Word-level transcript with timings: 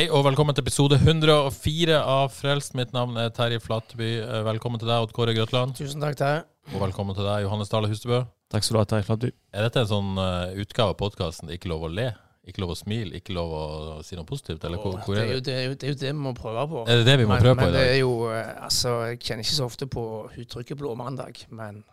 Hei 0.00 0.06
og 0.16 0.22
velkommen 0.24 0.56
til 0.56 0.64
episode 0.64 0.96
104 0.96 1.98
av 2.08 2.30
Frelst. 2.32 2.72
Mitt 2.72 2.94
navn 2.96 3.18
er 3.20 3.34
Terje 3.36 3.60
Flateby. 3.60 4.06
Eh, 4.22 4.38
Velkommen 4.46 4.80
til 4.80 4.88
deg, 4.88 5.02
Odd 5.04 5.10
Kåre 5.12 5.34
Grøtland. 5.36 5.74
Tusen 5.76 6.00
takk 6.00 6.16
til 6.16 6.24
deg. 6.24 6.46
Og 6.70 6.80
velkommen 6.86 7.18
til 7.18 7.28
deg, 7.28 7.42
Johannes 7.44 7.68
Dale 7.68 7.90
Hustebø. 7.90 8.22
Takk 8.48 8.64
skal 8.64 8.78
du 8.78 8.80
ha, 8.80 8.86
Terje 8.88 9.04
Flatby. 9.10 9.28
Er 9.52 9.66
dette 9.66 9.82
en 9.82 9.90
sånn 9.90 10.16
uh, 10.16 10.56
utgave 10.56 10.94
av 10.94 10.96
podkasten 11.02 11.52
'Ikke 11.52 11.68
lov 11.68 11.84
å 11.84 11.92
le'? 11.92 12.14
Ikke 12.48 12.64
lov 12.64 12.72
å 12.72 12.78
smile? 12.80 13.20
Ikke 13.20 13.36
lov 13.36 13.52
å 13.52 13.66
si 14.00 14.16
noe 14.16 14.24
positivt? 14.24 14.64
Eller 14.64 14.80
hvor, 14.80 14.96
hvor 15.04 15.20
det, 15.20 15.26
er 15.26 15.34
er 15.34 15.36
jo, 15.36 15.44
det? 15.44 15.44
det, 15.50 15.58
er 15.58 15.68
jo, 15.68 15.76
det 15.76 15.90
er 15.90 15.92
jo 15.92 16.00
det 16.06 16.14
vi 16.16 16.24
må 16.30 16.32
prøve 16.40 16.64
på. 16.72 16.86
Er 16.88 17.02
det 17.02 17.08
det 17.10 17.18
vi 17.20 17.28
må 17.28 17.34
men, 17.34 17.44
prøve 17.44 17.60
på 17.60 17.68
i 17.68 17.68
dag? 17.68 17.76
men 17.76 17.76
det 17.76 17.92
er 17.92 18.00
jo, 18.00 18.14
eh, 18.32 18.64
altså, 18.70 18.96
Jeg 19.10 19.20
kjenner 19.20 19.44
ikke 19.44 19.58
så 19.58 19.68
ofte 19.68 19.90
på 19.98 20.04
uttrykket 20.32 20.80
'blå 20.80 20.96
mandag', 20.96 21.44
men. 21.52 21.84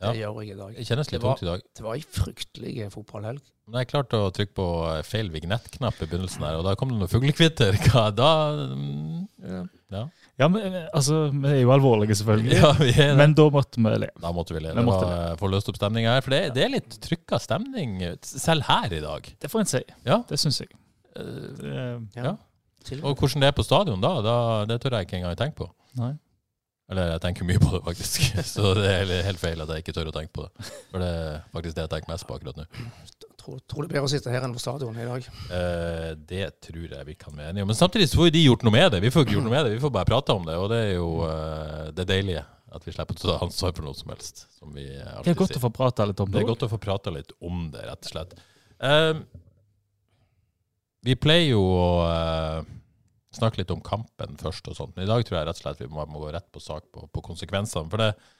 Det 0.00 0.16
gjør 0.20 0.36
jeg 0.42 0.54
i 0.54 0.58
dag. 0.58 0.74
Det 0.80 0.86
kjennes 0.88 1.10
litt 1.12 1.20
Det 1.20 1.26
var- 1.26 1.36
tungt 1.36 1.42
i 1.42 1.50
dag. 1.50 1.62
Det 1.76 1.82
var 1.84 1.94
ei 1.94 2.04
fryktelig 2.18 2.90
fotballhelg. 2.94 3.40
Men 3.70 3.84
jeg 3.84 3.88
klarte 3.92 4.18
å 4.18 4.30
trykke 4.34 4.54
på 4.56 4.66
eh, 4.96 5.02
feil 5.06 5.28
vignettknapp 5.30 6.00
i 6.02 6.06
begynnelsen 6.10 6.42
her, 6.42 6.56
og 6.58 6.64
da 6.66 6.72
kom 6.74 6.88
det 6.90 6.98
noe 6.98 7.10
fuglekvitter. 7.12 7.76
Hva 7.86 8.06
da? 8.14 8.30
mm, 8.74 9.28
Ja. 9.44 9.60
ja. 9.94 10.04
Ja, 10.40 10.48
men 10.48 10.72
eh, 10.74 10.88
altså, 10.96 11.28
vi 11.30 11.48
er 11.52 11.60
jo 11.60 11.70
alvorlige, 11.74 12.16
selvfølgelig. 12.16 12.56
ja, 12.56 12.72
vi 12.80 12.88
er 12.96 13.10
det. 13.12 13.16
Men 13.20 13.34
da 13.36 13.44
måtte 13.52 13.76
vi 13.84 13.92
le. 14.00 14.08
Da 14.24 14.32
måtte 14.32 14.54
vi 14.56 14.60
le. 14.64 14.70
Vi 14.72 14.80
Det 14.80 14.84
måtte 14.88 15.06
var 15.06 15.36
få 15.36 15.50
løst 15.52 15.68
opp 15.68 15.76
stemninga 15.76 16.14
her. 16.16 16.22
For 16.24 16.30
det, 16.34 16.40
det 16.56 16.64
er 16.64 16.72
litt 16.72 16.96
trykka 17.04 17.38
stemning, 17.44 17.98
selv 18.24 18.64
her 18.70 18.92
i 18.96 19.00
dag. 19.04 19.28
Det 19.38 19.50
får 19.52 19.60
en 19.66 19.70
si. 19.76 19.82
Ja. 20.08 20.22
Det 20.26 20.38
syns 20.40 20.62
jeg. 20.64 20.70
Eh, 21.14 21.22
Det, 21.60 21.74
Ja. 22.16 22.24
ja. 22.24 22.36
Og 23.04 23.18
hvordan 23.20 23.40
det 23.44 23.48
er 23.52 23.52
på 23.52 23.62
stadion 23.68 24.00
da, 24.00 24.14
da 24.24 24.36
det 24.64 24.80
tør 24.80 24.96
jeg 24.96 25.06
ikke 25.06 25.18
engang 25.20 25.36
tenke 25.36 25.56
på. 25.60 25.70
nei. 26.00 26.14
Eller 26.90 27.12
jeg 27.12 27.20
tenker 27.22 27.46
mye 27.46 27.60
på 27.62 27.70
det, 27.76 27.80
faktisk. 27.86 28.24
Så 28.54 28.72
det 28.74 28.88
er 28.90 29.10
helt- 29.22 29.38
feil 29.38 29.60
at 29.62 29.68
jeg 29.70 29.84
ikke 29.84 29.94
tør 29.94 30.08
å 30.10 30.14
tenke 30.16 30.32
på 30.34 30.42
det. 30.48 30.70
For 30.90 30.98
det 31.02 31.10
er 31.20 31.36
faktisk 31.54 31.76
det 31.76 31.84
jeg 31.86 31.92
tenker 31.92 32.10
mest 32.10 32.26
på 32.26 32.34
akkurat 32.38 32.56
nå. 32.58 32.64
Tror, 33.40 33.60
tror 33.70 33.86
det 33.86 33.88
er 33.88 33.94
bedre 33.94 34.08
å 34.08 34.10
sitte 34.12 34.32
her 34.34 34.42
enn 34.44 34.52
på 34.52 34.60
stadion 34.60 34.98
i 35.00 35.06
dag. 35.06 35.28
Eh, 35.54 36.08
det 36.28 36.48
tror 36.66 36.90
jeg 36.96 37.06
vi 37.08 37.14
kan 37.16 37.32
være 37.38 37.54
enige 37.54 37.64
om. 37.64 37.70
Men 37.72 37.78
samtidig 37.78 38.10
så 38.10 38.18
får 38.20 38.28
jo 38.28 38.34
de 38.34 38.42
gjort 38.48 38.64
noe 38.66 38.74
med 38.74 38.90
det. 38.92 39.00
Vi 39.06 39.12
får 39.14 39.24
ikke 39.24 39.36
gjort 39.38 39.46
noe 39.46 39.54
med 39.54 39.64
det, 39.68 39.76
vi 39.78 39.84
får 39.86 39.92
bare 39.94 40.08
prate 40.10 40.34
om 40.36 40.44
det. 40.50 40.56
Og 40.60 40.66
det 40.74 40.80
er 40.88 40.92
jo 40.98 41.06
eh, 41.30 41.86
det 41.96 42.08
deilige. 42.10 42.42
At 42.70 42.84
vi 42.86 42.92
slipper 42.94 43.16
å 43.16 43.22
ta 43.22 43.38
ansvar 43.46 43.72
for 43.74 43.86
noe 43.86 43.96
som 43.98 44.10
helst. 44.12 44.44
Som 44.58 44.74
vi 44.76 44.84
Det 44.90 45.32
er 45.32 45.38
godt 45.38 45.54
sier. 45.54 45.58
å 45.62 45.64
få 45.64 45.70
prate 45.74 46.04
litt 46.10 46.20
om 46.22 46.28
Det 46.30 46.36
det. 46.36 46.42
er 46.44 46.50
godt 46.52 46.66
å 46.66 46.72
få 46.74 46.78
prata 46.84 47.10
litt 47.14 47.32
om 47.42 47.64
det, 47.72 47.86
rett 47.88 48.10
og 48.10 48.12
slett. 48.12 48.34
Eh, 48.82 49.14
vi 51.08 51.16
pleier 51.16 51.54
jo 51.54 51.62
å 51.64 51.88
eh, 52.10 52.68
snakke 53.34 53.60
litt 53.60 53.72
om 53.74 53.82
kampen 53.84 54.36
først 54.40 54.66
og 54.70 54.76
sånt, 54.76 54.94
men 54.96 55.06
i 55.06 55.10
dag 55.10 55.22
tror 55.26 55.38
jeg 55.38 55.48
rett 55.48 55.60
og 55.60 55.62
slett 55.64 55.82
vi 55.82 55.90
må, 55.90 56.04
må 56.10 56.22
gå 56.24 56.32
rett 56.34 56.48
på 56.50 56.62
sak 56.62 56.88
på, 56.94 57.06
på 57.12 57.24
konsekvensene. 57.30 57.90
For 57.92 58.02
det 58.02 58.10
er 58.10 58.38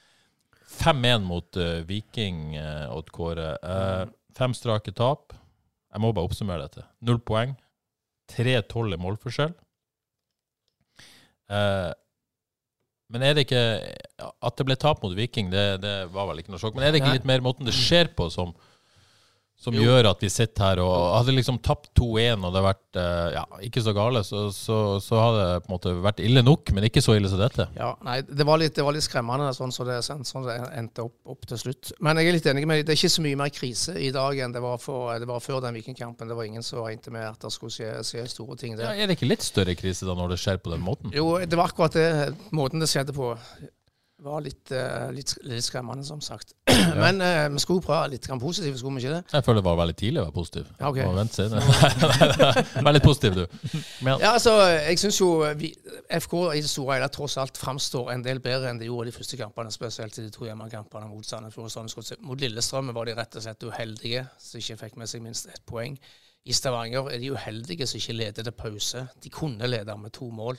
5-1 0.71 1.27
mot 1.27 1.59
uh, 1.61 1.81
Viking, 1.87 2.57
uh, 2.59 2.91
Odd 2.95 3.11
Kåre. 3.15 3.53
Uh, 3.63 4.11
fem 4.39 4.55
strake 4.57 4.95
tap. 4.97 5.35
Jeg 5.91 6.03
må 6.03 6.13
bare 6.15 6.31
oppsummere 6.31 6.67
dette. 6.67 6.87
Null 7.07 7.21
poeng. 7.27 7.57
3-12 8.31 8.95
i 8.95 9.01
målforskjell. 9.03 9.55
Uh, 11.51 11.91
men 13.11 13.25
er 13.27 13.35
det 13.35 13.43
ikke 13.49 13.63
At 14.23 14.55
det 14.55 14.67
ble 14.69 14.77
tap 14.79 15.01
mot 15.03 15.15
Viking, 15.19 15.49
det, 15.51 15.81
det 15.83 15.95
var 16.15 16.29
vel 16.31 16.43
ikke 16.43 16.55
noe 16.55 16.63
sjokk. 16.63 16.77
Men 16.79 16.87
er 16.87 16.95
det 16.95 17.03
ikke 17.03 17.17
litt 17.19 17.27
mer 17.31 17.43
måten 17.43 17.67
det 17.67 17.75
skjer 17.75 18.13
på 18.15 18.29
som, 18.31 18.55
som 19.61 19.75
Jo. 19.77 19.83
gjør 19.85 20.07
at 20.15 20.23
vi 20.25 20.31
sitter 20.33 20.65
her 20.65 20.81
og 20.81 20.95
Hadde 21.19 21.35
liksom 21.37 21.59
tapt 21.61 21.91
2-1 21.99 22.47
og 22.49 22.55
det 22.55 22.63
vært 22.65 22.97
eh, 22.97 23.27
ja, 23.35 23.43
ikke 23.67 23.83
så 23.85 23.93
gale, 23.97 24.23
så, 24.25 24.47
så, 24.57 24.77
så 25.05 25.19
hadde 25.21 25.43
det 25.45 25.59
på 25.67 25.69
en 25.69 25.75
måte 25.75 25.93
vært 26.07 26.23
ille 26.25 26.41
nok, 26.47 26.73
men 26.77 26.87
ikke 26.89 27.03
så 27.05 27.17
ille 27.19 27.29
som 27.29 27.41
dette. 27.43 27.67
Ja, 27.77 27.91
nei, 28.07 28.21
det 28.25 28.47
var 28.49 28.61
litt, 28.63 28.73
det 28.79 28.87
var 28.87 28.97
litt 28.97 29.05
skremmende 29.05 29.51
sånn 29.57 29.75
som 29.75 29.85
det, 29.89 29.99
sånn, 30.07 30.47
det 30.49 30.57
endte 30.81 31.05
opp, 31.05 31.17
opp 31.35 31.45
til 31.51 31.61
slutt. 31.61 31.93
Men 32.01 32.17
jeg 32.23 32.31
er 32.31 32.37
litt 32.39 32.49
enig 32.55 32.65
med. 32.71 32.85
Det 32.89 32.95
er 32.95 33.01
ikke 33.03 33.13
så 33.13 33.25
mye 33.27 33.41
mer 33.43 33.53
krise 33.53 33.97
i 34.01 34.09
dag 34.17 34.41
enn 34.47 34.55
det 34.57 34.63
var, 34.65 34.81
for, 34.81 35.13
det 35.21 35.29
var 35.29 35.45
før 35.45 35.61
den 35.67 35.77
Vikingkampen. 35.77 36.31
Det 36.33 36.39
var 36.39 36.49
ingen 36.49 36.65
som 36.65 36.81
regnet 36.87 37.11
med 37.13 37.29
at 37.29 37.45
det 37.45 37.53
skulle 37.53 37.75
skje, 37.75 37.91
skje 38.07 38.25
store 38.33 38.57
ting 38.61 38.79
Ja, 38.81 38.95
er 38.97 39.11
det 39.11 39.19
ikke 39.19 39.29
litt 39.29 39.45
større 39.45 39.77
krise 39.77 40.09
da 40.09 40.17
når 40.17 40.33
det 40.35 40.41
skjer 40.41 40.63
på 40.65 40.73
den 40.73 40.81
måten? 40.87 41.13
Jo, 41.13 41.35
det 41.45 41.59
var 41.61 41.69
akkurat 41.69 41.99
det. 42.01 42.09
Måten 42.57 42.81
det 42.81 42.89
skjedde 42.89 43.13
på, 43.17 43.35
var 44.25 44.43
litt, 44.45 44.71
eh, 44.75 45.09
litt, 45.15 45.33
litt 45.47 45.65
skremmende, 45.65 46.05
som 46.07 46.21
sagt. 46.25 46.53
Men 47.03 47.21
eh, 47.25 47.47
vi 47.53 47.63
skulle 47.63 47.83
prøve 47.85 48.11
litt 48.13 48.29
positivt, 48.41 48.79
skulle 48.79 48.99
vi 48.99 49.05
ikke 49.05 49.17
det? 49.17 49.23
Jeg 49.33 49.47
føler 49.47 49.61
det 49.61 49.67
var 49.67 49.79
veldig 49.81 49.97
tidlig 50.01 50.23
å 50.23 50.27
være 50.27 50.37
positiv. 50.37 50.71
Ja, 50.81 50.91
okay. 50.91 51.09
Vente 51.17 51.49
seg. 51.51 51.59
Vær 52.87 52.97
litt 52.97 53.07
positiv, 53.07 53.39
du. 53.41 53.59
Men, 54.07 54.21
Ja, 54.23 54.35
altså, 54.35 54.55
jeg 54.77 55.03
syns 55.03 55.21
jo 55.21 55.31
vi, 55.61 55.73
FK 56.21 56.37
i 56.55 56.63
det 56.63 56.71
store 56.71 56.91
og 56.91 56.97
hele 56.99 57.11
tross 57.15 57.37
alt 57.41 57.61
framstår 57.61 58.15
en 58.15 58.25
del 58.25 58.43
bedre 58.45 58.71
enn 58.73 58.81
de 58.81 58.89
gjorde 58.89 59.11
de 59.11 59.19
første 59.19 59.39
kampene, 59.41 59.75
spesielt 59.75 60.19
i 60.19 60.27
de 60.27 60.33
to 60.35 60.49
hjemmekampene 60.49 61.11
mot 61.11 61.27
Sandefjord. 61.27 61.71
og 61.71 61.77
Sandefjord. 61.77 62.25
Mot 62.27 62.41
Lillestrøm 62.41 62.95
var 62.97 63.09
de 63.09 63.19
rett 63.19 63.39
og 63.39 63.47
slett 63.47 63.69
uheldige, 63.69 64.27
som 64.41 64.63
ikke 64.63 64.81
fikk 64.85 64.99
med 65.01 65.13
seg 65.13 65.25
minst 65.25 65.51
ett 65.53 65.63
poeng. 65.69 65.99
I 66.49 66.57
Stavanger 66.57 67.11
er 67.13 67.21
de 67.21 67.33
uheldige 67.35 67.87
som 67.87 68.01
ikke 68.01 68.17
leder 68.17 68.47
til 68.47 68.57
pause. 68.57 69.07
De 69.23 69.33
kunne 69.33 69.69
lede 69.69 69.97
med 70.01 70.13
to 70.17 70.31
mål. 70.33 70.57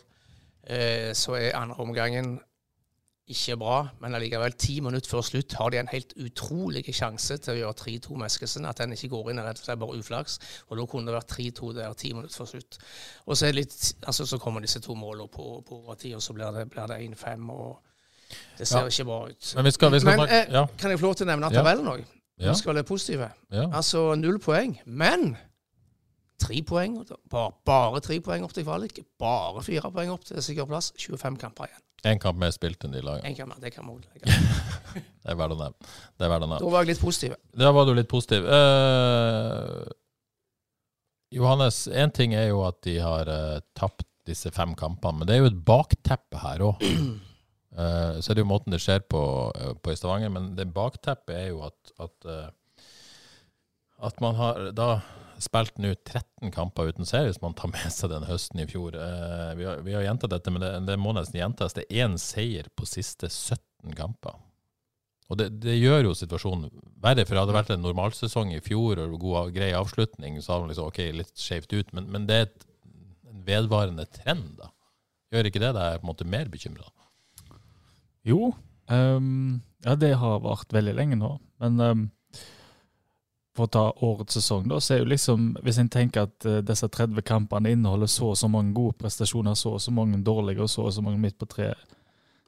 Eh, 0.61 1.09
så 1.17 1.35
er 1.39 1.55
andre 1.57 1.81
omgangen 1.81 2.35
ikke 3.29 3.55
bra, 3.61 3.87
men 4.01 4.15
allikevel, 4.17 4.53
ti 4.59 4.79
minutter 4.81 5.09
før 5.09 5.21
slutt 5.23 5.53
har 5.53 5.69
de 5.71 5.77
en 5.79 5.87
helt 5.91 6.13
utrolig 6.19 6.81
sjanse 6.93 7.37
til 7.37 7.53
å 7.53 7.57
gjøre 7.59 7.77
3-2 7.79 8.17
Meskesen. 8.19 8.65
At 8.65 8.77
den 8.81 8.91
ikke 8.93 9.07
går 9.13 9.29
inn, 9.31 9.39
er 9.39 9.45
rett 9.47 9.59
og 9.61 9.65
slett 9.65 9.79
bare 9.79 9.99
uflaks. 9.99 10.39
Og 10.69 10.77
da 10.77 10.85
kunne 10.85 11.07
det 11.07 11.15
vært 11.15 11.31
3-2 11.37 11.73
der 11.77 11.93
ti 11.93 12.11
minutter 12.13 12.35
før 12.41 12.49
slutt. 12.49 12.77
Og 13.27 13.37
så, 13.37 13.45
det 13.45 13.55
litt, 13.55 13.77
altså, 14.07 14.25
så 14.25 14.37
kommer 14.41 14.61
disse 14.65 14.81
to 14.83 14.95
målene 14.95 15.29
på, 15.31 15.61
på 15.67 15.77
overtid, 15.83 16.15
og 16.17 16.21
så 16.25 16.33
blir 16.33 16.51
det, 16.57 16.65
blir 16.73 16.87
det 16.91 16.97
1-5. 17.07 17.49
og 17.53 17.79
Det 18.57 18.67
ser 18.67 18.79
Ja. 18.79 18.87
ikke 18.87 19.05
bra 19.05 19.19
ut. 19.29 19.53
men 19.55 19.65
vi 19.65 19.71
skal, 19.71 19.91
vi 19.91 19.99
skal 19.99 20.17
Men 20.17 20.27
eh, 20.29 20.45
Ja. 20.51 20.65
kan 20.77 20.89
jeg 20.91 20.99
få 20.99 21.05
lov 21.05 21.15
til 21.15 21.27
å 21.27 21.31
nevne 21.31 21.49
tabellen 21.53 21.87
òg? 21.87 22.03
ja, 22.39 22.51
Vi 22.51 22.57
skal 22.57 22.75
være 22.75 22.83
positive. 22.83 23.29
Altså 23.51 24.15
null 24.15 24.39
poeng. 24.39 24.79
Men 24.85 25.37
tre 26.39 26.61
poeng, 26.63 27.05
bare, 27.29 27.51
bare 27.65 27.99
tre 28.01 28.19
poeng 28.19 28.43
opp 28.43 28.53
til 28.53 28.63
kvalik. 28.65 28.99
Bare 29.19 29.63
fire 29.63 29.91
poeng 29.91 30.09
opp 30.11 30.25
til 30.25 30.41
sikker 30.41 30.65
plass. 30.65 30.91
25 30.97 31.37
kamper 31.37 31.65
igjen. 31.69 31.81
En 32.09 32.21
kamp 32.21 32.39
mer 32.41 32.53
spilt 32.55 32.81
enn 32.85 32.95
de 32.95 33.01
lagene. 33.05 33.29
En 33.29 33.35
kamp, 33.37 33.57
det 33.61 33.73
kan 33.75 33.85
man 33.85 33.99
legge. 34.13 34.37
Det 34.95 35.33
er 35.33 35.37
verdt 35.37 35.55
å 35.55 35.59
nevne. 35.59 35.89
Det 36.17 36.25
er 36.25 36.31
verdt 36.33 36.45
å 36.45 36.49
nevne. 36.49 36.61
Da 36.63 36.71
var 36.73 36.85
jeg 36.85 36.93
litt 36.93 37.03
positiv. 37.03 37.35
Da 37.63 37.73
var 37.77 37.89
du 37.89 37.93
litt 37.97 38.09
positiv. 38.11 38.47
Uh, 38.49 39.85
Johannes, 41.31 41.83
én 41.87 42.13
ting 42.13 42.33
er 42.35 42.49
jo 42.49 42.63
at 42.65 42.81
de 42.87 42.97
har 43.03 43.29
uh, 43.29 43.59
tapt 43.77 44.07
disse 44.27 44.51
fem 44.53 44.73
kampene, 44.77 45.21
men 45.21 45.29
det 45.29 45.35
er 45.35 45.43
jo 45.43 45.51
et 45.51 45.61
bakteppe 45.67 46.41
her 46.41 46.65
òg. 46.71 46.81
så 47.71 48.31
er 48.31 48.35
det 48.35 48.43
jo 48.43 48.49
måten 48.49 48.73
det 48.73 48.81
skjer 48.83 49.03
på, 49.09 49.21
eh, 49.55 49.73
på 49.79 49.93
i 49.93 49.95
Stavanger, 49.95 50.31
men 50.33 50.51
det 50.57 50.67
bakteppet 50.75 51.35
er 51.35 51.47
jo 51.53 51.61
at, 51.63 51.93
at, 52.03 52.27
eh, 52.27 52.85
at 54.07 54.21
man 54.23 54.35
har 54.35 54.71
da 54.75 54.89
spilt 55.43 55.79
nå 55.81 55.93
13 55.95 56.51
kamper 56.53 56.91
uten 56.91 57.07
serie, 57.07 57.31
hvis 57.31 57.41
man 57.43 57.55
tar 57.57 57.71
med 57.73 57.89
seg 57.93 58.11
den 58.13 58.27
høsten 58.29 58.61
i 58.63 58.67
fjor. 58.69 58.95
Eh, 58.97 59.51
vi, 59.59 59.67
har, 59.67 59.83
har 59.85 60.07
gjentatt 60.07 60.33
dette, 60.35 60.53
men 60.53 60.63
det, 60.63 60.71
det 60.89 60.97
må 61.01 61.15
nesten 61.17 61.41
gjentas. 61.41 61.75
Det 61.77 61.85
er 61.87 62.05
én 62.05 62.17
seier 62.21 62.71
på 62.77 62.87
siste 62.89 63.29
17 63.29 63.95
kamper. 63.97 64.39
Og 65.31 65.39
det, 65.39 65.47
det 65.63 65.77
gjør 65.77 66.09
jo 66.09 66.15
situasjonen 66.17 66.71
verre, 67.01 67.23
for 67.23 67.35
det 67.35 67.45
hadde 67.45 67.55
vært 67.55 67.71
en 67.75 67.85
normalsesong 67.85 68.51
i 68.55 68.63
fjor 68.63 68.99
og 69.05 69.15
god, 69.21 69.53
grei 69.55 69.71
avslutning, 69.77 70.41
så 70.41 70.55
hadde 70.55 70.65
man 70.65 70.73
liksom 70.73 70.89
ok, 70.91 71.03
litt 71.15 71.31
skjevt 71.39 71.77
ut, 71.77 71.93
men, 71.95 72.09
men 72.11 72.25
det 72.27 72.35
er 72.35 72.49
et, 72.49 72.65
en 73.31 73.45
vedvarende 73.47 74.07
trend, 74.11 74.57
da. 74.59 74.73
Gjør 75.31 75.47
ikke 75.47 75.61
det 75.63 75.71
deg 75.77 76.01
på 76.01 76.03
en 76.03 76.11
måte 76.11 76.27
mer 76.27 76.51
bekymra? 76.51 76.89
Jo, 78.27 78.51
Um, 78.91 79.61
ja, 79.85 79.95
det 79.95 80.15
har 80.19 80.41
vart 80.43 80.73
veldig 80.73 80.93
lenge 80.97 81.17
nå. 81.19 81.35
Men 81.61 81.79
ehm, 81.79 82.07
for 83.55 83.67
å 83.67 83.71
ta 83.71 83.83
årets 84.07 84.37
sesong, 84.39 84.67
da, 84.71 84.79
så 84.79 84.95
er 84.95 85.01
jo 85.01 85.09
liksom 85.11 85.49
Hvis 85.63 85.79
en 85.81 85.89
tenker 85.91 86.27
at 86.29 86.45
uh, 86.47 86.59
disse 86.63 86.87
30 86.87 87.19
kampene 87.27 87.73
inneholder 87.75 88.07
så 88.07 88.31
og 88.31 88.37
så 88.39 88.47
mange 88.51 88.73
gode 88.77 88.95
prestasjoner, 89.01 89.57
så 89.59 89.75
og 89.75 89.81
så 89.83 89.91
mange 89.91 90.21
dårlige 90.23 90.63
og 90.63 90.69
så 90.71 90.85
og 90.87 90.93
så 90.95 91.03
mange 91.03 91.19
midt 91.19 91.37
på 91.39 91.49
treet, 91.51 91.97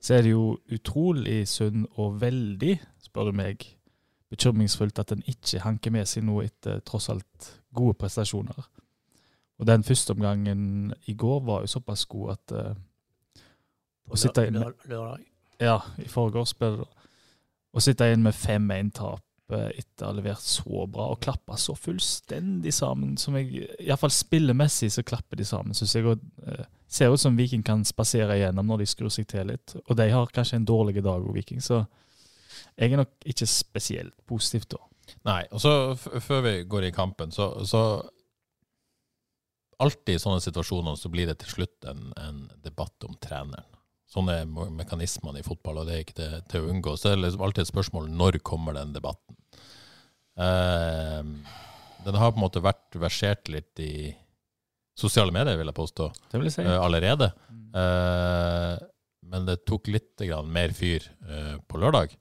så 0.03 0.17
er 0.17 0.23
det 0.23 0.31
jo 0.33 0.57
utrolig 0.71 1.47
synd 1.47 1.85
og 1.95 2.21
veldig, 2.21 2.77
spør 3.03 3.31
du 3.31 3.37
meg, 3.39 3.67
bekymringsfullt 4.31 4.99
at 4.99 5.11
en 5.11 5.23
ikke 5.27 5.61
hanker 5.63 5.93
med 5.93 6.07
seg 6.09 6.25
noe 6.27 6.47
etter 6.47 6.81
tross 6.87 7.09
alt 7.11 7.51
gode 7.75 7.95
prestasjoner. 7.99 8.63
Og 9.59 9.67
den 9.67 9.83
første 9.83 10.15
omgangen 10.15 10.93
i 11.07 11.13
går 11.13 11.43
var 11.45 11.61
jo 11.63 11.71
såpass 11.75 12.05
god 12.05 12.31
at 12.37 12.55
uh, 12.57 12.73
på 14.09 14.17
lørdag. 14.17 15.23
Ja, 15.59 15.77
i 15.97 16.07
forgårs 16.09 16.55
ble 16.57 16.73
det. 16.79 16.89
Å 17.73 17.81
sitte 17.81 18.09
inn 18.11 18.25
med 18.25 18.35
5-1-tap 18.35 19.21
eh, 19.21 19.32
etter 19.55 20.05
å 20.05 20.11
ha 20.11 20.17
levert 20.17 20.43
så 20.43 20.85
bra, 20.89 21.09
og 21.13 21.21
klappa 21.23 21.57
så 21.59 21.75
fullstendig 21.77 22.73
sammen 22.75 23.17
som 23.21 23.37
jeg 23.39 23.67
Iallfall 23.79 24.13
spillemessig 24.13 24.91
så 24.95 25.03
klapper 25.07 25.39
de 25.39 25.47
sammen, 25.47 25.77
syns 25.77 25.95
jeg. 25.97 26.07
Og, 26.09 26.23
eh, 26.47 26.65
ser 26.93 27.13
ut 27.13 27.21
som 27.21 27.37
Viking 27.37 27.63
kan 27.65 27.81
spasere 27.85 28.37
igjennom 28.37 28.67
når 28.69 28.83
de 28.83 28.89
skrur 28.91 29.13
seg 29.13 29.27
til 29.31 29.47
litt. 29.49 29.75
Og 29.87 29.97
de 29.97 30.09
har 30.11 30.33
kanskje 30.33 30.59
en 30.59 30.67
dårlig 30.69 31.01
dag, 31.01 31.21
òg, 31.21 31.33
Viking, 31.33 31.61
så 31.63 31.85
jeg 32.77 32.91
er 32.91 33.01
nok 33.01 33.29
ikke 33.29 33.47
spesielt 33.49 34.15
positiv 34.29 34.67
da. 34.71 34.81
Nei, 35.27 35.43
og 35.51 35.61
så 35.61 35.95
før 35.97 36.43
vi 36.45 36.53
går 36.69 36.89
i 36.89 36.95
kampen, 36.95 37.31
så, 37.31 37.53
så 37.67 37.83
Alltid 39.83 40.15
i 40.15 40.21
sånne 40.21 40.39
situasjoner 40.39 40.95
så 40.95 41.09
blir 41.11 41.27
det 41.27 41.39
til 41.41 41.49
slutt 41.49 41.87
en, 41.89 42.11
en 42.21 42.43
debatt 42.63 43.03
om 43.03 43.17
treneren. 43.19 43.65
Sånne 44.13 44.35
er 44.43 44.69
mekanismene 44.77 45.41
i 45.41 45.45
fotball, 45.45 45.81
og 45.81 45.89
det 45.89 45.95
er 45.95 46.03
ikke 46.03 46.15
til, 46.19 46.35
til 46.51 46.63
å 46.63 46.69
unngå. 46.69 46.93
Så 46.95 47.09
er 47.09 47.17
det 47.17 47.23
liksom 47.23 47.43
alltid 47.43 47.65
et 47.65 47.71
spørsmål 47.71 48.11
når 48.13 48.37
kommer 48.45 48.77
den 48.77 48.93
debatten. 48.93 49.35
Eh, 50.37 51.21
den 52.03 52.17
har 52.19 52.31
på 52.33 52.39
en 52.39 52.43
måte 52.45 52.63
vært 52.63 52.97
versert 52.99 53.49
litt 53.53 53.79
i 53.79 53.93
sosiale 54.97 55.33
medier, 55.33 55.57
vil 55.57 55.69
jeg 55.69 55.77
påstå, 55.77 56.09
Det 56.31 56.39
vil 56.39 56.49
jeg 56.49 56.55
si. 56.57 56.65
eh, 56.67 56.79
allerede. 56.81 57.31
Eh, 57.73 58.77
men 59.23 59.45
det 59.47 59.63
tok 59.65 59.87
litt 59.87 60.17
grann 60.17 60.51
mer 60.51 60.69
fyr 60.75 61.05
på 61.67 61.79
lørdag. 61.79 62.11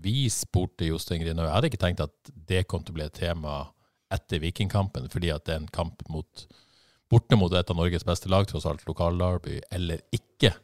Vi 0.00 0.28
spurte 0.30 0.86
Jostein 0.86 1.20
Grinaud. 1.20 1.48
Jeg 1.48 1.54
hadde 1.56 1.68
ikke 1.72 1.82
tenkt 1.82 2.00
at 2.00 2.30
det 2.46 2.62
kom 2.70 2.84
til 2.86 2.94
å 2.94 2.98
bli 3.00 3.04
et 3.04 3.12
tema 3.18 3.56
etter 4.14 4.38
Vikingkampen, 4.40 5.10
fordi 5.10 5.32
at 5.34 5.44
det 5.44 5.52
er 5.56 5.60
en 5.64 5.68
kamp 5.74 6.00
mot, 6.08 6.46
borte 7.10 7.36
mot 7.36 7.52
et 7.52 7.68
av 7.68 7.76
Norges 7.76 8.06
beste 8.06 8.30
lag, 8.30 8.46
tross 8.46 8.64
alt 8.70 8.86
lokalderby, 8.86 9.58
eller 9.74 10.00
ikke. 10.14 10.54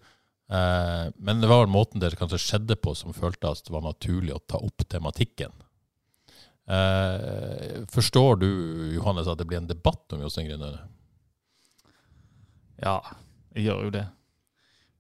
Men 0.49 1.43
det 1.43 1.51
var 1.51 1.67
måten 1.67 2.01
det 2.01 2.15
kanskje 2.17 2.39
skjedde 2.39 2.79
på 2.81 2.95
som 2.97 3.13
følte 3.13 3.51
at 3.51 3.67
det 3.67 3.75
var 3.75 3.83
naturlig 3.83 4.37
å 4.39 4.41
ta 4.47 4.63
opp 4.63 4.87
tematikken. 4.89 5.51
Eh, 6.73 7.85
forstår 7.93 8.37
du, 8.41 8.49
Johannes, 8.95 9.29
at 9.29 9.39
det 9.39 9.47
blir 9.49 9.61
en 9.61 9.69
debatt 9.69 10.13
om 10.13 10.23
Jostein 10.25 10.49
Grinaud? 10.49 10.79
Ja, 12.83 12.97
jeg 13.55 13.67
gjør 13.67 13.85
jo 13.87 13.91
det. 13.99 14.07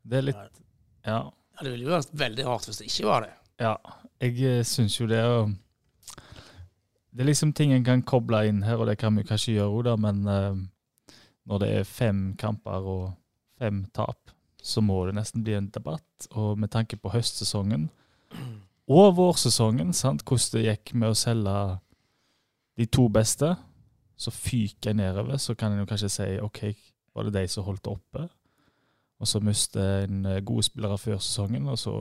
Det 0.02 0.18
er 0.18 0.26
litt 0.30 0.60
Ja. 1.06 1.22
Ja, 1.52 1.64
det 1.64 1.72
ville 1.72 1.86
jo 1.86 1.94
vært 1.94 2.12
veldig 2.14 2.44
rart 2.46 2.66
hvis 2.68 2.78
det 2.80 2.88
ikke 2.90 3.08
var 3.08 3.24
det. 3.26 3.32
Ja, 3.62 3.76
jeg 4.22 4.36
eh, 4.46 4.64
syns 4.66 4.98
jo 5.00 5.08
det 5.10 5.22
og 5.26 5.54
Det 7.12 7.24
er 7.24 7.28
liksom 7.28 7.52
ting 7.52 7.72
en 7.74 7.84
kan 7.84 8.02
koble 8.08 8.46
inn 8.48 8.62
her, 8.64 8.80
og 8.80 8.86
det 8.88 8.96
kan 8.98 9.16
vi 9.16 9.24
kanskje 9.28 9.58
gjøre 9.58 9.82
òg, 9.82 9.98
men 10.00 10.22
eh, 10.28 10.60
når 11.44 11.60
det 11.60 11.68
er 11.76 11.88
fem 11.88 12.22
kamper 12.40 12.86
og 12.88 13.02
fem 13.60 13.84
tap, 13.92 14.32
så 14.62 14.80
må 14.80 15.02
det 15.06 15.16
nesten 15.18 15.44
bli 15.44 15.58
en 15.58 15.68
debatt. 15.74 16.28
Og 16.30 16.56
med 16.58 16.70
tanke 16.72 16.96
på 16.96 17.12
høstsesongen 17.12 17.90
og 18.92 19.16
vårsesongen, 19.16 19.92
sant, 19.96 20.24
hvordan 20.26 20.58
det 20.58 20.66
gikk 20.68 20.94
med 20.98 21.12
å 21.12 21.18
selge 21.18 21.56
de 22.78 22.86
to 22.88 23.08
beste, 23.12 23.52
så 24.18 24.32
fyker 24.32 24.92
jeg 24.92 24.98
nedover, 25.00 25.38
så 25.40 25.54
kan 25.58 25.74
en 25.74 25.82
jo 25.82 25.88
kanskje 25.88 26.10
si 26.12 26.28
OK, 26.42 26.64
var 27.14 27.28
det 27.28 27.34
de 27.36 27.44
som 27.50 27.66
holdt 27.66 27.84
det 27.84 27.92
oppe? 27.92 28.26
Og 29.22 29.28
så 29.30 29.40
mister 29.44 30.04
en 30.06 30.26
eh, 30.26 30.42
gode 30.42 30.64
spillere 30.66 30.98
før 30.98 31.20
sesongen, 31.22 31.68
og 31.70 31.78
så 31.78 32.00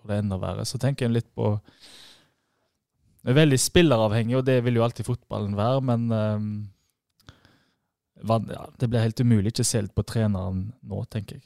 går 0.00 0.10
det 0.10 0.20
enda 0.24 0.38
verre. 0.40 0.66
Så 0.66 0.80
tenker 0.82 1.06
jeg 1.06 1.14
litt 1.14 1.30
på 1.36 1.52
Det 3.20 3.30
er 3.30 3.36
veldig 3.36 3.58
spilleravhengig, 3.60 4.38
og 4.38 4.46
det 4.48 4.58
vil 4.64 4.78
jo 4.80 4.84
alltid 4.86 5.06
fotballen 5.06 5.56
være, 5.58 5.80
men 5.84 6.06
um, 6.08 6.46
ja, 8.24 8.62
det 8.80 8.88
blir 8.88 9.04
helt 9.04 9.20
umulig 9.20 9.52
ikke 9.52 9.66
å 9.66 9.68
se 9.68 9.82
litt 9.84 9.94
på 9.96 10.06
treneren 10.08 10.70
nå, 10.80 11.02
tenker 11.12 11.36
jeg. 11.36 11.44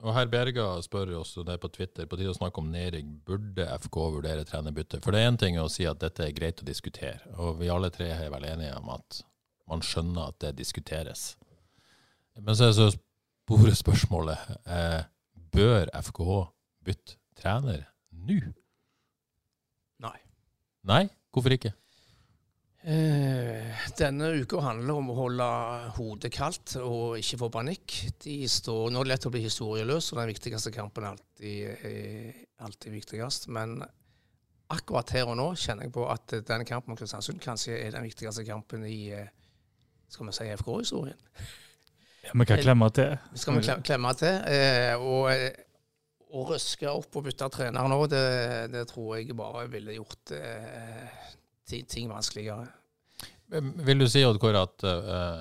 Og 0.00 0.14
Herr 0.16 0.30
Berga 0.32 0.64
spør 0.80 1.12
oss 1.18 1.34
og 1.36 1.44
det 1.48 1.58
på 1.60 1.68
Twitter 1.74 2.06
på 2.08 2.16
tide 2.16 2.32
å 2.32 2.36
snakke 2.36 2.62
om 2.62 2.70
nedrykk. 2.72 3.10
Burde 3.28 3.66
FK 3.84 3.98
vurdere 4.16 4.46
trenerbytte? 4.48 5.02
For 5.04 5.12
det 5.12 5.20
er 5.20 5.28
én 5.28 5.40
ting 5.40 5.58
å 5.60 5.68
si 5.72 5.84
at 5.88 6.00
dette 6.00 6.24
er 6.24 6.36
greit 6.36 6.62
å 6.62 6.68
diskutere, 6.68 7.20
og 7.36 7.58
vi 7.60 7.68
alle 7.72 7.92
tre 7.92 8.08
er 8.14 8.32
vel 8.32 8.46
enige 8.48 8.78
om 8.78 8.88
at 8.96 9.20
man 9.70 9.84
skjønner 9.84 10.32
at 10.32 10.40
det 10.42 10.54
diskuteres. 10.58 11.34
Men 12.40 12.56
så 12.56 12.70
er 12.70 12.76
så 12.78 12.88
store 12.94 13.74
spørsmålet 13.76 14.56
eh, 14.70 15.02
bør 15.52 15.90
FKH 16.06 16.40
bytte 16.86 17.18
trener 17.40 17.84
nå? 18.14 18.40
Nei. 20.00 20.18
Nei? 20.86 21.04
Hvorfor 21.34 21.54
ikke? 21.54 21.74
Eh, 22.82 23.80
denne 23.98 24.30
uka 24.40 24.60
handler 24.64 24.96
om 24.96 25.10
å 25.12 25.16
holde 25.18 25.46
hodet 25.98 26.30
kaldt 26.32 26.78
og 26.80 27.18
ikke 27.20 27.38
få 27.42 27.48
panikk. 27.52 27.96
De 28.24 28.38
står, 28.48 28.88
nå 28.94 29.02
er 29.02 29.08
det 29.08 29.12
lett 29.12 29.26
å 29.28 29.32
bli 29.34 29.42
historieløs, 29.44 30.08
og 30.14 30.20
den 30.22 30.30
viktigste 30.32 30.72
kampen 30.72 31.04
er 31.04 31.10
alltid, 31.12 31.86
er 31.90 32.38
alltid 32.64 32.94
viktigst. 32.96 33.48
Men 33.52 33.76
akkurat 34.72 35.12
her 35.12 35.28
og 35.28 35.36
nå 35.36 35.50
kjenner 35.60 35.88
jeg 35.88 35.92
på 35.98 36.06
at 36.08 36.36
denne 36.48 36.64
kampen 36.68 36.94
mot 36.94 37.00
Kristiansund 37.02 37.42
kanskje 37.44 37.76
er 37.82 37.92
den 37.96 38.06
viktigste 38.06 38.46
kampen 38.48 38.86
i 38.88 39.10
eh, 39.12 39.28
skal 40.10 40.30
vi 40.30 40.36
si 40.38 40.46
FK-historien. 40.56 41.18
Ja, 42.24 42.32
Vi 42.36 42.46
kan 42.48 42.60
klemme 42.64 42.88
til. 42.96 43.12
Skal 43.38 43.56
vi 43.58 43.66
klem- 43.66 43.84
klemme 43.86 44.14
til. 44.18 44.40
Eh, 44.48 44.94
og 44.96 45.28
eh, 45.34 45.50
å 46.32 46.46
røske 46.48 46.88
opp 46.88 47.16
og 47.18 47.24
bytte 47.28 47.48
trener 47.52 47.88
nå, 47.90 48.00
det, 48.12 48.24
det 48.72 48.86
tror 48.90 49.18
jeg 49.18 49.36
bare 49.36 49.66
ville 49.72 49.96
gjort 49.98 50.32
eh, 50.36 51.28
ting 51.70 52.10
vanskeligere. 52.10 52.68
Vil 53.50 54.02
du 54.02 54.06
si, 54.10 54.22
Odd 54.26 54.38
Kåre, 54.42 54.62
at 54.62 54.84
uh, 54.86 55.40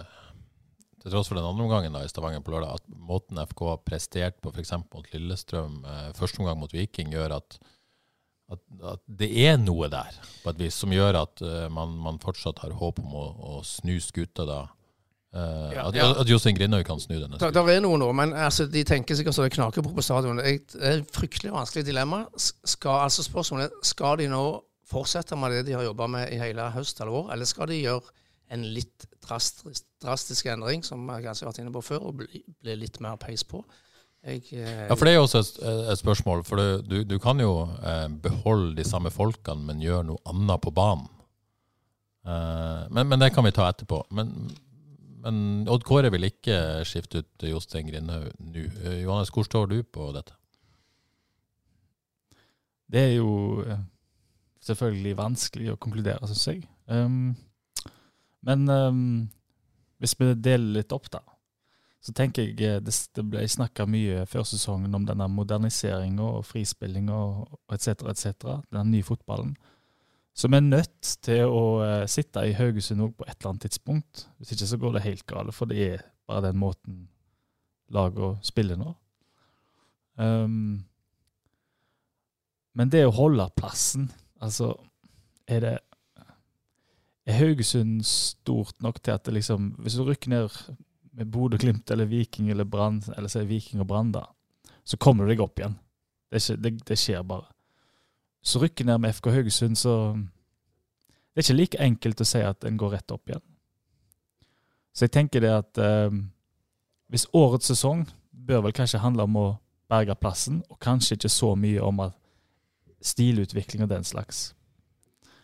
til 1.00 1.14
tross 1.14 1.30
for 1.30 1.38
den 1.38 1.48
andre 1.48 1.66
omgangen 1.66 1.96
da, 1.96 2.04
i 2.04 2.12
Stavanger 2.12 2.42
på 2.44 2.54
lørdag, 2.56 2.80
at 2.80 2.96
måten 3.10 3.40
FK 3.44 3.66
har 3.70 3.84
prestert 3.86 4.40
på 4.44 4.52
f.eks. 4.54 4.74
mot 4.82 5.12
Lillestrøm, 5.14 5.84
uh, 5.86 6.08
første 6.18 6.42
omgang 6.42 6.60
mot 6.62 6.74
Viking, 6.74 7.14
gjør 7.14 7.38
at, 7.38 7.60
at, 8.52 8.64
at 8.96 9.06
det 9.22 9.30
er 9.46 9.60
noe 9.62 9.92
der 9.92 10.18
på 10.44 10.52
et 10.52 10.60
vis 10.66 10.80
som 10.82 10.94
gjør 10.94 11.22
at 11.22 11.46
uh, 11.46 11.68
man, 11.74 11.96
man 12.02 12.20
fortsatt 12.24 12.64
har 12.66 12.76
håp 12.82 13.02
om 13.04 13.16
å, 13.16 13.30
å 13.54 13.62
snu 13.68 13.96
skuta 14.04 14.48
da? 14.50 14.60
Uh, 15.30 15.70
Ja, 15.76 15.84
at, 15.86 15.94
ja. 15.94 16.08
at 16.18 16.30
Jostein 16.30 16.58
Grindhaug 16.58 16.88
kan 16.88 16.98
snu 16.98 17.20
denne 17.20 17.38
Det 17.38 17.62
er 17.62 17.84
noe 17.86 18.00
nå, 18.02 18.08
men 18.18 18.34
altså, 18.34 18.66
de 18.66 18.82
tenker 18.82 19.14
sikkert 19.14 19.38
så 19.38 19.46
det 19.46 19.54
knaker 19.54 19.86
på 19.86 19.94
på 19.94 20.02
stadion. 20.02 20.42
Det 20.42 20.56
er 20.82 20.96
et 20.98 21.14
fryktelig 21.14 21.54
vanskelig 21.54 21.86
dilemma. 21.86 22.24
Skal, 22.36 23.06
altså 23.06 23.24
spørsmålet 23.28 23.78
skal 23.86 24.18
de 24.24 24.26
nå 24.32 24.44
fortsette 24.90 25.38
med 25.40 25.54
det 25.54 25.68
de 25.70 25.76
har 25.78 25.86
jobba 25.86 26.08
med 26.10 26.34
i 26.34 26.40
hele 26.42 26.70
høst 26.74 27.02
eller 27.02 27.14
vår, 27.14 27.30
eller 27.36 27.50
skal 27.50 27.70
de 27.70 27.78
gjøre 27.82 28.16
en 28.50 28.64
litt 28.74 29.06
drastisk, 29.22 29.86
drastisk 30.02 30.50
endring, 30.50 30.82
som 30.86 31.04
jeg 31.14 31.28
kanskje 31.28 31.46
har 31.46 31.52
vært 31.52 31.62
inne 31.62 31.74
på 31.76 31.86
før, 31.86 32.10
og 32.10 32.18
bli, 32.24 32.42
bli 32.64 32.76
litt 32.82 32.98
mer 33.04 33.20
peis 33.22 33.46
på? 33.46 33.62
Jeg, 34.26 34.42
eh, 34.52 34.88
Ja, 34.90 34.96
for 34.96 35.06
det 35.06 35.14
er 35.14 35.20
jo 35.20 35.28
også 35.28 35.44
et, 35.44 35.60
et 35.94 36.02
spørsmål. 36.02 36.42
For 36.48 36.60
du, 36.60 36.82
du, 36.84 36.98
du 37.08 37.20
kan 37.22 37.40
jo 37.40 37.68
eh, 37.78 38.08
beholde 38.24 38.74
de 38.80 38.88
samme 38.88 39.12
folkene, 39.14 39.64
men 39.70 39.84
gjøre 39.84 40.08
noe 40.10 40.24
annet 40.28 40.66
på 40.66 40.74
banen. 40.76 41.08
Eh, 42.26 42.82
men, 42.90 43.08
men 43.08 43.22
det 43.22 43.32
kan 43.36 43.46
vi 43.48 43.54
ta 43.56 43.70
etterpå. 43.70 44.02
Men, 44.18 44.34
men 45.24 45.40
Odd 45.72 45.86
Kåre 45.88 46.12
vil 46.12 46.28
ikke 46.28 46.58
skifte 46.88 47.24
ut 47.24 47.48
Jostein 47.48 47.88
Grindhaug 47.88 48.34
nå. 48.42 48.66
Eh, 48.66 49.00
Johannes, 49.06 49.32
hvor 49.36 49.48
står 49.48 49.72
du 49.72 49.80
på 49.84 50.10
dette? 50.18 50.36
Det 52.90 53.06
er 53.12 53.16
jo 53.20 53.62
eh, 53.64 53.82
selvfølgelig 54.70 55.18
vanskelig 55.20 55.74
å 55.74 55.80
konkludere, 55.82 56.30
syns 56.30 56.48
jeg. 56.48 56.64
Um, 56.88 57.36
men 58.46 58.70
um, 58.72 59.04
hvis 60.00 60.16
vi 60.20 60.32
deler 60.40 60.80
litt 60.80 60.96
opp, 60.96 61.10
da, 61.12 61.22
så 62.00 62.14
tenker 62.16 62.48
jeg 62.48 62.62
eh, 62.64 62.78
det, 62.84 62.94
det 63.16 63.26
ble 63.28 63.44
snakka 63.52 63.84
mye 63.90 64.24
før 64.30 64.46
sesongen 64.48 64.96
om 64.96 65.04
denne 65.08 65.28
moderniseringa 65.34 66.24
og 66.40 66.46
frispillinga 66.48 67.18
og 67.18 67.58
etc., 67.76 68.06
etc., 68.14 68.54
den 68.72 68.94
nye 68.94 69.06
fotballen. 69.06 69.58
Som 70.40 70.56
er 70.56 70.64
nødt 70.64 71.16
til 71.26 71.52
å 71.52 71.64
uh, 71.84 72.06
sitte 72.08 72.46
i 72.48 72.56
Haugesund 72.56 73.04
òg 73.04 73.18
på 73.20 73.26
et 73.28 73.36
eller 73.36 73.52
annet 73.52 73.66
tidspunkt. 73.68 74.24
Hvis 74.40 74.54
ikke 74.56 74.70
så 74.70 74.80
går 74.80 74.96
det 74.96 75.04
helt 75.04 75.26
galt, 75.28 75.56
for 75.58 75.68
det 75.68 75.82
er 75.84 76.06
bare 76.30 76.46
den 76.48 76.62
måten 76.62 77.02
laget 77.92 78.48
spiller 78.48 78.80
nå. 78.80 78.94
Um, 80.20 80.86
men 82.78 82.92
det 82.94 83.04
å 83.08 83.16
holde 83.18 83.50
plassen, 83.58 84.08
altså 84.42 84.74
Er 85.48 85.60
det 85.60 85.78
Er 87.26 87.38
Haugesund 87.38 88.04
stort 88.06 88.82
nok 88.82 89.04
til 89.04 89.12
at 89.12 89.26
det 89.26 89.34
liksom 89.34 89.76
Hvis 89.80 89.94
du 89.94 90.04
rykker 90.04 90.30
ned 90.30 90.50
med 91.12 91.26
Bodø-Glimt 91.26 91.92
eller 91.92 92.06
Viking 92.06 92.50
eller 92.50 92.64
Brann, 92.64 93.04
eller 93.18 93.28
sier 93.28 93.44
Viking 93.44 93.82
og 93.82 93.88
Brann, 93.88 94.12
da, 94.12 94.22
så 94.86 94.98
kommer 94.98 95.26
du 95.26 95.34
deg 95.34 95.42
opp 95.44 95.60
igjen. 95.60 95.74
Det, 96.30 96.38
er 96.38 96.44
ikke, 96.44 96.62
det, 96.64 96.72
det 96.88 96.98
skjer 97.02 97.26
bare. 97.28 97.50
Så 98.42 98.62
rykker 98.62 98.86
ned 98.86 99.02
med 99.04 99.18
FK 99.18 99.28
Haugesund, 99.34 99.76
så 99.76 100.14
Det 101.34 101.42
er 101.42 101.44
ikke 101.44 101.58
like 101.58 101.82
enkelt 101.84 102.22
å 102.22 102.28
si 102.30 102.40
at 102.46 102.64
en 102.64 102.78
går 102.78 102.94
rett 102.96 103.12
opp 103.12 103.28
igjen. 103.28 103.44
Så 104.96 105.10
jeg 105.10 105.12
tenker 105.18 105.44
det 105.44 105.52
at 105.54 105.82
eh, 105.84 106.16
hvis 107.10 107.28
årets 107.34 107.68
sesong 107.74 108.06
bør 108.32 108.62
vel 108.66 108.74
kanskje 108.76 109.02
handle 109.04 109.26
om 109.28 109.38
å 109.40 109.48
berge 109.90 110.16
plassen, 110.16 110.64
og 110.70 110.80
kanskje 110.80 111.18
ikke 111.18 111.32
så 111.32 111.54
mye 111.56 111.82
om 111.84 112.00
at 112.06 112.16
stilutvikling 113.02 113.84
og 113.86 113.90
den 113.92 114.04
slags. 114.08 114.54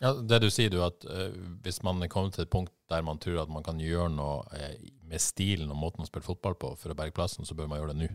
Ja, 0.01 0.11
det 0.13 0.41
du 0.43 0.49
sier, 0.51 0.69
du, 0.69 0.81
at 0.83 1.05
uh, 1.07 1.31
hvis 1.63 1.81
man 1.83 2.03
er 2.03 2.11
kommet 2.11 2.35
til 2.35 2.43
et 2.45 2.51
punkt 2.51 2.73
der 2.91 3.01
man 3.01 3.17
tror 3.17 3.41
at 3.41 3.49
man 3.49 3.63
kan 3.65 3.79
gjøre 3.81 4.09
noe 4.13 4.43
uh, 4.51 4.73
med 5.07 5.21
stilen 5.23 5.71
og 5.71 5.79
måten 5.79 6.03
å 6.03 6.09
spille 6.09 6.25
fotball 6.27 6.57
på 6.59 6.73
for 6.77 6.91
å 6.91 6.97
berge 6.97 7.15
plassen, 7.15 7.47
så 7.47 7.55
bør 7.57 7.69
man 7.71 7.79
gjøre 7.79 7.93
det 7.93 8.01
nå. 8.03 8.09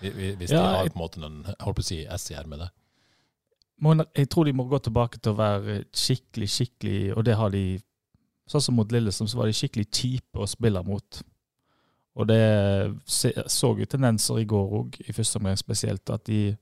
Hvi- 0.00 0.12
hvi- 0.12 0.34
Hvis 0.40 0.50
Ja, 0.52 0.58
de 0.60 0.74
har 0.76 0.90
på 0.90 0.98
en 0.98 1.02
måte 1.04 1.22
en 1.24 1.38
holdt 1.62 1.78
på 1.78 1.84
å 1.84 1.86
si 1.86 2.02
S 2.04 2.30
i 2.30 2.34
ermet. 2.34 2.66
jeg 4.16 4.28
tror 4.28 4.44
de 4.44 4.52
må 4.52 4.64
gå 4.68 4.78
tilbake 4.82 5.18
til 5.18 5.32
å 5.32 5.36
være 5.36 5.84
skikkelig, 5.92 6.48
skikkelig 6.48 7.16
Og 7.16 7.24
det 7.24 7.36
har 7.36 7.50
de 7.50 7.80
Sånn 8.48 8.62
som 8.62 8.76
mot 8.76 8.92
Lillesand, 8.92 9.28
så 9.28 9.38
var 9.38 9.46
de 9.46 9.52
skikkelig 9.52 9.88
kjipe 9.90 10.38
å 10.38 10.46
spille 10.46 10.82
mot. 10.86 11.22
Og 12.14 12.28
det 12.28 12.94
så 13.06 13.72
jo 13.76 13.84
tendenser 13.90 14.38
i 14.38 14.44
går 14.44 14.70
òg, 14.78 15.00
i 15.02 15.12
første 15.12 15.40
omgang 15.40 15.56
spesielt, 15.58 16.08
at 16.10 16.22
de 16.24 16.56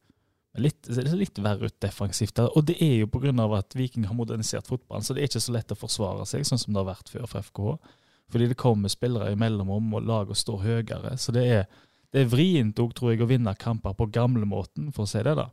litt, 0.61 0.89
litt 0.89 1.41
verre 1.43 1.69
ut 1.69 1.77
defensivt. 1.83 2.39
Og 2.45 2.65
det 2.69 2.77
er 2.83 3.01
jo 3.03 3.11
pga. 3.11 3.33
at 3.59 3.75
Viking 3.77 4.07
har 4.07 4.15
modernisert 4.15 4.69
fotballen, 4.71 5.05
så 5.05 5.15
det 5.15 5.23
er 5.23 5.31
ikke 5.31 5.43
så 5.43 5.55
lett 5.55 5.75
å 5.75 5.79
forsvare 5.79 6.27
seg, 6.27 6.47
sånn 6.47 6.61
som 6.61 6.75
det 6.75 6.83
har 6.83 6.93
vært 6.93 7.13
før 7.13 7.27
for 7.31 7.43
FKH. 7.43 7.97
Fordi 8.33 8.49
det 8.49 8.59
kommer 8.61 8.89
spillere 8.89 9.33
i 9.33 9.39
mellomrom, 9.39 9.93
og 9.95 10.07
laget 10.07 10.41
står 10.41 10.63
høyere. 10.65 11.17
Så 11.21 11.35
det 11.35 11.45
er, 11.45 11.67
det 12.15 12.25
er 12.25 12.31
vrient 12.31 12.79
òg, 12.81 12.95
tror 12.97 13.13
jeg, 13.13 13.23
å 13.23 13.31
vinne 13.31 13.55
kamper 13.59 13.97
på 13.99 14.09
gamlemåten, 14.15 14.93
for 14.95 15.05
å 15.05 15.11
si 15.11 15.23
det, 15.23 15.37
da. 15.39 15.51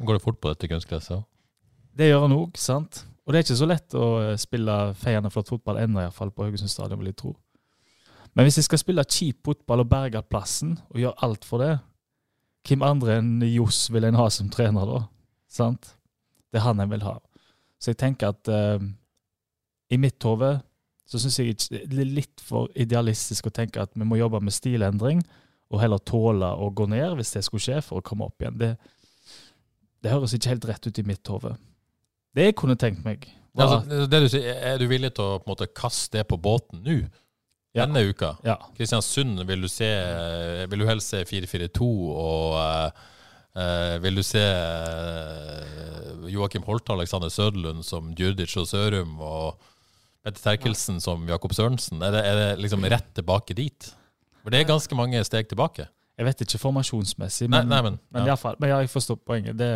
Går 0.00 0.18
det 0.18 0.24
fort 0.24 0.40
på 0.40 0.52
dette 0.52 0.68
kunstgresset 0.70 1.18
òg? 1.20 1.26
Det 1.96 2.10
gjør 2.10 2.26
han 2.26 2.36
òg, 2.36 2.58
sant. 2.60 3.04
Og 3.24 3.32
det 3.32 3.38
er 3.38 3.46
ikke 3.46 3.58
så 3.58 3.68
lett 3.68 3.94
å 3.98 4.06
eh, 4.22 4.36
spille 4.38 4.74
feiende 5.00 5.32
flott 5.34 5.50
fotball 5.50 5.80
ennå, 5.82 6.02
iallfall 6.02 6.30
på 6.30 6.46
Haugesund 6.46 6.70
stadion, 6.70 7.00
vil 7.00 7.10
jeg 7.10 7.18
tro. 7.22 7.32
Men 8.36 8.46
hvis 8.46 8.60
jeg 8.60 8.66
skal 8.68 8.80
spille 8.82 9.04
kjip 9.08 9.40
fotball 9.48 9.82
og 9.82 9.88
berge 9.90 10.20
plassen, 10.28 10.76
og 10.92 11.00
gjøre 11.00 11.24
alt 11.24 11.46
for 11.48 11.64
det, 11.64 11.72
hvem 12.66 12.84
andre 12.86 13.20
enn 13.20 13.40
Johs 13.48 13.86
vil 13.94 14.06
en 14.08 14.18
ha 14.18 14.26
som 14.32 14.50
trener 14.52 14.88
da? 14.88 15.02
Sant? 15.52 15.92
Det 16.50 16.60
er 16.60 16.66
han 16.66 16.82
en 16.82 16.90
vil 16.90 17.04
ha. 17.06 17.18
Så 17.82 17.92
jeg 17.92 18.00
tenker 18.00 18.32
at 18.32 18.50
uh, 18.50 18.82
i 19.92 19.98
mitt 20.00 20.22
hode 20.26 20.56
så 21.06 21.20
syns 21.22 21.38
jeg 21.38 21.54
det 21.86 22.00
er 22.02 22.08
litt 22.10 22.42
for 22.42 22.70
idealistisk 22.74 23.46
å 23.46 23.54
tenke 23.54 23.84
at 23.84 23.92
vi 23.94 24.06
må 24.08 24.18
jobbe 24.18 24.40
med 24.42 24.54
stilendring, 24.54 25.20
og 25.70 25.80
heller 25.82 26.02
tåle 26.02 26.48
å 26.62 26.70
gå 26.74 26.86
ned 26.90 27.14
hvis 27.18 27.34
det 27.36 27.44
skulle 27.46 27.62
skje, 27.62 27.80
for 27.84 28.00
å 28.00 28.06
komme 28.06 28.26
opp 28.26 28.42
igjen. 28.42 28.58
Det, 28.58 28.72
det 30.02 30.12
høres 30.12 30.34
ikke 30.34 30.54
helt 30.54 30.66
rett 30.70 30.88
ut 30.88 30.98
i 31.02 31.06
mitt 31.06 31.30
hode. 31.30 31.54
Det 32.36 32.50
jeg 32.50 32.56
kunne 32.58 32.78
tenkt 32.78 33.06
meg, 33.06 33.28
var 33.56 33.78
Altså, 33.78 34.06
det 34.10 34.18
du 34.20 34.28
sier, 34.28 34.58
er 34.68 34.76
du 34.76 34.84
villig 34.90 35.14
til 35.16 35.24
å 35.24 35.38
måte 35.46 35.68
kaste 35.70 36.18
det 36.18 36.26
på 36.28 36.38
båten 36.42 36.82
nå? 36.84 36.98
Denne 37.76 38.06
uka? 38.08 38.32
Kristiansund, 38.76 39.42
vil 39.48 39.66
du 39.66 39.68
se 39.70 39.90
Vil 40.70 40.82
du 40.82 40.88
helst 40.88 41.12
se 41.12 41.22
4-4-2 41.28 41.90
og 42.16 43.04
Uh, 43.56 43.96
vil 44.04 44.18
du 44.18 44.20
se 44.26 44.40
uh, 44.42 46.26
Joakim 46.28 46.66
Holte 46.66 46.92
Alexander 46.92 47.30
Søderlund 47.32 47.86
som 47.88 48.10
Djurdic 48.12 48.52
og 48.60 48.66
Sørum 48.68 49.14
og 49.24 49.62
Petter 50.20 50.42
Terkelsen 50.42 51.00
som 51.00 51.24
Jakob 51.30 51.54
Sørensen? 51.56 52.02
Er 52.04 52.12
det, 52.12 52.20
er 52.28 52.36
det 52.36 52.48
liksom 52.60 52.84
rett 52.84 53.08
tilbake 53.16 53.56
dit? 53.56 53.88
For 54.42 54.52
det 54.52 54.60
er 54.60 54.68
ganske 54.68 54.98
mange 54.98 55.24
steg 55.24 55.48
tilbake. 55.48 55.88
Jeg 56.16 56.28
vet 56.28 56.44
ikke 56.44 56.60
formasjonsmessig, 56.60 57.48
men, 57.48 57.68
nei, 57.68 57.80
men, 57.86 57.96
men, 58.12 58.28
ja. 58.28 58.36
fall, 58.40 58.60
men 58.60 58.74
ja, 58.74 58.82
jeg 58.84 58.92
forstår 58.92 59.22
poenget. 59.24 59.56
Det, 59.56 59.70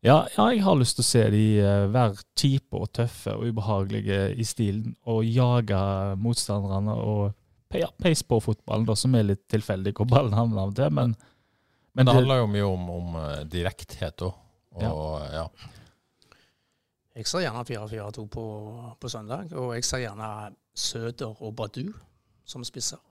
ja, 0.00 0.16
ja, 0.36 0.46
jeg 0.54 0.62
har 0.64 0.78
lyst 0.80 0.96
til 0.96 1.04
å 1.04 1.08
se 1.10 1.24
de 1.34 1.44
eh, 1.60 1.86
være 1.92 2.22
kjipe 2.38 2.78
og 2.80 2.88
tøffe 2.96 3.34
og 3.36 3.50
ubehagelige 3.50 4.20
i 4.32 4.46
stilen, 4.48 4.94
og 5.04 5.26
jage 5.28 5.80
motstanderne 6.20 6.94
og 6.96 7.76
ja, 7.76 7.90
peise 8.00 8.24
på 8.26 8.40
fotballen, 8.42 8.86
da, 8.88 8.96
som 8.98 9.14
er 9.14 9.28
litt 9.28 9.44
tilfeldig 9.52 9.92
hvor 9.98 10.08
ballen 10.10 10.34
havner 10.34 10.64
av 10.64 10.72
det, 10.72 10.88
til. 10.88 10.96
Men, 10.96 11.12
Men 11.92 12.08
det 12.08 12.16
handler 12.16 12.40
jo 12.42 12.48
mye 12.54 12.70
om, 12.70 12.88
om 12.96 13.20
eh, 13.20 13.44
direkthet 13.50 14.24
òg. 14.26 14.40
Og 14.80 15.20
ja. 15.34 15.44
Jeg 17.18 17.26
ser 17.26 17.42
gjerne 17.44 17.66
4-4-2 17.66 18.26
på, 18.32 18.44
på 19.02 19.10
søndag, 19.10 19.50
og 19.58 19.74
jeg 19.74 19.84
ser 19.84 20.04
gjerne 20.06 20.30
Søder 20.78 21.42
og 21.42 21.56
Badu 21.58 21.90
som 22.48 22.64
spisser. 22.64 23.02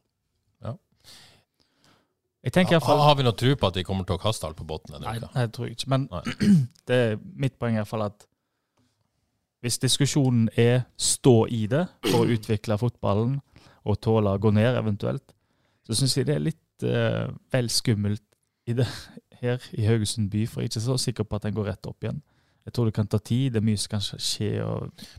Jeg 2.45 2.55
tenker 2.55 2.77
ja, 2.77 2.79
fall 2.83 3.01
Har 3.03 3.17
vi 3.19 3.25
noe 3.27 3.35
tro 3.35 3.51
på 3.59 3.67
at 3.67 3.75
de 3.75 3.83
kommer 3.83 4.07
til 4.07 4.15
å 4.15 4.21
kaste 4.21 4.47
alt 4.47 4.55
på 4.59 4.67
båten 4.67 4.95
denne 4.95 5.05
Nei, 5.09 5.17
uka? 5.19 5.31
nei, 5.35 5.45
det 5.47 5.55
tror 5.55 5.67
jeg 5.67 5.75
ikke. 5.75 5.89
Men 5.91 6.05
Nei. 6.11 6.21
det 6.87 6.99
er 7.05 7.17
mitt 7.35 7.57
poeng 7.59 7.75
i 7.75 7.81
hvert 7.81 7.91
fall 7.91 8.05
at 8.07 8.25
hvis 9.59 9.79
diskusjonen 9.83 10.47
er 10.55 10.85
stå 10.95 11.43
i 11.51 11.65
det 11.67 11.83
for 12.07 12.23
å 12.23 12.31
utvikle 12.31 12.77
fotballen 12.79 13.41
og 13.83 13.99
tåle 13.99 14.31
å 14.31 14.39
gå 14.39 14.53
ned 14.55 14.77
eventuelt, 14.79 15.33
så 15.83 15.97
syns 15.99 16.15
jeg 16.15 16.29
det 16.29 16.37
er 16.37 16.45
litt 16.45 16.85
uh, 16.87 17.27
vel 17.51 17.67
skummelt 17.73 18.23
i 18.69 18.75
det 18.77 18.87
her 19.41 19.59
i 19.75 19.87
Haugesund 19.87 20.31
by, 20.31 20.45
for 20.47 20.63
jeg 20.63 20.69
er 20.69 20.73
ikke 20.73 20.85
så 20.85 20.95
sikker 20.99 21.27
på 21.27 21.39
at 21.39 21.47
den 21.47 21.57
går 21.57 21.73
rett 21.73 21.91
opp 21.91 22.07
igjen. 22.07 22.21
Jeg 22.67 22.75
tror 22.75 22.87
det 22.87 22.95
kan 22.95 23.07
ta 23.09 23.17
tid, 23.17 23.53
det 23.55 23.59
er 23.59 23.65
mye 23.65 23.79
som 23.81 23.95
kan 23.95 24.03
skje. 24.03 24.49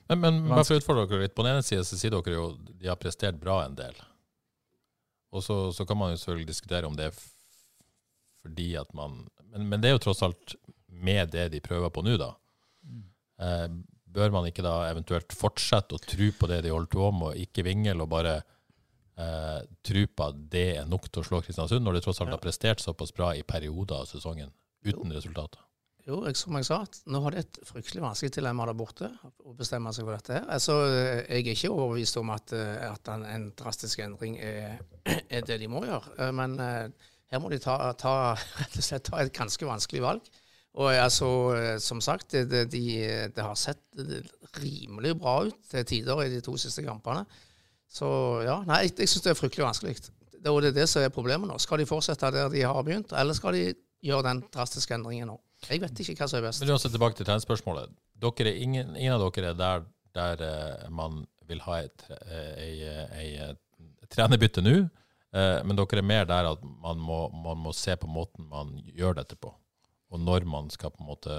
Men, 0.09 0.21
men 0.23 0.41
bare 0.47 0.65
for 0.65 0.77
å 0.77 0.81
utfordre 0.81 1.07
dere 1.11 1.25
litt. 1.25 1.35
På 1.35 1.43
den 1.45 1.57
ene 1.57 1.65
siden 1.67 1.87
så 1.89 1.99
sier 1.99 2.13
dere 2.15 2.37
jo 2.37 2.45
de 2.71 2.87
har 2.87 2.99
prestert 3.01 3.41
bra 3.41 3.65
en 3.65 3.75
del. 3.77 3.97
Og 5.31 5.45
så, 5.47 5.59
så 5.75 5.87
kan 5.87 5.99
man 5.99 6.13
jo 6.13 6.21
selvfølgelig 6.21 6.51
diskutere 6.51 6.89
om 6.89 6.97
det 6.99 7.11
er 7.11 7.21
fordi 8.41 8.73
at 8.81 8.93
man 8.97 9.27
men, 9.51 9.67
men 9.69 9.83
det 9.83 9.91
er 9.91 9.97
jo 9.97 10.05
tross 10.07 10.23
alt 10.25 10.55
med 10.91 11.33
det 11.35 11.49
de 11.55 11.63
prøver 11.65 11.91
på 11.93 12.03
nå, 12.07 12.17
da. 12.21 12.33
Eh, 13.41 13.69
bør 14.11 14.33
man 14.35 14.49
ikke 14.49 14.65
da 14.67 14.91
eventuelt 14.91 15.35
fortsette 15.37 15.97
å 15.97 16.03
tro 16.03 16.31
på 16.37 16.49
det 16.51 16.61
de 16.67 16.73
holder 16.75 16.91
på 16.93 17.11
med, 17.15 17.27
og 17.31 17.45
ikke 17.45 17.65
vingle, 17.67 17.97
og 18.03 18.11
bare 18.13 18.37
eh, 18.41 19.61
tro 19.87 20.05
på 20.07 20.29
at 20.29 20.45
det 20.53 20.67
er 20.81 20.91
nok 20.91 21.09
til 21.09 21.23
å 21.23 21.27
slå 21.27 21.43
Kristiansund, 21.47 21.85
når 21.87 21.99
de 21.99 22.05
tross 22.07 22.23
alt 22.23 22.35
har 22.35 22.43
prestert 22.43 22.83
såpass 22.83 23.15
bra 23.17 23.33
i 23.39 23.47
perioder 23.47 24.03
av 24.03 24.11
sesongen 24.11 24.53
uten 24.87 25.15
resultater? 25.15 25.63
Jo, 26.09 26.21
som 26.35 26.57
jeg 26.57 26.67
sa, 26.67 26.79
nå 27.13 27.21
har 27.25 27.35
de 27.35 27.43
et 27.43 27.59
fryktelig 27.69 28.03
vanskelig 28.03 28.33
dilemma 28.39 28.67
der 28.71 28.77
borte 28.79 29.11
å 29.45 29.53
bestemme 29.57 29.93
seg 29.93 30.07
for 30.07 30.17
dette. 30.17 30.39
her. 30.39 30.47
Altså, 30.57 30.77
jeg 30.89 31.43
er 31.45 31.51
ikke 31.53 31.73
overbevist 31.75 32.17
om 32.21 32.33
at, 32.35 32.55
eh, 32.57 32.87
at 32.89 33.11
en, 33.13 33.51
drastisk 33.59 34.01
endring 34.05 34.39
er, 34.41 34.81
er 35.37 35.45
det 35.47 35.61
de 35.61 35.69
må 35.69 35.85
gjøre. 35.85 36.15
Eh, 36.19 36.33
Men 36.33 36.57
eh, 36.61 37.11
her 37.31 37.43
må 37.43 37.51
de 37.53 37.61
ta, 37.63 37.77
ta, 38.01 38.15
rett 38.61 38.79
og 38.79 38.87
slett 38.87 39.07
ta 39.11 39.21
et 39.21 39.35
ganske 39.37 39.67
vanskelig 39.67 40.03
valg. 40.07 40.31
Og 40.79 40.89
eh, 40.93 41.03
altså, 41.03 41.29
eh, 41.59 41.77
som 41.83 42.01
sagt, 42.01 42.33
det, 42.33 42.65
de, 42.73 42.85
de, 43.35 43.43
har 43.43 43.59
sett 43.59 43.83
rimelig 44.61 45.17
bra 45.21 45.43
ut 45.51 45.61
til 45.71 45.87
tider 45.87 46.25
i 46.25 46.33
de 46.33 46.41
to 46.45 46.57
siste 46.61 46.87
kampene. 46.87 47.27
Så 47.91 48.09
ja, 48.47 48.61
nei, 48.67 48.87
jeg, 48.87 48.97
jeg 49.03 49.13
syns 49.13 49.27
det 49.27 49.35
er 49.35 49.39
fryktelig 49.39 49.67
vanskelig. 49.67 49.97
Det, 50.41 50.49
og 50.49 50.63
det 50.63 50.73
er 50.73 50.81
det 50.81 50.89
som 50.89 51.05
er 51.05 51.13
problemet 51.13 51.51
nå. 51.51 51.59
Skal 51.61 51.83
de 51.83 51.91
fortsette 51.91 52.33
der 52.33 52.49
de 52.49 52.65
har 52.65 52.83
begynt, 52.87 53.13
eller 53.13 53.37
skal 53.37 53.59
de 53.59 53.73
gjøre 54.07 54.29
den 54.31 54.45
drastiske 54.55 54.97
endringen 54.97 55.35
nå? 55.35 55.37
Jeg 55.69 55.83
vet 55.83 56.01
ikke 56.03 56.17
hva 56.23 56.29
som 56.31 56.41
er 56.41 56.47
best. 56.49 56.63
Men 56.63 56.73
uansett 56.75 56.95
tilbake 56.95 57.19
til 57.19 57.29
treningsspørsmålet. 57.29 57.93
Dere 58.21 58.49
er 58.53 58.63
ingen, 58.63 58.95
ingen 58.97 59.17
av 59.17 59.27
dere 59.27 59.53
er 59.53 59.59
der, 59.59 59.85
der 60.17 60.45
eh, 60.47 60.89
man 60.95 61.25
vil 61.51 61.63
ha 61.67 61.81
et, 61.85 62.05
eh, 62.31 63.51
et 63.51 64.13
trenerbytte 64.13 64.63
nå, 64.65 64.77
eh, 65.35 65.59
men 65.67 65.79
dere 65.79 66.01
er 66.01 66.07
mer 66.07 66.29
der 66.31 66.53
at 66.53 66.63
man 66.65 67.01
må, 67.03 67.23
man 67.35 67.61
må 67.67 67.75
se 67.77 67.97
på 67.99 68.11
måten 68.11 68.49
man 68.51 68.77
gjør 68.95 69.21
dette 69.21 69.39
på, 69.41 69.53
og 70.11 70.23
når 70.23 70.47
man 70.49 70.71
skal 70.73 70.95
på 70.95 71.05
en 71.05 71.11
måte 71.11 71.37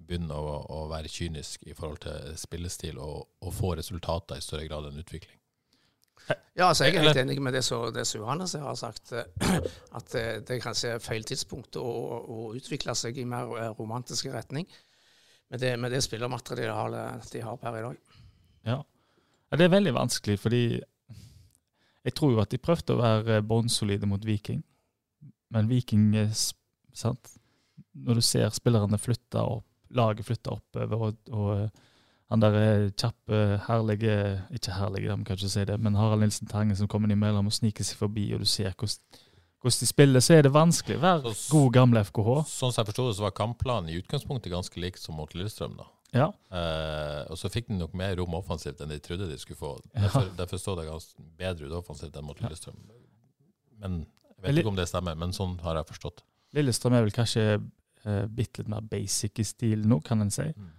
begynne 0.00 0.34
å, 0.34 0.56
å 0.64 0.86
være 0.90 1.10
kynisk 1.12 1.66
i 1.68 1.76
forhold 1.76 2.00
til 2.06 2.38
spillestil 2.40 2.98
og, 3.02 3.28
og 3.44 3.54
få 3.54 3.74
resultater 3.78 4.40
i 4.40 4.44
større 4.44 4.66
grad 4.68 4.88
enn 4.88 5.02
utvikling. 5.02 5.36
Ja, 6.28 6.68
altså 6.68 6.86
Jeg 6.86 6.96
er 6.98 7.06
helt 7.08 7.18
enig 7.22 7.40
med 7.42 7.54
det 7.56 7.62
det 7.94 8.04
som 8.06 8.20
Johannes 8.20 8.52
har 8.52 8.74
sagt. 8.78 9.12
eh, 9.12 9.24
At 9.98 10.12
det 10.12 10.46
det 10.48 10.60
kanskje 10.62 10.94
er 10.94 11.02
feil 11.02 11.24
tidspunkt 11.24 11.76
å, 11.76 11.82
å 11.82 12.54
utvikle 12.54 12.94
seg 12.94 13.18
i 13.18 13.24
mer 13.24 13.50
eh, 13.58 13.72
romantisk 13.78 14.26
retning. 14.26 14.68
Med 15.50 15.60
det, 15.60 15.76
med 15.80 15.90
det 15.90 16.02
spillermaterialet 16.04 17.32
de 17.32 17.42
har 17.42 17.56
per 17.58 17.78
i 17.78 17.82
dag. 17.82 17.96
Ja. 18.66 18.82
det 19.56 19.64
er 19.64 19.72
veldig 19.72 19.94
vanskelig, 19.94 20.38
fordi 20.38 20.62
jeg 22.04 22.14
tror 22.14 22.32
jo 22.32 22.40
at 22.40 22.52
de 22.52 22.58
prøvde 22.62 22.94
å 22.94 23.00
være 23.00 23.42
bunnsolide 23.42 24.06
mot 24.06 24.22
Viking. 24.24 24.62
Men 25.50 25.68
Viking, 25.68 26.14
sant? 26.94 27.40
når 27.92 28.20
du 28.20 28.24
ser 28.24 28.50
spillerne 28.54 28.98
flytte 29.00 29.42
opp, 29.42 29.66
laget 29.96 30.26
flytte 30.26 30.52
oppover, 30.54 31.06
og, 31.08 31.32
og 31.34 31.50
eh, 31.56 31.86
han 32.30 32.40
der 32.42 32.54
eh, 32.60 32.90
kjappe, 32.94 33.38
herlige 33.66 34.14
Ikke 34.54 34.72
herlige, 34.76 35.10
de 35.16 35.24
kan 35.26 35.36
ikke 35.36 35.50
si 35.50 35.64
det, 35.66 35.80
men 35.82 35.96
Harald 35.98 36.22
Nilsen 36.22 36.46
Tangen 36.50 36.76
som 36.78 36.88
kommer 36.88 37.10
imellom 37.10 37.46
og 37.50 37.52
sniker 37.56 37.84
seg 37.84 37.98
forbi, 37.98 38.28
og 38.34 38.40
du 38.44 38.46
ser 38.46 38.70
hvordan, 38.70 39.22
hvordan 39.60 39.80
de 39.80 39.86
spiller, 39.90 40.20
så 40.24 40.36
er 40.38 40.42
det 40.46 40.52
vanskelig 40.54 41.00
Vær 41.02 41.24
Så- 41.34 41.50
god, 41.50 41.72
gamle 41.74 42.04
FKH. 42.04 42.36
Sånn 42.46 42.72
som 42.72 42.82
jeg 42.84 42.92
forstod 42.92 43.08
det, 43.10 43.16
så 43.18 43.26
var 43.26 43.34
kampplanen 43.36 43.90
i 43.90 43.98
utgangspunktet 44.00 44.52
ganske 44.52 44.80
lik 44.80 44.96
som 44.96 45.14
mot 45.18 45.34
Lillestrøm. 45.34 45.76
da. 45.76 45.88
Ja. 46.12 46.28
Eh, 46.50 47.26
og 47.30 47.38
så 47.38 47.50
fikk 47.50 47.68
de 47.68 47.78
nok 47.78 47.92
mer 47.94 48.16
rom 48.18 48.34
offensivt 48.34 48.80
enn 48.82 48.90
de 48.90 48.98
trodde 48.98 49.28
de 49.30 49.36
skulle 49.38 49.58
få. 49.58 49.76
Ja. 49.94 50.06
Derfor, 50.06 50.30
derfor 50.36 50.58
så 50.58 50.76
det 50.78 50.86
ganske 50.88 51.22
bedre 51.38 51.66
ut 51.66 51.72
offensivt 51.82 52.16
enn 52.16 52.26
mot 52.26 52.40
Lillestrøm. 52.40 52.78
Men 53.78 54.00
jeg 54.40 54.42
vet 54.54 54.62
ikke 54.62 54.72
om 54.72 54.76
det 54.78 54.88
stemmer, 54.88 55.14
men 55.18 55.32
sånn 55.36 55.58
har 55.64 55.76
jeg 55.76 55.86
forstått. 55.92 56.22
Lillestrøm 56.56 56.94
er 56.98 57.04
vel 57.06 57.14
kanskje 57.14 57.44
uh, 58.06 58.26
bitte 58.26 58.62
litt 58.62 58.68
mer 58.72 58.80
basic 58.90 59.38
i 59.38 59.46
stil 59.46 59.86
nå, 59.86 60.00
kan 60.02 60.20
en 60.24 60.30
si. 60.34 60.48
Mm. 60.56 60.70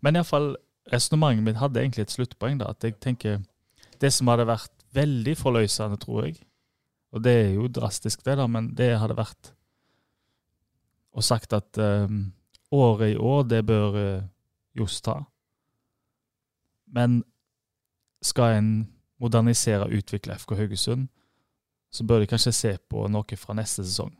Men 0.00 0.16
iallfall, 0.20 0.54
resonnementet 0.90 1.44
mitt 1.46 1.60
hadde 1.60 1.82
egentlig 1.82 2.06
et 2.06 2.14
sluttpoeng. 2.14 2.58
da, 2.58 2.70
At 2.70 2.84
jeg 2.84 2.98
tenker 3.00 3.42
Det 4.00 4.12
som 4.12 4.26
hadde 4.26 4.46
vært 4.46 4.72
veldig 4.92 5.36
forløsende, 5.38 5.96
tror 5.96 6.24
jeg, 6.26 6.42
og 7.12 7.22
det 7.22 7.32
er 7.32 7.50
jo 7.54 7.68
drastisk, 7.68 8.24
det, 8.24 8.36
da, 8.36 8.46
men 8.46 8.74
det 8.74 8.98
hadde 8.98 9.16
vært 9.16 9.52
å 11.12 11.22
sagt 11.22 11.52
at 11.52 11.78
um, 11.78 12.32
året 12.72 13.14
i 13.14 13.16
år, 13.20 13.44
det 13.44 13.60
bør 13.68 13.96
uh, 13.96 14.24
Johs 14.74 15.00
ta. 15.04 15.18
Men 16.92 17.22
skal 18.24 18.56
en 18.56 18.70
modernisere 19.20 19.86
og 19.86 19.92
utvikle 20.00 20.38
FK 20.40 20.56
Haugesund, 20.56 21.06
så 21.92 22.04
bør 22.04 22.22
de 22.22 22.30
kanskje 22.30 22.52
se 22.56 22.72
på 22.88 23.04
noe 23.12 23.36
fra 23.36 23.54
neste 23.54 23.84
sesong. 23.84 24.12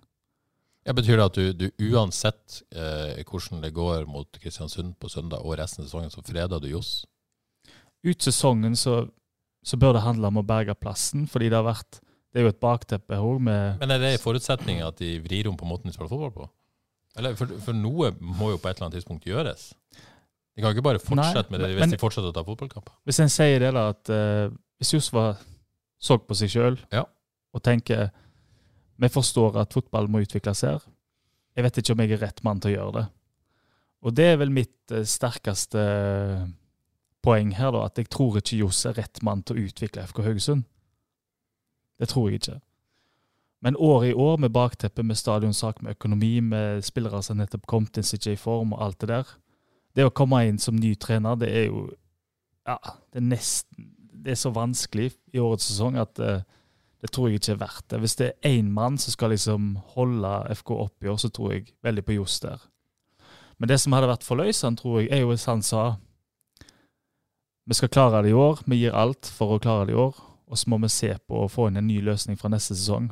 Ja, 0.82 0.92
betyr 0.96 1.20
det 1.20 1.24
at 1.28 1.36
du, 1.38 1.52
du 1.54 1.90
uansett 1.92 2.62
eh, 2.74 3.20
hvordan 3.28 3.60
det 3.62 3.70
går 3.76 4.06
mot 4.10 4.38
Kristiansund 4.42 4.96
på 4.98 5.10
søndag 5.12 5.44
og 5.46 5.54
resten 5.60 5.84
av 5.84 5.88
sesongen, 5.88 6.10
så 6.10 6.24
freder 6.26 6.62
du 6.62 6.66
Johs? 6.72 7.04
Ut 8.02 8.24
sesongen 8.24 8.74
så, 8.78 9.04
så 9.62 9.78
bør 9.78 9.94
det 9.94 10.02
handle 10.02 10.32
om 10.32 10.40
å 10.42 10.46
berge 10.46 10.74
plassen, 10.74 11.28
fordi 11.30 11.52
det 11.52 11.60
har 11.60 11.68
vært 11.68 12.00
Det 12.32 12.40
er 12.40 12.46
jo 12.48 12.50
et 12.54 12.62
bakteppe 12.64 13.18
òg 13.20 13.42
med 13.44 13.78
Men 13.82 13.92
er 13.94 14.00
det 14.02 14.10
en 14.16 14.22
forutsetning 14.24 14.80
at 14.82 14.98
de 14.98 15.18
vrir 15.22 15.46
om 15.50 15.56
på 15.60 15.68
måten 15.68 15.90
de 15.90 15.94
spiller 15.94 16.10
fotball 16.10 16.32
på? 16.34 16.48
Eller, 17.20 17.36
for, 17.36 17.46
for 17.60 17.76
noe 17.76 18.10
må 18.18 18.50
jo 18.54 18.58
på 18.58 18.70
et 18.70 18.78
eller 18.78 18.88
annet 18.88 18.96
tidspunkt 18.98 19.26
gjøres. 19.28 19.68
De 20.56 20.64
kan 20.64 20.72
ikke 20.72 20.84
bare 20.84 21.00
fortsette 21.00 21.52
Nei, 21.52 21.58
med 21.58 21.60
det 21.66 21.70
hvis 21.76 21.84
men- 21.84 21.92
de 21.94 22.00
fortsetter 22.00 22.32
å 22.32 22.34
ta 22.34 22.42
fotballkamper. 22.46 22.94
Hvis 23.04 23.20
en 23.22 23.30
sier 23.32 23.60
det, 23.60 23.70
da, 23.76 23.84
at 23.92 24.10
uh, 24.12 24.48
hvis 24.80 24.94
Johs 24.96 25.10
så 26.02 26.18
på 26.18 26.34
seg 26.34 26.50
sjøl 26.50 26.78
Ja. 26.90 27.04
og 27.54 27.62
tenker 27.62 28.08
Vi 28.96 29.08
forstår 29.08 29.60
at 29.62 29.72
fotball 29.74 30.08
må 30.10 30.22
utvikles 30.24 30.64
her. 30.66 30.82
Jeg 31.56 31.64
vet 31.66 31.78
ikke 31.78 31.94
om 31.94 32.02
jeg 32.02 32.14
er 32.16 32.24
rett 32.24 32.42
mann 32.44 32.60
til 32.60 32.72
å 32.72 32.74
gjøre 32.76 32.96
det. 32.98 33.06
Og 34.02 34.16
det 34.16 34.26
er 34.32 34.40
vel 34.40 34.52
mitt 34.54 34.92
eh, 34.94 35.06
sterkeste 35.06 35.78
eh, 35.78 36.44
poeng 37.22 37.54
her, 37.54 37.70
da, 37.74 37.86
at 37.86 37.98
jeg 38.00 38.10
tror 38.10 38.40
ikke 38.40 38.58
Johs 38.58 38.82
er 38.88 38.96
rett 38.98 39.22
mann 39.22 39.44
til 39.46 39.58
å 39.58 39.64
utvikle 39.68 40.06
FK 40.10 40.22
Haugesund. 40.26 40.66
Det 42.00 42.08
tror 42.10 42.30
jeg 42.30 42.40
ikke. 42.40 42.58
Men 43.62 43.78
år 43.78 44.04
i 44.08 44.14
år, 44.14 44.40
med 44.42 44.50
bakteppet 44.50 45.06
med 45.06 45.16
stadionsak, 45.16 45.82
med 45.82 45.94
økonomi, 45.94 46.40
med 46.40 46.82
spillere 46.82 47.22
som 47.22 47.38
nettopp 47.38 47.66
kom 47.70 47.86
til 47.86 48.02
som 48.02 48.18
ikke 48.18 48.34
i 48.34 48.40
form, 48.40 48.72
og 48.74 48.82
alt 48.82 49.00
det 49.00 49.08
der 49.12 49.28
Det 49.94 50.06
å 50.08 50.10
komme 50.10 50.40
inn 50.48 50.58
som 50.58 50.74
ny 50.74 50.94
trener, 50.94 51.36
det 51.36 51.50
er 51.52 51.66
jo 51.68 51.90
ja, 52.66 52.78
det 53.12 53.20
er 53.20 53.26
nesten 53.26 53.90
Det 54.24 54.32
er 54.32 54.38
så 54.38 54.50
vanskelig 54.54 55.12
i 55.34 55.38
årets 55.38 55.66
sesong 55.66 55.96
at 55.98 56.18
eh, 56.22 56.42
det 57.02 57.10
tror 57.10 57.28
jeg 57.28 57.40
ikke 57.40 57.56
er 57.56 57.62
verdt 57.64 57.86
det. 57.90 57.98
Hvis 57.98 58.14
det 58.20 58.28
er 58.30 58.52
én 58.54 58.68
mann 58.70 58.98
som 59.00 59.14
skal 59.14 59.32
liksom 59.34 59.74
holde 59.96 60.32
FK 60.54 60.70
opp 60.76 61.02
i 61.02 61.10
år, 61.10 61.18
så 61.18 61.32
tror 61.34 61.56
jeg 61.56 61.72
veldig 61.82 62.04
på 62.06 62.14
Johs 62.14 62.38
der. 62.44 62.62
Men 63.58 63.70
det 63.70 63.80
som 63.82 63.94
hadde 63.94 64.10
vært 64.10 64.26
forløsende, 64.26 64.78
tror 64.78 65.00
jeg, 65.00 65.10
er 65.10 65.24
jo 65.24 65.32
hvis 65.32 65.48
han 65.50 65.64
sa 65.66 65.96
vi 67.64 67.76
skal 67.78 67.90
klare 67.94 68.22
det 68.24 68.32
i 68.32 68.38
år, 68.38 68.62
vi 68.66 68.80
gir 68.80 68.94
alt 68.98 69.28
for 69.30 69.54
å 69.54 69.58
klare 69.62 69.86
det 69.86 69.94
i 69.94 69.98
år, 69.98 70.16
og 70.50 70.58
så 70.58 70.70
må 70.70 70.80
vi 70.82 70.90
se 70.90 71.12
på 71.30 71.44
å 71.44 71.50
få 71.50 71.68
inn 71.70 71.78
en 71.78 71.86
ny 71.86 72.00
løsning 72.02 72.38
fra 72.38 72.50
neste 72.50 72.74
sesong. 72.74 73.06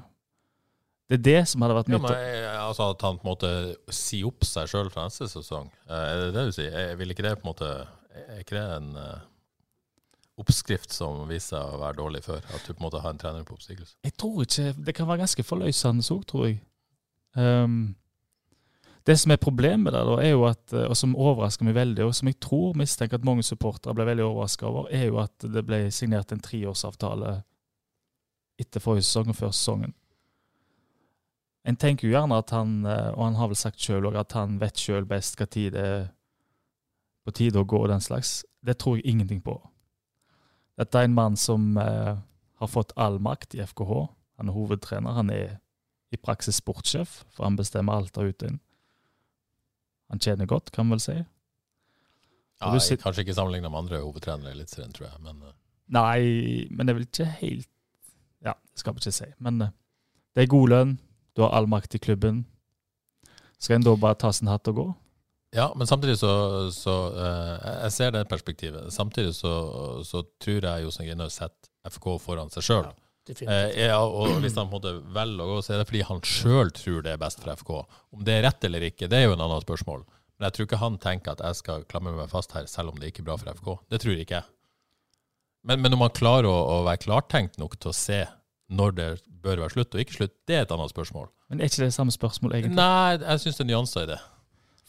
Det 1.11 1.19
er 1.19 1.23
det 1.27 1.41
som 1.51 1.63
hadde 1.63 1.77
vært 1.79 1.91
Ja, 1.91 1.99
men, 1.99 2.45
altså 2.61 2.91
At 2.93 3.03
han 3.03 3.17
på 3.19 3.27
en 3.27 3.33
måte 3.33 3.49
si 3.95 4.21
opp 4.27 4.47
seg 4.47 4.69
sjøl 4.71 4.91
fra 4.95 5.09
neste 5.09 5.27
sesong, 5.31 5.71
eh, 5.89 6.05
er 6.07 6.21
det 6.23 6.29
det 6.37 6.45
du 6.47 6.53
sier? 6.55 6.71
Jeg 6.71 6.99
vil 7.01 7.15
ikke 7.15 7.25
det 7.27 7.33
på 7.41 7.43
en 7.43 7.51
måte 7.51 7.71
Er 8.15 8.45
ikke 8.45 8.55
det 8.55 8.67
en 8.77 8.93
eh, 9.01 9.25
oppskrift 10.41 10.93
som 10.95 11.23
viser 11.29 11.61
å 11.61 11.79
være 11.81 11.99
dårlig 12.01 12.25
før? 12.27 12.43
At 12.55 12.67
du 12.67 12.73
på 12.73 12.81
en 12.81 12.87
måte 12.87 13.03
har 13.05 13.15
en 13.15 13.21
trener 13.21 13.47
på 13.47 13.57
oppsigelse? 13.57 13.97
Jeg 14.05 14.17
tror 14.19 14.43
ikke 14.45 14.75
Det 14.87 14.95
kan 14.97 15.09
være 15.09 15.25
ganske 15.25 15.47
forløsende 15.47 16.07
òg, 16.15 16.27
tror 16.29 16.47
jeg. 16.49 16.61
Um, 17.37 17.95
det 19.07 19.17
som 19.17 19.33
er 19.33 19.41
problemet 19.41 19.95
der, 19.95 20.05
da, 20.05 20.17
er 20.21 20.35
jo 20.35 20.45
at, 20.45 20.73
eh, 20.73 20.85
og 20.85 20.97
som 20.99 21.17
overrasker 21.17 21.65
meg 21.65 21.75
veldig, 21.75 22.05
og 22.05 22.15
som 22.15 22.29
jeg 22.29 22.37
tror 22.43 22.77
mistenker 22.77 23.17
at 23.17 23.25
mange 23.25 23.43
supportere 23.47 23.95
ble 23.97 24.05
veldig 24.11 24.27
overraska 24.27 24.69
over, 24.69 24.91
er 24.93 25.07
jo 25.09 25.21
at 25.23 25.47
det 25.55 25.65
ble 25.67 25.87
signert 25.95 26.33
en 26.35 26.43
treårsavtale 26.45 27.39
etter 28.61 28.85
forrige 28.85 29.09
sesong 29.09 29.33
og 29.33 29.39
før 29.39 29.55
sesongen. 29.57 29.95
En 31.65 31.77
tenker 31.81 32.09
jo 32.09 32.15
gjerne 32.15 32.39
at 32.41 32.53
han, 32.57 32.77
eh, 32.87 33.11
og 33.17 33.25
han 33.25 33.41
har 33.41 33.49
vel 33.49 33.61
sagt 33.61 33.81
sjøl 33.81 34.09
òg, 34.11 34.21
at 34.21 34.37
han 34.37 34.61
vet 34.61 34.81
sjøl 34.81 35.09
best 35.09 35.41
hva 35.41 35.49
tid 35.49 35.73
det 35.77 35.87
er 35.87 36.09
på 37.25 37.35
tide 37.37 37.61
å 37.61 37.69
gå 37.69 37.81
og 37.81 37.89
den 37.89 38.05
slags. 38.05 38.45
Det 38.65 38.79
tror 38.81 38.99
jeg 38.99 39.07
ingenting 39.07 39.41
på. 39.45 39.57
Dette 40.81 40.99
er 41.03 41.09
en 41.09 41.15
mann 41.17 41.37
som 41.37 41.75
eh, 41.81 42.15
har 42.61 42.71
fått 42.73 42.95
all 42.97 43.19
makt 43.23 43.55
i 43.59 43.61
FKH. 43.67 43.93
Han 44.41 44.49
er 44.49 44.57
hovedtrener. 44.57 45.13
Han 45.19 45.31
er 45.35 45.59
i 46.11 46.19
praksis 46.19 46.57
sportssjef, 46.63 47.21
for 47.31 47.45
han 47.47 47.59
bestemmer 47.59 48.01
alt 48.01 48.15
der 48.17 48.31
ute. 48.33 48.49
inn. 48.49 48.61
Han 50.11 50.19
tjener 50.25 50.49
godt, 50.51 50.73
kan 50.75 50.89
man 50.89 50.97
vel 50.97 51.05
si. 51.05 51.19
Ja, 52.61 52.73
jeg, 52.75 52.83
sitter- 52.83 53.05
kanskje 53.07 53.23
ikke 53.27 53.37
sammenligna 53.37 53.71
med 53.73 53.79
andre 53.85 54.01
hovedtrenere 54.03 54.51
i 54.51 54.57
Eliteserien, 54.57 54.93
tror 54.97 55.07
jeg. 55.11 55.21
Men 55.25 55.43
eh, 55.47 55.53
Nei, 55.91 56.67
men 56.71 56.87
det 56.87 56.95
vil 56.97 57.07
ikke 57.09 57.27
helt 57.41 57.69
Ja, 58.47 58.53
det 58.55 58.79
skal 58.81 58.95
man 58.95 59.01
ikke 59.03 59.13
si. 59.13 59.29
Men 59.39 59.61
eh, 59.67 59.73
det 60.35 60.43
er 60.47 60.51
god 60.57 60.69
lønn. 60.73 60.97
Du 61.37 61.43
har 61.45 61.53
all 61.57 61.69
makt 61.71 61.95
i 61.95 62.01
klubben. 62.03 62.43
Skal 63.61 63.77
en 63.79 63.85
da 63.87 63.93
bare 64.01 64.17
ta 64.19 64.31
sin 64.33 64.49
hatt 64.49 64.69
og 64.73 64.77
gå? 64.81 64.87
Ja, 65.57 65.73
men 65.75 65.87
samtidig 65.87 66.19
så, 66.21 66.31
så 66.71 66.93
uh, 67.11 67.55
Jeg 67.83 67.93
ser 67.93 68.13
det 68.15 68.29
perspektivet. 68.31 68.93
Samtidig 68.95 69.35
så, 69.35 69.53
så 70.07 70.23
tror 70.43 70.67
jeg 70.67 70.85
Jostein 70.85 71.09
Grinhaug 71.09 71.33
setter 71.35 71.91
FK 71.91 72.07
foran 72.23 72.53
seg 72.55 72.67
sjøl. 72.69 72.87
Definitivt. 73.27 73.51
uh, 73.51 73.81
ja, 73.81 73.99
og 73.99 74.39
hvis 74.45 74.55
han 74.59 74.71
på 74.71 74.79
en 74.79 74.85
måte 74.85 74.95
velger 75.17 75.43
å 75.43 75.57
gå, 75.57 75.59
så 75.67 75.75
er 75.75 75.83
det 75.83 75.89
fordi 75.91 76.07
han 76.07 76.23
sjøl 76.27 76.71
tror 76.77 77.03
det 77.07 77.17
er 77.17 77.21
best 77.21 77.43
for 77.43 77.53
FK. 77.59 77.75
Om 78.15 78.25
det 78.27 78.39
er 78.39 78.47
rett 78.47 78.71
eller 78.71 78.87
ikke, 78.93 79.11
det 79.11 79.19
er 79.19 79.27
jo 79.27 79.35
en 79.35 79.45
annen 79.49 79.67
spørsmål. 79.67 80.07
Men 80.39 80.49
jeg 80.49 80.57
tror 80.57 80.69
ikke 80.69 80.81
han 80.81 81.03
tenker 81.03 81.35
at 81.35 81.45
jeg 81.45 81.59
skal 81.59 81.83
klamre 81.91 82.15
meg 82.17 82.31
fast 82.33 82.55
her, 82.57 82.71
selv 82.71 82.95
om 82.95 83.01
det 83.01 83.11
ikke 83.11 83.25
er 83.25 83.31
bra 83.33 83.39
for 83.41 83.51
FK. 83.59 83.75
Det 83.93 84.01
tror 84.05 84.23
ikke 84.23 84.39
jeg. 84.39 84.49
Men, 85.69 85.83
men 85.85 85.93
om 85.93 86.07
han 86.07 86.15
klarer 86.17 86.49
å, 86.49 86.57
å 86.57 86.77
være 86.87 87.03
klartenkt 87.03 87.59
nok 87.61 87.75
til 87.77 87.91
å 87.91 87.97
se 87.97 88.23
når 88.71 88.95
det 88.97 89.09
bør 89.43 89.65
være 89.65 89.75
slutt 89.75 89.97
og 89.97 90.01
ikke 90.01 90.17
slutt, 90.17 90.37
det 90.49 90.57
er 90.57 90.65
et 90.65 90.73
annet 90.73 90.93
spørsmål. 90.93 91.27
Men 91.51 91.61
er 91.61 91.69
ikke 91.69 91.83
det 91.83 91.95
samme 91.97 92.15
spørsmål, 92.15 92.55
egentlig? 92.57 92.79
Nei, 92.79 93.19
jeg 93.19 93.43
syns 93.43 93.59
det 93.59 93.65
er 93.67 93.69
nyanser 93.73 94.07
i 94.07 94.11
det. 94.13 94.21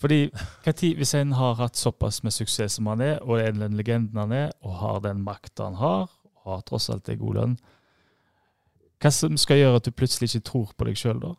Fordi 0.02 0.32
tid, 0.66 0.96
hvis 0.98 1.14
en 1.18 1.36
har 1.38 1.60
hatt 1.60 1.78
såpass 1.78 2.24
med 2.26 2.34
suksess 2.34 2.80
som 2.80 2.90
han 2.90 3.04
er, 3.06 3.20
og 3.22 3.38
er 3.42 3.54
den 3.54 3.78
legenden 3.78 4.18
han 4.18 4.34
er, 4.34 4.50
og 4.66 4.80
har 4.82 5.04
den 5.06 5.22
makta 5.26 5.70
han 5.70 5.78
har, 5.78 6.10
og 6.42 6.56
har 6.56 6.66
tross 6.66 6.90
alt 6.90 7.10
en 7.12 7.20
god 7.22 7.38
lønn 7.38 7.56
Hva 9.02 9.12
som 9.14 9.38
skal 9.38 9.60
gjøre 9.60 9.78
at 9.78 9.86
du 9.86 9.94
plutselig 9.94 10.32
ikke 10.32 10.48
tror 10.50 10.74
på 10.78 10.88
deg 10.88 10.98
sjøl, 10.98 11.22
da? 11.22 11.36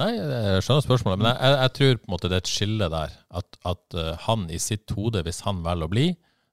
Nei, 0.00 0.10
jeg 0.16 0.64
skjønner 0.64 0.84
spørsmålet, 0.84 1.20
men 1.20 1.30
jeg, 1.34 1.56
jeg 1.58 1.72
tror 1.76 1.96
på 1.98 2.08
en 2.08 2.14
måte 2.14 2.30
det 2.30 2.36
er 2.38 2.44
et 2.44 2.50
skille 2.50 2.88
der. 2.92 3.16
At, 3.36 3.58
at 3.68 3.96
eh, 3.98 4.12
han 4.26 4.46
i 4.48 4.60
sitt 4.62 4.94
hode, 4.96 5.22
hvis 5.26 5.42
han 5.44 5.60
velger 5.66 5.90
å 5.90 5.92
bli, 5.92 6.06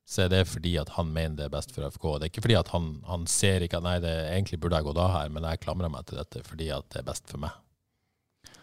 så 0.08 0.26
er 0.26 0.32
det 0.34 0.42
fordi 0.50 0.74
at 0.82 0.94
han 0.96 1.14
mener 1.14 1.38
det 1.38 1.46
er 1.48 1.54
best 1.54 1.72
for 1.76 1.88
FK. 1.88 2.10
Det 2.18 2.28
er 2.28 2.32
ikke 2.32 2.44
fordi 2.44 2.58
at 2.60 2.74
han, 2.74 2.90
han 3.08 3.24
ser 3.32 3.64
ikke 3.64 3.80
at 3.80 3.86
nei, 3.86 3.98
det, 4.04 4.14
egentlig 4.34 4.60
burde 4.64 4.80
jeg 4.80 4.88
gå 4.88 4.96
da 4.98 5.08
her, 5.14 5.32
men 5.32 5.48
jeg 5.48 5.62
klamrer 5.64 5.92
meg 5.94 6.08
til 6.10 6.20
dette 6.20 6.44
fordi 6.48 6.70
at 6.76 6.90
det 6.94 7.02
er 7.02 7.08
best 7.08 7.28
for 7.32 7.44
meg. 7.44 7.56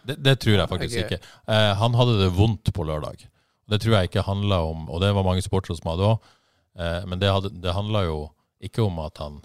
Det, 0.05 0.15
det 0.23 0.35
tror 0.43 0.57
jeg 0.59 0.69
faktisk 0.69 0.97
er- 1.01 1.07
ikke. 1.09 1.19
Eh, 1.49 1.71
han 1.81 1.95
hadde 1.97 2.17
det 2.21 2.31
vondt 2.37 2.71
på 2.73 2.85
lørdag. 2.85 3.25
Det 3.69 3.79
tror 3.81 3.95
jeg 3.97 4.09
ikke 4.11 4.21
handla 4.27 4.59
om 4.69 4.83
Og 4.93 4.99
det 5.01 5.07
var 5.15 5.23
mange 5.25 5.41
sportere 5.41 5.73
som 5.79 5.89
hadde 5.89 6.05
òg, 6.11 6.19
eh, 6.77 7.05
men 7.09 7.19
det, 7.19 7.31
hadde, 7.33 7.49
det 7.61 7.73
handla 7.73 8.03
jo 8.05 8.17
ikke 8.61 8.83
om 8.85 8.99
at 9.01 9.17
han 9.23 9.39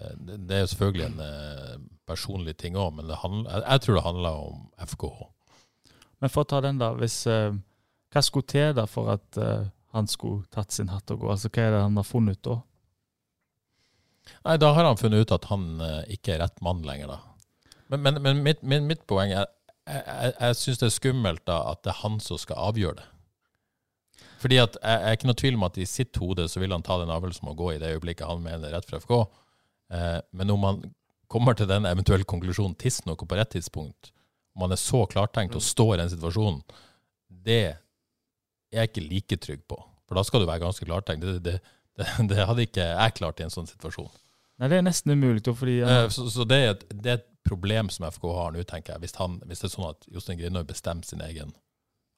eh, 0.00 0.14
det, 0.16 0.38
det 0.48 0.56
er 0.56 0.60
jo 0.64 0.70
selvfølgelig 0.72 1.06
en 1.10 1.20
eh, 1.26 1.74
personlig 2.08 2.56
ting 2.56 2.76
òg, 2.80 2.94
men 2.96 3.06
det 3.10 3.18
handler, 3.20 3.50
jeg, 3.52 3.64
jeg 3.68 3.80
tror 3.84 3.94
det 3.98 4.04
handla 4.06 4.30
om 4.46 4.62
FKH. 4.94 5.18
Men 6.20 6.30
for 6.32 6.42
å 6.46 6.48
ta 6.50 6.60
den, 6.64 6.78
da. 6.80 6.92
Hvis, 6.96 7.18
eh, 7.28 7.52
hva 8.14 8.22
skulle 8.24 8.48
til 8.48 8.72
da 8.74 8.86
for 8.88 9.12
at 9.12 9.36
eh, 9.36 9.66
han 9.92 10.08
skulle 10.08 10.48
tatt 10.54 10.72
sin 10.72 10.88
hatt 10.88 11.10
og 11.12 11.20
gå? 11.20 11.28
Altså, 11.34 11.50
Hva 11.52 11.66
er 11.68 11.76
det 11.76 11.82
han 11.84 12.00
har 12.00 12.08
funnet 12.08 12.40
ut 12.40 12.48
da? 12.48 12.56
Nei, 14.44 14.56
da 14.60 14.72
har 14.76 14.84
han 14.88 14.98
funnet 15.00 15.24
ut 15.24 15.32
at 15.36 15.46
han 15.52 15.68
eh, 15.84 16.00
ikke 16.16 16.34
er 16.36 16.42
rett 16.44 16.60
mann 16.64 16.82
lenger, 16.86 17.12
da. 17.14 17.20
Men, 17.88 18.02
men, 18.04 18.18
men 18.24 18.42
mitt, 18.44 18.60
min, 18.62 18.84
mitt 18.88 19.04
poeng 19.08 19.32
er 19.32 19.46
jeg, 19.88 20.34
jeg, 20.40 20.58
syns 20.60 20.80
det 20.80 20.88
er 20.88 20.94
skummelt 20.94 21.44
da 21.48 21.62
at 21.72 21.82
det 21.86 21.92
er 21.94 22.02
han 22.02 22.18
som 22.22 22.40
skal 22.40 22.60
avgjøre 22.70 23.00
det. 23.00 23.06
Fordi 24.38 24.60
at 24.62 24.76
jeg, 24.78 25.00
jeg 25.02 25.08
er 25.08 25.18
ikke 25.18 25.30
noe 25.30 25.40
tvil 25.40 25.58
om 25.58 25.66
at 25.66 25.80
i 25.80 25.88
sitt 25.88 26.20
hode 26.22 26.46
så 26.50 26.62
vil 26.62 26.74
han 26.74 26.84
ta 26.86 26.98
den 27.00 27.10
avgjørelsen 27.10 27.46
om 27.46 27.54
å 27.54 27.58
gå 27.58 27.72
i 27.74 27.80
det 27.82 27.90
øyeblikket 27.96 28.28
han 28.28 28.44
mener 28.44 28.68
er 28.68 28.76
rett 28.78 28.86
for 28.86 29.02
FK. 29.02 29.42
Eh, 29.94 30.20
men 30.38 30.54
om 30.54 30.66
han 30.68 30.84
kommer 31.32 31.58
til 31.58 31.68
den 31.70 31.88
eventuelle 31.88 32.28
konklusjonen 32.28 32.76
tidsnok 32.78 33.24
og 33.24 33.30
på 33.30 33.38
rett 33.38 33.50
tidspunkt, 33.56 34.12
om 34.56 34.66
han 34.66 34.74
er 34.74 34.80
så 34.80 35.04
klartenkt 35.10 35.56
og 35.58 35.64
står 35.64 35.96
i 35.96 36.00
den 36.02 36.12
situasjonen, 36.14 36.62
det 37.28 37.58
er 37.72 37.76
jeg 38.74 38.90
ikke 38.90 39.06
like 39.08 39.40
trygg 39.42 39.66
på. 39.70 39.78
For 40.08 40.18
da 40.18 40.24
skal 40.24 40.42
du 40.42 40.48
være 40.48 40.64
ganske 40.64 40.86
klartenkt. 40.86 41.26
Det, 41.26 41.42
det, 41.44 41.58
det, 41.98 42.08
det 42.30 42.46
hadde 42.48 42.64
ikke 42.66 42.88
jeg 42.92 43.18
klart 43.18 43.40
i 43.40 43.46
en 43.46 43.54
sånn 43.54 43.68
situasjon. 43.70 44.10
Nei, 44.58 44.68
Det 44.72 44.78
er 44.78 44.86
nesten 44.86 45.14
umulig, 45.14 45.44
fordi 45.46 45.78
Eh, 45.84 46.04
eh, 46.04 46.08
Så, 46.10 46.26
så 46.34 46.46
det, 46.48 46.58
er 46.58 46.70
et, 46.74 46.84
det 46.90 47.12
er 47.12 47.20
et 47.20 47.28
problem 47.46 47.88
som 47.94 48.08
FK 48.10 48.28
har 48.34 48.52
nå, 48.52 48.62
tenker 48.68 48.94
jeg, 48.94 49.04
hvis, 49.06 49.16
han, 49.16 49.38
hvis 49.46 49.62
det 49.62 49.68
er 49.70 49.74
sånn 49.76 49.90
at 49.90 50.08
Jostein 50.12 50.38
Grinhaug 50.40 50.66
bestemmer 50.68 51.06
sin 51.06 51.22
egen 51.24 51.54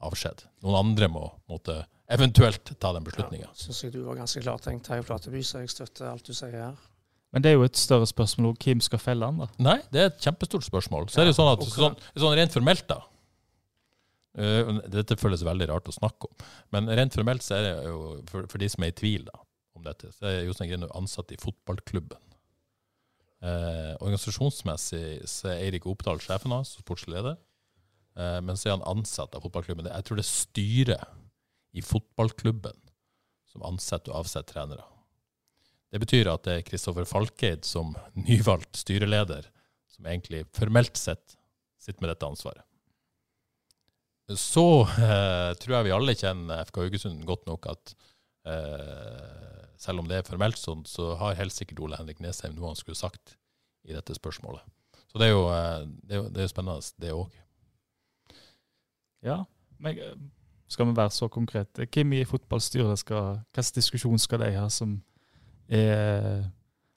avskjed. 0.00 0.46
Noen 0.64 0.78
andre 0.80 1.08
må 1.12 1.26
måtte 1.50 1.82
eventuelt 2.10 2.72
ta 2.80 2.94
den 2.96 3.04
beslutninga. 3.06 3.50
Syns 3.54 3.82
jeg 3.84 3.92
du 3.94 4.00
var 4.06 4.16
ganske 4.18 4.40
klartenkt, 4.42 4.86
Terje 4.88 5.04
Flateby, 5.06 5.42
så 5.46 5.60
jeg 5.62 5.70
støtter 5.74 6.08
alt 6.10 6.26
du 6.26 6.32
sier 6.34 6.56
her. 6.56 6.80
Men 7.30 7.44
det 7.44 7.52
er 7.52 7.60
jo 7.60 7.66
et 7.68 7.78
større 7.78 8.08
spørsmål 8.10 8.54
om 8.54 8.56
hvem 8.64 8.80
skal 8.82 8.98
felle 8.98 9.28
han, 9.28 9.44
da? 9.44 9.46
Nei, 9.62 9.76
det 9.92 10.00
er 10.02 10.08
et 10.10 10.24
kjempestort 10.24 10.66
spørsmål. 10.66 11.06
Så 11.12 11.20
er 11.20 11.28
det 11.28 11.34
jo 11.36 11.38
sånn 11.38 11.52
at 11.52 11.62
sånn, 11.76 12.00
sånn 12.24 12.34
rent 12.40 12.56
formelt, 12.56 12.88
da 12.90 12.98
uh, 14.40 14.80
Dette 14.90 15.18
føles 15.20 15.44
veldig 15.46 15.68
rart 15.70 15.92
å 15.92 15.94
snakke 15.94 16.26
om, 16.26 16.48
men 16.74 16.90
rent 16.98 17.14
formelt 17.14 17.46
så 17.46 17.60
er 17.60 17.68
det 17.68 17.76
jo 17.86 18.00
for, 18.32 18.48
for 18.50 18.62
de 18.62 18.70
som 18.72 18.82
er 18.86 18.90
i 18.90 18.98
tvil 18.98 19.28
da, 19.28 19.38
om 19.78 19.86
dette, 19.86 20.10
så 20.16 20.26
er 20.32 20.42
Jostein 20.48 20.72
Grinhaug 20.72 20.96
ansatt 20.98 21.30
i 21.36 21.38
fotballklubben. 21.38 22.18
Eh, 23.40 23.94
organisasjonsmessig 24.02 25.22
så 25.30 25.48
er 25.48 25.62
Eirik 25.64 25.86
Oppdal 25.88 26.20
sjefen 26.20 26.52
hans, 26.52 26.74
sportslig 26.76 27.16
leder. 27.16 27.38
Eh, 28.18 28.38
men 28.44 28.58
så 28.58 28.68
er 28.68 28.76
han 28.76 28.88
ansatt 28.90 29.34
av 29.36 29.44
fotballklubben. 29.46 29.88
Jeg 29.88 30.06
tror 30.06 30.20
det 30.20 30.26
er 30.26 30.30
styret 30.30 31.18
i 31.72 31.84
fotballklubben 31.84 32.76
som 33.50 33.64
ansetter 33.66 34.12
og 34.12 34.24
avsetter 34.24 34.54
trenere. 34.54 34.84
Det 35.90 35.98
betyr 36.02 36.30
at 36.30 36.44
det 36.46 36.56
er 36.56 36.66
Kristoffer 36.66 37.08
Falkeid 37.08 37.66
som 37.66 37.94
nyvalgt 38.26 38.82
styreleder, 38.82 39.48
som 39.90 40.06
egentlig 40.06 40.44
formelt 40.56 41.00
sett 41.00 41.38
sitter 41.80 42.04
med 42.04 42.12
dette 42.12 42.28
ansvaret. 42.28 42.66
Så 44.38 44.84
eh, 44.86 45.50
tror 45.58 45.74
jeg 45.74 45.86
vi 45.88 45.94
alle 45.94 46.14
kjenner 46.14 46.62
FK 46.68 46.84
Haugesund 46.84 47.24
godt 47.26 47.48
nok 47.48 47.66
at 47.72 47.94
eh, 48.46 49.59
selv 49.80 50.02
om 50.02 50.08
det 50.08 50.20
er 50.20 50.26
formelt 50.26 50.60
sånn, 50.60 50.84
så 50.88 51.14
har 51.20 51.38
helt 51.38 51.54
sikkert 51.56 51.80
Ole 51.84 51.96
Henrik 51.96 52.20
Nesheim 52.20 52.52
noe 52.56 52.72
han 52.72 52.78
skulle 52.78 52.98
sagt 52.98 53.36
i 53.88 53.94
dette 53.96 54.14
spørsmålet. 54.16 54.66
Så 55.10 55.18
det 55.18 55.30
er 55.30 55.32
jo, 55.32 55.46
eh, 55.48 55.86
det 56.04 56.16
er 56.16 56.20
jo, 56.20 56.26
det 56.28 56.42
er 56.42 56.46
jo 56.46 56.52
spennende, 56.52 56.92
det 57.00 57.14
òg. 57.16 57.38
Ja, 59.24 59.38
men 59.80 59.98
eh, 59.98 60.18
skal 60.70 60.86
vi 60.86 60.96
være 60.96 61.14
så 61.16 61.28
konkrete? 61.32 61.86
Hvem 61.86 62.12
i 62.12 62.24
fotballstyret 62.28 63.00
skal 63.00 63.40
Hvilken 63.54 63.74
diskusjon 63.74 64.20
skal 64.22 64.44
de 64.44 64.52
ha 64.54 64.68
som 64.70 65.00
er 65.68 66.44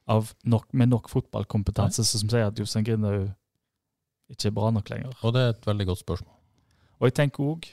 av 0.07 0.33
nok, 0.43 0.67
med 0.73 0.91
nok 0.91 1.07
fotballkompetanse, 1.09 2.03
som 2.03 2.29
sier 2.29 2.49
at 2.49 2.59
Jostein 2.59 2.85
Grinaud 2.85 3.31
ikke 4.29 4.49
er 4.51 4.55
bra 4.59 4.69
nok 4.75 4.91
lenger? 4.91 5.15
Og 5.23 5.33
det 5.33 5.41
er 5.41 5.55
et 5.55 5.67
veldig 5.67 5.87
godt 5.87 6.03
spørsmål. 6.03 6.35
Og 6.99 7.07
jeg 7.07 7.15
tenker 7.17 7.47
òg, 7.47 7.65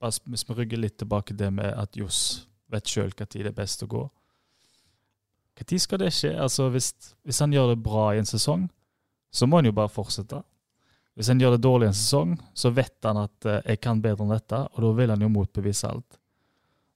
hvis 0.00 0.48
vi 0.48 0.56
rygger 0.56 0.80
litt 0.80 0.98
tilbake 0.98 1.36
det 1.36 1.52
med 1.52 1.70
at 1.70 1.96
Johs 1.96 2.48
vet 2.74 2.90
sjøl 2.90 3.12
når 3.12 3.30
det 3.32 3.50
er 3.50 3.56
best 3.56 3.84
å 3.84 3.90
gå 3.90 4.02
Når 5.60 5.78
skal 5.80 6.00
det 6.02 6.10
skje? 6.14 6.32
Altså 6.34 6.68
hvis, 6.74 6.90
hvis 7.22 7.38
han 7.44 7.52
gjør 7.54 7.74
det 7.74 7.82
bra 7.84 8.08
i 8.14 8.18
en 8.18 8.26
sesong, 8.26 8.66
så 9.30 9.46
må 9.46 9.60
han 9.60 9.68
jo 9.68 9.74
bare 9.76 9.92
fortsette. 9.92 10.40
Hvis 11.14 11.30
han 11.30 11.38
gjør 11.38 11.54
det 11.54 11.62
dårlig 11.62 11.86
i 11.86 11.92
en 11.92 11.94
sesong, 11.94 12.34
så 12.58 12.72
vet 12.74 13.06
han 13.06 13.20
at 13.22 13.46
uh, 13.46 13.60
jeg 13.62 13.78
kan 13.82 14.02
bedre 14.02 14.26
enn 14.26 14.34
dette, 14.34 14.58
og 14.74 14.82
da 14.82 14.90
vil 14.98 15.12
han 15.14 15.22
jo 15.22 15.30
motbevise 15.30 15.86
alt. 15.86 16.18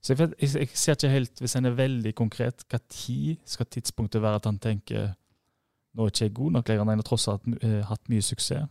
Så 0.03 0.14
jeg, 0.14 0.33
jeg, 0.38 0.51
jeg 0.59 0.79
ser 0.79 0.99
ikke 0.99 1.12
helt, 1.12 1.43
hvis 1.43 1.55
han 1.59 1.71
er 1.71 1.79
veldig 1.79 2.14
konkret, 2.19 2.67
hva 2.71 2.81
tid 2.91 3.38
skal 3.47 3.71
tidspunktet 3.71 4.23
være 4.23 4.43
at 4.43 4.51
han 4.51 4.59
tenker 4.62 5.12
nå 5.95 6.05
er 6.05 6.12
ikke 6.12 6.27
jeg 6.27 6.35
god 6.37 6.53
nok 6.59 6.69
lenger, 6.69 6.91
har 6.99 7.07
tross 7.07 7.31
alt 7.31 7.47
uh, 7.62 7.81
hatt 7.88 8.11
mye 8.11 8.23
suksess. 8.23 8.67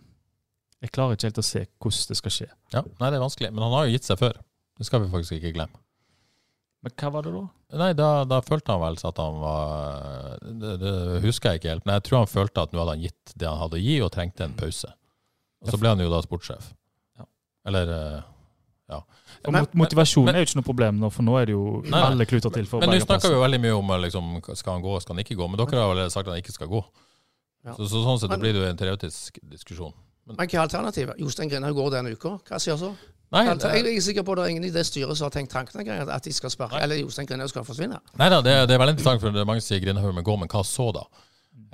Jeg 0.84 0.93
klarer 0.93 1.17
ikke 1.17 1.32
helt 1.32 1.41
å 1.41 1.48
se 1.48 1.63
hvordan 1.65 2.12
det 2.12 2.20
skal 2.20 2.34
skje. 2.36 2.48
Ja, 2.76 2.84
Nei, 3.00 3.10
det 3.10 3.17
er 3.17 3.24
vanskelig, 3.24 3.50
men 3.56 3.65
han 3.65 3.74
har 3.74 3.88
jo 3.88 3.96
gitt 3.96 4.08
seg 4.08 4.20
før. 4.20 4.38
Det 4.78 4.86
skal 4.86 5.04
vi 5.04 5.10
faktisk 5.12 5.39
ikke 5.39 5.56
glemme. 5.56 5.80
Men 6.86 6.94
hva 6.94 7.10
var 7.16 7.26
det 7.26 7.34
da? 7.34 7.44
Nei, 7.82 7.90
Da, 7.98 8.10
da 8.30 8.40
følte 8.46 8.76
han 8.76 8.84
vel 8.84 9.00
at 9.10 9.20
han 9.20 9.42
var 9.42 10.38
det, 10.46 10.78
det, 10.84 10.94
husker 11.26 11.52
jeg 11.52 11.62
ikke 11.62 11.74
helt, 11.74 11.86
men 11.88 11.98
jeg 11.98 12.08
tror 12.08 12.22
han 12.22 12.32
følte 12.32 12.63
at 12.63 12.74
nå 12.74 12.80
hadde 12.84 12.96
han 12.96 13.06
gitt 13.08 13.36
det 13.36 13.50
han 13.50 13.60
hadde 13.60 13.80
å 13.80 13.84
gi, 13.84 13.98
og 14.06 14.12
trengte 14.13 14.46
en 14.48 14.56
pause. 14.58 14.92
Og 15.66 15.74
så 15.74 15.80
ble 15.82 15.92
han 15.92 16.04
jo 16.04 16.10
da 16.13 16.22
sportssjef. 16.24 16.70
Ja. 17.18 17.26
Eller 17.68 17.92
eh, 17.96 18.20
ja. 18.88 19.02
Men, 19.52 19.68
motivasjon 19.76 20.32
er 20.32 20.40
jo 20.40 20.48
ikke 20.48 20.60
noe 20.62 20.68
problem 20.70 21.02
nå, 21.02 21.10
for 21.12 21.28
nå 21.28 21.36
er 21.42 21.50
det 21.50 21.58
jo 21.58 21.66
nei, 21.84 22.00
alle 22.08 22.28
kluter 22.30 22.54
til 22.56 22.70
for 22.70 22.84
Men 22.84 22.94
nå 22.94 23.02
snakker 23.04 23.34
vi 23.34 23.36
jo 23.36 23.44
veldig 23.44 23.60
mye 23.66 23.76
om 23.76 23.92
liksom, 24.06 24.32
skal 24.54 24.78
han 24.78 24.86
gå, 24.86 24.96
skal 25.04 25.18
han 25.18 25.26
ikke 25.26 25.36
gå. 25.40 25.50
Men 25.52 25.60
dere 25.60 25.84
har 25.84 25.92
vel 25.92 26.13
sagt 26.13 26.30
at 26.30 26.38
han 26.38 26.44
ikke 26.44 26.56
skal 26.56 26.72
gå. 26.72 26.82
Ja. 27.68 27.76
Så, 27.76 27.90
så, 27.90 28.00
sånn 28.06 28.22
sett 28.22 28.32
men, 28.32 28.40
blir 28.46 28.56
det 28.56 28.63
jo 28.63 28.70
en 28.70 28.80
teoretisk 28.80 29.42
diskusjon. 29.44 29.92
Men, 30.28 30.38
men 30.38 30.48
hva 30.48 30.62
er 30.62 30.63
alternativet? 30.63 31.20
Jostein 31.20 31.52
Grinaud 31.52 31.76
går 31.76 31.98
denne 31.98 32.16
uka. 32.16 32.38
Hva 32.48 32.62
sier 32.63 32.80
så? 32.80 32.94
Nei, 33.36 33.44
jeg 33.44 33.82
er 33.92 34.04
sikker 34.06 34.24
på 34.24 34.34
at 34.34 34.40
det 34.40 34.44
er 34.46 34.54
ingen 34.54 34.68
i 34.70 34.72
det 34.72 34.86
styret 34.88 35.20
som 35.20 35.28
har 35.28 35.34
tenkt 35.36 35.52
tanken 35.52 35.90
at 35.92 36.24
de 36.24 36.32
skal 36.32 36.52
sparke, 36.54 36.80
eller 36.80 37.02
Jostein 37.02 37.28
Grinaud 37.28 37.52
skal 37.52 37.66
forsvinne. 37.68 38.00
Nei 38.20 38.30
da, 38.32 38.40
det, 38.40 38.54
det, 38.70 38.76
er 38.76 38.80
veldig 38.80 38.96
interessant, 38.96 39.20
for 39.24 39.36
det 39.36 39.42
er 39.44 39.50
mange 39.50 39.63
som 39.63 39.74
sier 39.74 39.84
Grinaud 39.84 40.16
men 40.16 40.24
går, 40.24 40.40
men 40.44 40.52
hva 40.52 40.63
så 40.63 40.88
da? 40.96 41.04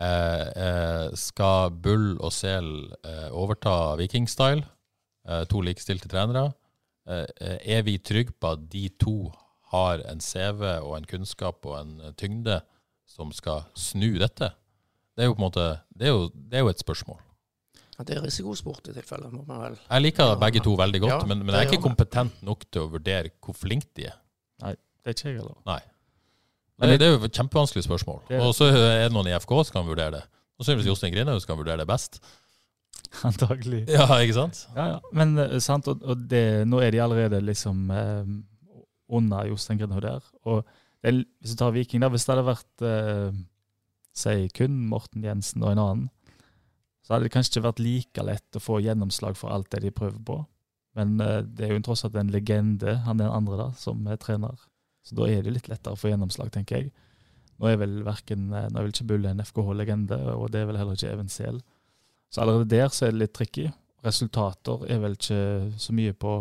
Eh, 0.01 0.47
eh, 0.65 1.07
skal 1.19 1.75
Bull 1.83 2.15
og 2.17 2.33
Sel 2.33 2.71
eh, 3.05 3.27
overta 3.29 3.93
Viking-style? 3.99 4.65
Eh, 5.29 5.43
to 5.47 5.61
likestilte 5.63 6.09
trenere. 6.11 6.51
Eh, 7.07 7.25
eh, 7.39 7.57
er 7.77 7.83
vi 7.83 7.97
trygge 7.97 8.33
på 8.39 8.55
at 8.55 8.65
de 8.71 8.87
to 8.99 9.31
har 9.73 10.03
en 10.09 10.19
CV 10.21 10.63
og 10.81 10.97
en 10.97 11.07
kunnskap 11.07 11.65
og 11.65 11.79
en 11.79 12.15
tyngde 12.19 12.59
som 13.07 13.31
skal 13.31 13.67
snu 13.75 14.17
dette? 14.19 14.51
Det 15.13 15.23
er 15.23 15.29
jo 15.29 15.35
på 15.37 15.43
en 15.43 15.47
måte, 15.47 15.67
det 15.93 16.09
er 16.09 16.15
jo, 16.15 16.29
det 16.33 16.57
er 16.57 16.65
jo 16.65 16.73
et 16.73 16.81
spørsmål. 16.81 17.21
Det 17.93 18.15
er 18.15 18.23
risikosport 18.25 18.89
i 18.89 18.95
tilfelle. 18.95 19.29
må 19.29 19.43
man 19.45 19.59
vel... 19.67 19.79
Jeg 19.85 20.05
liker 20.07 20.33
ja, 20.33 20.37
begge 20.41 20.63
to 20.65 20.73
veldig 20.79 21.01
godt, 21.03 21.13
ja, 21.13 21.29
men, 21.29 21.43
men, 21.45 21.53
jeg 21.53 21.67
er 21.67 21.71
ikke 21.71 21.85
kompetent 21.85 22.39
nok 22.45 22.65
til 22.73 22.87
å 22.87 22.91
vurdere 22.95 23.33
hvor 23.43 23.57
flinke 23.57 23.91
de 23.99 24.07
er. 24.09 24.15
Nei, 24.63 24.73
det 24.73 25.11
er 25.11 25.17
ikke 25.17 25.29
jeg 25.29 25.41
heller. 25.41 25.57
Nei. 25.69 25.81
Men 26.81 26.89
det, 26.89 26.99
det 26.99 27.07
er 27.07 27.13
jo 27.13 27.27
et 27.29 27.37
kjempevanskelig 27.37 27.85
spørsmål. 27.85 28.23
Og 28.41 28.53
så 28.57 28.71
er 28.73 29.05
det 29.05 29.11
noen 29.13 29.29
i 29.29 29.35
FK 29.37 29.53
som 29.67 29.77
kan 29.77 29.85
vurdere 29.87 30.17
det. 30.17 30.23
Og 30.57 30.65
så 30.65 30.73
er 30.73 30.79
det 30.79 30.89
Jostein 30.89 31.13
Grinhaug 31.13 31.41
som 31.43 31.53
kan 31.53 31.61
vurdere 31.61 31.83
det 31.83 31.89
best. 31.89 32.17
Antagelig. 33.29 33.83
Ja, 33.91 34.07
ikke 34.17 34.37
sant? 34.39 34.63
Ja, 34.73 34.95
ja. 34.95 35.13
Men 35.13 35.37
uh, 35.37 35.57
sant, 35.63 35.87
og, 35.91 36.01
og 36.01 36.25
det, 36.29 36.65
nå 36.69 36.81
er 36.81 36.93
de 36.95 37.01
allerede 37.03 37.41
liksom 37.45 37.91
eh, 37.93 38.33
under 39.13 39.49
Jostein 39.51 39.79
Grinaud 39.81 40.01
der. 40.05 40.25
Og 40.49 40.63
det, 41.03 41.13
hvis 41.41 41.53
du 41.53 41.59
tar 41.59 41.75
Viking, 41.75 42.01
da, 42.01 42.09
hvis 42.13 42.25
det 42.25 42.33
hadde 42.33 42.47
vært 42.47 42.85
eh, 42.87 43.41
si 44.15 44.35
kun 44.55 44.77
Morten 44.89 45.25
Jensen 45.25 45.65
og 45.65 45.73
en 45.73 45.83
annen, 45.83 46.09
så 47.03 47.13
hadde 47.13 47.27
det 47.27 47.33
kanskje 47.33 47.57
ikke 47.57 47.67
vært 47.67 47.83
like 47.83 48.25
lett 48.25 48.57
å 48.57 48.63
få 48.63 48.79
gjennomslag 48.83 49.37
for 49.39 49.51
alt 49.53 49.69
det 49.73 49.83
de 49.83 49.91
prøver 49.95 50.21
på. 50.23 50.37
Men 50.97 51.17
uh, 51.19 51.41
det 51.43 51.67
er 51.67 51.73
jo 51.73 51.83
tross 51.83 52.05
alt 52.07 52.15
en 52.19 52.31
legende, 52.31 52.99
han 53.03 53.19
er 53.19 53.27
den 53.27 53.35
andre 53.35 53.59
da, 53.59 53.69
som 53.77 54.05
er 54.07 54.19
trener. 54.21 54.55
Så 55.03 55.17
da 55.19 55.27
er 55.27 55.43
det 55.43 55.51
litt 55.51 55.67
lettere 55.67 55.97
å 55.97 55.99
få 55.99 56.13
gjennomslag, 56.13 56.53
tenker 56.53 56.79
jeg. 56.79 56.93
Nå 57.59 57.69
er 57.69 57.79
vel 57.81 57.99
verken, 58.05 58.47
eh, 58.55 58.69
nå 58.71 58.79
er 58.79 58.85
vel 58.85 58.93
ikke 58.93 59.07
Bulle 59.11 59.33
en 59.33 59.43
FKH-legende, 59.43 60.17
og 60.33 60.47
det 60.53 60.61
er 60.61 60.69
vel 60.69 60.79
heller 60.79 60.97
ikke 60.97 61.11
Even 61.11 61.29
Sehl. 61.31 61.59
Så 62.33 62.41
allerede 62.41 62.71
der 62.71 62.87
så 62.89 63.07
er 63.07 63.13
det 63.13 63.19
litt 63.19 63.33
tricky. 63.35 63.67
Resultater 64.03 64.85
er 64.89 65.01
vel 65.03 65.17
ikke 65.19 65.41
så 65.79 65.95
mye 65.95 66.15
på, 66.17 66.37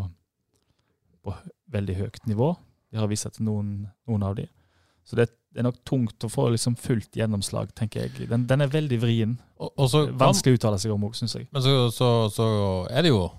på 1.26 1.34
veldig 1.74 1.98
høyt 1.98 2.22
nivå. 2.30 2.52
De 2.92 3.00
har 3.00 3.10
vist 3.10 3.26
seg 3.26 3.36
til 3.36 3.46
noen, 3.50 3.74
noen 4.08 4.24
av 4.26 4.38
de. 4.38 4.46
Så 5.04 5.18
det, 5.18 5.28
det, 5.52 5.60
er 5.60 5.66
nok 5.68 5.78
tungt 5.88 6.24
å 6.24 6.30
få 6.32 6.48
liksom 6.54 6.76
fullt 6.80 7.16
gjennomslag, 7.18 7.74
tenker 7.76 8.06
jeg. 8.06 8.28
Den, 8.30 8.46
den 8.48 8.64
er 8.64 8.72
veldig 8.72 8.98
vrien. 9.02 9.36
Og, 9.60 9.70
og 9.76 9.90
så, 9.92 10.06
Vanskelig 10.18 10.56
å 10.56 10.60
uttale 10.60 10.80
seg 10.80 10.94
om 10.94 11.04
òg, 11.08 11.16
syns 11.18 11.36
jeg. 11.36 11.48
Men 11.52 11.64
så, 11.64 11.76
så, 11.94 12.10
så, 12.32 12.48
er 12.90 13.06
det 13.06 13.14
jo 13.14 13.30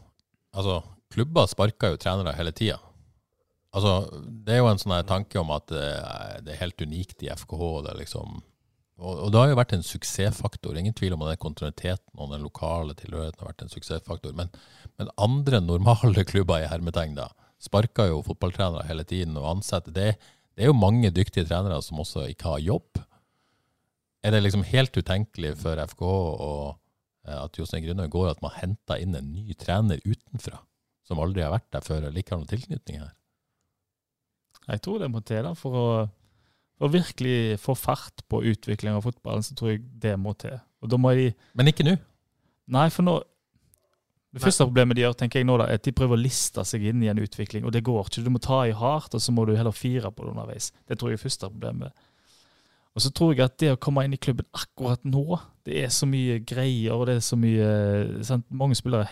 Altså, 0.54 0.84
klubber 1.10 1.48
sparker 1.50 1.96
jo 1.96 1.98
trenere 1.98 2.36
hele 2.38 2.52
tida. 2.54 2.76
Altså, 3.74 4.04
det 4.46 4.54
er 4.54 4.60
jo 4.60 4.68
en 4.70 4.78
sånn 4.78 4.94
tanke 5.10 5.40
om 5.42 5.50
at 5.56 5.72
uh, 5.74 6.36
det 6.46 6.54
er 6.54 6.60
helt 6.60 6.84
unikt 6.86 7.26
i 7.26 7.32
FKH. 7.34 7.64
Det 7.88 7.96
liksom, 8.04 8.36
og, 9.02 9.14
og, 9.16 9.32
det 9.34 9.40
har 9.42 9.50
jo 9.50 9.58
vært 9.58 9.74
en 9.74 9.86
suksessfaktor. 9.88 10.78
Ingen 10.78 10.94
tvil 10.94 11.16
om 11.16 11.26
at 11.26 11.34
den 11.34 11.42
kontinuiteten 11.42 12.22
og 12.22 12.36
den 12.36 12.46
lokale 12.46 12.94
tilhørigheten 13.00 13.42
har 13.42 13.50
vært 13.50 13.66
en 13.66 13.74
suksessfaktor. 13.74 14.36
Men, 14.38 14.54
men 15.02 15.10
andre 15.18 15.64
normale 15.64 16.26
klubber 16.32 16.62
i 16.62 16.70
hermetegn 16.70 17.18
da, 17.18 17.32
sparker 17.64 18.12
jo 18.12 18.22
fotballtrenere 18.28 18.86
hele 18.92 19.08
tiden 19.10 19.40
og 19.42 19.50
ansetter. 19.56 19.96
Det, 19.96 20.10
det 20.54 20.66
er 20.66 20.70
jo 20.70 20.78
mange 20.78 21.10
dyktige 21.14 21.48
trenere 21.50 21.82
som 21.82 22.02
også 22.04 22.28
ikke 22.30 22.52
har 22.52 22.64
jobb. 22.64 23.02
Er 24.24 24.32
det 24.32 24.44
liksom 24.44 24.64
helt 24.68 24.96
utenkelig 24.96 25.56
for 25.60 25.80
FK 25.90 26.04
og 26.06 26.78
eh, 27.28 27.40
at 27.40 27.58
Jostein 27.60 27.84
Grüner 27.84 28.12
går 28.12 28.30
at 28.32 28.44
man 28.44 28.54
henter 28.56 29.02
inn 29.02 29.18
en 29.18 29.34
ny 29.34 29.56
trener 29.60 30.00
utenfra, 30.06 30.62
som 31.08 31.20
aldri 31.24 31.44
har 31.44 31.52
vært 31.56 31.72
der 31.74 31.84
før, 31.86 32.06
eller 32.06 32.22
ikke 32.22 32.36
har 32.36 32.44
noen 32.44 32.52
tilknytning 32.54 33.02
her? 33.02 33.12
Jeg 34.70 34.84
tror 34.86 35.02
det 35.02 35.10
må 35.12 35.20
til 35.28 35.44
da, 35.44 35.52
for 35.60 35.76
å, 35.76 35.88
for 36.78 36.88
å 36.88 36.94
virkelig 36.94 37.60
få 37.60 37.76
fart 37.76 38.24
på 38.32 38.44
utvikling 38.54 38.96
av 38.96 39.04
fotballen. 39.04 39.44
så 39.44 39.58
tror 39.60 39.74
jeg 39.74 39.84
det 39.84 40.16
må 40.20 40.32
til. 40.40 40.56
De... 40.88 41.00
Men 41.58 41.72
ikke 41.72 41.84
nå? 41.88 41.98
Nei, 42.72 42.88
for 42.94 43.04
nå, 43.04 43.18
det 44.34 44.42
første 44.42 44.66
problemet 44.66 44.98
de 44.98 45.04
gjør, 45.04 45.14
tenker 45.18 45.42
jeg 45.42 45.46
nå 45.46 45.60
da, 45.62 45.68
er 45.70 45.78
at 45.78 45.86
de 45.86 45.94
prøver 45.94 46.18
å 46.18 46.24
liste 46.24 46.64
seg 46.66 46.88
inn 46.90 47.04
i 47.06 47.10
en 47.12 47.22
utvikling, 47.22 47.68
og 47.68 47.74
det 47.76 47.84
går 47.86 48.08
ikke. 48.08 48.24
Du 48.26 48.32
må 48.34 48.42
ta 48.42 48.64
i 48.66 48.74
hardt, 48.74 49.14
og 49.14 49.22
så 49.22 49.34
må 49.36 49.46
du 49.46 49.54
heller 49.54 49.76
fire 49.76 50.10
på 50.10 50.26
det 50.26 50.34
underveis. 50.34 50.72
Det 50.90 50.98
tror 50.98 51.12
jeg 51.12 51.20
er 51.20 51.24
første 51.24 51.50
problemet. 51.52 52.08
Og 52.94 53.02
så 53.06 53.12
tror 53.14 53.34
jeg 53.34 53.46
at 53.46 53.58
det 53.62 53.72
å 53.74 53.82
komme 53.82 54.06
inn 54.06 54.16
i 54.18 54.22
klubben 54.22 54.48
akkurat 54.58 55.06
nå, 55.06 55.38
det 55.66 55.84
er 55.84 55.94
så 55.94 56.10
mye 56.10 56.40
greier, 56.46 56.96
og 56.96 57.08
det 57.10 57.20
er 57.20 57.26
så 57.26 57.38
mye 57.38 57.70
sant? 58.26 58.46
Mange 58.50 58.78
spillere 58.78 59.08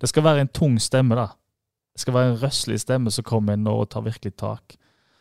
Det 0.00 0.10
skal 0.10 0.24
være 0.26 0.42
en 0.42 0.50
tung 0.50 0.78
stemme, 0.82 1.18
da. 1.18 1.28
Det 1.94 2.02
skal 2.02 2.14
være 2.16 2.30
en 2.32 2.40
røslig 2.40 2.78
stemme 2.82 3.10
som 3.14 3.26
kommer 3.26 3.58
inn 3.58 3.66
og 3.70 3.88
tar 3.90 4.06
virkelig 4.06 4.34
tak. 4.40 4.76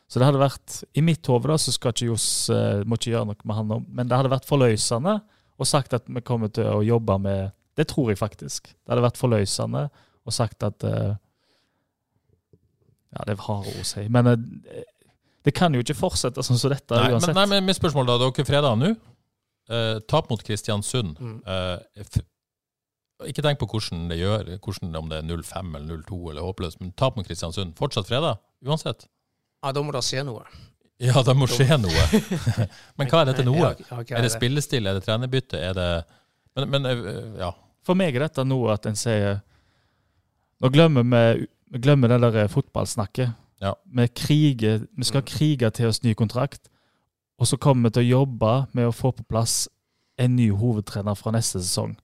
Så 0.09 0.19
det 0.19 0.27
hadde 0.27 0.41
vært 0.41 0.81
I 0.97 1.03
mitt 1.05 1.27
hode 1.29 1.57
så 1.61 1.73
skal 1.73 1.93
ikke 1.93 2.09
Johs 2.09 2.27
uh, 2.49 2.81
må 2.85 2.97
ikke 2.97 3.13
gjøre 3.13 3.29
noe 3.29 3.45
med 3.47 3.57
han, 3.57 3.85
men 3.89 4.09
det 4.09 4.17
hadde 4.17 4.33
vært 4.33 4.49
forløsende 4.49 5.19
og 5.61 5.69
sagt 5.69 5.93
at 5.93 6.07
vi 6.09 6.23
kommer 6.25 6.49
til 6.49 6.65
å 6.67 6.81
jobbe 6.81 7.17
med 7.21 7.53
det 7.79 7.87
tror 7.91 8.11
jeg 8.11 8.19
faktisk. 8.19 8.71
Det 8.71 8.91
hadde 8.91 9.05
vært 9.05 9.19
forløsende 9.19 9.85
og 10.27 10.35
sagt 10.35 10.63
at 10.67 10.83
uh, 10.87 11.13
Ja, 13.11 13.23
det 13.27 13.35
er 13.35 13.45
harde 13.47 13.71
ord 13.71 13.83
å 13.83 13.87
si, 13.87 14.07
men 14.11 14.31
uh, 14.31 14.35
det 15.41 15.55
kan 15.57 15.73
jo 15.73 15.81
ikke 15.81 15.97
fortsette 15.97 16.43
sånn 16.45 16.59
som 16.61 16.69
dette 16.73 16.97
nei, 16.97 17.13
uansett. 17.15 17.33
Men, 17.33 17.39
nei, 17.39 17.47
men 17.55 17.69
mitt 17.69 17.79
spørsmål 17.79 18.11
da, 18.11 18.19
dere 18.21 18.45
fredag 18.45 18.77
nå. 18.77 18.91
Uh, 19.71 19.97
tap 20.11 20.29
mot 20.29 20.41
Kristiansund. 20.43 21.17
Mm. 21.17 21.39
ikke 23.25 23.43
tenk 23.45 23.61
på 23.61 23.69
hvordan 23.71 24.09
det 24.11 24.19
gjør, 24.19 24.51
hvordan, 24.57 24.93
om 24.99 25.09
det 25.09 25.21
er 25.21 25.25
0-5 25.29 25.77
eller 25.79 26.03
0-2 26.03 26.19
eller 26.33 26.45
håpløst, 26.45 26.81
men 26.81 26.91
tap 26.99 27.17
mot 27.17 27.25
Kristiansund. 27.25 27.73
Fortsatt 27.79 28.09
fredag, 28.09 28.41
uansett. 28.67 29.07
Ja, 29.61 29.73
da 29.73 29.83
må 29.85 29.93
det 29.95 30.03
skje 30.05 30.25
noe. 30.27 30.45
Ja, 31.01 31.21
det 31.25 31.33
må 31.37 31.47
skje 31.49 31.77
noe. 31.81 32.03
men 32.97 33.09
hva 33.09 33.23
er 33.23 33.31
dette 33.31 33.45
noe? 33.45 33.73
Er 33.73 34.21
det 34.21 34.33
spillestil, 34.33 34.85
er 34.85 34.97
det 34.97 35.05
trenerbytte, 35.07 35.57
er 35.57 35.77
det 35.77 35.89
men, 36.55 36.69
men, 36.69 36.85
eh, 36.85 37.21
ja. 37.41 37.51
For 37.85 37.97
meg 37.97 38.15
er 38.15 38.27
dette 38.27 38.45
noe 38.45 38.73
at 38.75 38.85
en 38.89 38.99
sier 38.99 39.39
Nå 40.61 40.69
glemmer 40.69 41.05
vi, 41.07 41.47
vi 41.73 41.79
glemmer 41.81 42.11
det 42.11 42.19
der 42.21 42.49
fotballsnakket. 42.51 43.31
Ja. 43.61 43.71
Vi, 43.97 44.05
kriger, 44.13 44.83
vi 44.93 45.07
skal 45.07 45.23
mm. 45.23 45.29
krige 45.31 45.69
til 45.73 45.89
oss 45.89 46.03
ny 46.03 46.13
kontrakt, 46.17 46.69
og 47.41 47.49
så 47.49 47.57
kommer 47.57 47.89
vi 47.89 47.95
til 47.95 48.03
å 48.03 48.19
jobbe 48.19 48.51
med 48.77 48.89
å 48.89 48.93
få 48.93 49.09
på 49.17 49.25
plass 49.25 49.63
en 50.21 50.35
ny 50.37 50.51
hovedtrener 50.53 51.17
fra 51.17 51.33
neste 51.33 51.61
sesong. 51.63 51.95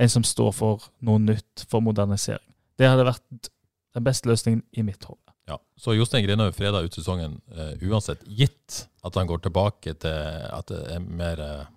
En 0.00 0.12
som 0.12 0.24
står 0.24 0.52
for 0.56 0.88
noe 1.04 1.20
nytt, 1.20 1.66
for 1.68 1.84
modernisering. 1.84 2.44
Det 2.80 2.88
hadde 2.88 3.04
vært 3.08 3.50
den 3.96 4.04
beste 4.04 4.28
løsningen 4.28 4.64
i 4.76 4.84
mitt 4.86 5.04
hode. 5.08 5.20
Ja. 5.48 5.60
Så 5.78 5.94
Jostein 5.94 6.24
Grinhaug 6.24 6.56
freda 6.56 6.80
ut 6.84 6.96
sesongen 6.96 7.38
uh, 7.54 7.72
uansett, 7.84 8.24
gitt 8.26 8.86
at 9.06 9.16
han 9.16 9.28
går 9.28 9.44
tilbake 9.44 9.94
til 10.00 10.48
at 10.50 10.72
det 10.72 10.82
er 10.96 11.04
mer 11.04 11.42
uh, 11.42 11.68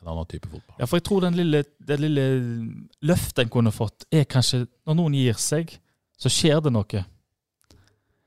en 0.00 0.10
annen 0.12 0.28
type 0.28 0.48
fotball. 0.48 0.76
Ja, 0.80 0.88
for 0.88 1.00
jeg 1.00 1.06
tror 1.08 1.24
den 1.26 1.36
lille, 1.36 1.62
det 1.86 2.00
lille 2.00 2.26
løftet 3.04 3.44
en 3.44 3.52
kunne 3.52 3.72
fått, 3.74 4.06
er 4.12 4.28
kanskje 4.28 4.64
Når 4.88 4.96
noen 4.96 5.16
gir 5.18 5.40
seg, 5.40 5.74
så 6.20 6.32
skjer 6.32 6.62
det 6.64 6.72
noe. 6.72 7.04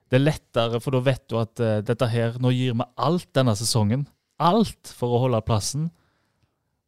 Det 0.09 0.19
er 0.19 0.25
lettere, 0.27 0.81
for 0.83 0.93
da 0.93 1.01
vet 1.01 1.23
du 1.29 1.39
at 1.41 1.61
uh, 1.63 1.79
dette 1.85 2.09
her 2.11 2.37
Nå 2.41 2.53
gir 2.53 2.75
vi 2.77 2.89
alt 3.01 3.29
denne 3.33 3.55
sesongen. 3.57 4.05
Alt 4.37 4.91
for 4.93 5.15
å 5.15 5.23
holde 5.25 5.41
plassen. 5.45 5.89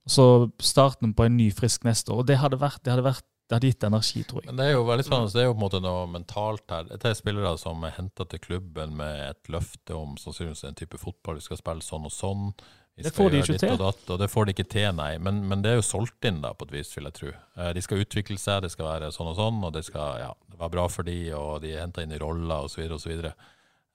Så 0.06 0.52
starten 0.62 1.15
på 1.17 1.26
en 1.26 1.38
ny 1.38 1.50
frisk 1.54 1.86
neste 1.88 2.13
år. 2.13 2.21
Og 2.21 2.30
det 2.30 2.38
hadde 2.38 2.62
vært, 2.62 2.84
det 2.86 2.93
hadde 2.93 3.08
vært 3.08 3.26
det 3.45 3.60
hadde 3.60 3.69
gitt 3.69 3.84
energi, 3.86 4.21
tror 4.26 4.41
jeg. 4.41 4.50
Men 4.50 4.58
Det 4.58 4.65
er 4.65 4.71
jo 4.74 4.86
veldig 4.88 5.04
spennende. 5.06 5.34
Det 5.34 5.41
er 5.43 5.45
jo 5.45 5.54
på 5.54 5.60
en 5.60 5.65
måte 5.65 5.82
noe 5.86 6.06
mentalt 6.10 6.71
her. 6.74 6.88
Dette 6.89 7.12
er 7.12 7.17
spillere 7.17 7.52
som 7.62 7.84
er 7.86 7.93
henta 7.93 8.26
til 8.26 8.41
klubben 8.41 8.95
med 8.98 9.19
et 9.21 9.52
løfte 9.54 9.93
om 9.93 10.15
sannsynligvis 10.17 10.63
en 10.65 10.78
type 10.80 10.98
fotball. 10.98 11.38
Vi 11.38 11.45
skal 11.45 11.60
spille 11.62 11.86
sånn 11.86 12.08
og 12.10 12.13
sånn. 12.13 12.48
Det 12.95 13.12
får 13.12 13.29
de 13.29 13.39
ikke 13.43 13.58
til. 13.60 13.73
Og, 13.73 13.79
datt, 13.81 14.03
og 14.13 14.19
det 14.21 14.27
får 14.31 14.45
de 14.47 14.53
ikke 14.55 14.67
til, 14.71 14.88
nei. 14.95 15.17
Men, 15.19 15.41
men, 15.49 15.63
det 15.63 15.73
er 15.73 15.79
jo 15.81 15.84
solgt 15.84 16.27
inn, 16.27 16.38
da, 16.43 16.53
på 16.55 16.67
et 16.69 16.77
vis, 16.77 16.93
vil 16.95 17.10
jeg 17.10 17.17
tro. 17.17 17.31
Eh, 17.60 17.71
de 17.75 17.84
skal 17.84 18.03
utvikle 18.05 18.38
seg, 18.39 18.62
det 18.63 18.71
skal 18.71 18.88
være 18.88 19.10
sånn 19.12 19.34
og 19.34 19.39
sånn, 19.39 19.58
og 19.67 19.73
det 19.75 19.84
skal 19.88 20.21
ja, 20.21 20.29
være 20.55 20.71
bra 20.77 20.86
for 20.91 21.08
de, 21.08 21.17
og 21.36 21.60
de 21.65 21.73
er 21.73 21.84
henta 21.84 22.05
inn 22.05 22.15
i 22.15 22.19
roller, 22.21 22.69
osv., 22.69 22.86
osv. 22.95 23.27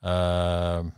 Uh, 0.05 0.91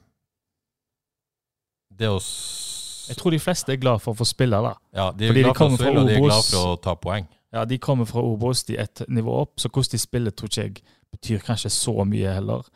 det 1.99 2.11
å 2.11 2.19
Jeg 2.19 3.19
tror 3.19 3.35
de 3.35 3.41
fleste 3.43 3.75
er 3.75 3.79
glad 3.83 4.03
for 4.03 4.17
å 4.17 4.19
få 4.19 4.27
spille, 4.27 4.59
da. 4.67 4.75
Ja, 4.99 5.07
de 5.15 5.31
er 5.31 5.39
glad 5.39 5.59
for 5.61 5.71
å 5.71 5.79
spille, 5.79 6.03
og 6.03 6.11
de 6.11 6.19
er 6.19 6.27
glad 6.27 6.51
for 6.51 6.73
å 6.73 6.77
ta 6.83 6.97
poeng. 6.99 7.31
Ja, 7.53 7.67
de 7.69 7.79
kommer 7.79 8.09
fra 8.09 8.23
Obos, 8.25 8.65
de 8.67 8.81
er 8.81 8.89
et 8.89 9.05
nivå 9.13 9.35
opp, 9.45 9.61
så 9.61 9.71
hvordan 9.71 9.95
de 9.95 10.03
spiller, 10.03 10.35
tror 10.35 10.51
ikke 10.51 10.67
jeg 10.67 10.99
betyr 11.13 11.47
kanskje 11.47 11.71
så 11.71 11.95
mye 12.09 12.35
heller. 12.35 12.67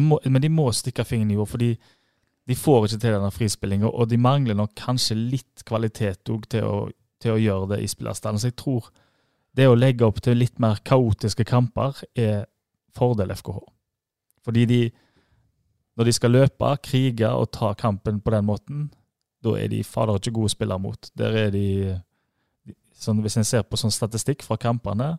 Må, 0.00 0.16
men 0.24 0.40
de 0.40 0.48
må 0.48 0.70
stikke 0.72 1.04
fingeren 1.04 1.34
i 1.34 1.36
jord, 1.36 1.50
fordi 1.52 1.74
de 2.48 2.56
får 2.56 2.86
ikke 2.86 3.00
til 3.00 3.14
denne 3.16 3.30
frispillinga, 3.32 3.88
og 3.88 4.10
de 4.10 4.18
mangler 4.20 4.56
nok 4.58 4.74
kanskje 4.76 5.16
litt 5.16 5.64
kvalitet 5.64 6.24
til 6.26 6.66
å, 6.66 6.90
til, 7.22 7.32
å, 7.32 7.40
gjøre 7.40 7.70
det 7.72 7.80
i 7.84 7.88
spillerstanden. 7.88 8.40
Så 8.42 8.50
jeg 8.50 8.58
tror 8.60 8.90
det 9.56 9.68
å 9.70 9.78
legge 9.78 10.04
opp 10.04 10.20
til 10.24 10.36
litt 10.36 10.60
mer 10.60 10.82
kaotiske 10.84 11.46
kamper 11.48 12.02
er 12.12 12.44
fordel 12.94 13.32
FKH. 13.32 13.62
Fordi 14.44 14.66
de, 14.68 14.80
når 15.96 16.10
de 16.10 16.16
skal 16.18 16.36
løpe, 16.36 16.74
krige 16.84 17.30
og 17.32 17.48
ta 17.54 17.72
kampen 17.80 18.20
på 18.20 18.34
den 18.34 18.44
måten, 18.44 18.90
da 19.44 19.56
er 19.60 19.70
de 19.72 19.84
fader 19.84 20.20
ikke 20.20 20.36
gode 20.36 20.52
spillere 20.52 20.80
mot. 20.80 21.10
Der 21.16 21.36
er 21.46 21.50
de 21.54 21.68
sånn, 22.94 23.20
Hvis 23.24 23.36
en 23.36 23.44
ser 23.44 23.64
på 23.64 23.76
sånn 23.76 23.92
statistikk 23.92 24.44
fra 24.44 24.56
kampene, 24.60 25.16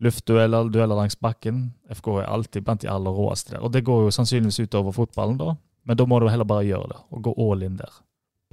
luftdueller, 0.00 0.70
dueller 0.72 0.96
langs 0.96 1.16
bakken 1.18 1.70
FK 1.92 2.20
er 2.20 2.28
alltid 2.30 2.64
blant 2.64 2.82
de 2.82 2.90
aller 2.90 3.14
råeste 3.14 3.54
der. 3.54 3.62
Og 3.62 3.72
det 3.72 3.84
går 3.84 4.06
jo 4.06 4.14
sannsynligvis 4.14 4.62
utover 4.64 4.94
fotballen, 4.96 5.38
da. 5.40 5.54
Men 5.84 5.96
da 5.96 6.06
må 6.06 6.20
du 6.20 6.28
heller 6.28 6.44
bare 6.48 6.66
gjøre 6.68 6.90
det, 6.92 6.98
og 7.10 7.22
gå 7.24 7.34
all 7.46 7.62
in 7.66 7.78
der. 7.80 7.92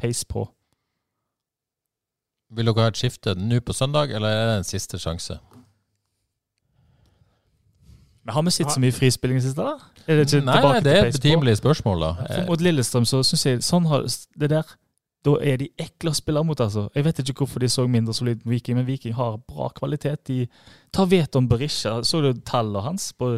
Pace 0.01 0.25
på. 0.29 0.45
Vil 2.55 2.69
dere 2.69 2.85
ha 2.85 2.91
et 2.93 2.99
skifte 2.99 3.33
nå 3.35 3.59
på 3.65 3.75
søndag, 3.75 4.13
eller 4.15 4.31
er 4.31 4.45
det 4.51 4.57
en 4.61 4.67
siste 4.67 4.99
sjanse? 5.01 5.39
Men 8.23 8.33
Har 8.33 8.43
vi 8.43 8.51
sett 8.51 8.71
så 8.71 8.79
mye 8.83 8.91
frispilling 8.91 9.37
i 9.39 9.41
siste? 9.41 9.63
da? 9.63 9.77
Er 10.07 10.19
det 10.19 10.27
ikke 10.27 10.45
Nei, 10.45 10.81
det 10.83 10.93
er 10.93 11.05
et 11.07 11.15
betimelig 11.15 11.57
spørsmål, 11.61 12.03
da. 12.03 12.09
For 12.27 12.49
mot 12.51 12.63
Lillestrøm 12.63 13.05
så 13.07 13.21
syns 13.23 13.45
jeg 13.45 13.63
sånn 13.63 13.87
har 13.87 14.03
det 14.35 14.49
der 14.51 14.75
Da 15.25 15.33
er 15.43 15.57
de 15.59 15.69
ekle 15.79 16.11
å 16.11 16.15
spille 16.15 16.43
mot, 16.43 16.59
altså. 16.59 16.89
Jeg 16.95 17.03
vet 17.03 17.19
ikke 17.19 17.41
hvorfor 17.43 17.59
de 17.63 17.67
så 17.71 17.87
mindre 17.87 18.13
solid 18.15 18.43
Viking, 18.47 18.77
men 18.77 18.85
Viking 18.87 19.15
har 19.17 19.39
bra 19.47 19.67
kvalitet. 19.75 20.23
De 20.27 20.45
tar 20.93 21.07
vet 21.11 21.35
om 21.35 21.47
Berisha. 21.49 21.97
Så 22.03 22.21
du 22.23 22.33
tallet 22.47 22.83
hans 22.83 23.09
på 23.13 23.33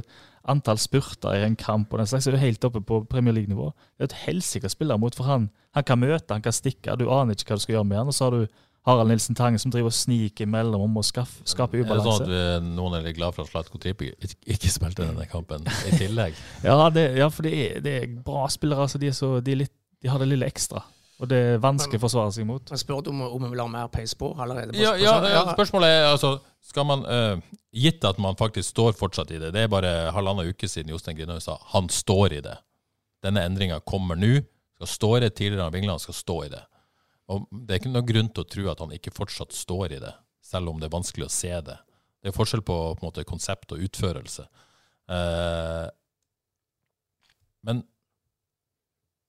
antall 0.49 0.79
spurter 0.81 1.37
i 1.37 1.45
en 1.45 1.57
kamp 1.59 1.93
og 1.93 2.01
den 2.01 2.09
slags, 2.09 2.27
er 2.27 2.35
jo 2.35 2.41
helt 2.41 2.65
oppe 2.67 2.81
på 2.85 3.03
Premier 3.09 3.35
League-nivå. 3.37 3.69
Det 3.97 4.07
er 4.07 4.09
et 4.11 4.21
helsike 4.25 4.69
å 4.69 4.73
spille 4.73 4.97
mot, 4.99 5.15
for 5.15 5.29
han, 5.29 5.49
han 5.77 5.85
kan 5.87 6.01
møte, 6.01 6.33
han 6.33 6.45
kan 6.45 6.55
stikke. 6.55 6.97
Du 6.99 7.07
aner 7.13 7.37
ikke 7.37 7.53
hva 7.53 7.59
du 7.59 7.65
skal 7.65 7.79
gjøre 7.79 7.89
med 7.91 8.01
han. 8.01 8.11
Og 8.11 8.17
så 8.17 8.27
har 8.27 8.37
du 8.37 8.59
Harald 8.87 9.11
Nilsen 9.11 9.35
Tange 9.35 9.59
som 9.61 9.71
driver 9.73 9.91
og 9.91 9.95
sniker 9.95 10.47
imellom 10.47 10.85
om 10.87 10.99
å 11.01 11.03
skaffe, 11.05 11.43
skape 11.47 11.81
ubalanse. 11.81 12.23
Er 12.23 12.29
det 12.29 12.43
sånn 12.43 12.69
at 12.69 12.69
noen 12.77 12.97
er 12.97 13.05
litt 13.05 13.17
glad 13.19 13.35
for 13.35 13.45
at 13.45 13.51
Slatko 13.51 13.81
Tripi 13.81 14.11
ikke 14.15 14.71
spilte 14.71 15.05
denne 15.05 15.27
kampen 15.29 15.67
i 15.67 15.97
tillegg? 15.99 16.37
ja, 16.67 16.77
det, 16.95 17.05
ja, 17.19 17.27
for 17.33 17.45
det 17.45 17.53
er, 17.65 17.83
det 17.85 17.97
er, 17.99 18.07
bra 18.25 18.47
spillere. 18.51 18.87
Altså, 18.87 19.01
de, 19.01 19.11
så, 19.15 19.35
de, 19.45 19.57
litt, 19.63 19.75
de 20.01 20.11
har 20.11 20.21
det 20.23 20.29
lille 20.31 20.47
ekstra. 20.49 20.85
Og 21.19 21.27
det 21.27 21.39
er 21.53 21.57
vanskelig 21.59 21.99
å 21.99 22.03
forsvare 22.05 22.31
seg 22.31 22.47
mot. 22.47 22.63
Men 22.71 22.79
Spør 22.79 23.01
du 23.03 23.09
om, 23.11 23.25
om 23.27 23.43
vi 23.43 23.49
vil 23.51 23.59
ha 23.59 23.67
mer 23.71 23.89
peis 23.91 24.13
på 24.15 24.31
allerede? 24.39 24.77
Ja, 24.79 24.93
ja, 24.95 25.17
ja, 25.27 25.41
spørsmålet 25.51 25.91
er 25.91 26.05
altså 26.13 26.37
skal 26.63 26.85
man, 26.87 27.03
uh, 27.03 27.59
Gitt 27.75 28.05
at 28.07 28.19
man 28.21 28.37
faktisk 28.39 28.71
står 28.71 28.95
fortsatt 28.97 29.33
i 29.35 29.39
det, 29.41 29.51
det 29.55 29.65
er 29.65 29.71
bare 29.71 29.91
halvannen 30.15 30.47
uke 30.47 30.69
siden 30.69 30.93
Jostein 30.93 31.17
Grinhaug 31.17 31.41
sa 31.43 31.57
han 31.73 31.89
står 31.91 32.37
i 32.39 32.41
det. 32.45 32.55
Denne 33.25 33.43
endringa 33.47 33.81
kommer 33.83 34.19
nå. 34.19 34.39
Skal 34.79 34.91
stå 34.93 35.11
i 35.17 35.21
det 35.25 35.33
tidligere 35.35 35.67
enn 35.67 35.75
Vingland 35.75 35.99
skal 35.99 36.15
stå 36.15 36.37
i 36.45 36.53
det. 36.53 36.63
Og 37.29 37.45
Det 37.51 37.75
er 37.75 37.81
ikke 37.81 37.91
noen 37.91 38.07
grunn 38.07 38.31
til 38.31 38.45
å 38.45 38.49
tro 38.55 38.71
at 38.71 38.81
han 38.85 38.95
ikke 38.95 39.13
fortsatt 39.13 39.53
står 39.53 39.97
i 39.97 40.01
det, 40.01 40.13
selv 40.41 40.71
om 40.71 40.79
det 40.79 40.87
er 40.87 40.95
vanskelig 40.95 41.27
å 41.27 41.33
se 41.33 41.51
det. 41.51 41.75
Det 42.23 42.31
er 42.31 42.35
forskjell 42.35 42.63
på, 42.63 42.77
på 42.95 43.03
en 43.03 43.09
måte, 43.09 43.27
konsept 43.27 43.75
og 43.75 43.83
utførelse. 43.85 44.47
Uh, 45.11 45.91
men 47.67 47.83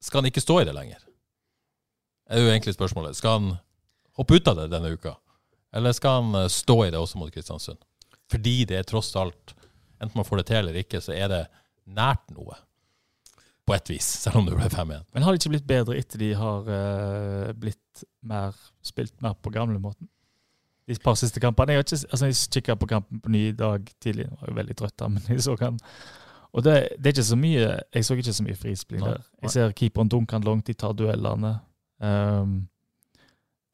skal 0.00 0.22
han 0.22 0.30
ikke 0.30 0.42
stå 0.42 0.62
i 0.62 0.68
det 0.70 0.74
lenger? 0.76 1.02
Er 2.30 2.44
jo 2.44 2.50
egentlig 2.52 2.74
spørsmålet. 2.76 3.18
Skal 3.18 3.38
han 3.38 3.52
hoppe 4.18 4.38
ut 4.38 4.48
av 4.48 4.58
det 4.60 4.70
denne 4.72 4.92
uka? 4.94 5.16
Eller 5.74 5.94
skal 5.96 6.22
han 6.22 6.34
eh, 6.42 6.50
stå 6.50 6.76
i 6.86 6.90
det 6.90 6.98
også 6.98 7.18
mot 7.18 7.32
Kristiansund? 7.34 7.78
Fordi 8.30 8.64
det 8.70 8.78
er 8.78 8.86
tross 8.86 9.10
alt, 9.18 9.54
enten 10.02 10.18
man 10.18 10.26
får 10.26 10.42
det 10.42 10.46
til 10.50 10.60
eller 10.62 10.82
ikke, 10.82 11.00
så 11.02 11.14
er 11.16 11.30
det 11.30 11.40
nært 11.90 12.30
noe. 12.34 12.58
På 13.66 13.74
et 13.76 13.90
vis, 13.90 14.06
selv 14.24 14.40
om 14.40 14.46
det 14.46 14.56
ble 14.56 14.70
5-1. 14.70 15.04
Men 15.14 15.26
har 15.26 15.34
det 15.34 15.42
ikke 15.42 15.52
blitt 15.52 15.68
bedre 15.68 15.98
etter 15.98 16.22
de 16.22 16.30
har 16.38 16.70
uh, 16.70 17.50
blitt 17.54 18.04
mer, 18.26 18.56
spilt 18.82 19.14
mer 19.22 19.36
på 19.38 19.52
gamlemåten? 19.54 20.08
De 20.90 20.96
par 20.98 21.14
siste 21.18 21.38
kampene. 21.42 21.76
Jeg, 21.76 21.84
ikke, 21.84 21.98
altså, 22.10 22.30
jeg 22.30 22.38
kikka 22.56 22.74
på 22.80 22.88
kampen 22.90 23.20
på 23.22 23.30
ny 23.30 23.44
i 23.50 23.54
dag 23.54 23.84
tidlig, 24.02 24.26
jeg 24.26 24.38
var 24.40 24.50
jo 24.50 24.56
veldig 24.58 24.76
trøtt, 24.80 25.04
men 25.14 25.28
jeg 25.28 25.44
så 25.46 25.54
han. 25.60 25.78
Og 26.50 26.64
det, 26.66 26.76
det, 26.98 27.04
er 27.06 27.14
ikke 27.14 27.28
så 27.28 27.38
mye, 27.38 27.66
Jeg 27.94 28.04
så 28.04 28.14
ikke 28.18 28.32
så 28.34 28.46
mye 28.46 28.58
frispilling 28.58 29.04
der. 29.06 29.26
Jeg 29.44 29.52
ser 29.54 29.74
keeperen 29.76 30.08
dunker 30.10 30.42
langt, 30.42 30.66
de 30.66 30.74
tar 30.74 30.96
duellene. 30.98 31.52
Um, 32.00 32.58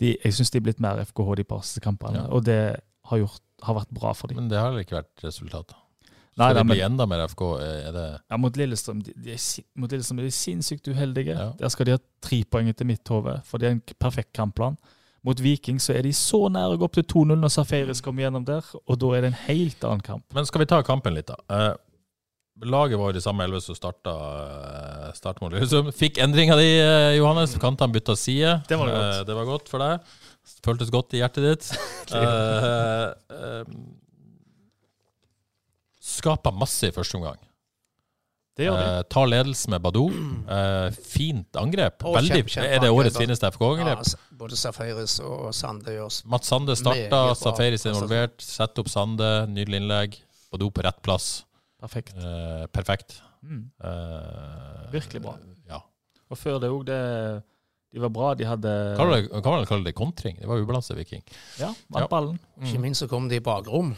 de, 0.01 0.13
jeg 0.19 0.37
syns 0.37 0.53
de 0.53 0.61
er 0.61 0.67
blitt 0.67 0.83
mer 0.83 1.01
FKH 1.07 1.39
de 1.41 1.47
par 1.49 1.65
siste 1.65 1.81
kampene, 1.85 2.25
ja. 2.25 2.29
og 2.29 2.45
det 2.45 2.61
har, 3.09 3.21
gjort, 3.23 3.43
har, 3.65 3.79
vært 3.79 3.93
bra 3.97 4.13
for 4.17 4.29
dem. 4.29 4.43
Men 4.43 4.51
det 4.51 4.61
har 4.61 4.77
ikke 4.81 4.99
vært 4.99 5.25
resultatet. 5.25 5.79
Skal 6.37 6.59
det 6.59 6.67
bli 6.69 6.83
enda 6.85 7.07
mer 7.09 7.23
FK? 7.31 7.43
Det 7.97 8.03
ja, 8.05 8.37
mot 8.37 8.59
Lillestrøm 8.61 8.99
de, 9.01 9.15
de, 9.17 9.33
er, 9.33 9.65
mot 9.81 9.93
Lillestrøm 9.93 10.21
er 10.21 10.27
de 10.27 10.35
sinnssykt 10.37 10.91
uheldige. 10.93 11.33
Ja. 11.33 11.47
Der 11.57 11.73
skal 11.73 11.89
de 11.89 11.95
ha 11.97 12.03
tre 12.21 12.43
poeng 12.45 12.69
etter 12.69 12.89
mitt 12.89 13.09
hode, 13.09 13.39
for 13.49 13.63
det 13.63 13.71
er 13.71 13.79
en 13.79 13.81
perfekt 13.97 14.35
kampplan. 14.37 14.77
Mot 15.27 15.41
Viking 15.43 15.81
så 15.83 15.97
er 15.97 16.05
de 16.05 16.13
så 16.15 16.45
nære 16.53 16.77
å 16.77 16.79
gå 16.79 16.87
opp 16.87 16.99
til 16.99 17.07
2-0 17.09 17.41
når 17.41 17.55
Safaris 17.55 18.05
kommer 18.05 18.27
gjennom 18.27 18.45
der, 18.47 18.69
og 18.85 19.01
da 19.01 19.15
er 19.17 19.25
det 19.25 19.33
en 19.33 19.41
helt 19.47 19.89
annen 19.89 20.05
kamp. 20.05 20.27
Men 20.37 20.47
skal 20.47 20.63
vi 20.63 20.69
ta 20.71 20.83
kampen 20.87 21.17
litt, 21.17 21.33
da? 21.33 21.73
Laget 22.65 22.99
var 22.99 23.17
i 23.17 23.21
samme 23.21 23.45
elve 23.45 23.61
som 23.61 23.77
starta 23.77 24.13
eh, 24.13 25.11
startmålet. 25.17 25.67
Så 25.69 25.83
fikk 25.93 26.19
endringa 26.25 26.57
di, 26.57 26.71
eh, 26.81 27.17
Johannes. 27.19 27.53
Kantene 27.61 27.93
bytta 27.93 28.17
side. 28.17 28.61
Det 28.69 28.79
var, 28.81 28.89
godt. 28.89 29.17
Eh, 29.19 29.25
det 29.29 29.37
var 29.37 29.45
godt 29.45 29.69
for 29.69 29.85
deg. 29.85 30.15
Føltes 30.65 30.91
godt 30.95 31.13
i 31.13 31.21
hjertet 31.21 31.45
ditt. 31.45 31.69
uh, 32.17 33.67
Skapa 36.01 36.53
masse 36.55 36.89
i 36.89 36.95
første 36.95 37.19
omgang. 37.19 37.37
Det 38.57 38.65
gjør 38.71 38.79
det. 38.79 38.87
Uh, 38.89 39.01
tar 39.13 39.27
ledelse 39.29 39.71
med 39.75 39.83
Badou. 39.85 40.07
Uh, 40.49 40.89
fint 40.97 41.59
angrep. 41.61 42.07
Oh, 42.07 42.15
Veldig, 42.17 42.39
kjempe, 42.39 42.55
kjempe 42.55 42.71
er 42.73 42.85
det 42.87 42.93
årets 42.95 43.19
fineste 43.21 43.51
FK-angrep? 43.53 44.01
Ja, 44.07 44.21
både 44.39 44.57
Safaris 44.57 45.19
og 45.21 45.51
Sande 45.55 45.99
gjør 45.99 46.23
Mats 46.33 46.49
Sande 46.55 46.79
starta, 46.79 47.27
Safaris 47.37 47.85
involvert. 47.91 48.41
Sett 48.41 48.81
opp 48.81 48.89
Sande, 48.89 49.29
nydelig 49.53 49.83
innlegg. 49.83 50.17
Badou 50.55 50.71
på 50.73 50.87
rett 50.87 51.03
plass. 51.05 51.43
Perfekt. 51.83 52.17
Uh, 52.17 52.65
perfekt. 52.73 53.19
Mm. 53.43 53.67
Uh, 53.85 54.87
Virkelig 54.93 55.23
bra. 55.23 55.37
Ja. 55.69 55.83
Og 56.31 56.41
før 56.41 56.59
det 56.63 56.73
òg, 56.73 56.87
det 56.89 57.01
De 57.95 58.01
var 58.03 58.11
bra. 58.13 58.33
De 58.35 58.45
hadde 58.45 58.73
Kan 58.99 59.53
man 59.53 59.69
kalle 59.69 59.85
det 59.85 59.95
kontring? 59.95 60.41
Det 60.41 60.49
var 60.49 60.61
ubalanse, 60.61 60.97
Viking. 60.97 61.23
Ja, 61.61 61.71
vant 61.89 62.05
ja. 62.05 62.09
ballen. 62.11 62.41
Mm. 62.57 62.67
Ikke 62.67 62.83
minst 62.83 63.05
så 63.05 63.09
kom 63.09 63.29
de 63.29 63.39
i 63.39 63.45
bakrom. 63.45 63.95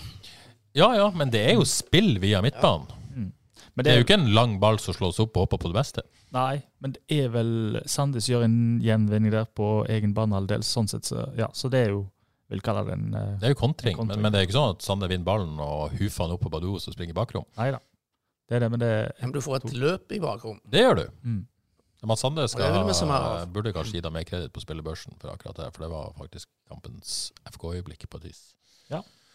Ja, 0.77 0.93
ja, 0.95 1.09
men 1.15 1.33
det 1.33 1.41
er 1.47 1.57
jo 1.57 1.65
spill 1.67 2.19
via 2.23 2.43
midtbanen. 2.45 2.87
Ja. 2.91 2.95
Mm. 3.17 3.33
Det, 3.79 3.85
det, 3.85 3.93
er 3.93 4.01
jo 4.01 4.07
ikke 4.07 4.19
en 4.19 4.31
lang 4.35 4.59
ball 4.61 4.79
som 4.83 4.95
slås 4.95 5.19
opp 5.23 5.37
og 5.37 5.47
hopper 5.47 5.63
på 5.63 5.71
det 5.71 5.79
beste. 5.79 6.03
Nei, 6.35 6.61
men 6.83 6.95
det 6.97 7.03
er 7.15 7.31
vel 7.33 7.79
Sandnes 7.89 8.27
gjør 8.29 8.45
en 8.45 8.59
gjenvinning 8.83 9.33
der 9.33 9.47
på 9.47 9.87
egen 9.89 10.13
banehalvdel, 10.17 10.65
sånn 10.67 10.91
sett, 10.91 11.07
så 11.09 11.29
ja. 11.39 11.49
Så 11.57 11.71
det 11.73 11.87
er 11.87 11.95
jo 11.95 12.03
vil 12.49 12.65
kalle 12.65 12.85
det 12.89 12.97
en 12.97 13.07
uh, 13.13 13.21
Det 13.41 13.51
er 13.51 13.55
jo 13.55 13.61
kontring, 13.61 13.97
kontring. 13.99 14.17
Men, 14.17 14.25
men, 14.27 14.35
det 14.35 14.41
er 14.41 14.49
ikke 14.49 14.57
sånn 14.57 14.75
at 14.77 14.85
Sande 14.85 15.11
vinner 15.11 15.27
ballen 15.27 15.61
og 15.61 15.95
hufer 15.99 16.25
han 16.25 16.35
opp 16.37 16.43
på 16.47 16.53
Badou 16.53 16.75
og 16.79 16.83
springer 16.85 17.17
bakrom? 17.17 17.47
Nei 17.61 17.71
da. 17.75 17.83
Det 18.49 18.57
er 18.57 18.65
det, 18.65 18.71
men 18.73 18.81
det 18.81 18.93
Men 19.21 19.35
du 19.35 19.43
får 19.45 19.59
et 19.59 19.75
løp 19.77 20.13
i 20.17 20.21
bakrom. 20.25 20.61
Det 20.65 20.85
gjør 20.85 21.03
du. 21.03 21.07
Mm. 21.23 21.41
Mats 22.09 22.23
Sande 22.23 22.47
som 22.49 23.11
er 23.13 23.49
burde 23.53 23.75
kanskje 23.75 23.99
gi 23.99 24.05
deg 24.05 24.15
mer 24.15 24.25
kreditt 24.25 24.55
på 24.55 24.63
spillebørsen 24.63 25.19
for 25.19 25.35
akkurat 25.35 25.59
det, 25.59 25.73
for 25.75 25.85
det 25.85 25.91
var 25.93 26.15
faktisk 26.17 26.49
kampens 26.71 27.19
FK-øyeblikk 27.51 28.07
på 28.09 28.23
et 28.23 28.31
vis. 28.31 28.47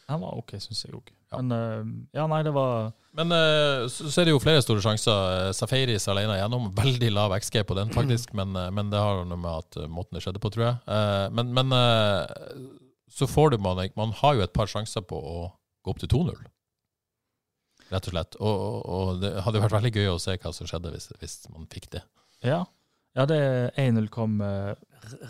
Han 0.08 0.22
var 0.22 0.36
OK, 0.38 0.56
syns 0.62 0.84
jeg 0.84 0.96
òg. 0.98 1.12
Ja. 1.32 1.40
Men 1.40 1.54
uh, 1.56 1.92
ja, 2.16 2.26
nei, 2.30 2.42
det 2.46 2.54
var 2.54 2.92
Men 3.18 3.32
uh, 3.34 3.86
så, 3.90 4.10
så 4.12 4.22
er 4.22 4.28
det 4.28 4.36
jo 4.36 4.42
flere 4.44 4.62
store 4.64 4.84
sjanser. 4.84 5.38
Eh, 5.48 5.52
Safaris 5.56 6.08
alene 6.12 6.38
igjennom. 6.38 6.70
Veldig 6.84 7.12
lav 7.14 7.36
XG 7.40 7.62
på 7.70 7.78
den, 7.78 7.94
faktisk, 7.96 8.34
men, 8.38 8.56
eh, 8.60 8.72
men 8.74 8.92
det 8.92 9.02
har 9.02 9.24
noe 9.24 9.40
med 9.40 9.64
at 9.64 9.80
eh, 9.80 9.90
måten 9.90 10.18
det 10.18 10.26
skjedde 10.26 10.42
på, 10.44 10.52
tror 10.54 10.68
jeg. 10.68 10.80
Uh, 10.88 11.28
Men, 11.34 11.54
men 11.56 11.76
eh, 11.78 12.26
så 13.14 13.28
får 13.30 13.54
du 13.54 13.58
man 13.62 13.78
Man 13.96 14.12
har 14.24 14.36
jo 14.36 14.42
et 14.46 14.54
par 14.54 14.70
sjanser 14.72 15.02
på 15.06 15.18
å 15.18 15.38
gå 15.86 15.92
opp 15.94 16.00
til 16.02 16.10
2-0, 16.10 16.38
rett 17.92 18.08
og 18.08 18.14
slett. 18.16 18.38
Og, 18.40 18.62
og, 18.64 18.78
og 18.90 19.22
det 19.22 19.34
hadde 19.46 19.62
vært 19.62 19.76
veldig 19.76 19.92
gøy 19.94 20.08
å 20.14 20.22
se 20.22 20.38
hva 20.38 20.54
som 20.56 20.70
skjedde 20.70 20.94
hvis, 20.96 21.12
hvis 21.22 21.36
man 21.54 21.68
fikk 21.72 21.92
det. 21.94 22.02
Ja. 22.44 22.64
Ja, 23.14 23.28
det 23.30 23.38
1-0 23.78 24.08
kom 24.10 24.40
eh, 24.42 24.72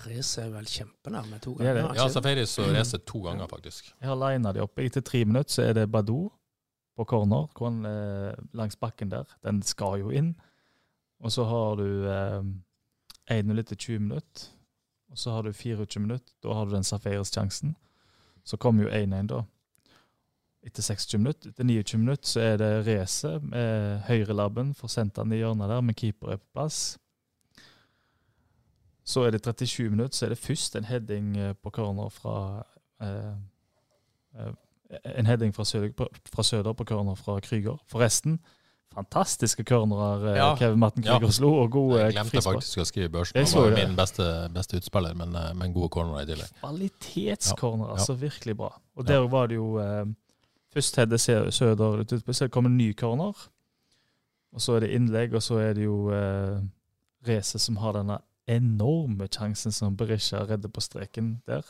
Race 0.06 0.39
er 0.39 0.54
vel 0.54 0.67
kjempenærme 0.69 1.39
to 1.43 1.58
Det 1.60 1.67
er 1.67 1.76
det. 1.76 1.82
ganger. 1.84 2.00
Ja? 2.00 2.06
Safaris 2.13 2.54
og 2.63 2.69
Race 2.72 3.00
to 3.04 3.19
ganger, 3.26 3.50
faktisk. 3.52 3.89
Jeg 4.00 4.08
har 4.08 4.19
lina 4.22 4.54
de 4.56 4.62
opp. 4.63 4.80
Etter 4.80 5.04
tre 5.04 5.26
minutter 5.28 5.52
så 5.52 5.65
er 5.65 5.76
det 5.82 5.89
Badou 5.91 6.30
på 6.96 7.06
corner 7.10 7.50
kon, 7.58 7.82
eh, 7.89 8.32
langs 8.56 8.78
bakken 8.80 9.12
der. 9.12 9.28
Den 9.43 9.60
skal 9.67 10.00
jo 10.00 10.13
inn. 10.15 10.32
Og 11.24 11.34
så 11.36 11.43
har 11.50 11.76
du 11.82 12.08
eh, 12.08 12.39
1-0 13.36 13.60
etter 13.65 13.76
20 13.76 14.00
minutter. 14.06 14.48
Og 15.13 15.19
så 15.21 15.32
har 15.32 15.45
du 15.45 15.54
24 15.54 16.02
minutter. 16.02 16.34
Da 16.43 16.54
har 16.58 16.65
du 16.65 16.73
den 16.73 16.84
Safaris-sjansen. 16.84 17.76
Så 18.43 18.58
kommer 18.58 18.84
jo 18.84 18.89
1-1 18.89 19.28
da. 19.30 19.43
Etter 20.65 20.82
26 20.82 21.19
minutter. 21.21 21.49
Etter 21.54 21.63
29 21.69 21.99
minutter 21.99 22.28
så 22.28 22.39
er 22.41 22.58
det 22.58 22.71
Race 22.88 23.39
med 23.39 23.99
høyrelabben. 24.08 24.73
Får 24.73 24.88
sendt 24.88 25.15
den 25.15 25.36
i 25.36 25.43
hjørnet 25.43 25.69
der, 25.69 25.82
med 25.82 25.95
keeper 25.95 26.34
er 26.34 26.41
på 26.41 26.49
plass. 26.58 26.97
Så 29.06 29.21
er 29.21 29.32
det 29.32 29.43
37 29.43 29.89
minutter, 29.89 30.17
så 30.17 30.26
er 30.26 30.30
det 30.30 30.38
først 30.38 30.76
en 30.76 30.89
heading 30.89 31.38
eh, 31.38 31.54
på 31.63 31.69
corner 31.69 32.10
fra 32.10 32.63
eh, 33.02 33.36
eh, 34.39 34.54
En 35.17 35.26
heading 35.26 35.56
fra 35.56 35.65
Søder, 35.65 36.08
fra 36.34 36.43
Søder 36.43 36.73
på 36.73 36.84
corner 36.84 37.15
fra 37.15 37.39
Krüger. 37.39 37.78
Forresten, 37.88 38.39
fantastiske 38.93 39.63
cornerer 39.65 40.27
eh, 40.32 40.38
Ja. 40.38 40.56
Kevin 40.58 40.79
Martin 40.79 41.03
Ja. 41.03 41.17
Krüger 41.19 41.32
slo, 41.34 41.53
og 41.63 41.71
gode 41.71 41.99
Jeg 41.99 42.13
glemte 42.13 42.32
frispark. 42.32 42.56
faktisk 42.62 42.77
å 42.77 42.86
skrive 42.86 43.10
børsen. 43.10 43.38
Han 43.53 43.63
var 43.63 43.75
min 43.88 43.95
beste, 43.95 44.27
beste 44.53 44.77
utspiller, 44.77 45.13
men, 45.15 45.36
eh, 45.36 45.53
men 45.53 45.73
gode 45.73 45.89
cornerer 45.89 46.21
i 46.23 46.25
tillegg. 46.25 46.51
Kvalitetscorner, 46.62 47.86
Ja. 47.88 47.93
altså 47.93 48.13
virkelig 48.15 48.58
bra. 48.58 48.71
Og 48.95 49.06
Ja. 49.08 49.13
der 49.13 49.27
var 49.27 49.47
det 49.47 49.56
jo 49.56 49.77
eh, 49.79 50.06
Først 50.73 50.95
hadde 50.95 51.17
Sø- 51.19 51.51
Søder 51.51 51.97
litt 51.99 52.10
utpå, 52.12 52.34
så 52.34 52.47
kommer 52.49 52.67
en 52.69 52.77
ny 52.77 52.93
corner. 52.93 53.34
Og 54.53 54.60
så 54.60 54.75
er 54.75 54.79
det 54.79 54.89
innlegg, 54.95 55.34
og 55.36 55.41
så 55.41 55.60
er 55.60 55.73
det 55.73 55.84
jo 55.84 56.10
eh, 56.10 56.60
Race 57.27 57.60
som 57.60 57.75
har 57.77 57.93
denne 57.93 58.17
enorme 58.47 59.27
sjansen 59.29 59.71
som 59.71 59.95
Berisha 59.95 60.43
redder 60.47 60.69
på 60.69 60.82
streken 60.82 61.41
der. 61.45 61.62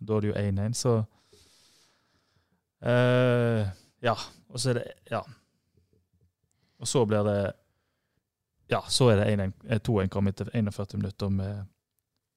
Da 0.00 0.14
er 0.16 0.20
det 0.20 0.28
jo 0.34 0.40
1-1, 0.40 0.74
så 0.74 1.04
eh, 2.82 3.66
Ja. 4.02 4.14
Og 4.50 4.58
så 4.60 4.70
er 4.70 4.74
det 4.74 4.92
Ja. 5.10 5.20
Og 6.80 6.90
så 6.90 7.04
blir 7.08 7.24
det 7.26 7.40
Ja, 8.72 8.82
så 8.90 9.12
er 9.12 9.22
det 9.22 9.30
1-1 9.36 9.52
eh, 9.70 9.80
2-1 9.80 10.12
kom 10.12 10.28
etter 10.28 10.50
41 10.52 10.96
minutter 10.98 11.30
med 11.30 11.64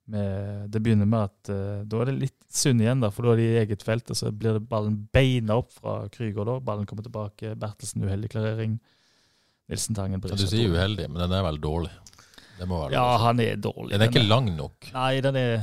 med, 0.10 0.70
det 0.74 0.80
begynner 0.82 1.06
med 1.06 1.28
at 1.28 1.50
uh, 1.54 1.82
da 1.86 2.00
er 2.02 2.10
det 2.10 2.16
litt 2.18 2.38
synd 2.50 2.82
igjen, 2.82 3.02
da, 3.04 3.12
for 3.14 3.28
da 3.28 3.36
er 3.36 3.42
de 3.42 3.44
i 3.46 3.58
eget 3.62 3.84
felt. 3.86 4.10
og 4.10 4.18
Så 4.18 4.32
blir 4.34 4.58
det 4.58 4.64
ballen 4.66 4.96
beina 5.14 5.60
opp 5.62 5.70
fra 5.76 6.00
Krüger. 6.10 6.48
da, 6.48 6.56
Ballen 6.66 6.88
kommer 6.90 7.06
tilbake. 7.06 7.54
Bertelsen 7.60 8.08
uheldig 8.08 8.32
klarering. 8.34 8.80
Nilsen 9.70 9.98
Tangen 9.98 10.24
Ja, 10.26 10.34
du 10.34 10.48
sier 10.50 10.74
uheldig, 10.74 11.06
men 11.12 11.22
den 11.22 11.36
er 11.38 11.46
vel 11.46 11.62
dårlig. 11.62 11.92
Ja, 12.60 12.66
lov 12.66 13.20
han 13.22 13.40
er 13.40 13.60
dårlig. 13.62 13.94
Den 13.94 14.02
er 14.02 14.10
ikke 14.10 14.26
lang 14.26 14.50
nok. 14.58 14.90
Nei, 14.96 15.22
den 15.24 15.38
er 15.40 15.54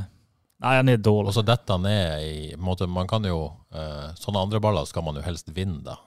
Nei, 0.63 0.77
han 0.79 0.89
er 0.89 0.97
dårlig. 0.97 1.29
Og 1.29 1.35
så 1.37 1.43
detter 1.45 1.77
han 1.77 1.83
ned 1.85 2.23
i 2.25 2.37
måte, 2.57 2.87
Man 2.89 3.09
kan 3.11 3.27
jo 3.29 3.51
eh, 3.75 4.15
Sånne 4.17 4.41
andre 4.47 4.61
baller 4.65 4.87
skal 4.89 5.05
man 5.05 5.19
jo 5.19 5.25
helst 5.27 5.51
vinne, 5.53 5.83
da. 5.85 5.99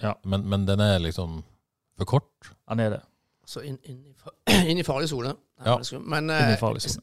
Ja. 0.00 0.14
Men, 0.24 0.46
men 0.48 0.64
den 0.64 0.80
er 0.80 1.02
liksom 1.02 1.42
for 1.98 2.08
kort. 2.16 2.50
Han 2.70 2.82
er 2.82 2.96
det. 2.96 3.00
Så 3.48 3.62
inn, 3.64 3.78
inn, 3.88 4.02
i, 4.06 4.14
inn 4.70 4.80
i 4.80 4.86
farlig 4.86 5.08
sone. 5.10 5.34
Ja. 5.64 5.78
Men, 5.98 6.28
Inn 6.28 6.52
i 6.52 6.54
eh, 6.54 6.60
farlig 6.60 6.84
sone. 6.84 7.02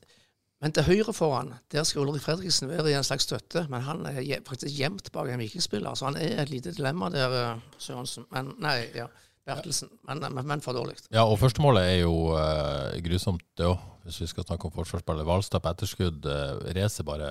men 0.63 0.75
til 0.75 0.86
høyre 0.88 1.13
foran, 1.13 1.53
der 1.73 1.84
skal 1.84 2.05
Ulrik 2.05 2.23
Fredriksen 2.23 2.69
være 2.69 2.91
i 2.91 2.95
en 2.97 3.05
slags 3.08 3.27
støtte. 3.27 3.65
Men 3.69 3.84
han 3.88 4.05
er 4.10 4.21
faktisk 4.47 4.71
gjemt 4.77 5.12
bak 5.15 5.29
en 5.34 5.41
vikingspiller, 5.41 5.97
så 5.97 6.10
han 6.12 6.19
er 6.21 6.43
et 6.45 6.53
lite 6.53 6.73
dilemma 6.75 7.10
der, 7.13 7.38
eh, 7.41 7.65
Sørensen. 7.81 8.27
Men 8.31 8.53
nei, 8.63 8.77
ja, 8.95 9.10
Bertelsen. 9.45 9.91
Men, 10.08 10.23
men, 10.34 10.47
men 10.47 10.62
for 10.62 10.73
dårlig. 10.73 10.97
Ja, 11.13 11.25
og 11.29 11.38
førstemålet 11.38 11.84
er 11.86 11.99
jo 11.99 12.31
uh, 12.34 12.95
grusomt, 13.05 13.45
det 13.58 13.67
òg. 13.69 13.91
Hvis 14.05 14.17
vi 14.21 14.27
skal 14.29 14.45
snakke 14.45 14.69
om 14.69 14.73
forsvarsspillet. 14.73 15.25
Hvalstad 15.25 15.62
på 15.65 15.69
etterskudd. 15.73 16.25
Uh, 16.25 16.65
Race 16.77 17.03
bare 17.05 17.29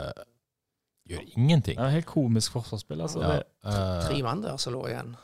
gjør 1.11 1.21
ingenting. 1.37 1.79
Det 1.79 1.85
er 1.85 1.97
helt 1.99 2.09
komisk 2.09 2.55
forsvarsspill. 2.55 3.01
altså. 3.01 3.21
Ja, 3.21 3.33
Det, 3.37 3.43
eh, 3.67 4.07
Tre 4.09 4.23
mann 4.23 4.43
der 4.43 4.57
som 4.57 4.73
lå 4.73 4.87
igjen. 4.89 5.17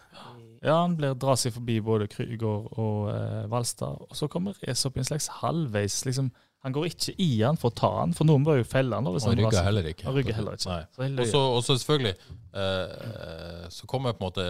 Ja, 0.61 0.77
Han 0.83 0.97
blir 0.99 1.17
drar 1.17 1.39
seg 1.41 1.55
forbi 1.57 1.79
både 1.85 2.09
Krüger 2.13 2.67
og 2.79 3.11
eh, 3.15 3.45
Valstad, 3.51 4.07
og 4.07 4.17
så 4.17 4.29
kommer 4.29 4.57
Race 4.67 4.87
opp 4.89 4.99
i 4.99 5.03
en 5.03 5.09
slags 5.09 5.31
halvveis 5.41 6.03
liksom, 6.05 6.31
Han 6.65 6.75
går 6.77 6.91
ikke 6.91 7.15
i 7.17 7.31
han 7.41 7.57
for 7.57 7.73
å 7.73 7.77
ta 7.81 7.91
han, 8.03 8.13
for 8.17 8.29
noen 8.29 8.45
bør 8.45 8.61
jo 8.61 8.67
felle 8.69 8.97
han. 8.97 9.09
hvis 9.15 9.25
han 9.25 9.39
rygger 9.39 9.65
heller 9.65 9.87
ikke. 9.89 10.05
Han 10.05 10.19
rygger 10.19 10.37
heller 10.37 10.59
ikke. 10.59 11.41
Og 11.41 11.63
så 11.65 11.77
selvfølgelig 11.79 12.15
eh, 12.53 13.65
Så 13.73 13.89
kommer 13.89 14.13
på 14.13 14.25
en 14.25 14.29
måte 14.29 14.47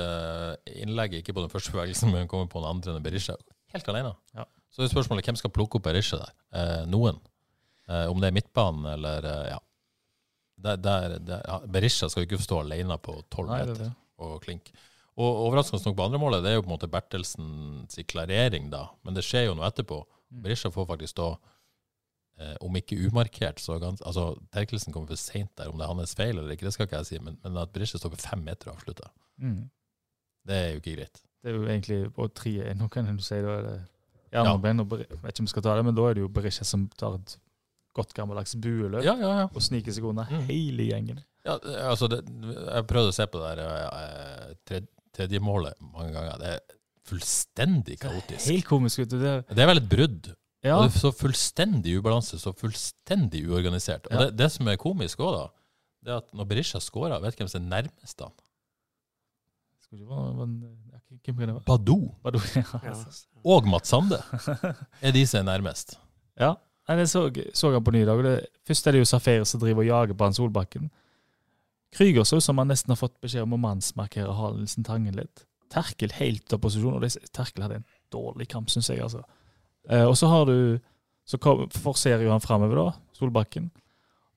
innlegget 0.75 1.23
ikke 1.23 1.37
på 1.39 1.45
den 1.47 1.53
første 1.53 1.71
bevegelsen, 1.77 2.11
men 2.11 2.27
kommer 2.31 2.51
på 2.51 2.63
den 2.65 2.71
andre 2.73 2.97
enn 2.97 3.07
Berisha. 3.07 3.39
Helt 3.71 3.89
alene. 3.93 4.17
Ja. 4.35 4.49
Så 4.75 4.83
er 4.83 4.91
spørsmålet 4.91 5.27
hvem 5.27 5.39
skal 5.39 5.53
plukke 5.55 5.79
opp 5.79 5.87
Berisha 5.87 6.19
der? 6.19 6.35
Eh, 6.55 6.85
noen. 6.91 7.19
Eh, 7.91 8.07
om 8.11 8.21
det 8.23 8.31
er 8.31 8.37
midtbanen 8.37 8.87
eller 8.97 9.27
eh, 9.27 9.49
ja. 9.55 9.59
Der, 10.61 10.77
der, 10.77 11.17
der. 11.25 11.67
Berisha 11.73 12.09
skal 12.11 12.25
jo 12.25 12.29
ikke 12.29 12.43
stå 12.43 12.61
alene 12.61 12.99
på 13.01 13.15
tolv 13.33 13.55
er 13.55 13.71
meter 13.71 13.95
og 14.21 14.43
klink. 14.45 14.69
Og 15.19 15.41
overraskende 15.47 15.83
nok 15.85 15.97
på 15.97 16.05
andre 16.07 16.19
målet, 16.23 16.43
det 16.45 16.51
er 16.53 16.55
jo 16.55 16.63
på 16.63 16.71
en 16.71 16.77
måte 16.79 16.89
Bertelsens 16.91 17.99
klarering, 18.09 18.71
da. 18.71 18.87
Men 19.05 19.15
det 19.15 19.25
skjer 19.27 19.49
jo 19.51 19.55
noe 19.59 19.67
etterpå. 19.69 19.99
Mm. 20.31 20.43
Berisha 20.45 20.71
får 20.71 20.87
faktisk 20.87 21.11
stå 21.17 21.27
eh, 22.39 22.55
om 22.65 22.77
ikke 22.79 22.97
umarkert, 23.09 23.59
så 23.61 23.79
gans, 23.83 24.01
altså 24.07 24.37
Terkelsen 24.55 24.93
kommer 24.95 25.11
for 25.11 25.21
seint 25.21 25.51
der. 25.59 25.69
Om 25.73 25.79
det 25.81 25.85
er 25.89 25.95
hans 25.99 26.15
feil 26.17 26.39
eller 26.39 26.55
ikke, 26.55 26.69
det 26.69 26.73
skal 26.77 26.87
ikke 26.87 27.01
jeg 27.03 27.07
si, 27.11 27.19
men, 27.19 27.37
men 27.45 27.59
at 27.61 27.73
Berisha 27.75 27.99
står 28.01 28.15
på 28.15 28.21
fem 28.23 28.45
meter 28.47 28.71
og 28.71 28.77
avslutter, 28.79 29.11
Mm. 29.41 29.71
det 30.47 30.55
er 30.57 30.67
jo 30.75 30.81
ikke 30.83 30.97
greit. 30.99 31.21
Det 31.43 31.49
er 31.49 31.55
jo 31.57 31.63
egentlig 31.65 31.99
på 32.13 32.27
3-1. 32.37 32.75
Nå 32.77 32.89
kan 32.93 33.07
du 33.17 33.23
si 33.25 33.39
da 33.41 33.55
er 33.59 33.63
det 33.65 33.77
Ja. 34.33 34.45
Jernbanen. 34.45 34.81
og 34.85 34.99
Jeg 35.01 35.09
vet 35.23 35.33
ikke 35.33 35.41
om 35.41 35.47
vi 35.49 35.51
skal 35.51 35.63
ta 35.65 35.73
det, 35.77 35.85
men 35.85 35.95
da 35.97 36.03
er 36.07 36.15
det 36.15 36.21
jo 36.23 36.29
Berisha 36.29 36.63
som 36.65 36.85
tar 37.01 37.15
et 37.17 37.33
godt 37.97 38.13
gammeldags 38.15 38.53
bueløp 38.55 39.03
Ja, 39.03 39.15
ja, 39.19 39.31
ja. 39.41 39.47
og 39.51 39.63
sniker 39.65 39.91
seg 39.93 40.05
unna 40.05 40.23
Mm. 40.31 40.45
hele 40.47 40.83
gjengen. 40.87 41.25
ja 41.45 41.57
altså, 41.91 42.07
det, 42.07 42.21
jeg 42.29 42.87
prøvde 42.87 43.09
å 43.11 43.17
se 43.17 43.27
på 43.27 43.41
det 43.41 43.57
der 43.57 43.89
eh, 43.91 44.55
tredje, 44.69 44.87
tredje 45.21 45.41
målet 45.45 45.77
mange 45.85 46.13
ganger. 46.17 46.41
Det 46.41 46.53
er 46.57 46.77
fullstendig 47.11 47.97
kaotisk. 48.01 48.49
Helt 48.51 48.67
komisk. 48.69 48.99
vet 49.05 49.13
du. 49.15 49.19
Det, 49.21 49.37
Det 49.53 49.63
er 49.65 49.71
vel 49.71 49.81
et 49.85 49.89
brudd. 49.93 50.29
ja, 50.65 50.77
Og 50.77 50.85
det 50.89 50.95
er 50.95 50.99
så 51.01 51.11
fullstendig 51.17 51.97
ubalanse, 52.01 52.39
så 52.41 52.53
fullstendig 52.57 53.45
uorganisert. 53.49 54.07
Og 54.11 54.13
Ja. 54.17 54.25
det, 54.27 54.37
det 54.41 54.51
som 54.53 54.69
er 54.69 54.77
komisk 54.81 55.19
òg, 55.25 55.33
da, 55.39 55.47
det 56.05 56.13
er 56.13 56.17
at 56.23 56.33
når 56.37 56.49
Berisha 56.49 56.81
scorer, 56.81 57.21
vet 57.21 57.37
du 57.37 57.43
hvem 57.45 57.49
som 57.53 57.63
er 57.63 57.69
nærmest 57.83 58.21
han? 58.25 58.33
Badou 61.67 62.15
Badou, 62.23 62.41
ja. 62.55 62.95
Og 63.45 63.67
Mats 63.67 63.89
Sande 63.91 64.21
er 65.03 65.11
de 65.17 65.25
som 65.27 65.41
er 65.43 65.49
nærmest. 65.59 65.97
ja. 66.41 66.55
Jeg 66.91 67.07
så, 67.09 67.21
så 67.55 67.69
han 67.73 67.85
på 67.87 67.93
ny 67.95 68.01
dag. 68.03 68.19
og 68.19 68.25
Det, 68.25 68.47
først 68.67 68.87
er 68.87 68.93
det 68.97 68.99
jo 68.99 69.05
Safari 69.07 69.45
som 69.47 69.61
driver 69.61 69.85
og 69.85 69.87
jager 69.87 70.15
på 70.19 70.25
han 70.27 70.35
Solbakken. 70.35 70.89
Krüger 71.97 72.25
så 72.25 72.39
ut 72.39 72.45
som 72.45 72.59
han 72.59 72.71
nesten 72.71 72.93
har 72.93 73.01
fått 73.01 73.19
beskjed 73.23 73.47
om 73.47 73.57
å 73.57 73.61
mannsmarkere 73.61 74.35
Haraldsen 74.37 74.87
Tangen 74.87 75.17
litt. 75.19 75.45
Terkel 75.71 76.13
helt 76.19 76.45
til 76.47 76.59
opposisjon, 76.59 76.97
og 76.97 77.31
Terkel 77.35 77.65
hadde 77.65 77.81
en 77.81 77.89
dårlig 78.15 78.49
kamp, 78.51 78.71
syns 78.71 78.91
jeg. 78.91 79.03
altså. 79.03 79.25
Eh, 79.89 80.07
og 80.07 80.17
så 80.19 80.31
har 80.31 80.47
du 80.51 80.81
Så 81.31 81.39
kom, 81.39 81.69
forserer 81.71 82.25
jo 82.25 82.33
han 82.33 82.43
framover, 82.43 82.75
da, 82.75 82.93
Solbakken. 83.15 83.69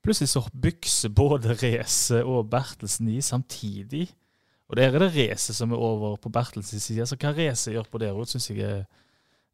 Plutselig 0.04 0.28
så 0.30 0.44
bykser 0.62 1.10
både 1.10 1.56
Race 1.58 2.20
og 2.22 2.50
Bertelsen 2.52 3.08
i 3.08 3.16
samtidig. 3.24 4.04
Og 4.68 4.76
der 4.76 4.94
er 4.94 5.02
det 5.02 5.14
Race 5.16 5.54
som 5.56 5.72
er 5.72 5.80
over 5.80 6.14
på 6.16 6.30
Bertelsens 6.30 6.84
side. 6.86 7.06
Så 7.08 7.16
hva 7.18 7.32
Race 7.34 7.72
gjør 7.72 7.88
på 7.90 7.98
der 7.98 8.12
rot, 8.14 8.30
syns 8.30 8.50
jeg 8.50 8.60
er 8.60 8.84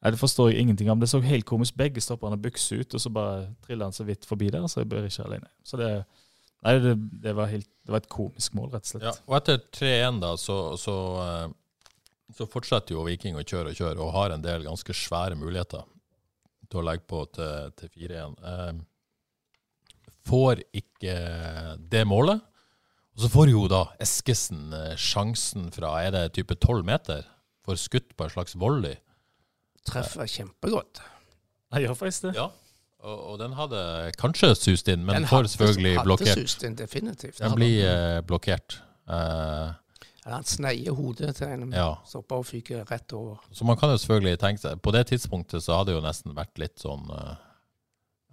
Nei, 0.03 0.11
Det 0.11 0.19
forstår 0.19 0.51
jeg 0.51 0.61
ingenting 0.61 0.91
om. 0.91 1.01
Det 1.01 1.09
så 1.09 1.21
helt 1.21 1.45
komisk. 1.45 1.77
Begge 1.77 2.01
stopperne 2.01 2.39
bykser 2.41 2.81
ut, 2.81 2.95
og 2.95 3.01
så 3.01 3.11
bare 3.13 3.51
triller 3.67 3.85
han 3.85 3.93
så 3.93 4.05
vidt 4.05 4.25
forbi 4.25 4.49
der, 4.51 4.67
så 4.67 4.81
jeg 4.81 4.89
bør 4.89 5.05
ikke 5.05 5.27
alene. 5.27 5.49
Så 5.65 5.77
det 5.77 6.05
Nei, 6.67 6.75
det, 6.85 6.95
det, 7.25 7.33
var 7.37 7.49
helt, 7.49 7.69
det 7.87 7.95
var 7.95 8.03
et 8.03 8.11
komisk 8.13 8.57
mål, 8.59 8.69
rett 8.75 8.85
og 8.85 8.93
slett. 8.93 9.07
Ja, 9.09 9.15
og 9.29 9.37
etter 9.39 9.63
3-1 9.79 10.21
da, 10.21 10.35
så, 10.41 10.59
så, 10.81 10.97
eh, 11.25 12.27
så 12.37 12.49
fortsetter 12.51 12.97
jo 12.97 13.07
Viking 13.07 13.39
å 13.41 13.45
kjøre 13.45 13.73
og 13.73 13.81
kjøre, 13.81 13.97
og 14.05 14.13
har 14.19 14.35
en 14.35 14.45
del 14.45 14.67
ganske 14.69 14.97
svære 14.97 15.39
muligheter 15.41 15.87
til 16.71 16.83
å 16.83 16.87
legge 16.87 17.07
på 17.09 17.25
til, 17.35 17.73
til 17.81 17.93
4-1. 17.97 18.37
Eh, 18.53 18.85
får 20.29 20.65
ikke 20.83 21.17
det 21.91 22.05
målet. 22.09 22.45
Og 23.17 23.25
så 23.25 23.31
får 23.33 23.51
jo 23.51 23.67
da 23.69 23.83
Eskesen 24.01 24.71
eh, 24.77 24.97
sjansen 25.01 25.71
fra 25.75 25.97
er 26.05 26.15
det 26.15 26.27
type 26.37 26.57
12 26.57 26.85
meter, 26.87 27.25
får 27.67 27.81
skutt 27.81 28.13
på 28.17 28.27
en 28.27 28.35
slags 28.37 28.57
volley. 28.61 29.01
Treffer 29.89 30.29
kjempegodt. 30.29 31.01
Jeg 31.73 31.87
gjør 31.87 31.97
faktisk 31.99 32.29
det. 32.29 32.37
Ja. 32.37 32.51
Og, 33.03 33.19
og 33.33 33.39
den 33.41 33.53
hadde 33.57 33.81
kanskje 34.21 34.51
sust 34.59 34.89
inn, 34.93 35.05
men 35.07 35.15
Den 35.23 35.27
får 35.29 35.37
hadde- 35.45 35.53
selvfølgelig 35.55 35.93
hadde 35.97 36.07
blokkert. 36.09 36.39
sust 36.43 36.65
inn, 36.69 36.75
definitivt. 36.77 37.39
Den 37.41 37.55
blir 37.57 37.79
eh, 37.89 38.21
blokkert. 38.29 38.81
Eh, 39.09 39.71
Eller 40.27 40.35
Han 40.37 40.45
sneier 40.45 40.93
hodet 40.93 41.35
til 41.39 41.49
en 41.49 41.73
ja. 41.73 41.95
stopper 42.07 42.43
og 42.43 42.47
fyker 42.47 42.85
rett 42.91 43.13
over. 43.17 43.39
Så 43.57 43.65
man 43.65 43.77
kan 43.81 43.89
jo 43.91 43.97
selvfølgelig 43.97 44.39
tenke 44.43 44.61
seg 44.61 44.83
På 44.85 44.93
det 44.93 45.07
tidspunktet 45.09 45.63
så 45.65 45.79
hadde 45.79 45.95
det 45.95 45.97
jo 45.97 46.03
nesten 46.05 46.35
vært 46.37 46.59
litt 46.61 46.77
sånn 46.79 47.09
eh, 47.11 47.37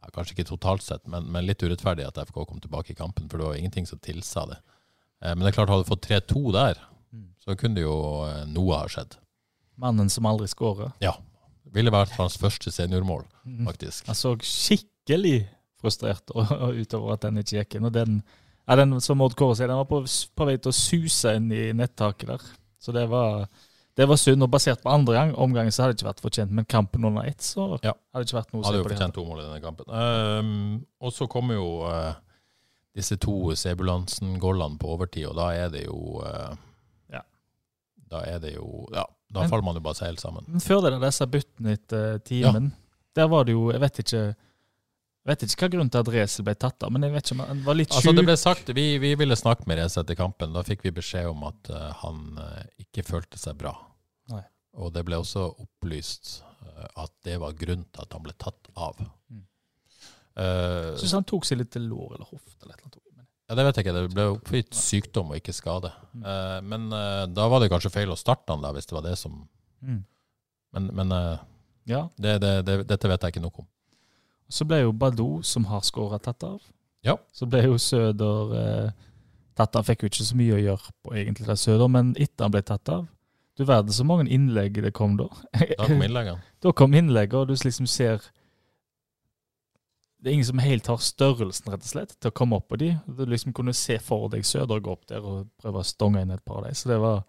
ja, 0.04 0.10
Kanskje 0.14 0.36
ikke 0.36 0.50
totalt 0.52 0.84
sett, 0.84 1.08
men, 1.08 1.24
men 1.32 1.48
litt 1.48 1.64
urettferdig 1.64 2.06
at 2.06 2.20
FK 2.28 2.44
kom 2.46 2.60
tilbake 2.60 2.92
i 2.92 3.00
kampen, 3.00 3.30
for 3.32 3.38
det 3.40 3.48
var 3.48 3.56
ingenting 3.56 3.88
som 3.88 4.00
tilsa 4.04 4.44
det. 4.52 4.60
Eh, 5.24 5.32
men 5.34 5.40
det 5.48 5.54
er 5.54 5.58
klart, 5.62 5.72
hadde 5.72 5.88
du 5.88 5.94
fått 5.96 6.08
3-2 6.12 6.52
der, 6.54 6.84
Mm. 7.08 7.30
så 7.40 7.56
kunne 7.56 7.76
det 7.80 7.84
jo 7.86 7.96
eh, 8.28 8.44
noe 8.52 8.76
ha 8.76 8.88
skjedd. 8.92 9.16
Mannen 9.80 10.10
som 10.12 10.26
aldri 10.28 10.46
skårer. 10.52 10.92
Ja. 11.00 11.14
Ville 11.74 11.92
vært 11.92 12.12
hans 12.18 12.38
første 12.38 12.72
seniormål, 12.72 13.26
Mm. 13.46 13.66
faktisk. 13.68 14.06
Han 14.08 14.16
så 14.16 14.36
skikkelig 14.42 15.48
frustrert 15.82 16.32
og- 16.36 16.52
og 16.52 16.74
utover 16.76 17.14
at 17.14 17.22
den 17.22 17.38
ikke 17.38 17.64
gikk 17.64 17.76
inn. 17.76 17.86
Og 17.86 17.94
den, 17.94 18.24
ja, 18.68 18.76
den 18.76 19.00
som 19.02 19.22
Odd 19.22 19.36
Kåre 19.36 19.56
sier, 19.56 19.68
den 19.68 19.78
var 19.78 19.86
på, 19.86 20.02
på 20.36 20.46
vei 20.46 20.58
til 20.58 20.72
å 20.72 20.76
suse 20.76 21.36
inn 21.36 21.52
i 21.52 21.72
nettaket 21.74 22.28
der. 22.28 22.42
Så 22.80 22.92
det 22.94 23.08
var, 23.10 23.48
det 23.96 24.08
var 24.08 24.16
synd. 24.18 24.44
Og 24.44 24.50
basert 24.52 24.82
på 24.82 24.92
andre 24.92 25.14
gang, 25.14 25.34
omgangen 25.36 25.72
så 25.72 25.84
hadde 25.84 25.94
det 25.96 26.02
ikke 26.04 26.10
vært 26.14 26.22
fortjent. 26.22 26.52
Men 26.52 26.66
kampen 26.66 27.06
under 27.06 27.24
ett, 27.26 27.40
så 27.42 27.80
Ja. 27.84 27.94
hadde 28.14 28.26
det 28.26 28.32
ikke 28.32 28.42
vært 28.44 28.54
noe 28.54 28.62
å 28.62 28.66
se 28.66 28.72
på. 28.72 28.74
Hadde 28.74 28.84
jo 28.84 28.90
fortjent 28.96 29.14
to 29.14 29.26
mål 29.26 29.40
i 29.40 29.48
denne 29.48 29.62
kampen. 29.62 29.86
Um, 29.90 30.86
og 31.02 31.12
så 31.14 31.28
kommer 31.30 31.54
jo 31.56 31.82
uh, 31.84 32.14
disse 32.96 33.18
to 33.18 33.52
Sebulansen-gollene 33.54 34.78
på 34.80 34.88
overtid, 34.98 35.28
og 35.30 35.36
da 35.36 35.50
er 35.52 35.70
det 35.70 35.86
jo 35.86 36.22
uh, 36.26 36.56
Ja. 37.12 37.22
Da 38.10 38.22
er 38.26 38.40
det 38.40 38.56
jo 38.56 38.88
Ja, 38.94 39.04
da 39.30 39.42
Men- 39.44 39.50
faller 39.52 39.66
man 39.68 39.76
jo 39.76 39.84
bare 39.86 40.00
seg 40.00 40.12
helt 40.12 40.24
sammen. 40.24 40.46
Men 40.48 40.64
før 40.64 40.86
det, 40.86 40.98
disse 41.04 41.28
byttene 41.28 41.74
etter 41.78 42.20
timen, 42.26 42.72
der 43.18 43.28
var 43.28 43.48
det 43.48 43.58
jo 43.58 43.72
Jeg 43.72 43.82
vet 43.82 44.00
ikke 44.06 44.22
vet 45.28 45.44
ikke 45.44 45.66
hva 45.66 45.72
grunnen 45.74 45.92
til 45.92 46.04
at 46.04 46.12
Resel 46.14 46.46
ble 46.48 46.56
tatt 46.60 46.84
av, 46.86 46.92
men 46.94 47.04
jeg 47.04 47.14
vet 47.16 47.28
ikke 47.28 47.36
om 47.36 47.44
han 47.44 47.64
var 47.66 47.78
litt 47.78 47.92
Altså, 47.96 48.14
det 48.16 48.24
ble 48.28 48.36
sagt, 48.40 48.72
vi, 48.78 48.86
vi 49.04 49.14
ville 49.20 49.36
snakke 49.36 49.68
med 49.68 49.82
Resel 49.82 50.06
etter 50.06 50.18
kampen. 50.20 50.54
Da 50.56 50.64
fikk 50.68 50.86
vi 50.88 50.94
beskjed 50.96 51.28
om 51.32 51.44
at 51.50 51.72
uh, 51.74 51.90
han 52.04 52.40
eh, 52.44 52.62
ikke 52.86 53.04
følte 53.08 53.40
seg 53.42 53.58
bra. 53.60 53.74
Nei. 54.32 54.44
Og 54.80 54.94
det 54.96 55.04
ble 55.08 55.20
også 55.20 55.44
opplyst 55.52 56.38
uh, 56.64 56.88
at 57.04 57.14
det 57.28 57.40
var 57.44 57.58
grunnen 57.60 57.88
til 57.92 58.06
at 58.06 58.16
han 58.16 58.24
ble 58.24 58.36
tatt 58.40 58.72
av. 58.76 59.02
Mm. 59.28 59.44
Uh, 60.38 60.94
syns 61.02 61.18
han 61.18 61.28
tok 61.28 61.48
seg 61.50 61.60
litt 61.60 61.74
til 61.74 61.90
lår 61.90 62.16
eller 62.16 62.30
hofte 62.30 62.64
eller. 62.64 62.80
Men- 62.86 62.97
ja, 63.48 63.56
Det 63.56 63.64
vet 63.66 63.78
jeg 63.80 63.86
ikke. 63.86 63.96
Det 63.96 64.14
ble 64.14 64.26
oppgitt 64.36 64.76
sykdom 64.76 65.32
og 65.32 65.40
ikke 65.40 65.54
skade. 65.56 65.92
Mm. 66.14 66.24
Eh, 66.28 66.58
men 66.68 66.88
eh, 66.94 67.24
da 67.32 67.48
var 67.48 67.64
det 67.64 67.70
kanskje 67.72 67.94
feil 67.94 68.12
å 68.12 68.20
starte 68.20 68.52
han 68.54 68.64
da, 68.66 68.74
hvis 68.76 68.90
det 68.90 68.98
var 68.98 69.08
det 69.08 69.18
som 69.20 69.46
Mm. 69.78 70.00
Men, 70.74 70.88
men 70.98 71.12
eh, 71.14 71.40
Ja. 71.86 72.08
det, 72.18 72.40
det, 72.42 72.54
det, 72.66 72.78
dette 72.90 73.08
vet 73.08 73.22
jeg 73.24 73.36
ikke 73.36 73.44
noe 73.44 73.62
om. 73.62 73.68
Så 74.50 74.66
ble 74.66 74.80
jo 74.82 74.92
Badou, 74.92 75.44
som 75.46 75.68
har 75.70 75.84
skåra, 75.86 76.18
tatt 76.20 76.44
av. 76.44 76.58
Ja. 77.06 77.14
Så 77.32 77.46
ble 77.46 77.62
jo 77.68 77.78
Søder 77.78 78.90
tatt 79.58 79.76
av. 79.78 79.86
Fikk 79.86 80.04
jo 80.04 80.10
ikke 80.10 80.26
så 80.26 80.38
mye 80.40 80.56
å 80.58 80.62
gjøre 80.64 80.94
på 81.06 81.14
egentlig 81.14 81.46
det 81.48 81.58
Søder, 81.62 81.88
men 81.94 82.16
etter 82.18 82.48
han 82.48 82.54
ble 82.56 82.64
tatt 82.66 82.90
av 82.90 83.06
Du 83.58 83.64
verden 83.66 83.94
så 83.94 84.04
mange 84.06 84.28
innlegg 84.34 84.82
det 84.84 84.92
kom 84.98 85.16
da. 85.18 85.30
Da 85.54 85.86
kom 85.86 86.02
innleggene. 86.06 86.42
Da 86.66 86.74
kom 86.74 86.94
innlegget, 86.98 87.38
og 87.38 87.48
du 87.50 87.54
liksom 87.54 87.88
ser 87.90 88.26
Det 90.18 90.32
er 90.32 90.34
ingen 90.34 90.48
som 90.50 90.62
helt 90.62 90.88
har 90.90 91.02
størrelsen 91.04 91.70
rett 91.70 91.84
og 91.86 91.90
slett 91.92 92.14
til 92.18 92.32
å 92.32 92.36
komme 92.36 92.58
opp 92.58 92.72
på 92.72 92.80
de. 92.82 92.92
Du 93.06 93.24
liksom 93.30 93.54
kunne 93.56 93.76
se 93.78 94.00
for 94.02 94.32
deg 94.34 94.46
Søder 94.48 94.82
gå 94.82 94.96
opp 94.96 95.06
der 95.10 95.26
og 95.26 95.50
prøve 95.62 95.84
å 95.84 95.88
stonge 95.88 96.24
inn 96.26 96.34
et 96.34 96.44
par 96.46 96.62
av 96.62 96.68
dem. 96.68 96.78
Så 96.78 96.90
det 96.90 96.98
var, 97.04 97.22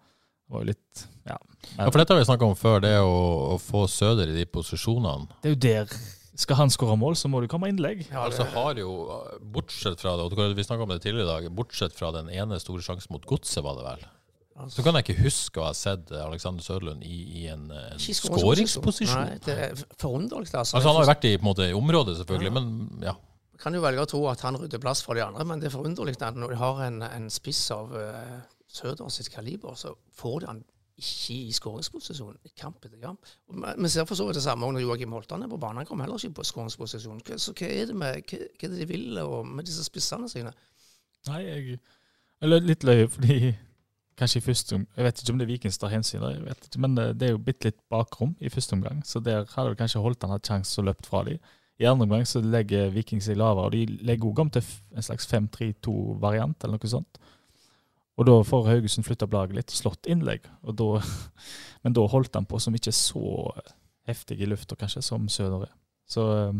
var 0.49 0.63
jo 0.63 0.71
litt 0.71 1.03
Ja. 1.29 1.37
Ja, 1.75 1.89
for 1.91 1.99
dette 1.99 2.15
har 2.15 2.21
vi 2.21 2.25
snakka 2.25 2.47
om 2.47 2.57
før, 2.57 2.79
det 2.81 2.95
å, 3.03 3.13
å 3.53 3.59
få 3.61 3.83
Søder 3.91 4.31
i 4.31 4.39
de 4.39 4.47
posisjonene. 4.49 5.29
Det 5.43 5.51
er 5.51 5.55
jo 5.55 5.61
der 5.67 5.99
Skal 6.39 6.55
han 6.55 6.71
skåre 6.71 6.95
mål, 6.97 7.17
så 7.19 7.27
må 7.29 7.41
det 7.43 7.49
komme 7.51 7.67
innlegg. 7.69 8.05
Ja, 8.07 8.23
altså 8.23 8.45
har 8.53 8.79
jo, 8.79 8.93
bortsett 9.53 9.99
fra 9.99 10.15
det, 10.15 10.25
og 10.25 10.55
vi 10.55 10.63
snakket 10.63 10.85
om 10.85 10.93
det 10.93 11.01
tidligere 11.03 11.27
i 11.27 11.31
dag, 11.33 11.49
bortsett 11.51 11.93
fra 11.97 12.13
den 12.15 12.31
ene 12.31 12.57
store 12.63 12.85
sjansen 12.85 13.11
mot 13.11 13.27
Godset, 13.27 13.59
var 13.65 13.75
det 13.75 13.83
vel, 13.89 14.05
så 14.67 14.83
kan 14.83 14.97
jeg 14.97 15.05
ikke 15.07 15.23
huske 15.23 15.61
å 15.61 15.69
ha 15.69 15.73
sett 15.77 16.11
Alexander 16.11 16.65
Søderlund 16.65 17.03
i, 17.07 17.17
i 17.41 17.47
en, 17.53 17.69
en 17.71 17.99
skåringsposisjon. 18.01 19.25
Nei, 19.29 19.39
det 19.45 19.55
er 19.55 19.83
forunderlig. 20.01 20.49
Altså. 20.51 20.77
Altså 20.77 20.89
Han 20.89 20.99
har 20.99 21.05
jo 21.05 21.11
vært 21.13 21.27
i, 21.29 21.33
på 21.39 21.47
måte, 21.47 21.67
i 21.69 21.77
området, 21.77 22.17
selvfølgelig, 22.19 22.53
men 22.57 23.05
ja. 23.05 23.15
kan 23.61 23.77
jo 23.77 23.83
velge 23.85 24.03
å 24.03 24.09
tro 24.09 24.23
at 24.31 24.43
han 24.47 24.59
rydder 24.59 24.81
plass 24.83 25.03
for 25.05 25.19
de 25.19 25.23
andre, 25.25 25.45
men 25.47 25.61
det 25.61 25.69
er 25.69 25.75
forunderlig 25.77 26.17
at 26.19 26.37
når 26.39 26.55
de 26.55 26.59
har 26.59 26.83
en, 26.87 26.99
en 27.07 27.29
spiss 27.33 27.63
av 27.75 27.95
uh, 27.95 28.39
Søder 28.69 29.07
sitt 29.09 29.31
kaliber, 29.33 29.73
så 29.73 29.95
får 30.13 30.43
de 30.43 30.45
han 30.45 30.59
ikke 30.99 31.37
i 31.47 31.53
skåringsposisjon 31.55 32.35
i 32.45 32.51
kamp 32.59 32.83
etter 32.85 32.99
kamp. 33.01 33.25
Vi 33.49 33.89
ser 33.89 34.05
for 34.05 34.19
så 34.19 34.27
vidt 34.27 34.37
det 34.37 34.43
samme 34.43 34.67
når 34.69 34.83
Joakim 34.83 35.15
Holtan 35.15 35.41
er 35.41 35.49
på 35.49 35.57
banen. 35.57 35.81
Han 35.81 35.87
kommer 35.89 36.05
heller 36.05 36.19
ikke 36.19 36.41
på 36.41 36.45
skåringsposisjon. 36.51 37.23
Så 37.39 37.55
hva 37.57 37.69
er 37.69 37.89
det 37.89 37.95
med, 37.97 38.19
hva, 38.29 38.39
hva 38.43 38.67
er 38.67 38.73
det 38.75 38.81
de 38.81 38.87
vil 38.89 39.21
og 39.23 39.47
med 39.47 39.65
disse 39.65 39.85
spissene 39.87 40.29
sine? 40.29 40.53
Nei, 41.29 41.41
jeg 41.47 41.79
Eller 42.43 42.63
litt 42.63 42.85
løye, 42.87 43.07
fordi 43.11 43.39
kanskje 44.19 44.41
i 44.41 44.43
første 44.45 44.75
omgang 44.75 44.97
Jeg 44.99 45.05
vet 45.07 45.21
ikke 45.21 45.33
om 45.33 45.39
det 45.39 45.45
er 45.45 45.51
Vikings 45.53 45.79
tar 45.81 45.93
hensyn, 45.93 46.25
jeg 46.27 46.43
vet 46.45 46.67
ikke, 46.67 46.81
men 46.83 46.97
det, 46.97 47.07
det 47.19 47.29
er 47.29 47.33
jo 47.33 47.41
bitte 47.45 47.69
litt 47.69 47.79
bakrom 47.91 48.35
i 48.39 48.51
første 48.53 48.75
omgang, 48.77 49.01
så 49.07 49.21
der 49.23 49.47
hadde 49.55 49.71
vel 49.71 49.79
kanskje 49.79 50.03
Holtan 50.03 50.33
hatt 50.33 50.47
sjanse 50.47 50.81
og 50.81 50.89
løpt 50.89 51.09
fra 51.09 51.23
dem. 51.27 51.39
I 51.79 51.87
andre 51.87 52.09
omgang 52.09 52.25
så 52.27 52.41
legger 52.43 52.91
Viking 52.91 53.23
seg 53.23 53.39
lavere, 53.39 53.69
og 53.69 53.75
de 53.75 54.03
legger 54.03 54.27
også 54.27 54.43
om 54.43 54.49
til 54.51 54.71
en 54.95 55.05
slags 55.07 55.27
5-3-2-variant, 55.31 56.63
eller 56.63 56.75
noe 56.75 56.91
sånt. 56.91 57.19
Og 58.19 58.27
da 58.27 58.35
får 58.43 58.67
Haugesund 58.67 59.07
flytta 59.07 59.29
opp 59.29 59.35
laget 59.37 59.55
litt 59.55 59.71
og 59.71 59.79
slått 59.79 60.09
innlegg, 60.11 60.49
og 60.67 60.75
da, 60.81 60.89
men 61.83 61.95
da 61.95 62.07
holdt 62.11 62.35
han 62.35 62.49
på 62.49 62.59
som 62.59 62.75
ikke 62.75 62.91
er 62.91 62.99
så 62.99 63.29
heftig 64.09 64.41
i 64.41 64.49
lufta, 64.49 64.75
kanskje, 64.75 65.05
som 65.05 65.29
Søder 65.31 65.69
er. 65.69 65.73
Så 66.09 66.25
eh, 66.35 66.59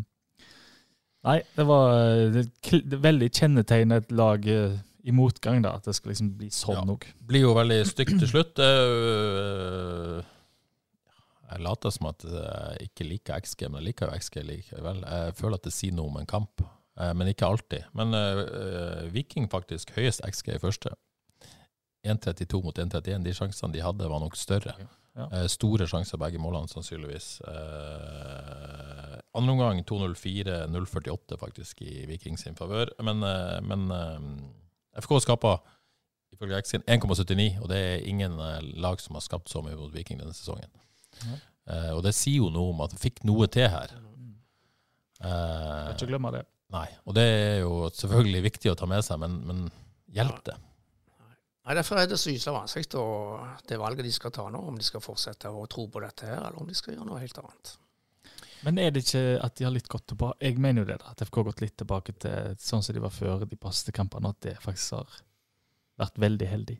Nei, 1.27 1.41
det 1.57 1.65
var 1.67 1.89
eh, 1.97 2.29
det, 2.31 2.45
det 2.87 3.01
veldig 3.03 3.27
kjennetegnet 3.35 4.05
et 4.05 4.13
lag 4.15 4.45
eh, 4.47 4.77
i 5.03 5.11
motgang, 5.15 5.61
da, 5.63 5.75
at 5.79 5.85
det 5.87 5.95
skal 5.95 6.11
liksom 6.11 6.33
bli 6.37 6.49
sånn 6.51 6.75
Ja. 6.75 6.83
òg. 6.93 7.05
Blir 7.25 7.41
jo 7.45 7.53
veldig 7.55 7.85
stygt 7.87 8.19
til 8.19 8.27
slutt. 8.27 8.59
Øh, 8.59 10.23
Jeg 11.51 11.61
later 11.65 11.89
som 11.89 12.05
at 12.11 12.21
jeg 12.23 12.89
ikke 12.91 13.05
liker 13.09 13.39
XG, 13.41 13.63
men 13.71 13.79
jeg 13.81 13.87
liker 13.87 14.05
jo 14.11 14.17
XG 14.19 14.35
likevel. 14.45 14.99
Jeg 15.01 15.33
føler 15.39 15.55
at 15.55 15.63
det 15.63 15.73
sier 15.73 15.91
noe 15.97 16.05
om 16.11 16.17
en 16.17 16.25
kamp, 16.29 16.61
eh, 16.99 17.13
men 17.13 17.27
ikke 17.27 17.47
alltid. 17.47 17.85
Men 17.97 18.13
øh, 18.13 19.09
Viking 19.11 19.49
faktisk 19.49 19.89
høyest 19.95 20.21
XG 20.29 20.55
i 20.55 20.59
første. 20.59 20.89
1,32 22.05 22.61
mot 22.63 22.77
1,31. 22.77 23.23
De 23.23 23.33
sjansene 23.33 23.73
de 23.73 23.81
hadde, 23.81 24.07
var 24.07 24.19
nok 24.21 24.35
større. 24.37 24.75
Ja. 25.17 25.25
Eh, 25.33 25.47
store 25.47 25.87
sjanser 25.89 26.17
begge 26.21 26.37
målene, 26.39 26.69
sannsynligvis. 26.69 27.41
Eh, 27.49 29.17
andre 29.35 29.51
omgang 29.55 29.81
2,04, 29.89 30.67
0,48 30.69 31.37
faktisk 31.41 31.81
i 31.81 32.05
Viking 32.09 32.37
sin 32.39 32.55
favør. 32.55 32.93
Men, 33.03 33.23
eh, 33.23 33.59
men 33.65 33.89
eh, 33.91 34.19
FK 34.97 35.19
skaper 35.25 35.59
ifølge 36.33 36.61
XG 36.61 36.83
1,79, 36.85 37.61
og 37.63 37.69
det 37.71 37.79
er 37.79 38.05
ingen 38.09 38.37
eh, 38.39 38.61
lag 38.81 39.01
som 39.01 39.17
har 39.17 39.25
skapt 39.25 39.49
så 39.51 39.63
mye 39.65 39.77
mot 39.77 39.93
Viking 39.93 40.21
denne 40.21 40.35
sesongen. 40.37 40.69
Ja. 41.23 41.39
Eh, 41.69 41.91
og 41.95 42.03
det 42.05 42.15
sier 42.17 42.43
jo 42.43 42.53
noe 42.53 42.73
om 42.73 42.85
at 42.85 42.93
vi 42.95 43.01
fikk 43.09 43.23
noe 43.27 43.49
til 43.51 43.69
her. 43.71 43.93
Uh, 45.19 45.91
ikke 45.91 46.07
glemme 46.07 46.29
det. 46.31 46.45
nei, 46.71 46.85
og 47.03 47.11
det 47.17 47.25
er 47.27 47.57
jo 47.59 47.89
selvfølgelig 47.91 48.39
viktig 48.45 48.69
å 48.71 48.75
ta 48.79 48.87
med 48.87 49.03
seg, 49.03 49.19
men, 49.19 49.33
men 49.43 49.65
hjelp 50.15 50.37
det. 50.47 50.55
Nei, 51.67 51.75
Derfor 51.75 51.99
er 51.99 52.07
det 52.07 52.21
så 52.21 52.31
gyselig 52.31 52.55
vanskelig 52.55 53.03
det 53.67 53.79
valget 53.81 54.07
de 54.07 54.13
skal 54.15 54.31
ta 54.31 54.45
nå, 54.47 54.61
om 54.71 54.77
de 54.79 54.87
skal 54.87 55.03
fortsette 55.03 55.51
å 55.51 55.65
tro 55.67 55.89
på 55.91 56.01
dette 56.05 56.29
her, 56.29 56.39
eller 56.39 56.61
om 56.61 56.69
de 56.69 56.77
skal 56.77 56.95
gjøre 56.95 57.09
noe 57.09 57.19
helt 57.19 57.41
annet. 57.43 57.73
Men 58.65 58.79
er 58.81 58.91
det 58.91 59.05
ikke 59.05 59.23
at 59.39 59.55
de 59.55 59.65
har 59.67 59.71
litt 59.71 59.87
gått 59.87 60.09
tilbake 60.11 60.43
Jeg 60.43 60.59
mener 60.59 60.83
jo 60.83 60.89
det, 60.89 60.97
da, 60.99 61.13
at 61.13 61.21
FK 61.23 61.37
har 61.39 61.47
gått 61.47 61.61
litt 61.63 61.77
tilbake 61.79 62.15
til 62.19 62.57
sånn 62.59 62.83
som 62.83 62.95
de 62.95 63.03
var 63.03 63.13
før 63.15 63.45
de 63.47 63.59
passet 63.59 63.93
kampene, 63.95 64.31
at 64.33 64.41
det 64.43 64.55
faktisk 64.63 64.97
har 64.97 65.19
vært 65.99 66.19
veldig 66.19 66.49
heldig. 66.49 66.77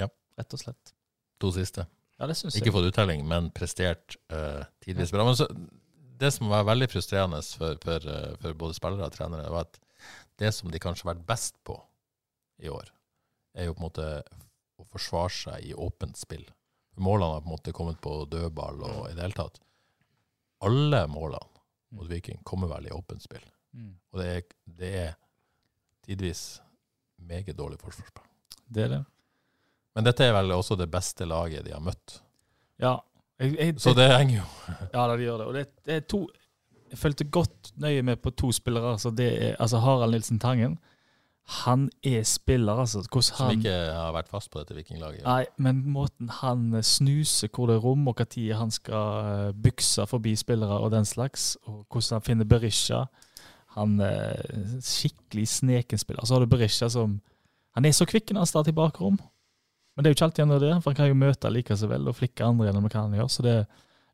Ja. 0.00 0.08
Rett 0.38 0.56
og 0.56 0.62
slett. 0.62 0.94
To 1.42 1.52
siste. 1.52 1.86
Ja, 2.18 2.28
det 2.30 2.36
synes 2.38 2.54
jeg. 2.54 2.62
Ikke 2.62 2.74
fått 2.76 2.90
uttelling, 2.92 3.24
men 3.28 3.50
prestert 3.54 4.16
uh, 4.32 4.64
tidvis 4.84 5.12
bra. 5.12 5.24
Men 5.26 5.36
så, 5.36 5.48
det 6.20 6.30
som 6.36 6.52
var 6.52 6.68
veldig 6.68 6.88
frustrerende 6.92 7.40
for, 7.58 7.80
for, 7.82 8.08
uh, 8.08 8.36
for 8.42 8.58
både 8.58 8.76
spillere 8.78 9.08
og 9.08 9.16
trenere, 9.16 9.50
var 9.52 9.66
at 9.66 9.80
det 10.40 10.52
som 10.54 10.70
de 10.72 10.80
kanskje 10.82 11.06
har 11.06 11.14
vært 11.14 11.26
best 11.28 11.58
på 11.66 11.76
i 12.62 12.70
år, 12.72 12.88
er 13.58 13.68
jo 13.68 13.74
på 13.76 13.82
en 13.82 13.88
måte 13.88 14.08
å 14.80 14.86
forsvare 14.88 15.34
seg 15.34 15.68
i 15.72 15.74
åpent 15.74 16.18
spill. 16.20 16.44
Målene 17.02 17.36
har 17.38 17.44
på 17.44 17.50
en 17.50 17.54
måte 17.56 17.74
kommet 17.76 18.00
på 18.04 18.22
dødball 18.30 18.82
og 18.84 19.04
i 19.08 19.14
det 19.16 19.24
hele 19.24 19.36
tatt. 19.36 19.60
Alle 20.62 21.06
målene 21.10 21.48
mot 21.92 22.08
Viking 22.08 22.40
kommer 22.48 22.70
vel 22.72 22.88
i 22.88 22.94
åpent 22.94 23.22
spill. 23.22 23.44
Mm. 23.76 23.94
Og 24.12 24.20
det 24.20 24.28
er, 24.28 24.42
det 24.80 24.92
er 25.06 25.14
tidvis 26.06 26.60
meget 27.22 27.56
dårlig 27.58 27.80
forsvarsspill. 27.80 28.28
Det 28.72 28.86
er 28.86 28.92
det. 28.96 29.00
Men 29.94 30.06
dette 30.06 30.24
er 30.24 30.34
vel 30.36 30.54
også 30.54 30.76
det 30.80 30.88
beste 30.92 31.26
laget 31.28 31.66
de 31.66 31.74
har 31.74 31.82
møtt. 31.84 32.20
Ja. 32.80 32.96
Jeg, 33.40 33.56
jeg, 33.58 33.80
Så 33.80 33.92
det 33.96 34.06
henger 34.12 34.38
jo 34.38 34.46
Ja, 34.92 35.04
da, 35.08 35.16
de 35.16 35.26
gjør 35.26 35.42
det. 35.42 35.46
Og 35.46 35.54
det, 35.56 35.66
det 35.86 35.94
er 35.98 36.06
to 36.08 36.22
Jeg 36.92 36.98
fulgte 37.00 37.24
godt 37.24 37.72
nøye 37.80 38.02
med 38.04 38.20
på 38.20 38.30
to 38.36 38.52
spillere. 38.52 38.92
Altså, 38.92 39.10
det 39.10 39.28
er, 39.32 39.54
altså 39.58 39.80
Harald 39.80 40.12
Nilsen 40.12 40.40
Tangen. 40.40 40.78
Han 41.52 41.88
er 42.06 42.22
spiller, 42.24 42.78
altså. 42.80 43.02
Hvordan 43.04 43.22
Som 43.22 43.46
han 43.46 43.58
ikke 43.58 43.74
har 43.92 44.12
vært 44.16 44.30
fast 44.32 44.50
på 44.52 44.62
dette 44.62 44.76
vikinglaget. 44.76 45.24
Nei, 45.26 45.44
men 45.60 45.82
måten 45.92 46.30
han 46.40 46.70
snuser 46.86 47.50
hvor 47.52 47.68
det 47.68 47.76
er 47.76 47.84
rom, 47.84 48.06
og 48.08 48.22
når 48.22 48.54
han 48.58 48.72
skal 48.72 49.32
eh, 49.32 49.50
bykse 49.64 50.06
forbi 50.08 50.32
spillere 50.38 50.78
og 50.80 50.90
den 50.94 51.04
slags, 51.08 51.56
og 51.66 51.84
hvordan 51.90 52.18
han 52.18 52.26
finner 52.28 52.48
Berisha 52.48 53.04
Han 53.76 54.00
er 54.00 54.40
skikkelig 54.84 55.48
snekenspiller. 55.48 56.24
Så 56.26 56.34
har 56.34 56.40
du 56.40 56.46
Berisha 56.46 56.88
som 56.88 57.20
Han 57.74 57.84
er 57.84 57.92
så 57.92 58.04
kvikk 58.04 58.32
når 58.32 58.44
han 58.44 58.46
starter 58.50 58.72
i 58.72 58.76
bakrom, 58.76 59.16
men 59.94 60.04
det 60.04 60.08
er 60.08 60.12
jo 60.12 60.16
ikke 60.16 60.24
alltid 60.24 60.44
han 60.44 60.54
er 60.56 60.60
det, 60.60 60.72
for 60.82 60.90
han 60.90 60.96
kan 60.96 61.08
jo 61.08 61.16
møte 61.20 61.50
like 61.52 61.76
så 61.76 61.88
vel 61.88 62.08
og 62.08 62.16
flikke 62.16 62.44
andre 62.44 62.68
gjennom 62.68 62.86
hva 62.86 63.00
han 63.00 63.16
gjør. 63.16 63.28
Så 63.32 63.44
det, 63.44 63.56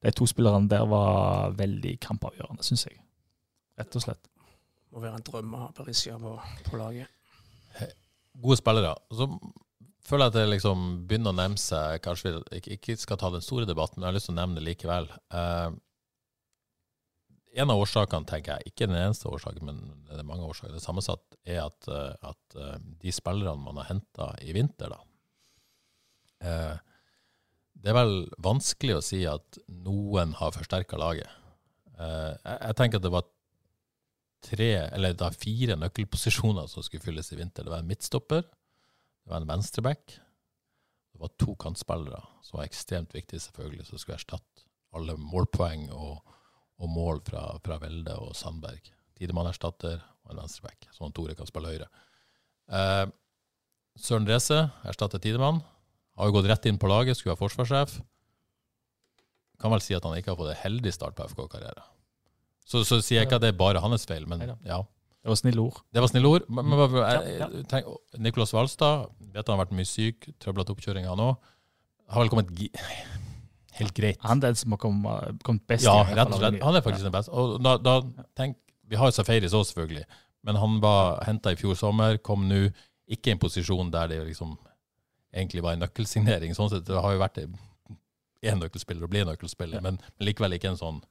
de 0.03 0.12
to 0.14 0.26
spillerne 0.26 0.70
der 0.70 0.86
var 0.91 1.55
veldig 1.59 1.99
kampavgjørende, 2.03 2.66
syns 2.66 2.86
jeg. 2.86 2.99
Rett 3.78 3.99
og 3.99 4.03
slett. 4.03 4.30
Må 4.95 5.03
være 5.03 5.20
en 5.20 5.26
drøm 5.26 5.55
å 5.55 5.62
ha 5.66 5.68
Berisha 5.76 6.18
på, 6.18 6.34
på 6.66 6.80
laget. 6.80 7.17
Gode 8.38 8.58
spillere. 8.60 8.94
Så 9.10 9.26
føler 10.06 10.28
jeg 10.28 10.32
at 10.32 10.38
det 10.38 10.46
liksom 10.52 10.86
begynner 11.08 11.34
å 11.34 11.36
nærme 11.36 11.60
seg 11.60 12.00
Kanskje 12.04 12.36
vi 12.36 12.60
ikke, 12.60 12.76
ikke 12.78 12.96
skal 13.02 13.20
ta 13.20 13.30
den 13.34 13.44
store 13.44 13.68
debatten, 13.68 13.98
men 13.98 14.06
jeg 14.06 14.12
har 14.12 14.18
lyst 14.18 14.30
til 14.30 14.36
å 14.36 14.40
nevne 14.40 14.60
det 14.60 14.66
likevel. 14.68 15.08
Eh, 15.34 15.70
en 17.58 17.72
av 17.72 17.80
årsakene, 17.82 18.28
tenker 18.28 18.54
jeg, 18.58 18.72
ikke 18.72 18.88
den 18.90 19.00
eneste 19.00 19.30
årsaken, 19.30 19.64
men 19.66 19.80
det 20.06 20.20
er 20.20 20.28
mange 20.28 20.46
årsaker, 20.46 20.74
det 20.76 20.84
sammensatt, 20.84 21.38
er 21.48 21.64
at, 21.64 21.88
eh, 21.90 22.28
at 22.30 22.58
eh, 22.58 22.76
de 23.02 23.14
spillerne 23.14 23.64
man 23.64 23.80
har 23.80 23.88
henta 23.90 24.30
i 24.44 24.54
vinter, 24.56 24.94
da 24.94 25.00
eh, 26.44 26.76
Det 27.78 27.90
er 27.90 27.98
vel 27.98 28.14
vanskelig 28.42 28.98
å 28.98 29.04
si 29.04 29.24
at 29.30 29.58
noen 29.70 30.36
har 30.38 30.54
forsterka 30.54 30.98
laget. 31.00 31.30
Eh, 31.98 32.32
jeg, 32.34 32.56
jeg 32.62 32.78
tenker 32.78 33.00
at 33.00 33.06
det 33.06 33.14
var 33.14 33.26
tre, 34.45 34.70
eller 34.95 35.16
da 35.18 35.30
fire 35.34 35.76
nøkkelposisjoner 35.78 36.68
som 36.70 36.84
skulle 36.86 37.05
fylles 37.05 37.32
i 37.32 37.39
vinter. 37.41 37.66
Det 37.66 37.72
var 37.72 37.82
en 37.82 37.91
midtstopper, 37.91 38.43
det 38.45 39.32
var 39.32 39.43
en 39.43 39.51
venstreback, 39.51 40.18
det 41.12 41.22
var 41.22 41.34
to 41.41 41.55
kantspillere, 41.59 42.20
som 42.47 42.61
var 42.61 42.68
ekstremt 42.68 43.14
viktige, 43.16 43.43
selvfølgelig, 43.43 43.89
som 43.89 44.01
skulle 44.01 44.18
erstatte 44.20 44.66
alle 44.97 45.18
målpoeng 45.20 45.89
og, 45.93 46.36
og 46.78 46.93
mål 46.93 47.22
fra, 47.26 47.43
fra 47.64 47.80
Velde 47.82 48.14
og 48.22 48.36
Sandberg. 48.39 48.93
Tidemann 49.18 49.51
erstatter 49.51 49.99
og 49.99 50.32
en 50.32 50.45
venstreback, 50.45 50.89
sånn 50.95 51.11
at 51.11 51.16
Tore 51.18 51.34
kan 51.36 51.49
spille 51.51 51.74
høyre. 51.74 51.89
Eh, 52.68 53.07
Søren 53.99 54.28
Reze 54.30 54.68
erstatter 54.86 55.20
Tidemann. 55.22 55.61
Har 56.18 56.30
jo 56.30 56.39
gått 56.39 56.49
rett 56.51 56.66
inn 56.70 56.78
på 56.78 56.91
laget, 56.91 57.18
skulle 57.18 57.34
være 57.34 57.43
forsvarssjef. 57.43 57.99
Kan 59.59 59.74
vel 59.74 59.82
si 59.82 59.95
at 59.97 60.07
han 60.07 60.14
ikke 60.18 60.32
har 60.32 60.39
fått 60.39 60.53
en 60.55 60.62
heldig 60.62 60.93
start 60.95 61.18
på 61.18 61.26
FK-karriere. 61.30 61.82
Så, 62.68 62.84
så 62.84 63.00
sier 63.00 63.22
jeg 63.22 63.28
ikke 63.28 63.38
at 63.40 63.44
det 63.46 63.52
er 63.54 63.58
bare 63.58 63.80
hans 63.80 64.04
feil, 64.08 64.26
men 64.28 64.44
ja. 64.66 64.82
Det 65.18 65.32
var 65.32 65.38
snille 65.40 65.60
ord. 65.60 65.78
Det 65.92 66.02
var 66.02 66.10
snille 66.10 66.28
ord. 66.28 66.44
Men, 66.48 66.68
men, 66.68 66.82
jeg, 67.00 67.38
Ja, 67.40 67.48
tenk, 67.68 67.88
Nicolas 68.22 68.52
Walstad 68.54 69.08
vet 69.32 69.48
han 69.48 69.56
har 69.56 69.64
vært 69.64 69.74
mye 69.76 69.88
syk, 69.88 70.28
trøblete 70.40 70.72
oppkjøringer 70.72 71.16
nå. 71.18 71.32
Har 72.12 72.24
vel 72.24 72.30
kommet 72.32 72.52
helt 73.78 73.94
greit. 73.96 74.20
Han 74.24 74.38
er 74.38 74.50
den 74.50 74.60
som 74.60 74.72
har 74.72 74.80
kommet, 74.82 75.42
kommet 75.44 75.66
best 75.68 75.88
Ja, 75.88 76.00
rett 76.06 76.32
og 76.32 76.40
slett. 76.40 76.60
Han 76.64 76.78
er 76.78 76.84
faktisk 76.86 77.08
den 77.08 77.14
beste. 77.14 77.32
Og 77.34 77.58
da, 77.64 77.76
da 77.82 77.98
tenk, 78.38 78.56
Vi 78.88 78.96
har 78.96 79.12
Safaris 79.12 79.52
òg, 79.52 79.66
selvfølgelig. 79.68 80.06
Men 80.48 80.56
han 80.56 80.78
var 80.80 81.18
henta 81.26 81.52
i 81.52 81.58
fjor 81.60 81.76
sommer, 81.76 82.16
kom 82.24 82.46
nå 82.48 82.68
ikke 83.08 83.32
i 83.32 83.34
en 83.34 83.42
posisjon 83.42 83.90
der 83.92 84.08
det 84.08 84.22
liksom 84.30 84.54
egentlig 85.34 85.64
var 85.64 85.76
en 85.76 85.84
nøkkelsignering. 85.84 86.54
Sånn 86.56 86.70
sett, 86.72 86.86
Det 86.88 86.96
har 86.96 87.12
jo 87.12 87.20
vært 87.20 87.42
én 87.42 88.60
nøkkelspiller 88.62 89.04
og 89.04 89.12
blir 89.12 89.26
nøkkelspiller, 89.28 89.82
men, 89.84 89.98
men 89.98 90.28
likevel 90.28 90.56
ikke 90.56 90.72
en 90.72 90.80
sånn 90.80 91.02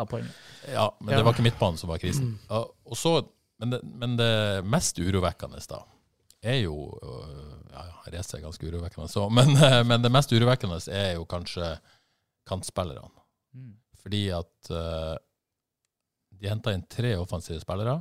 Ta 0.00 0.06
poenget. 0.08 0.32
Ja, 0.72 0.86
men 1.00 1.12
Ja. 1.12 1.18
det 1.20 1.26
var 1.26 1.34
ikke 1.36 1.44
midtbanen 1.44 1.76
som 1.80 1.90
var 1.92 2.00
krisen. 2.00 2.34
Ja, 2.48 2.62
og 2.64 2.96
så, 2.96 3.14
men, 3.60 3.74
det, 3.74 3.80
men 3.84 4.16
det 4.16 4.64
mest 4.64 4.98
urovekkende 5.00 5.60
da, 5.68 5.82
er 6.42 6.62
jo 6.64 6.76
øh, 7.04 7.56
Ja, 7.70 7.82
Reze 8.10 8.38
er 8.38 8.42
ganske 8.42 8.66
urovekkende, 8.66 9.08
så, 9.12 9.28
men, 9.38 9.52
øh, 9.60 9.82
men 9.86 10.02
det 10.02 10.10
mest 10.12 10.32
urovekkende 10.32 10.80
er 10.90 11.12
jo 11.18 11.24
kanskje 11.28 11.74
kantspillerne. 12.48 13.12
Mm. 13.54 13.74
Fordi 14.00 14.22
at 14.32 14.70
uh, 14.72 15.16
de 16.40 16.48
henta 16.48 16.72
inn 16.72 16.86
tre 16.88 17.12
offensive 17.20 17.60
spillere. 17.60 17.98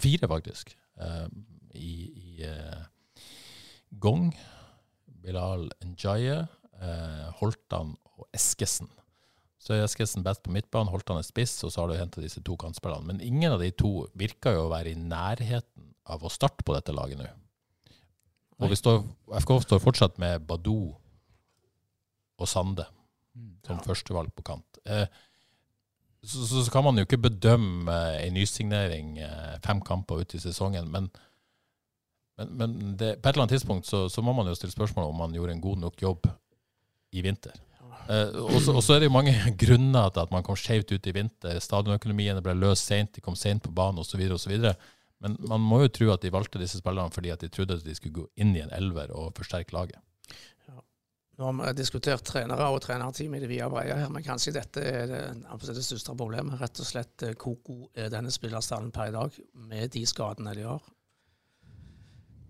Fire, 0.00 0.28
faktisk. 0.30 0.70
uh, 1.02 1.26
I, 1.74 1.90
i 2.14 2.46
uh, 2.46 2.84
Gong, 4.00 4.30
Bilal 5.22 5.66
Njaye, 5.84 6.46
Holtan 7.40 7.96
og 8.16 8.28
Eskesen. 8.32 8.88
Så 9.60 9.74
er 9.74 9.84
Eskesen 9.84 10.24
best 10.24 10.40
på 10.44 10.52
midtbanen, 10.54 10.88
han 10.88 11.18
er 11.20 11.26
spiss, 11.26 11.58
og 11.66 11.72
så 11.72 11.82
har 11.82 11.90
du 11.90 11.98
henta 11.98 12.22
disse 12.24 12.40
to 12.44 12.56
kantspillerne. 12.56 13.04
Men 13.12 13.20
ingen 13.20 13.52
av 13.52 13.60
de 13.60 13.68
to 13.76 14.06
virker 14.16 14.56
jo 14.56 14.64
å 14.66 14.72
være 14.72 14.94
i 14.94 14.98
nærheten 14.98 15.90
av 16.10 16.24
å 16.24 16.32
starte 16.32 16.64
på 16.64 16.74
dette 16.74 16.94
laget 16.96 17.20
nå. 17.20 17.28
Og 18.60 18.72
vi 18.72 18.76
står, 18.76 19.02
FK 19.40 19.52
står 19.64 19.82
fortsatt 19.84 20.16
med 20.20 20.46
Badou 20.48 20.94
og 22.40 22.48
Sande 22.48 22.86
som 23.66 23.80
førstevalg 23.84 24.32
på 24.36 24.44
kant. 24.44 24.80
Eh, 24.84 25.06
så, 26.22 26.44
så, 26.44 26.64
så 26.64 26.72
kan 26.72 26.84
man 26.84 26.98
jo 26.98 27.06
ikke 27.06 27.20
bedømme 27.28 27.92
eh, 27.92 28.26
en 28.26 28.36
nysignering 28.36 29.16
eh, 29.24 29.56
fem 29.64 29.80
kamper 29.84 30.20
ut 30.20 30.34
i 30.36 30.42
sesongen, 30.42 30.90
men, 30.92 31.08
men, 32.40 32.52
men 32.56 32.76
det, 33.00 33.16
på 33.20 33.28
et 33.28 33.34
eller 33.34 33.46
annet 33.46 33.56
tidspunkt 33.56 33.88
så, 33.88 34.06
så 34.12 34.24
må 34.24 34.34
man 34.36 34.50
jo 34.50 34.56
stille 34.58 34.74
spørsmål 34.74 35.08
om 35.08 35.20
man 35.22 35.36
gjorde 35.36 35.56
en 35.56 35.64
god 35.64 35.84
nok 35.86 36.02
jobb 36.02 36.28
i 37.16 37.24
vinter. 37.24 37.56
Eh, 38.10 38.34
og 38.42 38.58
så- 38.62 38.94
er 38.96 39.00
det 39.04 39.10
jo 39.10 39.14
mange 39.14 39.34
grunner 39.62 40.10
til 40.10 40.24
at 40.24 40.32
man 40.34 40.42
kom 40.42 40.56
skjevt 40.58 40.90
ut 40.92 41.06
i 41.06 41.14
vinter. 41.14 41.60
Stadionøkonomien 41.62 42.40
ble 42.42 42.56
løst 42.58 42.88
seint, 42.90 43.12
de 43.14 43.22
kom 43.22 43.36
seint 43.38 43.62
på 43.62 43.72
banen 43.74 44.02
osv. 44.02 44.20
osv. 44.34 44.56
Men 45.20 45.36
man 45.38 45.60
må 45.60 45.82
jo 45.84 45.88
tro 45.88 46.12
at 46.14 46.22
de 46.24 46.32
valgte 46.32 46.58
disse 46.58 46.80
spillerne 46.80 47.12
fordi 47.12 47.30
at 47.30 47.40
de 47.44 47.48
trodde 47.52 47.76
at 47.76 47.84
de 47.84 47.94
skulle 47.94 48.22
gå 48.22 48.26
inn 48.40 48.54
i 48.56 48.62
en 48.64 48.72
elver 48.72 49.12
og 49.14 49.34
forsterke 49.36 49.76
laget. 49.76 50.00
Nå 51.40 51.46
har 51.48 51.70
vi 51.72 51.72
diskutert 51.78 52.20
trenere 52.28 52.66
og 52.68 52.82
trenerteam 52.84 53.32
i 53.34 53.38
det 53.40 53.48
vide 53.48 53.64
og 53.64 53.72
brede 53.72 53.94
her, 53.96 54.10
men 54.12 54.24
kanskje 54.26 54.52
dette 54.52 54.82
er 54.84 55.06
det, 55.08 55.20
det 55.40 55.84
største 55.86 56.12
problemet. 56.12 56.58
Rett 56.60 56.82
og 56.82 56.88
slett 56.88 57.22
eh, 57.24 57.32
hvor 57.32 57.56
god 57.64 57.86
er 57.96 58.10
denne 58.12 58.32
spillerstallen 58.34 58.90
per 58.92 59.08
i 59.08 59.14
dag, 59.14 59.38
med 59.70 59.88
de 59.94 60.02
skadene 60.04 60.52
de 60.58 60.66
har. 60.68 60.82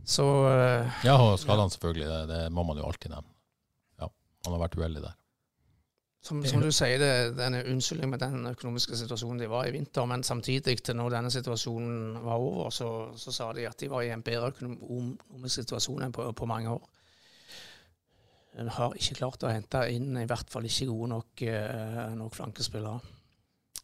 Så 0.03 0.27
eh, 0.51 0.91
Ja, 1.07 1.15
og 1.23 1.39
skadene 1.39 1.71
selvfølgelig, 1.71 2.09
det, 2.11 2.21
det 2.33 2.41
må 2.51 2.65
man 2.67 2.81
jo 2.83 2.89
alltid 2.89 3.15
nevne. 3.15 3.31
Ja, 4.03 4.11
man 4.49 4.57
har 4.57 4.65
vært 4.65 4.79
uheldig 4.81 5.05
der. 5.07 5.15
Som, 6.23 6.43
som 6.45 6.61
du 6.61 6.69
sier, 6.69 7.01
det, 7.01 7.13
den 7.39 7.55
er 7.57 7.69
unnskyldning 7.73 8.11
med 8.13 8.21
den 8.21 8.45
økonomiske 8.51 8.99
situasjonen 9.01 9.41
de 9.41 9.49
var 9.49 9.69
i 9.69 9.73
vinter, 9.73 10.05
men 10.09 10.25
samtidig, 10.27 10.77
til 10.85 10.99
når 10.99 11.15
denne 11.15 11.31
situasjonen 11.33 12.19
var 12.21 12.37
over, 12.37 12.69
så, 12.77 12.91
så 13.17 13.33
sa 13.33 13.47
de 13.57 13.65
at 13.69 13.81
de 13.81 13.89
var 13.89 14.05
i 14.05 14.13
en 14.13 14.25
bedre 14.25 14.51
økonomisk 14.53 15.55
situasjon 15.63 16.05
enn 16.05 16.13
på, 16.13 16.27
på 16.37 16.49
mange 16.51 16.75
år. 16.77 16.85
En 18.61 18.69
har 18.77 18.99
ikke 18.99 19.17
klart 19.23 19.47
å 19.47 19.55
hente 19.55 19.87
inn 19.95 20.13
i 20.21 20.27
hvert 20.29 20.53
fall 20.53 20.69
ikke 20.69 20.91
gode 20.91 21.09
nok, 21.15 21.43
eh, 21.47 22.05
nok 22.19 22.37
flankespillere. 22.37 23.17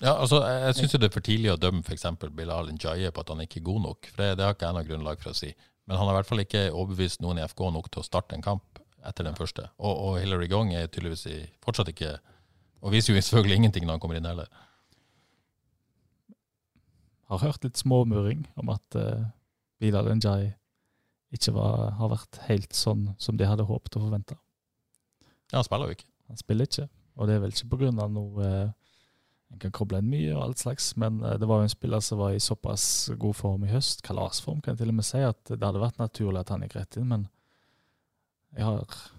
Ja, 0.02 0.18
altså, 0.18 0.42
jeg 0.44 0.76
syns 0.76 0.98
det 0.98 1.08
er 1.08 1.14
for 1.14 1.24
tidlig 1.24 1.54
å 1.54 1.60
dømme 1.60 1.80
f.eks. 1.86 2.04
Bilal 2.36 2.68
Njaye 2.74 3.14
på 3.16 3.22
at 3.22 3.30
han 3.32 3.46
ikke 3.46 3.62
er 3.62 3.68
god 3.70 3.84
nok. 3.86 4.10
for 4.10 4.20
Det, 4.20 4.32
det 4.36 4.44
har 4.44 4.58
ikke 4.58 4.68
jeg 4.68 4.76
noe 4.76 4.88
grunnlag 4.90 5.22
for 5.22 5.32
å 5.32 5.38
si. 5.38 5.54
Men 5.88 5.96
han 5.96 6.10
har 6.10 6.12
i 6.12 6.18
hvert 6.18 6.28
fall 6.28 6.44
ikke 6.44 6.66
overbevist 6.68 7.22
noen 7.24 7.40
i 7.40 7.46
FK 7.46 7.70
nok 7.72 7.88
til 7.88 8.02
å 8.02 8.04
starte 8.04 8.36
en 8.36 8.44
kamp 8.44 8.75
etter 9.04 9.26
den 9.26 9.36
første. 9.38 9.68
Og, 9.78 9.92
og 9.92 10.20
Hillary 10.20 10.48
Gong 10.50 10.72
er 10.74 10.88
tydeligvis 10.88 11.26
i, 11.30 11.40
fortsatt 11.64 11.92
ikke 11.92 12.16
Og 12.84 12.92
viser 12.92 13.14
jo 13.14 13.20
selvfølgelig 13.20 13.56
ingenting 13.56 13.86
når 13.86 13.96
han 13.96 14.00
kommer 14.00 14.18
inn 14.18 14.28
heller. 14.28 14.46
Har 17.26 17.42
hørt 17.42 17.64
litt 17.64 17.80
småmurring 17.80 18.44
om 18.54 18.70
at 18.70 18.98
uh, 19.00 19.24
Bilal 19.82 20.12
Njay 20.14 20.52
ikke 21.34 21.54
var, 21.56 21.96
har 21.98 22.12
vært 22.12 22.38
helt 22.46 22.76
sånn 22.76 23.08
som 23.18 23.38
de 23.40 23.48
hadde 23.48 23.66
håpet 23.66 23.98
og 23.98 24.06
forventa. 24.06 24.36
Ja, 25.50 25.58
han 25.58 25.66
spiller 25.66 25.90
jo 25.90 25.96
ikke. 25.96 26.08
Han 26.30 26.40
spiller 26.40 26.68
ikke, 26.68 26.88
og 27.16 27.28
det 27.28 27.36
er 27.36 27.42
vel 27.42 27.54
ikke 27.54 27.90
av 27.92 28.10
noe 28.10 28.50
uh, 28.50 28.74
En 29.46 29.60
kan 29.62 29.70
koble 29.70 30.00
inn 30.02 30.08
mye 30.10 30.32
og 30.34 30.40
alt 30.42 30.58
slags, 30.58 30.88
men 30.98 31.20
eh, 31.22 31.36
det 31.38 31.46
var 31.46 31.60
jo 31.60 31.68
en 31.68 31.70
spiller 31.70 32.00
som 32.02 32.18
var 32.18 32.32
i 32.34 32.40
såpass 32.42 33.12
god 33.14 33.36
form 33.38 33.62
i 33.62 33.68
høst, 33.70 34.00
kalasform 34.02 34.58
kan 34.58 34.74
jeg 34.74 34.80
til 34.80 34.90
og 34.90 34.96
med 34.98 35.06
si, 35.06 35.20
at 35.22 35.52
det 35.52 35.62
hadde 35.62 35.78
vært 35.78 36.00
naturlig 36.02 36.40
at 36.40 36.50
han 36.50 36.64
gikk 36.66 36.74
rett 36.74 36.98
inn, 36.98 37.06
men 37.12 37.28
jeg 38.54 38.64
har 38.64 39.12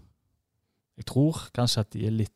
Jeg 0.98 1.06
tror 1.06 1.50
kanskje 1.54 1.82
at 1.82 1.92
de 1.94 2.06
er 2.08 2.12
litt 2.12 2.34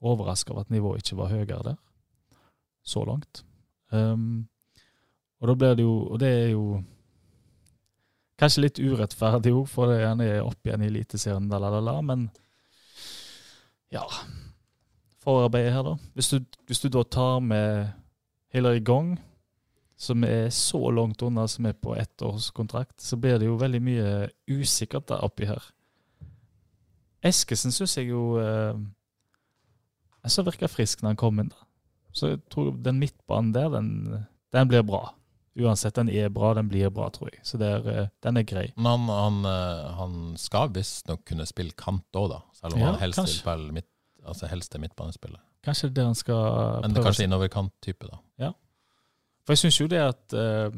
overraska 0.00 0.52
over 0.52 0.64
at 0.64 0.70
nivået 0.70 1.02
ikke 1.02 1.16
var 1.16 1.28
høyere 1.28 1.62
der, 1.62 1.76
så 2.82 3.04
langt. 3.04 3.44
Um, 3.92 4.48
og 5.40 5.48
da 5.48 5.54
blir 5.54 5.74
det 5.74 5.82
jo 5.82 5.94
Og 6.06 6.20
det 6.20 6.28
er 6.28 6.48
jo 6.50 6.82
kanskje 8.38 8.62
litt 8.62 8.78
urettferdig 8.78 9.52
òg, 9.52 9.66
for 9.68 9.92
han 9.92 10.22
er 10.24 10.44
opp 10.44 10.64
igjen 10.64 10.84
i 10.84 10.86
Eliteserien, 10.86 11.50
men 12.06 12.30
ja 13.92 14.04
Forarbeidet 15.20 15.74
her, 15.74 15.82
da. 15.84 15.96
Hvis 16.14 16.30
du, 16.32 16.38
hvis 16.66 16.80
du 16.80 16.88
da 16.88 17.02
tar 17.04 17.42
med 17.44 17.90
Hillary 18.54 18.80
Gong, 18.80 19.18
som 20.00 20.24
er 20.24 20.48
så 20.48 20.80
langt 20.96 21.20
unna, 21.22 21.44
som 21.48 21.66
er 21.68 21.76
på 21.76 21.92
ett 21.94 22.22
års 22.22 22.48
kontrakt, 22.56 23.02
så 23.04 23.18
blir 23.20 23.36
det 23.38 23.50
jo 23.50 23.58
veldig 23.60 23.82
mye 23.84 24.30
usikkert 24.48 25.10
der 25.10 25.26
oppi 25.26 25.44
her. 25.50 25.60
Eskesen 27.22 27.72
syns 27.74 27.96
jeg 27.98 28.08
jo 28.10 28.38
eh, 28.40 28.74
Jeg 30.24 30.32
så 30.34 30.44
virka 30.46 30.68
frisk 30.68 31.02
når 31.02 31.14
han 31.14 31.20
kom 31.20 31.40
inn. 31.42 31.48
da. 31.52 31.66
Så 32.12 32.32
jeg 32.32 32.40
tror 32.50 32.72
den 32.82 32.98
midtbanen 33.00 33.52
der, 33.54 33.68
den, 33.70 33.90
den 34.52 34.68
blir 34.70 34.82
bra. 34.86 35.14
Uansett, 35.60 35.94
den 35.98 36.08
er 36.08 36.28
bra, 36.32 36.52
den 36.54 36.68
blir 36.70 36.90
bra, 36.94 37.08
tror 37.12 37.28
jeg. 37.32 37.40
Så 37.44 37.58
det 37.60 37.68
er, 37.68 37.86
eh, 37.90 38.08
den 38.24 38.36
er 38.40 38.44
grei. 38.48 38.66
Men 38.76 38.86
han, 39.08 39.08
han, 39.10 39.38
eh, 39.50 39.86
han 39.98 40.16
skal 40.40 40.70
visstnok 40.74 41.24
kunne 41.28 41.46
spille 41.48 41.74
kant 41.76 42.06
òg, 42.16 42.28
da. 42.32 42.40
Selv 42.56 42.74
om 42.76 42.80
Ja, 42.80 42.92
han 42.92 43.00
helst 43.02 43.18
vil 43.18 43.24
kanskje. 43.26 43.40
spille 43.42 43.72
midt, 43.76 43.88
altså 44.24 44.48
helst 44.50 44.74
er 44.74 44.82
midtbanespiller. 44.84 45.40
Kanskje 45.66 45.88
det 45.90 45.94
det 46.00 46.04
han 46.08 46.14
skal 46.16 46.40
prøve. 46.40 46.80
Men 46.86 46.94
det 46.94 47.00
er 47.02 47.08
kanskje 47.10 47.26
innoverkant-type, 47.28 48.08
da. 48.10 48.20
Ja. 48.46 48.52
For 49.44 49.52
jeg 49.56 49.58
syns 49.64 49.80
jo 49.80 49.86
det 49.92 50.00
at 50.06 50.32
eh, 50.38 50.70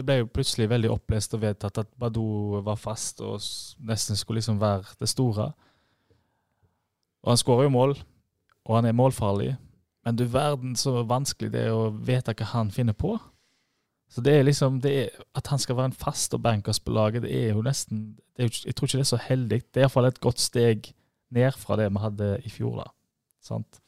Det 0.00 0.06
ble 0.08 0.14
jo 0.22 0.28
plutselig 0.32 0.64
veldig 0.70 0.88
opplest 0.94 1.34
og 1.36 1.42
vedtatt 1.42 1.82
at 1.82 1.88
Badou 2.00 2.62
var 2.64 2.78
fast 2.80 3.18
og 3.20 3.36
nesten 3.84 4.16
skulle 4.16 4.40
liksom 4.40 4.56
være 4.60 4.94
det 4.96 5.10
store. 5.12 5.50
Og 7.20 7.34
han 7.34 7.40
skårer 7.40 7.66
jo 7.66 7.72
mål, 7.74 7.92
og 8.64 8.78
han 8.78 8.88
er 8.88 8.96
målfarlig. 8.96 9.50
Men 10.08 10.16
du 10.16 10.24
verden 10.24 10.72
så 10.80 11.02
vanskelig 11.04 11.52
det 11.52 11.66
er 11.66 11.76
å 11.76 11.90
vite 11.92 12.32
hva 12.32 12.48
han 12.54 12.72
finner 12.72 12.96
på. 12.96 13.18
Så 14.10 14.24
det 14.24 14.38
er 14.38 14.48
liksom 14.48 14.80
det 14.80 14.92
er, 15.02 15.10
At 15.36 15.52
han 15.52 15.60
skal 15.60 15.76
være 15.76 15.92
en 15.92 16.00
fast 16.00 16.32
og 16.34 16.42
bankers 16.42 16.80
på 16.80 16.96
laget, 16.96 17.22
det 17.22 17.34
er 17.36 17.52
jo 17.52 17.62
nesten 17.62 18.16
er 18.38 18.48
Jeg 18.48 18.74
tror 18.74 18.88
ikke 18.88 19.02
det 19.02 19.04
er 19.04 19.12
så 19.12 19.20
heldig. 19.20 19.60
Det 19.68 19.82
er 19.82 19.84
iallfall 19.84 20.08
et 20.08 20.20
godt 20.20 20.40
steg 20.40 20.94
ned 21.30 21.52
fra 21.60 21.76
det 21.76 21.92
vi 21.92 22.00
hadde 22.08 22.30
i 22.42 22.50
fjor, 22.50 22.80
da. 22.80 22.88
Sant? 23.44 23.82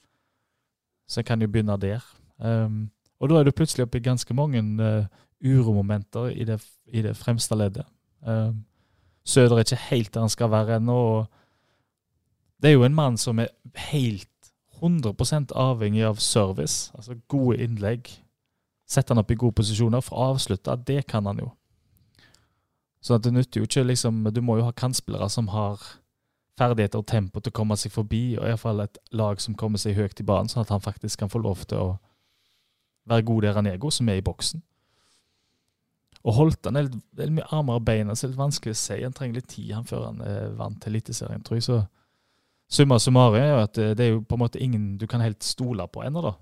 Så 1.09 1.21
jeg 1.25 1.27
kan 1.27 1.41
jo 1.41 1.49
begynne 1.49 1.81
der. 1.81 2.05
Um, 2.39 2.91
og 3.19 3.31
da 3.31 3.41
er 3.41 3.45
du 3.45 3.51
plutselig 3.57 3.87
oppe 3.87 3.99
i 3.99 4.05
ganske 4.05 4.35
mange 4.35 4.61
uh, 4.61 5.07
uromomenter 5.45 6.31
i 6.31 6.45
det, 6.45 6.61
i 6.87 7.03
det 7.03 7.17
fremste 7.17 7.57
leddet. 7.59 7.87
Um, 8.21 8.65
Søder 9.25 9.57
er 9.57 9.65
ikke 9.67 9.87
helt 9.91 10.15
der 10.15 10.21
han 10.21 10.33
skal 10.33 10.51
være 10.51 10.77
ennå. 10.77 11.25
Det 12.63 12.71
er 12.71 12.75
jo 12.75 12.85
en 12.85 12.95
mann 12.95 13.17
som 13.19 13.39
er 13.39 13.53
helt 13.91 14.29
100% 14.83 15.55
avhengig 15.55 16.03
av 16.05 16.19
service, 16.19 16.91
altså 16.95 17.15
gode 17.29 17.59
innlegg. 17.63 18.11
Sette 18.91 19.15
han 19.15 19.23
opp 19.23 19.31
i 19.31 19.39
gode 19.39 19.55
posisjoner 19.61 20.03
for 20.03 20.19
å 20.19 20.33
avslutte. 20.35 20.75
Det 20.87 21.07
kan 21.07 21.27
han 21.27 21.39
jo. 21.39 21.53
Så 23.03 23.19
det 23.19 23.33
nytter 23.35 23.61
jo 23.61 23.67
ikke 23.67 23.83
liksom 23.83 24.29
Du 24.31 24.41
må 24.41 24.57
jo 24.61 24.67
ha 24.69 24.73
kantspillere 24.73 25.29
som 25.31 25.49
har 25.49 25.81
ferdigheter 26.59 27.01
og 27.01 27.07
tempo 27.07 27.41
til 27.41 27.51
å 27.51 27.57
komme 27.57 27.77
seg 27.81 27.95
forbi, 27.95 28.37
og 28.39 28.47
iallfall 28.47 28.83
et 28.85 28.99
lag 29.17 29.41
som 29.41 29.55
kommer 29.59 29.81
seg 29.81 29.97
høyt 29.97 30.21
i 30.21 30.27
banen, 30.27 30.51
sånn 30.53 30.67
at 30.67 30.75
han 30.75 30.85
faktisk 30.85 31.23
kan 31.23 31.31
få 31.33 31.41
lov 31.43 31.65
til 31.65 31.79
å 31.81 31.89
være 33.09 33.27
god 33.27 33.43
der 33.43 33.57
han 33.59 33.71
er 33.71 33.81
god, 33.81 33.97
som 33.97 34.11
er 34.13 34.21
i 34.21 34.25
boksen. 34.25 34.63
Og 36.23 36.37
Holtan 36.37 36.79
er 36.79 36.87
litt, 36.87 37.01
er 37.19 37.27
litt 37.27 37.37
mye 37.41 37.51
armer 37.51 37.81
og 37.81 37.87
bein, 37.87 38.13
så 38.15 38.27
det 38.27 38.29
er 38.29 38.35
litt 38.37 38.43
vanskelig 38.45 38.77
å 38.77 38.79
si. 38.79 39.01
Han 39.03 39.17
trenger 39.17 39.41
litt 39.41 39.51
tid 39.51 39.73
han 39.75 39.89
før 39.89 40.07
han 40.07 40.23
er 40.27 40.55
vant 40.59 40.79
til 40.83 40.95
Eliteserien, 40.95 41.43
tror 41.43 41.59
jeg. 41.59 41.67
Så 41.67 41.81
summa 42.73 42.99
summarum 43.03 43.41
er 43.41 43.51
jo 43.51 43.61
at 43.65 43.75
det 43.77 43.89
det 43.99 44.07
er 44.07 44.15
jo 44.15 44.23
på 44.25 44.39
en 44.39 44.45
måte 44.45 44.63
ingen 44.63 44.97
du 45.01 45.09
kan 45.11 45.25
helt 45.25 45.43
stole 45.43 45.89
på 45.91 46.05
ennå, 46.07 46.23
da. 46.31 46.35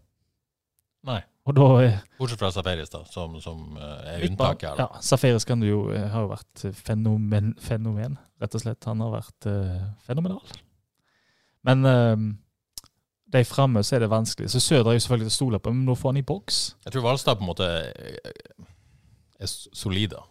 Nei. 1.11 1.21
Da 1.51 1.67
er 1.83 1.95
Bortsett 2.19 2.39
fra 2.39 2.51
Safaris, 2.55 2.91
da, 2.93 3.01
som, 3.11 3.33
som 3.43 3.79
eh, 3.81 4.11
er 4.13 4.27
unntaket 4.29 4.69
her. 4.69 4.77
da. 4.77 4.85
Ja, 4.85 5.01
Safaris 5.03 5.47
kan 5.49 5.63
du 5.63 5.67
jo, 5.67 5.81
eh, 5.91 6.05
har 6.13 6.27
jo 6.27 6.31
vært 6.31 6.67
fenomen, 6.77 7.55
fenomen, 7.59 8.19
rett 8.43 8.55
og 8.55 8.63
slett. 8.63 8.87
Han 8.87 9.01
har 9.03 9.17
vært 9.17 9.49
uh, 9.49 9.81
fenomenal. 10.07 10.53
Men 11.67 11.89
uh, 11.89 12.29
de 13.33 13.43
framme 13.49 13.83
så 13.87 13.97
er 13.97 14.05
det 14.05 14.13
vanskelig. 14.13 14.51
Så 14.53 14.61
Søder 14.63 14.93
er 14.93 14.99
jo 14.99 15.07
selvfølgelig 15.07 15.31
til 15.31 15.35
å 15.35 15.39
stole 15.39 15.63
på, 15.65 15.73
men 15.75 15.89
nå 15.89 15.97
får 15.99 16.13
han 16.13 16.21
i 16.21 16.27
boks. 16.29 16.61
Jeg 16.87 16.95
tror 16.95 17.09
Valstad 17.09 17.41
på 17.41 17.47
en 17.47 17.51
måte 17.51 17.71
er, 19.41 19.45
er 19.45 19.49
s- 19.51 19.69
solid. 19.73 20.11
da. 20.15 20.23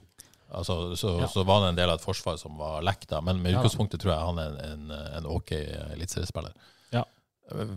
Altså, 0.52 0.96
så, 0.98 1.20
Ja. 1.20 1.28
så 1.30 1.44
var 1.46 1.62
det 1.62 1.70
en 1.70 1.76
del 1.78 1.90
av 1.90 2.00
et 2.00 2.06
forsvar 2.06 2.38
som 2.42 2.56
var 2.58 2.82
lekk, 2.82 3.04
da, 3.12 3.20
men 3.22 3.42
med 3.42 3.54
utgangspunktet 3.54 4.00
tror 4.02 4.14
jeg 4.16 4.26
han 4.26 4.40
er 4.40 4.56
en, 4.64 4.90
en, 4.90 4.92
en 5.20 5.26
ok 5.30 5.52
eliteseriespiller. 5.94 6.54
Ja. 6.92 7.04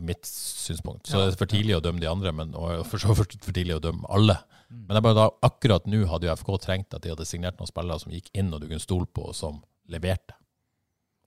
Mitt 0.00 0.24
synspunkt. 0.24 1.06
Så 1.06 1.18
Ja. 1.18 1.26
det 1.26 1.34
er 1.34 1.38
for 1.42 1.46
tidlig 1.52 1.76
å 1.76 1.82
dømme 1.84 2.00
de 2.00 2.08
andre, 2.08 2.32
men, 2.32 2.54
og 2.54 2.86
for 2.86 2.98
så 2.98 3.12
vidt 3.16 3.36
for 3.44 3.52
tidlig 3.52 3.76
å 3.76 3.82
dømme 3.84 4.04
alle. 4.08 4.38
Mm. 4.70 4.86
Men 4.86 4.88
det 4.88 4.96
er 4.96 5.04
bare 5.08 5.18
da, 5.20 5.26
akkurat 5.44 5.84
nå 5.86 6.06
hadde 6.08 6.28
jo 6.30 6.32
FK 6.36 6.58
trengt 6.64 6.94
at 6.94 7.02
de 7.04 7.10
hadde 7.12 7.26
signert 7.28 7.58
noen 7.60 7.68
spillere 7.68 8.00
som 8.00 8.12
gikk 8.12 8.30
inn 8.34 8.52
og 8.54 8.60
du 8.62 8.68
kunne 8.68 8.80
stole 8.80 9.04
på, 9.06 9.28
og 9.28 9.34
som 9.36 9.60
leverte. 9.92 10.32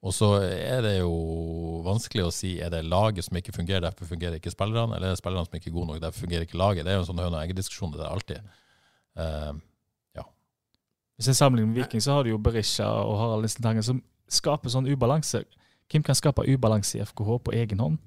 Og 0.02 0.12
så 0.14 0.28
er 0.42 0.82
det 0.82 0.96
jo 1.00 1.12
vanskelig 1.86 2.26
å 2.26 2.32
si 2.34 2.56
er 2.62 2.70
det 2.70 2.84
laget 2.84 3.24
som 3.24 3.36
ikke 3.38 3.54
fungerer, 3.54 3.80
derfor 3.86 4.06
fungerer 4.06 4.36
ikke 4.38 4.50
spillerne, 4.52 4.94
eller 4.98 5.08
er 5.08 5.14
det 5.14 5.22
spillerne 5.22 5.46
som 5.46 5.54
ikke 5.58 5.70
er 5.70 5.74
gode 5.78 5.86
nok, 5.92 6.00
derfor 6.02 6.26
fungerer 6.26 6.42
ikke 6.46 6.58
laget. 6.58 6.84
Det 6.84 6.92
er 6.92 6.98
jo 6.98 7.04
en 7.06 7.08
sånn 7.14 7.22
høne 7.22 7.38
og 7.38 7.42
egg-diskusjon 7.46 7.94
det 7.94 8.02
der 8.02 8.10
alltid. 8.12 8.40
Eh, 9.16 9.52
Hvis 11.16 11.30
jeg 11.32 11.38
sammenligner 11.38 11.72
med 11.72 11.82
Viking, 11.82 12.02
så 12.02 12.12
har 12.12 12.24
du 12.24 12.30
jo 12.30 12.38
Berisha 12.38 12.84
og 12.84 13.18
Harald 13.20 13.46
Nissen 13.46 13.82
som 13.82 14.02
skaper 14.28 14.72
sånn 14.72 14.88
ubalanse. 14.90 15.44
Hvem 15.90 16.04
kan 16.04 16.18
skape 16.18 16.44
ubalanse 16.44 16.98
i 16.98 17.04
FKH 17.04 17.38
på 17.46 17.54
egen 17.56 17.80
hånd? 17.80 17.98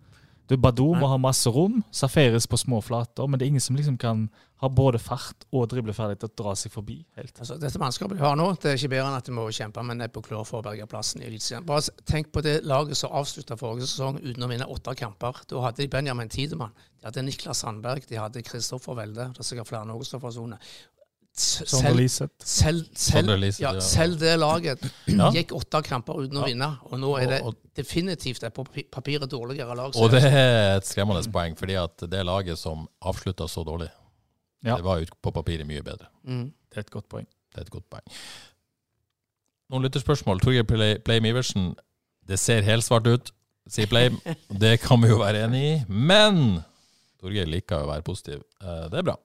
Du, 0.50 0.56
Badou 0.58 0.96
må 0.98 1.06
ha 1.12 1.18
masse 1.22 1.50
rom, 1.54 1.76
Safaris 1.94 2.48
på 2.50 2.58
små 2.58 2.80
flater, 2.82 3.28
men 3.30 3.38
det 3.38 3.46
er 3.46 3.52
ingen 3.52 3.62
som 3.62 3.76
liksom 3.78 4.00
kan 4.02 4.24
ha 4.64 4.70
både 4.74 4.98
fart 4.98 5.46
og 5.54 5.68
dribleferdighet 5.70 6.24
til 6.24 6.32
å 6.32 6.38
dra 6.42 6.54
seg 6.58 6.74
forbi 6.74 6.96
helt. 7.20 7.36
Altså, 7.38 7.60
dette 7.62 7.78
mannskapet 7.82 8.18
de 8.18 8.26
har 8.26 8.34
nå, 8.40 8.48
det 8.58 8.72
er 8.72 8.80
ikke 8.80 8.90
bedre 8.96 9.12
enn 9.12 9.20
at 9.20 9.30
de 9.30 9.36
må 9.38 9.46
kjempe 9.54 9.84
med 9.86 10.02
nebb 10.02 10.18
og 10.18 10.26
klør 10.26 10.48
for 10.50 10.64
å 10.64 10.66
berge 10.66 10.90
plassen 10.90 11.22
i 11.22 11.28
Eliteserien. 11.30 11.68
Bare 11.70 11.94
tenk 12.10 12.34
på 12.34 12.42
det 12.46 12.56
laget 12.66 12.98
som 12.98 13.14
avslutta 13.14 13.60
forrige 13.62 13.92
sesong 13.92 14.18
uten 14.24 14.48
å 14.48 14.50
vinne 14.50 14.68
åtte 14.74 14.98
kamper. 14.98 15.44
Da 15.54 15.62
hadde 15.68 15.84
de 15.84 15.92
Benjamin 15.94 16.34
Tidemann, 16.34 16.74
de 16.98 17.12
hadde 17.12 17.28
Niklas 17.30 17.62
Sandberg, 17.62 18.10
de 18.10 18.18
hadde 18.18 18.44
Kristoffer 18.50 18.98
Welde, 18.98 19.30
det 19.30 19.46
er 19.46 19.52
sikkert 19.54 19.70
flere. 19.70 19.86
Sondre 20.10 20.58
Liseth. 20.58 20.90
Selv, 21.40 22.00
selv, 22.44 22.86
selv, 22.96 23.30
ja, 23.60 23.74
ja. 23.74 23.80
selv 23.80 24.18
det 24.20 24.36
laget 24.40 24.84
Ja. 25.08 25.30
gikk 25.32 25.52
åtte 25.58 25.82
kamper 25.86 26.20
uten 26.26 26.38
å 26.42 26.46
vinne, 26.46 26.70
og 26.90 27.00
nå 27.00 27.14
er 27.22 27.28
det 27.28 27.42
definitivt 27.76 28.44
et 28.44 28.54
på 28.54 28.64
papi- 28.68 28.88
papiret 28.92 29.30
dårligere 29.32 29.76
lag. 29.76 29.96
Og 29.96 30.12
det 30.12 30.24
er 30.24 30.78
et 30.78 30.86
skremmende 30.86 31.24
poeng, 31.32 31.56
fordi 31.58 31.76
at 31.82 31.98
det 32.10 32.26
laget 32.26 32.58
som 32.60 32.88
avslutta 33.02 33.48
så 33.48 33.64
dårlig, 33.66 33.90
Ja. 34.64 34.76
det 34.76 34.84
var 34.84 35.06
på 35.22 35.32
papiret 35.32 35.66
mye 35.68 35.82
bedre. 35.84 36.08
mm. 36.28 36.52
Det 36.70 36.78
er 36.78 36.82
et 36.82 36.92
godt 36.92 37.10
poeng. 37.10 37.26
Det 37.54 37.58
er 37.58 37.62
et 37.62 37.72
godt 37.72 37.90
poeng. 37.90 38.04
Noen 39.72 39.84
lytterspørsmål. 39.84 40.40
Torgeir 40.42 40.64
Play- 40.64 41.00
Pleim 41.00 41.26
Iversen. 41.26 41.76
Det 42.28 42.38
ser 42.40 42.62
helsvart 42.62 43.08
ut, 43.08 43.32
sier 43.70 43.88
Pleim. 43.88 44.20
Det 44.64 44.80
kan 44.82 45.02
vi 45.02 45.10
jo 45.10 45.18
være 45.18 45.46
enig 45.48 45.64
i. 45.64 45.86
Men 45.90 46.64
Torgeir 47.22 47.46
liker 47.50 47.84
å 47.84 47.88
være 47.90 48.06
positiv. 48.06 48.44
Eh, 48.62 48.88
Det 48.90 49.00
er 49.00 49.04
bra. 49.04 49.16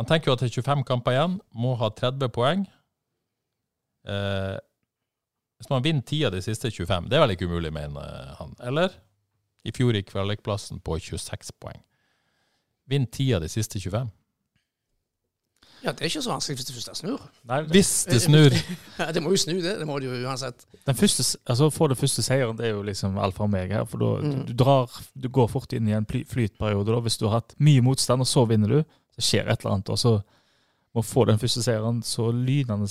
Han 0.00 0.08
tenker 0.08 0.30
jo 0.30 0.36
at 0.38 0.40
det 0.40 0.48
er 0.48 0.62
25 0.62 0.84
kamper 0.88 1.12
igjen, 1.12 1.34
må 1.52 1.74
ha 1.76 1.90
30 1.92 2.30
poeng. 2.32 2.62
Eh, 4.08 4.56
Hvis 5.60 5.68
man 5.68 5.82
vinner 5.84 6.00
10 6.00 6.22
av 6.24 6.32
de 6.32 6.40
siste 6.40 6.70
25, 6.72 7.10
det 7.10 7.18
er 7.18 7.20
vel 7.20 7.34
ikke 7.34 7.44
umulig, 7.50 7.68
mener 7.76 8.30
han. 8.38 8.54
Eller? 8.64 8.94
I 9.68 9.74
fjor 9.76 9.92
gikk 9.92 10.08
kvalikplassen 10.14 10.80
på 10.80 10.96
26 10.96 11.50
poeng. 11.60 11.82
Vinn 12.88 13.04
10 13.12 13.34
av 13.36 13.42
de 13.44 13.50
siste 13.52 13.76
25. 13.78 14.08
Ja, 15.84 15.92
det 15.92 16.00
er 16.00 16.08
ikke 16.10 16.22
så 16.24 16.32
vanskelig 16.32 16.56
hvis 16.60 16.66
det 16.70 16.74
første 16.78 16.94
snur. 16.96 17.20
Nei, 17.48 17.58
det- 17.62 17.70
Hvis 17.76 17.92
det 18.08 18.22
snur! 18.22 18.50
Ja, 18.98 19.10
det 19.12 19.22
må 19.22 19.30
jo 19.32 19.36
snu, 19.36 19.60
det. 19.60 19.78
Det 19.80 19.86
må 19.88 19.98
det 20.00 20.08
jo 20.08 20.16
uansett. 20.28 20.64
Den 20.86 20.94
første, 20.96 21.24
altså 21.48 21.68
Få 21.72 21.88
det 21.88 21.96
første 22.00 22.22
seieren, 22.24 22.56
det 22.56 22.66
er 22.66 22.70
jo 22.74 22.82
liksom 22.82 23.16
alfa 23.20 23.44
og 23.44 23.50
meg 23.52 23.70
her. 23.72 23.84
For 23.84 23.98
da, 23.98 24.10
Mm. 24.24 24.30
du, 24.46 24.52
du, 24.52 24.64
drar, 24.64 24.88
du 25.16 25.28
går 25.28 25.48
fort 25.48 25.72
inn 25.76 25.88
i 25.88 25.92
en 25.92 26.06
flytperiode. 26.06 26.86
da, 26.88 27.00
Hvis 27.00 27.16
du 27.18 27.28
har 27.28 27.40
hatt 27.40 27.54
mye 27.58 27.80
motstand, 27.82 28.20
og 28.20 28.26
så 28.26 28.46
vinner 28.48 28.68
du, 28.68 28.84
så 29.16 29.24
skjer 29.26 29.48
et 29.50 29.60
eller 29.64 29.76
annet. 29.78 29.90
Og 29.94 29.98
så 30.00 30.12
må 30.96 31.04
få 31.06 31.24
den 31.28 31.38
første 31.38 31.62
seieren 31.62 32.00
så 32.02 32.28
lynende 32.34 32.88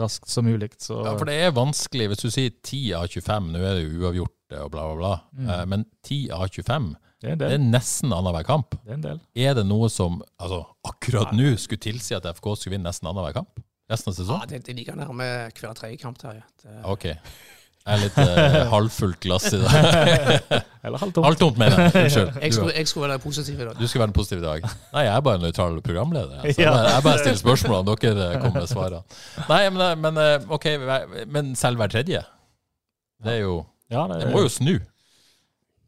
raskt 0.00 0.28
som 0.32 0.46
mulig. 0.48 0.70
Så 0.80 0.96
Ja, 1.04 1.12
for 1.18 1.28
det 1.28 1.34
er 1.44 1.52
vanskelig 1.56 2.08
hvis 2.12 2.22
du 2.24 2.30
sier 2.32 2.50
10 2.64 2.82
av 2.96 3.08
25, 3.12 3.50
nå 3.52 3.60
er 3.60 3.74
det 3.78 3.82
jo 3.84 4.00
uavgjort 4.04 4.56
og 4.64 4.70
bla, 4.72 4.84
bla, 4.86 4.94
bla. 5.00 5.14
Mm. 5.36 5.50
Eh, 5.50 5.64
Men 5.66 5.84
10 6.06 6.30
av 6.32 6.48
25, 6.48 6.94
det 7.20 7.28
er 7.28 7.32
en 7.34 7.38
det 7.42 7.52
er 7.52 7.58
nesten 7.62 8.12
annenhver 8.12 8.44
kamp. 8.48 8.76
Det 8.84 8.90
er 8.90 8.98
en 8.98 9.04
del. 9.04 9.20
Er 9.36 9.54
det 9.60 9.66
noe 9.68 9.88
som 9.92 10.22
altså, 10.38 10.62
akkurat 10.84 11.32
nå 11.36 11.54
skulle 11.60 11.80
tilsi 11.84 12.16
at 12.16 12.24
FK 12.36 12.54
skulle 12.56 12.76
vinne 12.78 12.88
nesten 12.88 13.08
annenhver 13.08 13.36
kamp? 13.36 13.60
Resten 13.90 14.12
av 14.14 14.30
Ja, 14.40 14.46
det, 14.48 14.62
det 14.64 14.74
ligger 14.76 14.96
nærme 14.96 15.26
hver 15.52 15.74
tredje 15.76 15.98
kamp. 16.00 16.16
Terje. 16.18 16.42
Det- 16.62 16.84
Ok. 16.84 17.04
Jeg 17.84 17.98
er 17.98 18.00
litt 18.00 18.14
eh, 18.22 18.54
halvfullt 18.74 19.18
glass 19.20 19.50
i 19.52 19.58
dag. 19.60 19.74
Eller 20.84 21.00
halvtomt. 21.02 21.26
Halvtomt, 21.26 21.58
mener 21.60 21.82
jeg. 21.82 21.90
Unnskyld. 22.04 22.30
Jeg 22.40 22.54
skulle, 22.56 22.72
jeg 22.78 22.88
skulle 22.88 23.08
være 23.10 23.20
positiv 23.20 23.58
i 23.60 23.66
dag. 23.66 23.74
du 23.76 23.86
skulle 23.88 24.04
være 24.06 24.16
positiv 24.16 24.38
i 24.40 24.44
dag. 24.46 24.64
Nei, 24.94 25.02
jeg 25.04 25.12
er 25.12 25.24
bare 25.26 25.40
en 25.40 25.44
nøytral 25.44 25.76
programleder. 25.84 26.38
Altså. 26.40 26.62
Ja. 26.62 26.70
Jeg, 26.70 26.72
bare, 26.78 26.94
jeg 26.94 27.04
bare 27.08 27.18
stiller 27.20 27.40
spørsmål, 27.42 27.76
og 27.92 28.00
dere 28.06 28.28
eh, 28.30 28.38
kommer 28.40 28.64
med 28.64 28.70
svarene. 28.72 29.02
Nei, 29.50 29.60
men, 29.76 29.84
men 30.06 30.22
eh, 30.24 30.46
ok, 30.56 30.66
men 31.36 31.52
selv 31.60 31.82
hver 31.82 31.92
tredje? 31.92 32.22
Det 33.24 33.36
er 33.36 33.42
jo 33.44 33.58
Ja, 33.92 34.06
Det 34.10 34.30
må 34.32 34.46
jo 34.46 34.48
snu. 34.52 34.78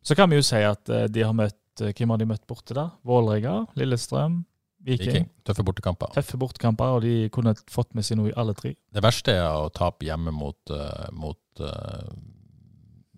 Så 0.06 0.14
kan 0.14 0.30
vi 0.30 0.36
jo 0.38 0.44
si 0.46 0.60
at 0.62 0.92
eh, 0.92 1.08
de 1.10 1.24
har 1.24 1.32
møtt 1.34 1.80
eh, 1.82 1.94
Hvem 1.96 2.12
har 2.12 2.20
de 2.20 2.28
møtt 2.28 2.44
borte, 2.46 2.76
da? 2.76 2.90
Vålerenga, 3.08 3.62
Lillestrøm, 3.80 4.42
Viking. 4.86 5.08
Viking. 5.08 5.26
Tøffe 5.48 5.64
bortekamper. 5.66 6.12
Tøffe 6.14 6.38
bortekamper, 6.38 6.98
og 6.98 7.02
de 7.08 7.16
kunne 7.34 7.56
fått 7.72 7.96
med 7.96 8.04
seg 8.06 8.20
noe 8.20 8.30
i 8.30 8.36
alle 8.38 8.52
tre. 8.54 8.76
Det 8.94 9.02
verste 9.02 9.34
er 9.34 9.48
å 9.48 9.72
tape 9.74 10.06
hjemme 10.06 10.30
mot, 10.36 10.60
eh, 10.70 11.08
mot 11.16 11.40
eh, 11.64 12.08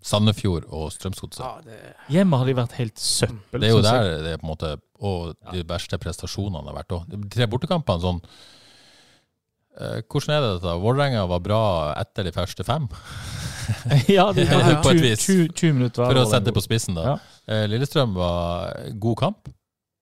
Sandefjord 0.05 0.67
og 0.71 0.93
Strømsgodset. 0.95 1.41
Ja, 1.43 1.57
det, 1.65 1.79
Hjemme 2.13 2.39
har 2.39 2.47
de 2.47 2.55
vært 2.55 2.77
helt 2.79 3.01
søppel. 3.01 3.59
Det 3.59 3.67
er 3.67 3.75
jo 3.75 3.81
der 3.83 4.13
det 4.23 4.31
er 4.35 4.39
på 4.39 4.47
en 4.47 4.53
måte 4.53 4.69
Og 5.03 5.35
de 5.51 5.65
verste 5.67 5.99
prestasjonene 5.99 6.71
har 6.71 6.77
vært 6.77 6.95
òg. 6.95 7.09
De 7.11 7.19
tre 7.33 7.47
bortekampene 7.51 8.03
sånn 8.03 8.21
uh, 8.23 9.99
Hvordan 10.07 10.35
er 10.37 10.45
det 10.45 10.53
dette? 10.55 10.77
Vålerenga 10.85 11.25
var 11.31 11.43
bra 11.43 11.61
etter 11.99 12.29
de 12.29 12.33
første 12.35 12.63
fem, 12.67 12.87
ja, 14.17 14.29
de 14.33 14.45
var 14.49 14.63
ja. 14.63 14.79
På 14.81 14.93
et 14.93 15.01
20, 15.01 15.03
vis. 15.03 15.27
20, 15.27 15.53
20 15.53 15.77
minutter. 15.77 16.03
for 16.05 16.21
å 16.21 16.25
sette 16.25 16.47
det 16.47 16.53
det 16.53 16.57
på 16.57 16.65
spissen. 16.65 16.97
da. 16.97 17.05
Ja. 17.11 17.17
Eh, 17.51 17.67
Lillestrøm 17.69 18.15
var 18.17 18.73
god 19.03 19.19
kamp, 19.25 19.53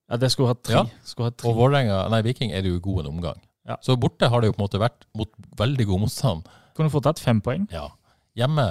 Ja, 0.08 0.16
det 0.22 0.30
skulle 0.32 0.54
hatt 0.54 0.64
tre. 0.64 0.78
Ja. 0.78 0.86
Skulle 1.04 1.32
hatt 1.32 1.42
tre. 1.42 1.50
og 1.50 1.58
Vålerenga 1.58 2.06
Nei, 2.14 2.22
Viking 2.30 2.54
er 2.56 2.64
det 2.64 2.72
jo 2.72 2.80
god 2.84 3.04
en 3.04 3.12
omgang. 3.18 3.42
Ja. 3.68 3.76
Så 3.84 3.98
borte 4.00 4.30
har 4.32 4.42
det 4.42 4.48
jo 4.48 4.56
på 4.56 4.62
en 4.62 4.68
måte 4.70 4.80
vært 4.80 5.04
mot 5.18 5.34
veldig 5.60 5.86
god 5.90 6.06
motstand. 6.06 6.48
Kunne 6.78 6.94
fått 6.94 7.10
tatt 7.10 7.20
fem 7.20 7.42
poeng. 7.44 7.66
Ja. 7.74 7.90
Hjemme 8.38 8.68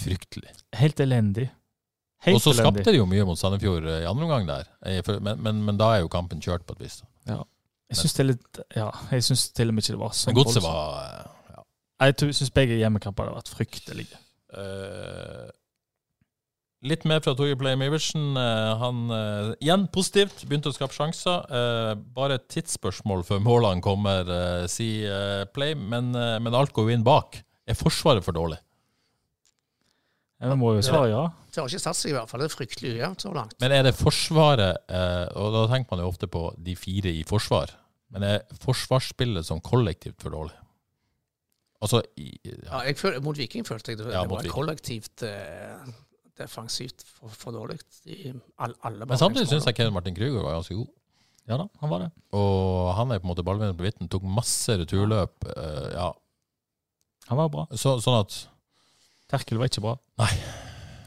fryktelig. 0.00 0.52
Helt 0.78 1.00
elendig. 1.02 1.48
Helt 2.26 2.36
Og 2.36 2.42
så 2.44 2.52
elendig. 2.52 2.82
skapte 2.84 2.92
de 2.92 3.00
jo 3.00 3.06
mye 3.08 3.24
mot 3.26 3.38
Sandefjord 3.40 3.86
eh, 3.88 4.02
i 4.04 4.08
andre 4.08 4.26
omgang 4.28 4.48
der. 4.48 4.68
Eh, 4.86 5.00
Men, 5.20 5.40
men, 5.42 5.62
men 5.66 5.78
da 5.80 5.94
er 5.96 6.04
jo 6.04 6.10
kampen 6.12 6.42
kjørt 6.42 6.66
på 6.68 6.76
et 6.76 6.84
vis. 6.86 7.00
Jeg 7.26 7.98
syns 7.98 8.14
til, 8.14 8.34
ja, 8.76 8.90
til 9.10 9.70
og 9.72 9.74
med 9.74 9.82
ikke 9.82 9.96
det 9.96 10.02
var 10.02 10.12
sånn. 10.14 10.30
Men 10.30 10.38
godset 10.44 10.62
var 10.62 10.98
eh, 11.00 11.54
ja. 11.56 11.64
Jeg 12.06 12.34
syns 12.38 12.52
begge 12.54 12.76
hjemmekamper 12.78 13.26
hadde 13.26 13.40
vært 13.40 13.50
fryktelige. 13.50 14.20
Uh, 14.50 15.50
litt 16.86 17.04
mer 17.06 17.20
fra 17.22 17.34
Torgeir 17.38 17.58
Play 17.58 17.74
Iversen. 17.74 18.30
Uh, 18.38 18.78
han 18.78 19.02
uh, 19.10 19.50
igjen 19.58 19.88
positivt, 19.94 20.44
begynte 20.46 20.70
å 20.70 20.76
skape 20.76 20.94
sjanser. 20.94 21.44
Bare 22.14 22.38
et 22.38 22.48
tidsspørsmål 22.52 23.26
før 23.26 23.42
målene 23.42 23.82
kommer, 23.84 24.30
sier 24.70 25.50
Play. 25.56 25.74
Men, 25.74 26.12
men 26.14 26.54
alt 26.54 26.74
går 26.76 26.90
jo 26.90 26.98
inn 27.00 27.06
bak. 27.06 27.42
Er 27.66 27.78
Forsvaret 27.78 28.26
for 28.26 28.36
dårlig? 28.38 28.60
Jeg 30.40 30.56
må 30.56 30.70
jo 30.76 30.82
svare 30.84 31.10
ja. 31.12 31.24
Det 31.50 31.60
har 31.60 31.68
ikke 31.68 31.82
satt 31.82 31.98
seg 31.98 32.12
i 32.12 32.14
hvert 32.16 32.30
fall. 32.30 32.40
Det 32.40 32.46
er 32.48 32.54
fryktelig 32.54 32.90
ujevnt 32.96 33.24
så 33.26 33.32
langt. 33.34 33.56
Men 33.60 33.74
er 33.76 33.82
det 33.84 33.92
Forsvaret 33.98 34.78
eh, 34.88 35.26
Og 35.36 35.50
da 35.52 35.64
tenker 35.72 35.92
man 35.96 36.04
jo 36.04 36.08
ofte 36.12 36.28
på 36.30 36.46
de 36.56 36.76
fire 36.78 37.12
i 37.12 37.24
forsvar. 37.28 37.74
Men 38.14 38.24
er 38.26 38.38
forsvarsspillet 38.62 39.46
som 39.46 39.60
kollektivt 39.60 40.22
for 40.22 40.32
dårlig? 40.34 40.56
Altså 41.80 42.00
i, 42.20 42.30
Ja, 42.44 42.54
ja. 42.70 42.80
jeg 42.90 42.96
føl, 43.00 43.18
mot 43.24 43.36
Viking 43.38 43.66
følte 43.68 43.92
jeg 43.92 44.00
det, 44.00 44.08
Ja, 44.12 44.22
det 44.24 44.32
var 44.32 44.48
kollektivt 44.52 45.22
eh, 45.26 45.90
defensivt 46.40 47.04
for, 47.08 47.32
for 47.36 47.56
dårlig. 47.56 47.78
I 48.08 48.32
all, 48.60 48.74
alle 48.84 49.06
Men 49.08 49.20
samtidig 49.20 49.48
syns 49.50 49.68
jeg 49.68 49.76
Kevin 49.78 49.94
Martin 49.96 50.16
Krüger 50.16 50.42
var 50.44 50.56
ganske 50.58 50.76
god. 50.78 50.88
Ja 51.50 51.56
da, 51.58 51.66
han 51.80 51.90
var 51.90 52.04
det. 52.04 52.10
Og 52.36 52.90
han 52.94 53.10
er 53.10 53.18
på 53.20 53.26
en 53.26 53.32
måte 53.32 53.44
ballvinner 53.44 53.76
på 53.76 53.84
vitten. 53.86 54.08
Tok 54.12 54.22
masse 54.28 54.76
returløp. 54.80 55.44
eh, 55.56 55.88
ja. 55.96 56.10
Han 57.30 57.38
var 57.40 57.48
bra. 57.52 57.64
Så, 57.74 57.96
sånn 58.04 58.20
at 58.22 58.36
Terkel 59.30 59.58
var 59.60 59.70
ikke 59.70 59.84
bra. 59.84 59.96
Nei. 60.20 60.32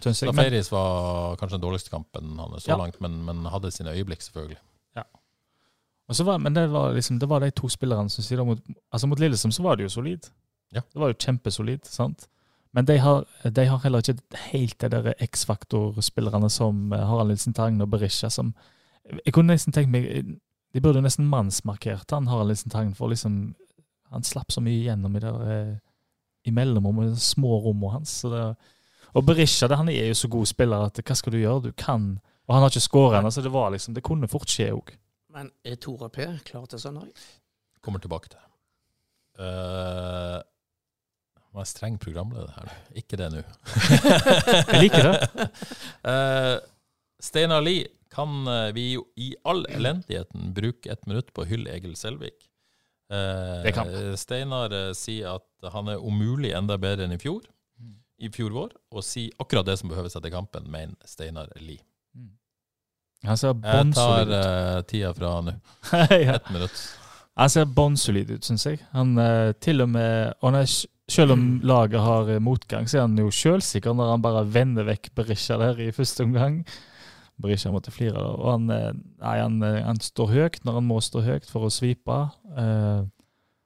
Syns 0.03 0.21
jeg. 0.23 0.31
Da 0.31 0.35
Safaris 0.35 0.69
var 0.71 1.35
kanskje 1.39 1.57
den 1.57 1.63
dårligste 1.63 1.91
kampen 1.93 2.37
hans 2.39 2.63
så 2.65 2.73
Ja. 2.73 2.77
langt, 2.79 2.99
men, 3.03 3.21
men 3.25 3.45
hadde 3.51 3.71
sine 3.71 3.93
øyeblikk, 3.95 4.21
selvfølgelig. 4.25 4.59
så 6.13 6.23
var, 6.27 6.37
men 6.37 6.53
det 6.53 6.67
var 6.69 6.91
liksom 6.93 7.19
Det 7.19 7.29
var 7.29 7.39
de 7.39 7.47
to 7.51 7.69
spillerne 7.71 8.09
som 8.11 8.23
sier 8.23 8.43
mot 8.45 8.59
Altså 8.91 9.07
mot 9.07 9.19
Lillesand 9.19 9.53
så 9.55 9.63
var 9.63 9.75
det 9.75 9.83
jo 9.87 9.89
solid. 9.89 10.27
Ja. 10.73 10.81
Det 10.81 10.99
var 10.99 11.07
jo 11.07 11.17
kjempesolid, 11.17 11.85
sant? 11.85 12.27
Men 12.73 12.85
de 12.85 12.97
har, 12.97 13.25
de 13.45 13.65
har 13.65 13.79
heller 13.79 14.01
ikke 14.01 14.19
helt 14.51 14.79
de 14.81 14.89
der 14.89 15.13
X-faktor-spillerne 15.21 16.49
som 16.49 16.93
eh, 16.93 16.99
Harald 17.07 17.29
Nilsen 17.29 17.53
Tangen 17.53 17.81
og 17.81 17.89
Berisha, 17.89 18.29
som 18.29 18.53
Jeg 19.25 19.33
kunne 19.33 19.53
nesten 19.53 19.73
tenkt 19.73 19.91
meg 19.93 20.37
De 20.73 20.81
burde 20.81 21.01
nesten 21.01 21.25
mannsmarkert 21.29 22.11
han 22.11 22.27
Harald 22.27 22.47
Nilsen 22.51 22.71
Tangen, 22.71 22.93
for 22.95 23.07
liksom 23.07 23.55
Han 24.11 24.23
slapp 24.23 24.51
så 24.51 24.61
mye 24.61 24.83
gjennom 24.83 25.15
i 25.15 25.19
det 25.23 25.33
eh, 25.33 25.75
i 26.43 26.51
mellomrommet, 26.51 27.17
små 27.21 27.59
rommene 27.63 27.97
hans. 27.97 28.17
Så 28.23 28.31
det, 28.33 28.43
og 29.13 29.25
Berisha 29.27 29.69
det, 29.69 29.79
han 29.79 29.91
er 29.91 30.09
jo 30.09 30.17
så 30.17 30.29
god 30.31 30.49
spiller 30.49 30.87
at 30.89 31.01
hva 31.03 31.17
skal 31.17 31.35
du 31.35 31.41
gjøre? 31.41 31.69
Du 31.69 31.71
kan 31.77 32.17
Og 32.43 32.55
han 32.55 32.65
har 32.65 32.73
ikke 32.73 32.83
skåra 32.83 33.19
ennå, 33.21 33.31
så 33.31 33.41
det 33.41 33.53
var 33.53 33.69
liksom 33.71 33.93
Det 33.95 34.03
kunne 34.03 34.27
fort 34.27 34.51
skje 34.51 34.73
òg. 34.75 34.95
Men 35.33 35.51
er 35.63 35.77
Tore 35.81 36.09
P 36.11 36.25
klar 36.45 36.65
til 36.69 36.79
søndag? 36.79 37.07
Kommer 37.81 37.99
tilbake 38.03 38.29
til. 38.29 38.41
Uh, 39.39 40.43
var 41.53 41.65
streng 41.65 41.97
programleder 41.99 42.51
her? 42.57 42.75
Ikke 42.95 43.17
det 43.17 43.31
nå. 43.33 43.41
Jeg 43.41 44.81
liker 44.83 45.09
det. 45.09 45.49
Uh, 46.03 46.59
Steinar 47.23 47.63
Lie, 47.63 47.87
kan 48.13 48.47
eh, 48.47 48.73
vi 48.75 48.89
jo 48.93 49.05
i 49.15 49.31
all 49.47 49.63
elendigheten 49.71 50.51
bruke 50.53 50.91
et 50.91 51.07
minutt 51.09 51.31
på 51.33 51.43
å 51.43 51.47
hylle 51.49 51.71
Egil 51.73 51.95
Selvik? 51.97 52.49
Eh. 53.11 54.13
Steinar 54.19 54.73
eh, 54.73 54.91
sier 54.97 55.35
at 55.35 55.73
han 55.73 55.91
er 55.91 56.01
om 56.03 56.15
mulig 56.17 56.53
enda 56.55 56.77
bedre 56.81 57.07
enn 57.07 57.15
i 57.15 57.21
fjor, 57.21 57.43
i 58.23 58.29
fjor 58.31 58.53
vår, 58.55 58.73
og 58.93 59.03
sier 59.05 59.33
akkurat 59.41 59.67
det 59.67 59.77
som 59.81 59.91
behøves 59.91 60.15
etter 60.15 60.31
kampen, 60.33 60.69
mener 60.71 60.95
Steinar 61.09 61.49
Lie. 61.59 61.81
Mm. 62.15 62.31
Jeg, 63.23 63.39
Jeg 63.43 63.93
tar 63.97 64.35
eh, 64.39 64.81
tida 64.87 65.13
fra 65.17 65.37
nå. 65.43 65.55
Ja. 66.23 66.37
Ett 66.37 66.51
minutt. 66.53 66.83
Han 67.35 67.49
ser 67.49 67.65
bånnsolid 67.65 68.29
ut, 68.35 68.45
syns 68.45 68.65
jeg. 68.67 68.79
Han 68.93 69.15
eh, 69.17 69.51
til 69.63 69.81
og 69.81 69.89
med 69.89 70.35
og 70.41 70.57
er, 70.59 70.67
Selv 71.09 71.33
om 71.35 71.59
laget 71.65 71.99
har 71.99 72.29
eh, 72.31 72.41
motgang, 72.41 72.87
så 72.87 73.01
er 73.01 73.07
han 73.07 73.17
jo 73.19 73.31
sjølsikker 73.33 73.95
når 73.97 74.13
han 74.13 74.21
bare 74.23 74.45
vender 74.47 74.85
vekk 74.87 75.09
Berisha 75.17 75.57
der 75.59 75.81
i 75.83 75.91
første 75.91 76.23
omgang. 76.23 76.61
Berisha 77.41 77.71
måtte 77.73 77.93
flire. 77.93 78.19
Og 78.19 78.51
han, 78.51 78.69
eh, 78.69 78.93
nei, 79.23 79.37
han, 79.39 79.61
eh, 79.63 79.81
han 79.83 79.99
står 79.99 80.31
høyt 80.33 80.63
når 80.65 80.79
han 80.79 80.87
må 80.87 81.01
stå 81.01 81.23
høyt 81.25 81.49
for 81.49 81.67
å 81.67 81.73
svipe. 81.73 82.19
Eh, 82.57 83.03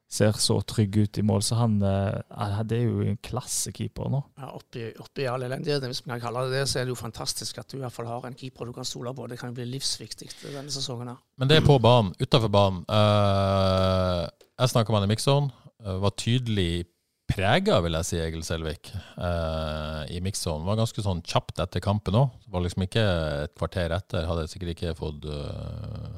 ser 0.08 0.38
så 0.40 0.56
trygg 0.64 0.96
ut 1.04 1.18
i 1.20 1.24
mål, 1.28 1.42
så 1.44 1.58
han 1.60 1.82
eh, 1.84 2.62
Det 2.64 2.78
er 2.78 2.86
jo 2.86 3.02
en 3.04 3.20
klassekeeper 3.20 4.08
nå. 4.12 4.22
Ja, 4.40 4.54
oppi, 4.56 4.86
oppi 5.04 5.28
all 5.28 5.44
elendigheten, 5.44 5.92
hvis 5.92 6.00
vi 6.06 6.14
kan 6.14 6.24
kalle 6.24 6.46
det 6.48 6.62
det, 6.62 6.66
så 6.72 6.80
er 6.80 6.88
det 6.88 6.96
jo 6.96 7.00
fantastisk 7.00 7.60
at 7.60 7.68
du 7.68 7.78
i 7.78 7.84
hvert 7.84 7.96
fall 7.96 8.08
har 8.08 8.26
en 8.28 8.38
keeper 8.38 8.66
du 8.70 8.74
kan 8.76 8.88
stole 8.88 9.12
på. 9.14 9.28
Det 9.28 9.40
kan 9.40 9.52
jo 9.52 9.60
bli 9.60 9.68
livsviktig 9.76 10.32
denne 10.48 10.72
sesongen. 10.72 11.12
her. 11.12 11.22
Men 11.38 11.52
det 11.52 11.60
er 11.60 11.68
på 11.68 11.80
banen, 11.84 12.16
utafor 12.24 12.52
banen. 12.52 12.86
Eh, 12.88 14.28
jeg 14.58 14.74
snakka 14.74 14.94
med 14.94 15.02
han 15.02 15.10
i 15.10 15.14
Mixon, 15.14 15.52
Uh, 15.78 16.00
var 16.02 16.10
tydelig 16.18 16.88
prega, 17.28 17.80
vil 17.84 17.98
jeg 17.98 18.08
si, 18.08 18.18
Egil 18.24 18.44
Selvik, 18.48 18.90
eh, 19.20 20.04
i 20.16 20.22
mixzone. 20.24 20.66
Var 20.68 20.80
ganske 20.80 21.04
sånn 21.06 21.22
kjapt 21.28 21.60
etter 21.64 21.84
kampen 21.84 22.16
òg. 22.16 22.32
Var 22.54 22.64
liksom 22.66 22.86
ikke 22.88 23.04
et 23.44 23.54
kvarter 23.60 23.94
etter. 23.96 24.28
Hadde 24.30 24.48
sikkert 24.52 24.74
ikke 24.76 24.96
fått 24.98 25.28
uh, 25.28 26.16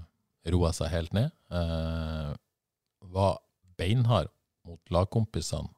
roa 0.54 0.72
seg 0.76 0.92
helt 0.94 1.16
ned. 1.18 1.32
Uh, 1.52 2.34
var 3.10 3.40
beinhard 3.80 4.30
mot 4.68 4.82
lagkompisene. 4.94 5.72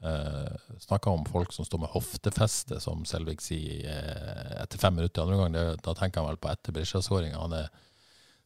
Uh, 0.00 0.54
Snakka 0.80 1.12
om 1.12 1.26
folk 1.28 1.52
som 1.52 1.66
står 1.68 1.82
med 1.82 1.92
hoftefeste, 1.92 2.78
som 2.80 3.02
Selvik 3.04 3.42
sier 3.44 3.82
eh, 3.90 4.54
etter 4.62 4.80
fem 4.80 4.94
minutter 4.96 5.26
andre. 5.26 5.50
Det- 5.52 5.82
Da 5.84 5.92
tenker 5.98 6.22
han 6.22 6.30
vel 6.30 6.40
på 6.40 6.48
etter 6.48 6.72
Brisja-skåringa. 6.72 7.36
Han 7.42 7.52
er 7.58 7.68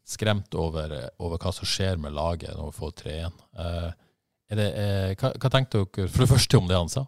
skremt 0.05 0.53
over, 0.59 0.97
over 1.23 1.39
hva 1.39 1.53
som 1.55 1.65
skjer 1.69 1.97
med 2.03 2.13
laget 2.17 2.57
når 2.59 2.73
vi 2.73 2.79
får 2.81 2.97
3-1. 3.05 3.39
Eh, 3.63 3.93
det, 4.53 4.69
eh, 4.77 5.11
hva, 5.19 5.33
hva 5.41 5.51
tenkte 5.53 5.85
dere 5.85 6.09
for 6.13 6.25
det 6.25 6.31
første 6.35 6.59
om 6.61 6.67
det 6.69 6.77
han 6.77 6.91
sa? 6.93 7.07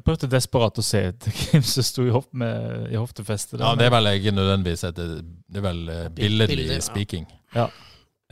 Jeg 0.00 0.06
prøvde 0.06 0.30
desperat 0.32 0.78
å 0.80 0.84
se 0.84 1.02
etter 1.10 1.34
hvem 1.50 1.64
som 1.66 1.84
sto 1.86 2.06
i, 2.06 2.12
hof 2.14 2.26
i 2.32 2.96
hoftefestet. 2.96 3.60
Ja, 3.60 3.74
det 3.78 3.88
er 3.88 3.94
vel 3.94 4.10
ikke 4.14 4.32
nødvendigvis 4.32 4.86
et, 4.88 4.98
det 4.98 5.60
er 5.60 5.66
vel 5.66 5.82
eh, 5.92 6.06
billedlig 6.14 6.56
Bilder, 6.64 6.78
ja. 6.78 6.84
speaking. 6.86 7.26
Ja, 7.54 7.68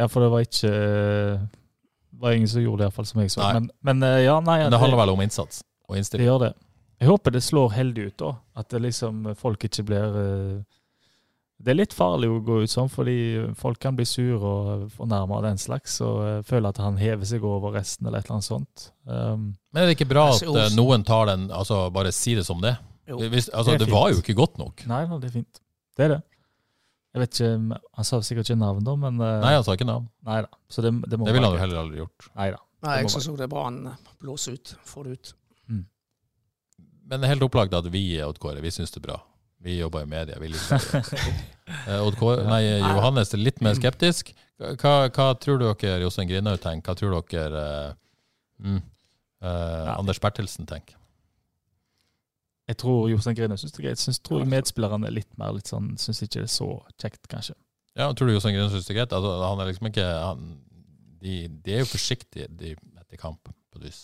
for 0.07 0.23
det 0.23 0.31
var 0.31 0.45
ikke 0.47 0.71
Det 0.71 2.23
var 2.23 2.37
ingen 2.37 2.49
som 2.51 2.63
gjorde 2.63 2.85
det, 2.85 2.89
iallfall, 2.89 3.07
som 3.07 3.21
jeg 3.23 3.35
så. 3.35 3.51
Men, 3.59 3.69
men 3.83 4.07
eh, 4.07 4.23
ja, 4.25 4.39
nei 4.41 4.63
Men 4.65 4.75
det 4.75 4.81
handler 4.81 5.03
vel 5.03 5.15
om 5.17 5.23
innsats 5.27 5.63
og 5.89 5.95
det 5.95 6.03
innstilling. 6.03 6.29
gjør 6.29 6.43
det. 6.47 6.53
Jeg 6.99 7.09
håper 7.09 7.35
det 7.35 7.43
slår 7.47 7.69
heldig 7.77 8.09
ut, 8.09 8.17
da. 8.21 8.31
At 8.59 8.73
det 8.73 8.81
liksom 8.83 9.23
folk 9.39 9.65
ikke 9.69 9.85
blir 9.87 10.19
eh, 10.23 10.78
Det 11.59 11.73
er 11.73 11.79
litt 11.81 11.95
farlig 11.97 12.29
å 12.31 12.39
gå 12.47 12.61
ut 12.63 12.71
sånn, 12.71 12.87
fordi 12.93 13.15
folk 13.59 13.81
kan 13.83 13.97
bli 13.99 14.05
sure 14.07 14.39
og 14.39 14.85
fornærma 14.95 15.41
av 15.41 15.47
den 15.49 15.59
slags, 15.59 15.97
og 16.07 16.21
eh, 16.23 16.37
føle 16.47 16.71
at 16.71 16.79
han 16.79 17.01
hever 17.01 17.27
seg 17.27 17.43
over 17.43 17.75
resten, 17.75 18.07
eller 18.07 18.21
et 18.23 18.29
eller 18.29 18.37
annet 18.37 18.47
sånt. 18.47 18.85
Um, 19.11 19.49
Men 19.75 19.83
er 19.83 19.91
det 19.91 19.97
ikke 19.97 20.07
bra 20.13 20.29
at 20.37 20.45
eh, 20.47 20.69
noen 20.77 21.03
tar 21.09 21.27
den 21.33 21.49
Altså 21.51 21.81
bare 21.91 22.13
si 22.15 22.37
det 22.39 22.45
som 22.47 22.61
det? 22.63 22.77
Jo. 23.09 23.19
Hvis, 23.33 23.49
altså, 23.51 23.75
Det 23.75 23.87
det 23.87 23.91
var 23.91 24.13
jo 24.13 24.21
ikke 24.23 24.37
godt 24.39 24.61
nok. 24.61 24.85
nei 24.87 25.01
no, 25.11 25.19
det 25.19 25.31
er 25.33 25.35
fint. 25.41 25.61
Det 25.99 26.07
er 26.07 26.15
det. 26.15 26.21
Jeg 27.17 27.23
vet 27.25 27.41
ikke, 27.41 27.81
Han 27.97 28.07
sa 28.07 28.21
sikkert 28.23 28.51
ikke 28.53 28.61
navn, 28.61 28.85
da, 28.87 28.95
men 29.01 29.19
eh, 29.19 29.35
Nei, 29.43 29.53
han 29.57 29.67
sa 29.67 29.75
ikke 29.75 29.89
navn. 29.89 30.07
nei 30.29 30.39
da. 30.45 30.53
Så 30.71 30.85
det, 30.85 30.93
det 31.11 31.19
må 31.19 31.27
Det 31.27 31.35
ville 31.35 31.49
han 31.51 31.57
jo 31.57 31.63
heller 31.65 31.83
aldri 31.83 32.03
gjort. 32.05 32.31
Nei 32.39 32.51
da. 32.55 32.63
Nei, 32.87 33.01
jeg 33.01 33.11
syns 33.17 33.33
det 33.35 33.49
er 33.49 33.51
bra 33.51 33.65
han 33.67 33.81
blåser 34.23 34.55
ut. 34.55 34.77
Får 34.87 35.09
det 35.09 35.19
ut. 35.19 35.35
Men 37.09 37.23
det 37.23 37.25
er 37.25 37.33
helt 37.33 37.45
opplagt 37.47 37.73
at 37.73 37.87
vi 37.89 38.03
i 38.19 38.23
Odd 38.23 38.37
Kåre, 38.39 38.61
vi 38.61 38.71
syns 38.71 38.93
det 38.93 39.01
er 39.01 39.07
bra. 39.07 39.15
Vi 39.65 39.79
jobber 39.79 40.03
i 40.03 40.11
media, 40.11 40.39
vi 40.41 40.53
liker 40.55 40.93
det. 40.93 41.25
Eh, 41.69 42.21
nei, 42.49 42.63
Johannes 42.81 43.35
er 43.37 43.43
litt 43.43 43.59
mer 43.61 43.75
skeptisk. 43.77 44.31
Hva, 44.57 45.11
hva 45.13 45.27
tror 45.37 45.59
dere 45.61 45.99
Jostein 46.01 46.31
Grinaud 46.31 46.63
tenker? 46.63 46.95
Hva 46.95 46.95
tror 46.97 47.27
dere 47.29 47.65
eh, 47.65 47.91
mm, 48.65 48.79
eh, 49.45 49.91
Anders 49.93 50.17
Bertelsen 50.23 50.65
tenker? 50.71 50.97
Jeg 52.69 52.79
tror 52.81 53.11
Jostein 53.13 53.37
Grine 53.37 53.57
syns 53.61 53.73
det 53.77 53.83
er 53.83 53.87
greit. 53.91 54.01
Syns, 54.01 54.21
tror 54.25 54.43
jeg 54.43 54.51
medspillerne 54.53 55.09
er 55.09 55.15
litt 55.19 55.31
mer 55.41 55.55
litt 55.57 55.71
sånn 55.71 55.95
Syns 56.01 56.21
ikke 56.25 56.43
det 56.43 56.49
er 56.49 56.55
så 56.57 56.71
kjekt, 57.01 57.29
kanskje. 57.29 57.57
Ja, 57.97 58.11
tror 58.13 58.29
du 58.29 58.35
Jostein 58.35 58.57
Grinaud 58.57 58.75
syns 58.75 58.89
det 58.89 58.95
er 58.95 59.01
greit? 59.03 59.15
Altså, 59.17 59.37
han 59.45 59.63
er 59.63 59.71
liksom 59.71 59.89
ikke 59.93 60.09
han, 60.09 60.49
de, 61.23 61.39
de 61.65 61.77
er 61.77 61.85
jo 61.85 61.93
forsiktige 61.93 62.49
de, 62.49 62.75
etter 63.01 63.21
kamp, 63.21 63.41
på 63.49 63.81
et 63.81 63.89
vis. 63.89 64.03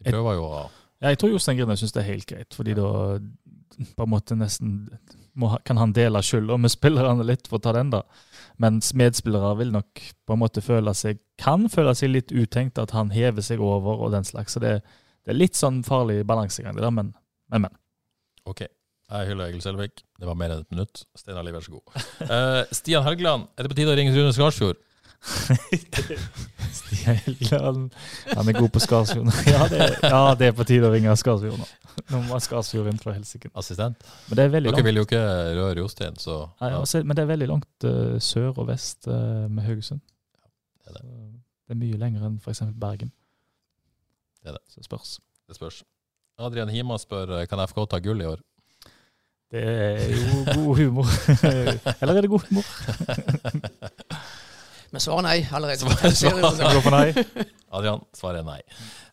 De 0.00 0.10
prøver 0.10 0.36
jo 0.38 0.48
å 0.48 0.64
Ja, 1.02 1.10
jeg 1.10 1.20
tror 1.20 1.32
Jostein 1.32 1.60
Grine 1.60 1.76
syns 1.80 1.92
det 1.96 2.04
er 2.04 2.10
helt 2.12 2.28
greit, 2.28 2.56
fordi 2.56 2.76
da 2.76 2.90
på 3.96 4.06
en 4.06 4.12
måte 4.12 4.36
nesten 4.38 4.74
må, 5.34 5.50
kan 5.66 5.80
han 5.80 5.94
dele 5.94 6.22
skylda 6.22 6.58
med 6.60 6.72
spillerne 6.72 7.26
litt 7.26 7.48
for 7.50 7.58
å 7.58 7.64
ta 7.64 7.72
den, 7.76 7.90
da. 7.94 8.04
Mens 8.62 8.92
medspillere 8.94 9.56
vil 9.58 9.72
nok 9.74 10.02
på 10.26 10.36
en 10.36 10.38
måte 10.38 10.62
føle 10.62 10.92
seg 10.94 11.18
Kan 11.42 11.66
føle 11.66 11.90
seg 11.98 12.12
litt 12.12 12.30
utenkt, 12.30 12.78
at 12.78 12.92
han 12.94 13.10
hever 13.10 13.42
seg 13.42 13.58
over 13.58 14.04
og 14.04 14.12
den 14.14 14.26
slags. 14.26 14.54
Så 14.54 14.62
det, 14.62 14.76
det 15.26 15.34
er 15.34 15.40
litt 15.40 15.58
sånn 15.58 15.82
farlig 15.82 16.20
balansegang, 16.28 16.76
det 16.78 16.84
der, 16.84 16.94
men, 16.94 17.10
men. 17.50 17.66
men. 17.66 17.74
OK. 18.46 18.62
Jeg 18.64 19.28
hyller 19.28 19.50
Egil 19.50 19.62
Selvik. 19.64 20.04
Det 20.20 20.28
var 20.28 20.38
mer 20.38 20.54
enn 20.54 20.62
et 20.62 20.70
minutt. 20.72 21.02
Steinar 21.18 21.44
Liv, 21.44 21.56
vær 21.56 21.66
så 21.66 21.74
god. 21.74 21.98
Uh, 22.30 22.62
Stian 22.74 23.04
Helgeland, 23.04 23.50
er 23.58 23.66
det 23.66 23.72
på 23.74 23.78
tide 23.80 23.92
å 23.92 23.98
ringe 23.98 24.14
Rune 24.14 24.32
Skarsfjord? 24.34 24.78
Stian 26.74 27.16
Helgeland, 27.24 27.94
han 28.28 28.48
er 28.50 28.56
god 28.58 28.70
på 28.74 28.82
Skarsfjord. 28.82 29.30
Ja, 29.48 29.66
det 29.72 29.80
er- 29.80 29.96
ja, 30.10 30.22
det 30.38 30.48
er 30.50 30.56
på 30.56 30.66
tide 30.68 30.88
å 30.88 30.92
ringe 30.92 31.14
Skarsfjord 31.16 31.58
nå. 31.62 31.68
Nå 32.10 32.20
må 32.28 32.38
Skarsfjord 32.42 32.90
inn 32.90 33.00
fra 33.00 33.14
helsike. 33.16 33.50
Assistent. 33.54 34.04
Men 34.28 34.36
det 34.38 34.44
er 34.44 34.52
veldig 34.52 34.70
Dere 34.70 34.76
langt, 34.76 34.88
vil 34.88 35.00
jo 35.00 35.06
ikke 35.08 35.22
røre 35.60 35.76
Jostein, 35.80 36.16
så 36.20 36.38
Nei, 36.60 36.72
altså, 36.76 37.02
men 37.04 37.16
det 37.16 37.24
er 37.24 37.30
veldig 37.32 37.48
langt 37.48 37.88
uh, 37.88 38.16
sør 38.20 38.52
og 38.52 38.68
vest 38.68 39.08
uh, 39.08 39.46
med 39.48 39.64
Haugesund. 39.68 40.02
Det 40.84 40.92
er 40.92 40.98
det. 41.00 41.04
Det 41.64 41.76
er 41.76 41.80
mye 41.80 42.00
lenger 42.00 42.26
enn 42.28 42.40
f.eks. 42.42 42.64
Bergen. 42.76 43.12
Det 44.42 44.52
er 44.52 44.58
det. 44.58 44.64
Så 44.74 44.84
spørs. 44.84 45.18
det 45.48 45.56
spørs. 45.56 45.82
Adrian 46.38 46.68
Hima 46.68 46.98
spør 46.98 47.46
kan 47.48 47.62
FK 47.64 47.86
ta 47.88 48.02
gull 48.04 48.20
i 48.20 48.28
år. 48.28 48.42
Det 49.54 49.62
er 49.62 50.08
jo 50.10 50.40
god 50.50 50.76
humor. 50.80 51.06
Eller 52.02 52.16
er 52.16 52.26
det 52.26 52.30
god 52.32 52.48
humor? 52.50 52.64
Men 54.94 55.02
svaret 55.02 55.24
er 55.24 55.26
nei 55.26 55.38
allerede. 55.50 56.14
Svar, 56.14 56.76
for 56.84 56.94
nei? 56.94 57.08
Adrian, 57.74 58.04
svaret 58.14 58.44
er 58.44 58.46
nei. 58.46 58.60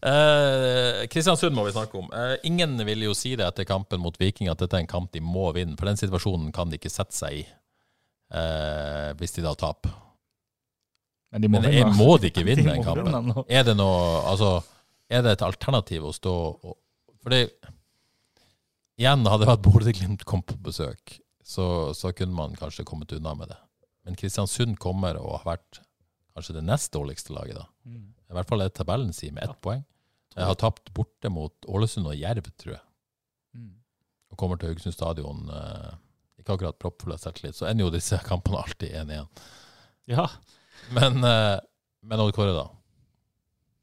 Eh, 0.05 0.99
Kristiansund 1.09 1.55
må 1.57 1.63
vi 1.65 1.73
snakke 1.73 1.97
om. 1.97 2.11
Uh, 2.13 2.35
ingen 2.45 2.75
vil 2.85 3.07
jo 3.07 3.15
si 3.17 3.31
det 3.39 3.47
etter 3.47 3.65
kampen 3.65 4.01
mot 4.03 4.17
Viking 4.21 4.51
at 4.51 4.61
dette 4.61 4.77
er 4.77 4.83
en 4.85 4.89
kamp 4.91 5.09
de 5.15 5.23
må 5.25 5.47
vinne, 5.57 5.73
for 5.79 5.89
den 5.89 5.97
situasjonen 5.97 6.51
kan 6.53 6.69
de 6.69 6.77
ikke 6.77 6.91
sette 6.93 7.17
seg 7.17 7.39
i 7.39 7.41
uh, 8.35 9.09
hvis 9.17 9.33
de 9.39 9.45
da 9.47 9.55
taper. 9.57 9.95
Men 11.33 11.45
de 11.45 11.49
må 11.49 11.61
Men 11.63 11.69
er, 11.71 11.79
vinne. 11.79 11.97
må 11.97 12.11
de 12.21 12.29
ikke 12.29 12.45
vinne 12.51 12.67
De 12.67 12.75
den 12.75 12.85
kampen? 12.85 13.09
vinne. 13.09 13.45
Er 13.49 13.65
det 13.71 13.77
noe 13.79 14.21
Altså, 14.29 14.53
er 15.09 15.25
det 15.25 15.33
et 15.39 15.45
alternativ 15.47 16.05
å 16.09 16.13
stå 16.15 16.33
og 16.61 16.77
Fordi 17.23 17.41
Igjen, 19.01 19.23
hadde 19.25 19.41
det 19.45 19.49
vært 19.49 19.65
Bodø-Glimt 19.65 20.25
kom 20.29 20.43
på 20.45 20.59
besøk, 20.61 21.15
så, 21.41 21.65
så 21.97 22.11
kunne 22.13 22.35
man 22.37 22.51
kanskje 22.59 22.83
kommet 22.85 23.09
unna 23.17 23.31
med 23.39 23.49
det. 23.49 23.57
Men 24.07 24.17
Kristiansund 24.17 24.79
kommer 24.81 25.19
og 25.19 25.41
har 25.41 25.55
vært 25.55 25.81
kanskje 26.35 26.55
det 26.57 26.65
nest 26.65 26.91
dårligste 26.95 27.35
laget, 27.35 27.59
da. 27.59 27.67
Mm. 27.85 28.11
I 28.31 28.37
hvert 28.37 28.49
fall 28.49 28.63
er 28.63 28.71
tabellen 28.73 29.11
sier 29.15 29.33
med 29.35 29.45
ett 29.45 29.59
poeng. 29.63 29.83
Jeg 30.31 30.47
har 30.47 30.55
tapt 30.55 30.93
borte 30.95 31.29
mot 31.31 31.67
Ålesund 31.67 32.07
og 32.07 32.15
Jerv, 32.15 32.45
tror 32.59 32.77
jeg. 32.77 32.83
Mm. 33.57 33.73
Og 34.31 34.39
kommer 34.39 34.59
til 34.59 34.71
Haugesund 34.71 34.95
stadion 34.95 35.49
eh, 35.51 35.89
ikke 36.39 36.55
akkurat 36.55 36.79
proppfull 36.79 37.15
av 37.17 37.19
selvtillit. 37.19 37.57
Så 37.57 37.67
ender 37.67 37.89
jo 37.89 37.93
disse 37.93 38.19
kampene 38.25 38.61
alltid 38.61 38.95
1-1. 39.03 39.43
Ja. 40.09 40.29
Men, 40.95 41.19
eh, 41.27 41.57
men 42.07 42.23
Odd 42.23 42.33
Kåre, 42.37 42.55
da? 42.55 42.69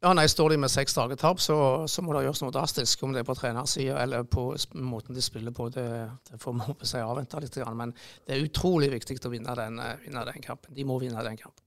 Ja, 0.01 0.13
nei, 0.15 0.29
Står 0.31 0.51
de 0.53 0.57
med 0.63 0.71
seks 0.71 0.95
dager 0.95 1.17
tap, 1.19 1.41
så, 1.43 1.55
så 1.91 2.03
må 2.07 2.13
det 2.15 2.21
gjøres 2.29 2.43
noe 2.45 2.53
drastisk. 2.55 3.01
Om 3.03 3.13
det 3.17 3.25
er 3.25 3.27
på 3.27 3.35
trenersida 3.35 3.97
eller 4.05 4.23
på 4.31 4.45
måten 4.79 5.17
de 5.17 5.23
spiller 5.25 5.51
på, 5.51 5.67
det, 5.75 5.87
det 6.31 6.39
får 6.39 6.55
vi 6.61 6.87
si 6.87 7.01
avvente 7.03 7.41
litt. 7.43 7.57
Men 7.75 7.91
det 8.27 8.37
er 8.37 8.45
utrolig 8.47 8.93
viktig 8.95 9.19
å 9.27 9.33
vinne 9.33 9.57
den, 9.59 9.81
eh, 9.83 9.97
vinne 10.05 10.23
den 10.29 10.45
kampen. 10.45 10.75
De 10.77 10.85
må 10.87 11.01
vinne 11.03 11.25
den 11.27 11.37
kampen. 11.41 11.65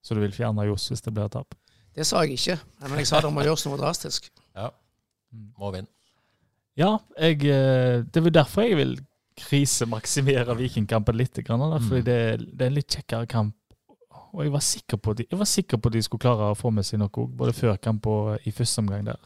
Så 0.00 0.14
du 0.16 0.22
vil 0.22 0.32
fjerne 0.32 0.64
Johs 0.68 0.88
hvis 0.88 1.04
det 1.04 1.12
blir 1.12 1.28
tap? 1.28 1.52
Det 1.96 2.04
sa 2.06 2.22
jeg 2.24 2.36
ikke, 2.38 2.56
men 2.88 2.98
jeg 3.00 3.08
sa 3.08 3.20
det 3.24 3.32
må 3.32 3.44
gjøres 3.44 3.66
noe 3.68 3.78
drastisk. 3.80 4.30
Ja, 4.56 4.70
må 5.60 5.72
vinne. 5.74 5.88
Ja, 6.76 6.94
jeg, 7.20 7.44
eh, 7.44 8.02
det 8.08 8.20
er 8.24 8.30
derfor 8.40 8.64
jeg 8.64 8.76
vil 8.80 8.96
krisemaksimere 9.36 10.56
Vikingkampen 10.56 11.16
litt. 11.16 11.36
Grann, 11.44 11.60
fordi 11.82 12.00
Mm. 12.00 12.04
det, 12.04 12.56
det 12.56 12.62
er 12.62 12.66
en 12.70 12.74
litt 12.74 12.88
kjekkere 12.88 13.28
kamp. 13.28 13.54
Og 14.36 14.44
jeg 14.44 14.52
var 14.52 14.64
sikker 14.64 15.00
på 15.00 15.14
at 15.14 15.22
de, 15.22 15.26
jeg 15.30 15.40
var 15.40 15.48
sikker 15.48 15.80
på 15.80 15.88
at 15.88 15.96
de 15.96 16.02
skulle 16.04 16.20
klare 16.20 16.50
å 16.52 16.58
få 16.58 16.70
med 16.74 16.84
seg 16.84 17.00
noe 17.00 17.08
òg, 17.08 17.30
både 17.40 17.54
før 17.56 17.78
kamp 17.80 18.06
og 18.12 18.44
i 18.44 18.52
første 18.52 18.84
omgang 18.84 19.06
der. 19.08 19.22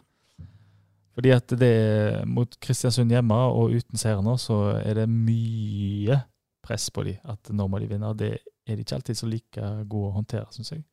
Fordi 1.18 1.32
at 1.34 1.52
det 1.58 1.70
er 1.70 2.28
mot 2.30 2.54
Kristiansund 2.62 3.10
hjemme 3.10 3.34
og 3.50 3.74
uten 3.74 3.98
seier 3.98 4.22
nå, 4.22 4.36
så 4.38 4.60
er 4.78 5.02
det 5.02 5.08
mye 5.10 6.20
press 6.62 6.86
på 6.94 7.02
de 7.08 7.16
at 7.26 7.50
nå 7.50 7.66
må 7.66 7.80
de 7.82 7.90
vinne. 7.90 8.12
Det 8.14 8.30
er 8.38 8.78
de 8.78 8.86
ikke 8.86 9.00
alltid 9.00 9.18
så 9.18 9.26
like 9.28 9.72
gode 9.90 10.12
å 10.12 10.16
håndtere, 10.20 10.46
syns 10.54 10.70
jeg. 10.76 10.84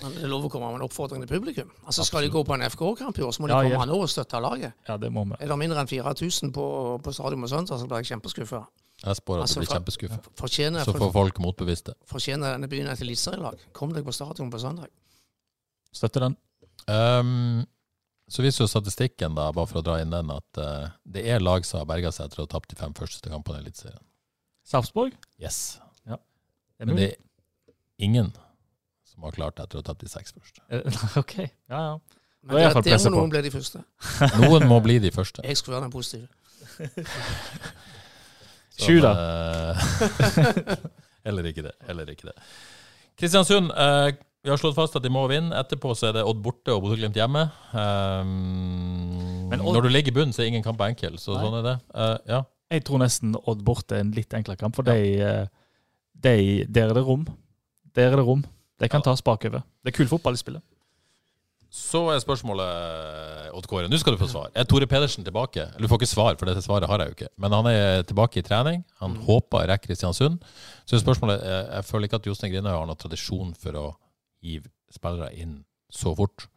Men 0.00 0.14
det 0.16 0.22
er 0.24 0.30
lov 0.32 0.46
å 0.46 0.48
komme 0.48 0.68
med 0.72 0.80
en 0.80 0.86
oppfordring 0.86 1.20
til 1.26 1.28
publikum. 1.28 1.72
Altså 1.84 2.06
Skal 2.08 2.24
de 2.24 2.30
gå 2.32 2.40
på 2.46 2.54
en 2.56 2.64
FK-kamp 2.64 3.18
i 3.20 3.24
år, 3.26 3.34
så 3.36 3.42
må 3.42 3.50
de 3.50 3.52
Ja, 3.52 3.66
komme 3.66 3.82
ja. 3.82 3.88
nå 3.90 3.98
og 4.00 4.08
støtte 4.08 4.40
laget. 4.40 4.72
Ja, 4.88 4.96
det 4.96 5.10
må 5.12 5.26
vi. 5.28 5.36
Er 5.36 5.50
det 5.50 5.58
mindre 5.60 5.82
enn 5.82 5.90
4000 5.90 6.54
på, 6.56 6.64
på 7.04 7.12
stadion 7.12 7.44
på 7.44 7.50
søndag, 7.52 7.76
så 7.82 7.88
blir 7.90 8.00
jeg 8.00 8.14
kjempeskuffa. 8.14 8.62
Jeg 9.00 9.16
spår 9.16 9.40
at 9.40 9.46
Altså, 9.46 9.60
du 9.60 9.64
blir 9.64 9.74
kjempeskuffa. 9.74 10.18
Fortjener, 10.36 10.84
Så 10.84 10.92
får 10.92 11.12
folk 11.12 11.38
motbevisste. 11.40 11.94
fortjener 12.06 12.52
denne 12.52 12.68
byen 12.68 12.88
et 12.92 13.00
eliteserielag? 13.00 13.58
Kom 13.72 13.94
deg 13.96 14.04
på 14.04 14.12
stadion 14.12 14.50
på 14.50 14.60
søndag. 14.60 14.88
Støtter 15.92 16.26
den. 16.28 16.36
Um, 16.86 17.66
så 18.28 18.42
viser 18.42 18.64
jo 18.64 18.68
statistikken, 18.68 19.34
da, 19.34 19.50
bare 19.52 19.66
for 19.66 19.80
å 19.80 19.84
dra 19.84 20.00
inn 20.02 20.12
den, 20.12 20.30
at 20.30 20.60
uh, 20.60 20.90
det 21.04 21.24
er 21.26 21.40
lag 21.40 21.64
som 21.66 21.80
har 21.80 21.88
berga 21.88 22.12
seg 22.12 22.28
etter 22.28 22.42
å 22.42 22.46
ha 22.46 22.52
tapt 22.52 22.70
de 22.70 22.76
fem 22.76 22.92
første 22.94 23.32
kampene 23.32 23.58
i 23.58 23.64
Eliteserien. 23.64 24.04
Sarpsborg? 24.68 25.16
Yes. 25.40 25.80
Det 26.80 26.86
er 26.86 26.86
Men 26.86 26.96
det 26.96 27.08
er 27.10 27.16
ingen 27.98 28.30
som 29.04 29.22
har 29.26 29.34
klart 29.36 29.58
det 29.58 29.66
etter 29.66 29.76
å 29.76 29.82
ha 29.82 29.86
tapt 29.90 30.00
de 30.00 30.08
seks 30.08 30.32
første. 30.32 30.62
Eh, 30.72 31.00
OK. 31.20 31.34
Ja, 31.68 31.80
ja. 31.90 31.98
Men 32.40 32.56
det, 32.56 32.84
det, 32.86 32.96
må 32.96 33.10
på. 33.10 33.16
noen 33.18 33.32
bli 33.34 33.42
de 33.44 33.50
første. 33.52 33.82
Noen 34.40 34.64
må 34.64 34.78
bli 34.80 34.96
de 35.04 35.10
første. 35.12 35.44
Jeg 35.44 35.60
skulle 35.60 35.76
være 35.76 35.90
den 35.90 35.92
positive. 35.92 36.28
Sju, 38.80 39.00
da. 39.04 39.12
eh, 39.14 40.76
Heller 41.26 41.44
ikke 41.50 41.62
det. 41.66 41.74
Heller 41.86 42.08
ikke 42.12 42.30
det. 42.30 42.34
Kristiansund, 43.20 43.70
eh, 43.76 44.12
vi 44.42 44.48
har 44.48 44.56
slått 44.60 44.76
fast 44.78 44.94
at 44.96 45.04
de 45.04 45.10
må 45.12 45.26
vinne. 45.28 45.52
Etterpå 45.60 45.92
så 45.98 46.08
er 46.08 46.14
det 46.16 46.22
Odd 46.24 46.38
borte 46.44 46.72
og 46.72 46.80
Bodø-Glimt 46.86 47.18
hjemme. 47.18 47.42
Um, 47.76 49.48
Men 49.50 49.60
Odd- 49.60 49.74
Når 49.76 49.82
du 49.82 49.88
ligger 49.92 50.12
i 50.12 50.16
bunnen, 50.16 50.32
så 50.32 50.42
er 50.42 50.48
ingen 50.52 50.64
kamp 50.64 50.80
enkel. 50.86 51.18
Så 51.20 51.34
Nei. 51.36 51.42
sånn 51.44 51.58
er 51.60 51.66
det. 51.66 51.76
Uh, 51.92 52.16
ja. 52.30 52.40
Jeg 52.70 52.84
tror 52.86 53.02
nesten 53.02 53.34
Odd 53.50 53.64
borte 53.66 53.98
er 53.98 54.04
en 54.04 54.12
litt 54.16 54.32
enklere 54.38 54.56
kamp, 54.60 54.76
for 54.78 54.86
de, 54.86 54.94
eh, 55.20 55.46
de, 56.14 56.34
der 56.70 56.88
er 56.92 56.94
det 56.94 57.02
rom. 57.04 57.24
Der 57.98 58.12
er 58.12 58.16
det 58.20 58.24
rom. 58.26 58.44
Det 58.80 58.88
kan 58.90 59.00
Ja. 59.02 59.10
tas 59.10 59.20
bakover. 59.26 59.64
Det 59.84 59.92
er 59.92 59.96
kul 59.96 60.06
fotball 60.08 60.34
de 60.38 60.38
spiller. 60.38 60.62
Så 61.70 62.00
er 62.10 62.18
spørsmålet, 62.18 63.50
Odd 63.54 63.66
Kåre, 63.70 63.86
nå 63.86 63.98
skal 64.00 64.16
du 64.16 64.18
få 64.18 64.26
svar. 64.30 64.48
Er 64.58 64.66
Tore 64.66 64.88
Pedersen 64.90 65.22
tilbake? 65.26 65.68
Eller 65.68 65.86
Du 65.86 65.90
får 65.92 66.00
ikke 66.00 66.10
svar, 66.10 66.38
for 66.38 66.50
dette 66.50 66.64
svaret 66.64 66.90
har 66.90 66.98
jeg 66.98 67.12
jo 67.12 67.14
ikke. 67.14 67.28
Men 67.38 67.54
han 67.54 67.68
er 67.70 68.02
tilbake 68.02 68.40
i 68.40 68.46
trening. 68.46 68.82
Han 68.98 69.14
håper 69.28 69.60
å 69.60 69.68
rekke 69.70 69.86
Kristiansund. 69.86 70.42
Så 70.82 70.98
er 70.98 71.04
spørsmålet, 71.04 71.44
eh, 71.46 71.76
jeg 71.76 71.86
føler 71.86 72.08
ikke 72.08 72.18
at 72.18 72.26
Jostein 72.26 72.50
Grinaud 72.50 72.74
har 72.74 72.88
noen 72.90 72.98
tradisjon 72.98 73.54
for 73.54 73.78
å 73.78 73.84
hive 74.42 74.66
spillere 74.90 75.30
inn 75.38 75.60
så 75.94 76.16
fort. 76.18 76.48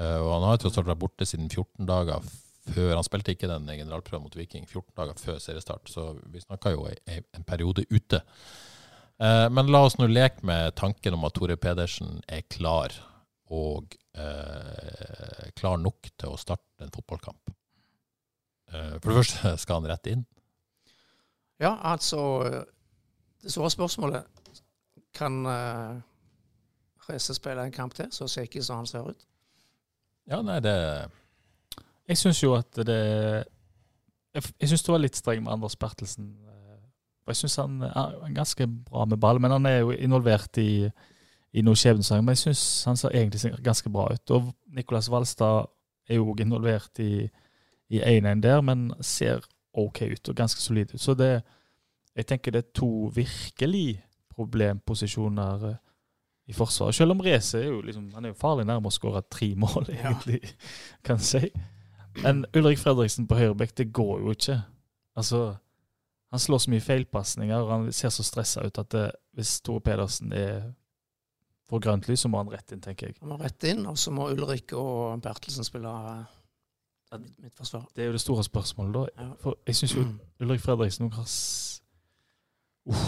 Eh, 0.00 0.16
og 0.16 0.32
han 0.32 0.48
har 0.48 0.56
tross 0.56 0.80
alt 0.80 0.88
vært 0.88 1.04
borte 1.04 1.28
siden 1.28 1.52
14 1.52 1.84
dager 1.84 2.24
før. 2.72 2.94
Han 2.96 3.04
spilte 3.04 3.36
ikke 3.36 3.52
den 3.52 3.68
generalprøven 3.68 4.24
mot 4.24 4.36
Viking 4.38 4.64
14 4.64 4.96
dager 4.96 5.20
før 5.20 5.40
seriestart, 5.44 5.92
så 5.92 6.14
vi 6.32 6.40
snakka 6.40 6.72
jo 6.72 6.88
en 6.88 7.44
periode 7.44 7.84
ute. 7.92 8.24
Eh, 9.20 9.48
men 9.52 9.68
la 9.68 9.84
oss 9.84 9.98
nå 10.00 10.08
leke 10.08 10.40
med 10.46 10.72
tanken 10.78 11.14
om 11.14 11.28
at 11.28 11.36
Tore 11.36 11.56
Pedersen 11.60 12.22
er 12.28 12.46
klar, 12.48 12.94
og 13.52 13.96
eh, 14.16 15.50
klar 15.58 15.76
nok 15.80 16.08
til 16.18 16.32
å 16.32 16.38
starte 16.40 16.84
en 16.86 16.92
fotballkamp. 16.94 17.52
Eh, 18.72 18.94
for 18.98 19.10
det 19.12 19.18
første 19.20 19.52
skal 19.64 19.80
han 19.82 19.90
rett 19.92 20.08
inn. 20.12 20.22
Ja, 21.62 21.76
altså 21.92 22.18
Det 23.42 23.52
store 23.52 23.68
spørsmålet 23.70 24.24
Kan 25.14 25.44
eh, 25.46 26.00
Reze 27.06 27.34
spille 27.36 27.62
en 27.68 27.74
kamp 27.74 27.94
til, 27.94 28.08
så 28.14 28.26
shaky 28.30 28.62
som 28.64 28.80
han 28.80 28.88
ser 28.88 29.10
ut? 29.12 29.26
Ja, 30.30 30.40
nei, 30.42 30.56
det 30.64 30.72
Jeg 32.08 32.18
syns 32.18 32.40
jo 32.42 32.54
at 32.56 32.80
det 32.86 32.98
Jeg, 34.32 34.42
jeg 34.58 34.72
syns 34.72 34.82
du 34.86 34.90
var 34.94 35.02
litt 35.04 35.18
streng 35.18 35.44
med 35.44 35.52
Anders 35.54 35.76
Bertelsen. 35.76 36.32
eh, 36.48 36.80
Jeg 37.28 37.42
syns 37.44 37.58
han 37.60 37.82
er 37.86 38.16
ganske 38.34 38.66
bra 38.88 39.04
med 39.06 39.20
ball, 39.22 39.38
men 39.42 39.52
han 39.54 39.66
er 39.70 39.82
jo 39.82 39.92
involvert 39.94 40.58
i, 40.58 40.88
i 41.52 41.62
noe 41.62 41.76
skjebnesang. 41.76 42.24
Men 42.24 42.36
jeg 42.36 42.44
syns 42.46 42.64
han 42.88 42.96
ser 42.96 43.16
egentlig 43.16 43.52
ganske 43.64 43.90
bra 43.92 44.08
ut. 44.12 44.30
Og 44.30 44.52
Nicolas 44.76 45.10
Valstad 45.10 45.68
er 46.08 46.18
jo 46.18 46.30
også 46.30 46.44
involvert 46.46 46.98
i 47.04 47.28
i 47.92 48.00
1-1 48.00 48.40
der, 48.40 48.60
men 48.60 48.92
ser 49.00 49.44
OK 49.74 50.02
ut 50.02 50.28
og 50.28 50.36
ganske 50.36 50.60
solid 50.60 50.94
ut. 50.94 51.00
Så 51.00 51.14
det 51.14 51.42
Jeg 52.16 52.26
tenker 52.26 52.52
det 52.52 52.58
er 52.58 52.72
to 52.74 53.10
virkelig 53.14 54.04
problemposisjoner 54.30 55.68
eh, 55.68 55.76
i 56.46 56.52
forsvaret. 56.52 56.94
Selv 56.94 57.10
om 57.10 57.20
Reze 57.20 57.58
er 57.58 57.64
jo 57.68 57.80
liksom 57.80 58.10
Han 58.14 58.24
er 58.24 58.28
jo 58.28 58.34
farlig 58.34 58.66
nærme 58.66 58.86
å 58.86 58.90
skåre 58.90 59.22
tre 59.30 59.54
mål, 59.56 59.86
egentlig, 59.88 60.40
kan 61.04 61.16
jeg 61.16 61.24
si. 61.24 61.50
Men 62.22 62.44
Ulrik 62.56 62.78
Fredriksen 62.78 63.26
på 63.26 63.34
høyrebekk, 63.34 63.76
det 63.78 63.92
går 63.92 64.20
jo 64.20 64.30
ikke. 64.30 64.62
Altså 65.16 65.54
Han 66.30 66.38
slår 66.38 66.58
så 66.58 66.70
mye 66.70 66.80
feilpasninger, 66.80 67.56
og 67.56 67.70
han 67.70 67.92
ser 67.92 68.08
så 68.08 68.22
stressa 68.22 68.66
ut 68.66 68.78
at 68.78 68.92
det, 68.92 69.10
hvis 69.32 69.60
Tore 69.60 69.80
Pedersen 69.80 70.32
er 70.32 70.72
får 71.70 71.80
grønt 71.86 72.08
lys, 72.08 72.20
så 72.24 72.28
må 72.32 72.38
han 72.42 72.50
rett 72.52 72.72
inn, 72.72 72.80
tenker 72.84 73.06
jeg. 73.10 73.16
Han 73.20 73.28
må 73.32 73.38
rett 73.40 73.64
inn, 73.70 73.84
og 73.86 73.98
så 73.98 74.10
må 74.14 74.30
Ulrik 74.32 74.72
og 74.76 75.20
Bertelsen 75.24 75.64
spille 75.64 75.92
mitt 77.12 77.38
midtforsvar. 77.44 77.86
Det 77.94 78.02
er 78.02 78.06
jo 78.08 78.12
det 78.16 78.20
store 78.24 78.44
spørsmålet, 78.46 78.94
da. 78.96 79.02
Ja. 79.24 79.32
For 79.42 79.58
jeg 79.68 79.76
syns 79.76 79.94
jo 79.98 80.06
Ulrik 80.42 80.60
Fredriksen 80.64 81.10
har 81.12 81.24
s- 81.28 81.82
Uff, 82.88 83.02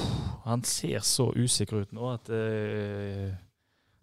Han 0.44 0.62
ser 0.62 1.00
så 1.02 1.30
usikker 1.34 1.80
ut 1.82 1.92
nå 1.96 2.06
at 2.12 2.28
det, 2.30 2.42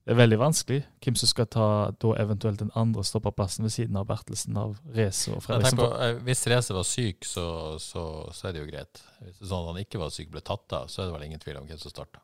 det 0.03 0.11
er 0.11 0.17
veldig 0.17 0.39
vanskelig. 0.41 0.81
Hvem 1.05 1.15
som 1.21 1.29
skal 1.29 1.47
ta 1.53 1.67
da 2.01 2.09
eventuelt 2.19 2.59
den 2.59 2.71
andre 2.75 3.03
stopperplassen 3.07 3.63
ved 3.63 3.71
siden 3.71 3.95
av 4.01 4.07
Bertelsen, 4.09 4.57
av 4.57 4.73
Reze 4.97 5.31
og 5.35 5.43
Fredriksen. 5.45 5.77
på, 5.79 5.85
eh, 6.01 6.17
Hvis 6.25 6.41
Reze 6.51 6.73
var 6.75 6.83
syk, 6.89 7.23
så, 7.29 7.45
så, 7.79 8.03
så 8.35 8.49
er 8.49 8.57
det 8.57 8.65
jo 8.65 8.71
greit. 8.73 9.03
Hvis 9.21 9.37
det 9.37 9.45
er 9.45 9.51
sånn 9.53 9.63
at 9.63 9.71
han 9.75 9.79
ikke 9.85 10.01
var 10.01 10.11
syk, 10.11 10.31
ble 10.33 10.41
tatt 10.43 10.75
av, 10.75 10.89
så 10.91 11.03
er 11.05 11.07
det 11.11 11.15
vel 11.19 11.27
ingen 11.29 11.39
tvil 11.45 11.61
om 11.61 11.69
hvem 11.69 11.79
som 11.79 11.93
starta. 11.93 12.19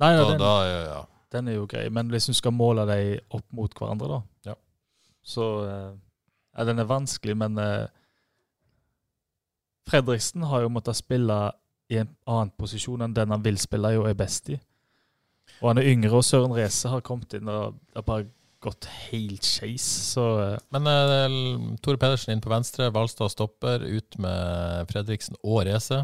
Nei, 0.00 0.14
ja, 0.14 0.22
Da, 0.22 0.30
den, 0.30 0.40
da, 0.46 0.54
ja, 0.70 0.80
ja. 0.94 1.02
Den 1.32 1.48
er 1.48 1.56
jo 1.58 1.66
grei. 1.66 1.88
Men 1.90 2.10
hvis 2.12 2.28
du 2.30 2.34
skal 2.38 2.54
måle 2.54 2.84
dem 2.88 3.18
opp 3.34 3.46
mot 3.52 3.72
hverandre, 3.74 4.08
da, 4.08 4.20
Ja. 4.52 4.54
så 5.26 5.46
eh, 5.66 5.92
ja, 6.56 6.64
Den 6.64 6.78
er 6.78 6.84
vanskelig, 6.88 7.36
men 7.36 7.58
eh, 7.58 7.86
Fredriksen 9.86 10.42
har 10.50 10.64
jo 10.64 10.70
måttet 10.74 10.98
spille 10.98 11.36
i 11.92 12.00
en 12.02 12.08
annen 12.26 12.50
posisjon 12.58 13.04
enn 13.06 13.14
den 13.14 13.30
han 13.30 13.44
vil 13.44 13.58
spille 13.62 13.92
i 13.94 13.98
og 14.00 14.08
er 14.10 14.16
best 14.18 14.48
i. 14.50 14.56
Og 15.60 15.68
han 15.70 15.78
er 15.78 15.86
yngre, 15.92 16.10
og 16.18 16.24
Søren 16.26 16.54
Reise 16.56 16.90
har 16.90 17.04
kommet 17.06 17.36
inn 17.38 17.46
og 17.48 17.76
det 17.92 18.00
har 18.00 18.06
bare 18.08 18.26
gått 18.66 18.88
helt 19.12 19.46
skeis. 19.46 19.84
Så 20.12 20.24
eh, 20.42 20.58
Men 20.74 20.90
eh, 20.90 21.76
Tore 21.84 22.00
Pedersen 22.02 22.34
inn 22.34 22.42
på 22.42 22.50
venstre, 22.50 22.90
Valstad 22.94 23.30
stopper, 23.34 23.84
ut 23.86 24.18
med 24.22 24.90
Fredriksen 24.90 25.38
og 25.42 25.62
Race. 25.68 26.00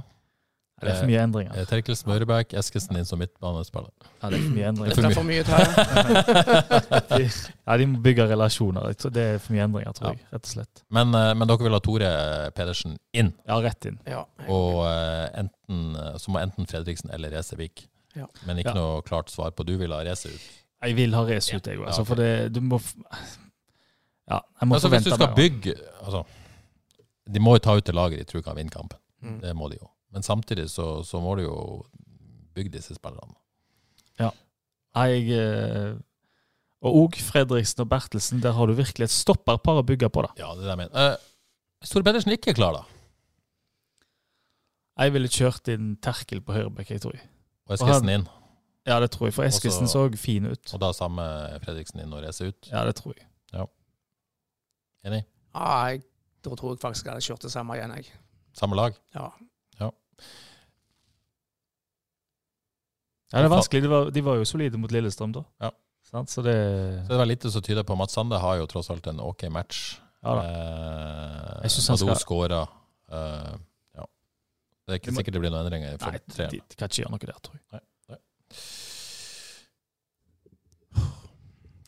Det 0.83 0.93
er 0.93 0.99
for 1.01 1.09
mye 1.11 1.23
endringer. 1.23 1.55
Eh, 1.59 1.67
Terkel 1.71 1.97
Mørebæk, 2.09 2.55
Eskesen 2.59 2.97
inn 2.99 3.07
som 3.09 3.19
midtbanespiller. 3.23 3.91
Ja, 4.23 4.31
det 4.33 4.39
er 4.39 4.43
for 4.43 4.57
mye 4.57 4.69
endringer. 4.73 4.95
Det 4.97 5.05
er 5.05 5.15
for 5.15 5.29
mye 5.29 5.45
til. 5.49 7.29
Ja, 7.67 7.77
de 7.79 7.87
må 7.87 8.01
bygge 8.03 8.27
relasjoner. 8.29 8.89
Det 9.15 9.23
er 9.23 9.39
for 9.43 9.55
mye 9.55 9.65
endringer, 9.69 9.95
tror 9.97 10.13
jeg. 10.13 10.25
Rett 10.33 10.49
og 10.49 10.53
slett. 10.57 10.83
Men, 10.93 11.15
eh, 11.15 11.31
men 11.39 11.49
dere 11.51 11.63
vil 11.67 11.77
ha 11.77 11.81
Tore 11.85 12.11
Pedersen 12.57 12.97
inn, 13.15 13.33
Ja, 13.49 13.61
rett 13.63 13.87
inn. 13.89 13.99
Ja. 14.09 14.25
og 14.49 14.83
eh, 14.89 15.29
enten, 15.45 15.85
eh, 15.97 16.17
så 16.19 16.35
må 16.35 16.43
enten 16.43 16.67
Fredriksen 16.71 17.13
eller 17.15 17.31
Race 17.37 17.57
Vik. 17.59 17.87
Ja. 18.19 18.27
Men 18.47 18.59
ikke 18.61 18.75
Ja. 18.75 18.81
noe 18.81 19.03
klart 19.07 19.31
svar 19.33 19.51
på 19.57 19.65
du 19.65 19.77
vil 19.79 19.93
ha 19.95 20.03
Reze 20.05 20.29
ut. 20.29 20.41
Jeg 20.83 20.97
vil 20.99 21.15
ha 21.15 21.23
Reze 21.25 21.57
ut, 21.57 21.67
jeg 21.67 21.79
òg. 21.79 21.87
Altså, 21.87 22.05
for 22.05 22.15
det, 22.17 22.53
du 22.53 22.61
må 22.61 22.81
Ja, 24.29 24.41
jeg 24.61 24.69
må 24.69 24.75
Altså, 24.75 24.89
hvis 24.89 25.03
forvente 25.05 25.11
du 25.11 25.15
skal 25.17 25.35
bygge 25.37 25.75
altså, 26.03 26.25
De 27.33 27.41
må 27.41 27.55
jo 27.57 27.59
ta 27.59 27.77
ut 27.77 27.85
det 27.87 27.95
laget 27.95 28.19
de 28.19 28.25
tror 28.25 28.43
kan 28.43 28.57
vinne 28.57 28.71
kampen. 28.71 28.99
Mm. 29.23 29.41
Det 29.41 29.55
må 29.57 29.69
de 29.71 29.79
jo. 29.81 29.89
Men 30.13 30.23
samtidig 30.23 30.69
så, 30.71 31.03
så 31.09 31.21
må 31.21 31.35
du 31.39 31.47
jo 31.47 31.57
bygge 32.55 32.75
disse 32.77 32.95
spillerne. 32.95 33.35
Jeg, 34.93 35.29
eh, 35.33 35.95
og 36.85 36.97
òg 36.99 37.15
Fredriksen 37.25 37.81
og 37.85 37.89
Bertelsen, 37.89 38.43
der 38.45 38.53
har 38.53 38.69
du 38.69 38.75
virkelig 38.77 39.07
et 39.07 39.15
stopperpar 39.15 39.81
å 39.81 39.87
bygge 39.87 40.11
på. 40.13 40.25
da. 40.27 40.35
Ja, 40.37 40.51
det 40.53 40.67
er 40.67 40.67
det 40.67 40.73
jeg 40.75 40.81
mener. 40.83 41.15
Uh, 41.15 41.87
Store 41.89 42.05
Pedersen 42.05 42.35
ikke 42.35 42.53
er 42.53 42.59
klar, 42.59 42.77
da? 42.77 42.83
Jeg 45.03 45.15
ville 45.15 45.31
kjørt 45.33 45.71
inn 45.73 45.95
Terkel 46.05 46.43
på 46.45 46.53
høyrebekk, 46.53 46.91
jeg 46.93 47.01
tror 47.01 47.17
jeg. 47.17 47.25
Og 47.71 47.77
Eskesen 47.79 48.11
inn? 48.13 48.27
Ja, 48.87 48.99
det 49.01 49.13
tror 49.15 49.31
jeg, 49.31 49.37
for 49.39 49.47
Eskesen 49.47 49.87
Også- 49.89 50.11
så 50.13 50.21
fin 50.21 50.51
ut. 50.51 50.75
Og 50.75 50.81
da 50.83 50.93
samme 50.93 51.25
Fredriksen 51.65 52.03
inn 52.03 52.13
og 52.13 52.23
reise 52.27 52.51
ut? 52.51 52.69
Ja, 52.69 52.85
det 52.85 52.97
tror 52.99 53.15
jeg. 53.17 53.25
Ja. 53.55 53.65
Enig? 55.07 55.25
Ja, 55.55 55.87
jeg, 55.87 56.03
da 56.45 56.51
tror 56.59 56.75
jeg 56.75 56.83
faktisk 56.83 57.07
jeg 57.07 57.15
hadde 57.15 57.25
kjørt 57.25 57.43
det 57.49 57.53
samme 57.55 57.79
igjen, 57.79 57.97
jeg. 57.97 58.13
Samme 58.53 58.77
lag? 58.77 58.99
Ja. 59.15 59.31
Ja, 63.33 63.39
det 63.41 63.47
er 63.49 63.53
vanskelig. 63.55 63.83
De 63.83 63.89
var, 63.89 64.11
de 64.13 64.21
var 64.27 64.37
jo 64.37 64.45
solide 64.45 64.77
mot 64.81 64.93
Lillestrøm, 64.93 65.33
da. 65.33 65.43
Ja. 65.65 65.71
Så 66.29 66.43
det 66.45 66.53
Så 67.07 67.09
det 67.09 67.17
var 67.17 67.25
lite 67.27 67.51
som 67.51 67.63
tyder 67.65 67.83
på 67.89 67.95
Mats 67.97 68.13
Sande 68.13 68.37
har 68.39 68.59
jo 68.61 68.67
tross 68.69 68.91
alt 68.93 69.07
en 69.09 69.21
ok 69.25 69.47
match. 69.51 69.99
Ja 70.23 70.35
da. 70.37 70.43
Eh, 70.43 71.63
Jeg 71.65 71.71
synes 71.71 71.89
han 71.89 71.99
skal- 72.03 72.21
skåra. 72.21 72.59
Eh, 73.09 73.55
ja. 73.97 74.05
Det 74.87 74.93
er 74.93 74.99
ikke 75.01 75.11
må- 75.13 75.23
sikkert 75.23 75.33
det 75.33 75.41
blir 75.41 75.51
noen 75.51 75.65
endringer 75.67 75.97
Nei, 76.01 76.19
de, 76.19 76.61
de 76.69 76.77
kan 76.77 76.89
ikke 76.89 77.03
gjøre 77.03 77.11
noe 77.11 77.19
der, 77.19 77.41
tror 77.41 77.57
jeg. 77.73 77.81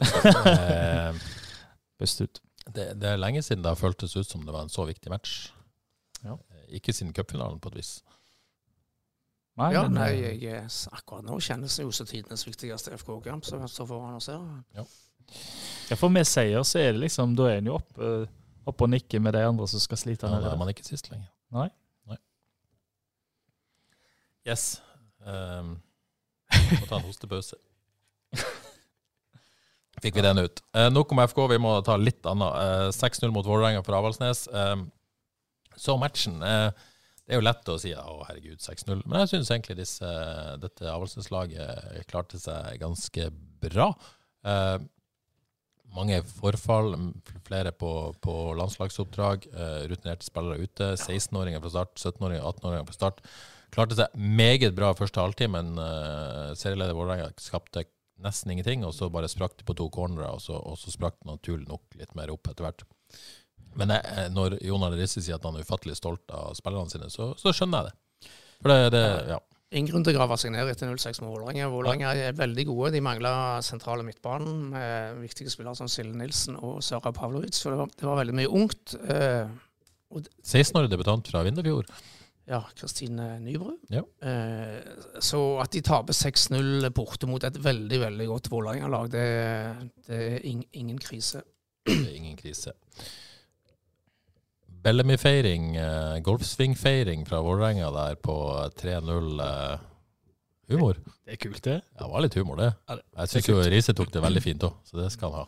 Eh, 0.00 1.14
Best 2.00 2.20
ut. 2.20 2.40
det, 2.74 2.94
det 3.00 3.08
er 3.12 3.16
lenge 3.20 3.42
siden 3.44 3.62
det 3.62 3.70
har 3.70 3.78
føltes 3.78 4.16
ut 4.16 4.26
som 4.26 4.42
det 4.44 4.52
var 4.54 4.62
en 4.64 4.72
så 4.72 4.86
viktig 4.88 5.10
match. 5.12 5.50
Ja. 6.24 6.38
Eh, 6.50 6.76
Ikke 6.80 6.92
siden 6.96 7.12
cupfinalen, 7.14 7.60
på 7.60 7.68
et 7.68 7.76
vis. 7.82 7.98
Nei, 9.56 9.68
Ja, 9.72 9.82
men, 9.86 9.94
nei, 9.94 10.08
eh, 10.18 10.34
jeg, 10.42 10.64
eh, 10.64 10.78
akkurat 10.96 11.22
nå 11.24 11.36
kjennes 11.38 11.76
det 11.76 11.84
jo 11.84 11.92
som 11.94 12.06
tidenes 12.10 12.42
viktigste 12.46 12.90
FK-kamp 12.98 13.44
som 13.46 13.62
står 13.70 13.86
foran 13.86 14.16
oss 14.18 14.26
her. 14.26 14.42
ja, 14.74 15.96
for 15.96 16.10
med 16.10 16.26
seier 16.26 16.64
så 16.66 16.80
er 16.82 16.92
det 16.92 17.00
liksom 17.06 17.36
Da 17.38 17.46
er 17.52 17.60
en 17.62 17.70
jo 17.70 17.76
oppe 17.78 18.28
opp 18.66 18.82
og 18.82 18.90
nikker 18.90 19.20
med 19.20 19.32
de 19.36 19.44
andre 19.46 19.66
som 19.68 19.80
skal 19.80 20.00
slite 20.00 20.26
Ja, 20.26 20.40
da 20.40 20.52
er 20.52 20.56
man 20.58 20.68
ikke 20.72 20.84
sist 20.86 21.10
lenger. 21.12 21.28
Nei. 21.52 21.68
Nei. 22.10 22.16
Yes. 24.48 24.80
Um, 25.24 25.76
må 26.80 26.86
ta 26.88 26.96
en 26.98 27.06
hostepause. 27.06 27.56
Fikk 30.04 30.18
vi 30.18 30.24
den 30.24 30.38
ut. 30.42 30.60
Eh, 30.76 30.90
nok 30.92 31.12
om 31.14 31.22
FK, 31.24 31.38
vi 31.54 31.60
må 31.62 31.76
ta 31.86 31.94
litt 31.96 32.26
annet. 32.28 32.56
Eh, 32.60 32.88
6-0 32.92 33.30
mot 33.32 33.46
Vålerenga 33.46 33.84
for 33.86 33.96
Avaldsnes. 33.96 34.46
Eh, 34.48 34.76
så 35.80 35.96
matchen. 36.00 36.42
Eh, 36.44 36.70
det 37.24 37.32
er 37.32 37.40
jo 37.40 37.46
lett 37.46 37.70
å 37.72 37.78
si 37.80 37.90
å 37.96 38.18
herregud, 38.28 38.60
6-0. 38.60 39.04
Men 39.08 39.22
jeg 39.22 39.30
syns 39.30 39.52
egentlig 39.54 39.78
disse, 39.78 40.08
dette 40.60 40.90
Avaldsnes-laget 40.92 42.04
klarte 42.10 42.40
seg 42.40 42.76
ganske 42.82 43.30
bra. 43.64 43.86
Eh, 44.44 44.76
mange 45.94 46.18
forfall, 46.26 46.92
flere 47.46 47.72
på, 47.72 47.90
på 48.20 48.34
landslagsoppdrag, 48.58 49.48
eh, 49.54 49.80
rutinerte 49.88 50.26
spillere 50.26 50.66
ute. 50.66 50.90
16-åringer 51.00 51.64
fra 51.64 51.72
start, 51.78 51.96
17-åringer, 51.96 52.44
18-åringer 52.44 52.88
fra 52.90 52.96
start. 52.98 53.24
Klarte 53.74 53.96
seg 53.98 54.14
meget 54.14 54.76
bra 54.76 54.92
første 54.98 55.22
halvtimen. 55.22 55.74
Eh, 55.80 56.50
serieleder 56.60 56.98
Vålerenga 56.98 57.30
skapte 57.40 57.86
nesten 58.24 58.52
ingenting, 58.52 58.84
og 58.86 58.92
så 58.94 59.08
bare 59.10 59.30
sprakk 59.30 59.56
de 59.58 59.66
på 59.66 59.74
to 59.78 59.88
cornerer, 59.92 60.36
og 60.36 60.60
og 60.60 60.76
så 60.78 60.92
sprakk 60.92 61.16
det 61.20 61.30
naturlig 61.30 61.70
nok 61.70 61.96
litt 61.98 62.14
mer 62.18 62.30
opp 62.34 62.52
etter 62.52 62.68
hvert. 62.68 62.84
Men 63.80 63.94
jeg, 63.96 64.14
eh, 64.14 64.28
når 64.34 64.58
Jon 64.64 64.86
Arne 64.86 65.00
Risse 65.00 65.22
sier 65.22 65.38
at 65.38 65.44
han 65.48 65.58
er 65.58 65.66
ufattelig 65.66 65.98
stolt 65.98 66.30
av 66.34 66.54
spillerne 66.58 66.92
sine, 66.92 67.10
så, 67.12 67.32
så 67.40 67.52
skjønner 67.54 67.84
jeg 67.84 67.90
det. 67.90 68.30
For 68.62 68.72
det, 68.72 68.94
det 68.94 69.04
ja. 69.34 69.40
Ingen 69.74 69.90
grunn 69.90 70.04
til 70.06 70.14
å 70.14 70.18
grave 70.20 70.36
seg 70.38 70.52
ned 70.54 70.68
etter 70.70 70.86
0-6 70.86 71.18
med 71.24 71.32
Vålerenga. 71.32 71.68
Vålerenga 71.72 72.12
er 72.14 72.36
veldig 72.38 72.64
gode. 72.68 72.92
De 72.94 73.00
mangler 73.02 73.62
sentrale 73.66 74.04
midtbanen 74.06 74.68
med 74.70 75.22
viktige 75.24 75.50
spillere 75.50 75.74
som 75.78 75.90
Sille 75.90 76.14
Nilsen 76.14 76.54
og 76.60 76.78
Sara 76.84 77.10
Pavlovic. 77.14 77.58
Så 77.58 77.72
det 77.72 77.80
var, 77.80 77.90
det 77.90 78.06
var 78.06 78.20
veldig 78.20 78.36
mye 78.38 78.52
ungt. 78.60 78.94
Eh, 79.10 79.50
16-årig 80.46 80.92
debutant 80.92 81.26
fra 81.26 81.42
Vinderfjord. 81.42 81.90
ja, 82.46 82.60
Kristine 82.78 83.40
Nybru. 83.42 83.72
Ja. 83.90 84.04
Eh, 84.22 84.78
så 85.18 85.42
at 85.64 85.74
de 85.74 85.82
taper 85.82 86.14
6-0 86.14 86.86
borte 86.94 87.26
mot 87.26 87.42
et 87.42 87.58
veldig 87.64 88.00
veldig 88.04 88.30
godt 88.30 88.52
Vålerenga-lag, 88.52 89.10
det, 89.10 89.26
det 90.06 90.22
er 90.28 90.46
ing, 90.52 90.62
ingen 90.72 91.02
krise. 91.02 91.42
Det 91.88 91.98
er 91.98 92.14
ingen 92.14 92.38
krise. 92.38 92.76
Bellamy-feiring, 94.84 95.70
uh, 95.80 96.18
golfsving-feiring 96.26 97.24
fra 97.28 97.40
Vålerenga 97.44 97.90
der 97.94 98.16
på 98.20 98.36
3-0. 98.80 99.40
Eh, 99.40 99.78
humor. 100.68 100.98
Det 101.24 101.36
er 101.36 101.40
kult, 101.40 101.60
det. 101.64 101.76
Ja, 101.80 102.04
det 102.04 102.10
var 102.12 102.24
litt 102.24 102.34
humor, 102.38 102.56
det. 102.60 102.70
Ja, 102.88 102.96
det- 102.96 103.04
Jeg 103.16 103.28
syns 103.32 103.48
jo 103.48 103.60
Riise 103.62 103.94
tok 103.96 104.10
det 104.12 104.22
veldig 104.22 104.42
fint 104.44 104.60
òg, 104.68 104.74
så 104.84 105.00
det 105.02 105.10
skal 105.12 105.30
han 105.30 105.38
ha. 105.40 105.46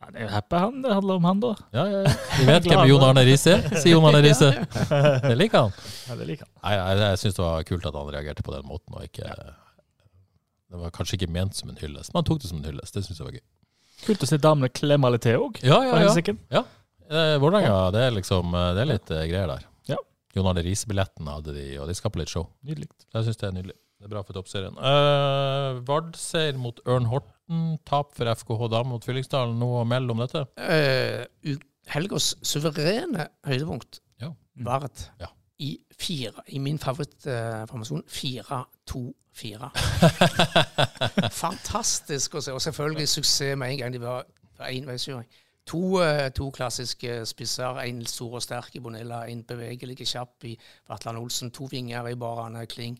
Ja, 0.00 0.10
det 0.10 0.20
er 0.20 0.24
jo 0.24 0.28
happy 0.32 0.56
han. 0.56 0.82
Det 0.82 0.92
handler 0.94 1.14
om 1.20 1.24
han, 1.24 1.40
da. 1.40 1.54
Ja, 1.76 1.84
ja, 1.86 2.02
ja. 2.06 2.12
Vi 2.38 2.44
vet 2.48 2.64
hvem 2.64 2.86
Jon 2.88 3.02
Arne 3.04 3.24
Riise 3.28 3.52
er, 3.58 3.68
sier 3.82 3.92
Jon 3.92 4.04
Arne 4.08 4.22
Riise. 4.24 4.50
Det 5.28 5.36
liker 5.36 5.66
han. 5.66 5.72
Ja, 6.08 6.16
det 6.16 6.26
liker 6.30 6.46
han. 6.46 6.54
Nei, 6.64 6.74
jeg, 6.78 6.98
jeg 7.04 7.18
syns 7.24 7.34
det 7.36 7.44
var 7.44 7.62
kult 7.68 7.86
at 7.86 7.94
han 8.00 8.12
reagerte 8.14 8.42
på 8.46 8.54
den 8.56 8.66
måten, 8.66 8.94
og 8.96 9.04
ikke 9.04 9.28
Det 10.70 10.78
var 10.80 10.90
kanskje 10.90 11.18
ikke 11.20 11.30
ment 11.30 11.54
som 11.58 11.68
en 11.70 11.76
hyllest, 11.82 12.12
men 12.14 12.22
han 12.22 12.28
tok 12.30 12.40
det 12.42 12.48
som 12.50 12.58
en 12.62 12.64
hyllest. 12.70 12.94
Det 12.94 13.04
syns 13.04 13.18
jeg 13.20 13.26
var 13.26 13.36
gøy. 13.36 13.44
Kult 14.06 14.22
å 14.24 14.26
se 14.30 14.38
damene 14.40 14.70
klemme 14.72 15.10
litt 15.12 15.22
til 15.26 15.36
òg. 15.38 15.58
Ja, 15.62 15.82
ja, 15.84 16.00
ja. 16.00 16.34
Ja. 16.50 16.64
Eh, 17.10 17.36
Vålerenga, 17.42 17.90
det 17.94 18.02
er 18.06 18.12
liksom 18.14 18.52
eh, 18.54 18.68
Det 18.76 18.82
er 18.84 18.88
litt 18.92 19.10
eh, 19.10 19.24
greier 19.30 19.50
der. 19.50 19.64
Ja. 19.90 19.96
Jon 20.36 20.46
Arne 20.46 20.62
Riise-billetten 20.62 21.26
hadde 21.30 21.54
de, 21.56 21.64
og 21.82 21.88
de 21.90 21.94
skaper 21.98 22.22
litt 22.22 22.30
show. 22.30 22.46
Nydelig. 22.66 22.86
Jeg 23.10 23.26
syns 23.26 23.40
det 23.40 23.48
er 23.48 23.56
nydelig. 23.56 23.76
Det 24.00 24.06
er 24.06 24.12
bra 24.14 24.22
for 24.24 24.32
toppserien. 24.38 24.76
Uh, 24.80 25.80
Vard-seier 25.84 26.56
mot 26.56 26.78
Ørn 26.88 27.08
Horten. 27.10 27.74
Tap 27.84 28.14
for 28.16 28.30
FKH 28.32 28.70
Dam 28.72 28.88
mot 28.94 29.04
Fyllingsdalen. 29.04 29.58
Noe 29.60 29.82
å 29.82 29.88
melde 29.90 30.14
om 30.14 30.22
dette? 30.22 30.46
Eh, 30.56 31.26
helgas 31.92 32.30
suverene 32.46 33.26
høydepunkt 33.44 33.98
Ja. 34.22 34.30
var 34.64 34.86
et 34.86 35.02
Ja. 35.20 35.28
i 35.60 35.74
fire, 35.98 36.46
i 36.48 36.58
min 36.62 36.78
favorittformasjon, 36.80 38.06
4-2-4. 38.08 39.68
Fantastisk 41.42 42.38
å 42.38 42.40
se. 42.46 42.54
Og 42.56 42.62
selvfølgelig 42.64 43.08
suksess 43.18 43.56
med 43.60 43.74
en 43.74 43.82
gang 43.82 43.92
de 43.98 44.00
var 44.06 44.24
på 44.56 44.70
enveiskjøring. 44.70 45.26
To, 45.70 46.02
eh, 46.02 46.28
to 46.34 46.50
klassiske 46.50 47.20
spisser, 47.30 47.78
en 47.84 48.00
stor 48.06 48.38
og 48.40 48.42
sterk 48.42 48.74
i 48.74 48.80
Bonilla, 48.82 49.22
en 49.30 49.44
bevegelig 49.46 50.00
kjapp 50.02 50.48
i 50.50 50.56
Vatland 50.90 51.20
Olsen, 51.20 51.52
to 51.54 51.68
vinger 51.70 52.08
i 52.10 52.16
Barane 52.18 52.64
Kling. 52.66 52.96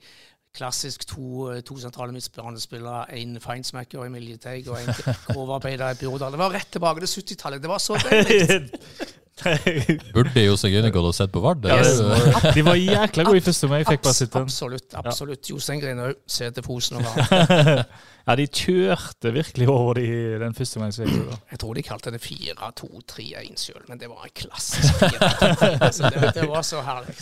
Klassisk 0.55 1.07
to, 1.07 1.51
eh, 1.51 1.63
to 1.67 1.79
sentrale 1.83 2.15
midtbanespillere, 2.15 3.09
en 3.19 3.41
feinsmacker 3.41 4.07
i 4.07 4.13
Miljeteig 4.15 4.69
og 4.71 4.79
en 4.79 4.95
grovarbeider 5.33 5.91
i 5.91 5.99
Bjordal. 5.99 6.31
Det 6.31 6.39
var 6.39 6.55
rett 6.55 6.71
tilbake 6.71 7.07
til 7.07 7.23
70-tallet. 7.25 7.63
Det 7.63 7.73
var 7.73 7.83
så 7.83 7.99
deilig. 8.07 8.71
Burde 10.15 10.43
Jose 10.45 10.69
Gyne 10.73 10.91
gått 10.95 11.09
og 11.11 11.15
sett 11.17 11.33
på 11.35 11.41
Vard? 11.45 11.65
Ja, 11.69 11.79
jo- 11.83 12.53
De 12.57 12.65
var 12.67 12.79
jækla 12.79 13.25
gode 13.27 13.41
i 13.41 13.45
første 13.45 13.69
omgang. 13.69 13.85
Abs 13.89 14.11
absolutt. 14.11 14.37
absolutt. 14.41 14.97
absolutt. 15.01 15.51
Jostein 15.51 15.81
Grinhaug, 15.83 16.19
se 16.31 16.51
til 16.57 16.67
posen 16.67 17.01
og 17.01 17.05
vann. 17.09 17.85
Ja, 18.29 18.35
de 18.37 18.45
kjørte 18.53 19.33
virkelig 19.35 19.67
over 19.73 19.97
de 19.99 20.05
i 20.07 20.39
den 20.43 20.55
første 20.55 20.77
omgangen. 20.79 21.31
Jeg 21.51 21.59
tror 21.63 21.75
de 21.79 21.83
kalte 21.87 22.13
det 22.15 22.21
4-2-3-1 22.23 23.57
sjøl, 23.59 23.81
men 23.89 23.99
det 24.03 24.11
var 24.13 24.27
en 24.29 24.35
klassisk 24.37 25.01
4-2-3. 25.01 25.71
Altså, 25.89 26.11
det, 26.13 26.35
det 26.37 26.49
var 26.51 26.63
så 26.69 26.83
herlig. 26.85 27.17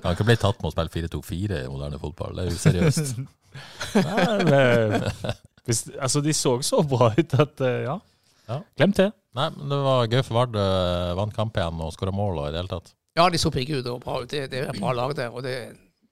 Kan 0.00 0.14
ikke 0.14 0.28
bli 0.30 0.38
tatt 0.40 0.62
med 0.62 0.70
å 0.70 0.74
spille 0.76 1.08
4-2-4 1.10 1.64
i 1.64 1.68
moderne 1.72 1.98
fotball. 2.00 2.38
Det 2.38 2.46
er 2.46 2.54
jo 2.54 2.62
seriøst. 2.62 3.20
Nei, 4.06 4.36
men, 4.46 4.94
Hvis, 5.66 5.82
altså, 5.98 6.22
de 6.24 6.32
så 6.38 6.54
så 6.64 6.80
bra 6.86 7.10
ut 7.18 7.34
at 7.42 7.60
eh, 7.66 7.80
ja. 7.88 7.98
Ja. 8.50 8.60
Glemt 8.80 8.98
det. 8.98 9.08
Nei, 9.38 9.48
men 9.54 9.68
det 9.70 9.78
var 9.84 10.08
gøy 10.10 10.22
for 10.26 10.34
Vard. 10.40 10.56
eh, 10.58 11.12
Vant 11.18 11.34
kamp 11.36 11.54
igjen 11.60 11.80
og 11.86 11.92
skåra 11.94 12.12
mål 12.14 12.40
og 12.42 12.48
i 12.48 12.54
det 12.56 12.60
hele 12.64 12.72
tatt. 12.72 12.92
Ja, 13.16 13.28
de 13.30 13.38
så 13.38 13.50
pigge 13.54 13.78
ut 13.80 13.86
og 13.90 14.00
bra 14.02 14.20
ut. 14.22 14.28
Det, 14.30 14.48
det 14.50 14.58
er 14.64 14.70
et 14.72 14.80
bra 14.80 14.90
lag 14.96 15.14
der. 15.18 15.30
Og 15.34 15.42
det, 15.46 15.54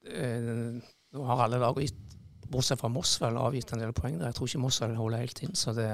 eh, 0.07 0.79
nå 1.15 1.27
har 1.27 1.45
alle 1.47 1.59
lag 1.63 1.77
gitt, 1.83 1.99
bortsett 2.49 2.81
fra 2.81 2.89
Moss, 2.89 3.17
vel 3.21 3.37
avgitt 3.37 3.73
en 3.75 3.83
del 3.83 3.93
poeng 3.93 4.19
der. 4.19 4.31
Jeg 4.31 4.39
tror 4.39 4.49
ikke 4.49 4.63
Moss 4.63 4.79
holder 4.81 5.19
helt 5.21 5.43
inn, 5.45 5.55
så 5.59 5.75
det, 5.77 5.89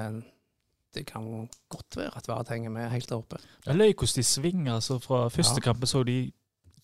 det 0.95 1.05
kan 1.09 1.25
godt 1.73 1.97
være 1.99 2.13
at 2.15 2.27
Vard 2.31 2.47
henger 2.53 2.71
med 2.71 2.89
helt 2.93 3.09
der 3.09 3.17
oppe. 3.19 3.41
Jeg 3.65 3.75
løy 3.75 3.91
hvordan 3.93 4.15
de 4.21 4.23
svinger. 4.23 4.73
Altså, 4.77 4.99
fra 5.03 5.25
første 5.29 5.59
Ja. 5.59 5.65
kampen 5.71 5.87
så 5.91 6.03
de 6.07 6.31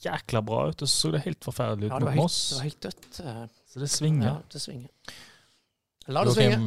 jækla 0.03 0.41
bra 0.41 0.63
ut, 0.69 0.81
og 0.81 0.87
så 0.89 0.95
så 1.07 1.11
det 1.13 1.21
helt 1.27 1.43
forferdelig 1.45 1.85
ut 1.87 1.91
Ja, 1.93 1.99
det 1.99 2.05
mot 2.09 2.15
Moss. 2.23 2.39
det 2.49 2.57
var 2.57 2.63
helt 2.63 2.81
dødt. 2.83 3.19
eh, 3.21 3.47
Så 3.71 3.79
det 3.79 3.89
svinger. 3.89 4.25
Ja, 4.27 4.35
det 4.51 4.61
svinger. 4.61 4.89
La 6.09 6.23
det 6.25 6.33
svinge. 6.33 6.57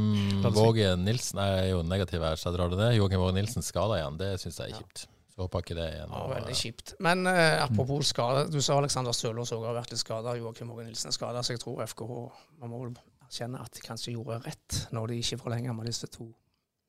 La 0.42 0.50
det 0.50 0.54
Våge 0.54 0.92
Nilsen 1.00 1.40
er 1.42 1.72
jo 1.72 1.82
negativ 1.86 2.22
her, 2.22 2.38
så 2.38 2.50
jeg 2.50 2.58
drar 2.58 2.70
det 2.70 2.78
ned. 2.78 2.94
Joakim 2.98 3.22
Våge 3.24 3.34
Nilsen 3.38 3.66
skada 3.66 3.98
igjen. 3.98 4.20
Det 4.20 4.30
syns 4.42 4.60
jeg 4.62 4.70
er 4.70 4.78
kjipt. 4.78 5.06
Så 5.34 5.42
håper 5.42 5.64
ikke 5.64 5.74
det 5.74 5.88
igjen. 5.96 6.12
Ja, 6.14 6.22
veldig 6.30 6.54
kjipt. 6.60 6.94
Men 7.02 7.26
eh, 7.26 7.56
apropos 7.64 8.12
skade. 8.12 8.46
Du 8.54 8.60
sa 8.62 8.78
Alexander 8.78 9.16
Sølås 9.16 9.50
òg 9.56 9.66
har 9.66 9.74
vært 9.80 9.90
litt 9.90 10.04
skada. 10.04 10.36
Joakim 10.38 10.70
Våge 10.70 10.86
Nilsen 10.86 11.10
er 11.10 11.16
skada, 11.16 11.42
så 11.42 11.56
jeg 11.56 11.64
tror 11.64 11.82
FKH 11.88 12.20
Man 12.62 12.70
må 12.70 12.84
erkjenne 13.26 13.58
at 13.64 13.74
de 13.74 13.82
kanskje 13.82 14.14
gjorde 14.14 14.38
rett 14.44 14.84
når 14.94 15.10
de 15.10 15.20
ikke 15.24 15.40
forlenga 15.42 15.74
med 15.74 15.90
disse 15.90 16.06
to, 16.12 16.28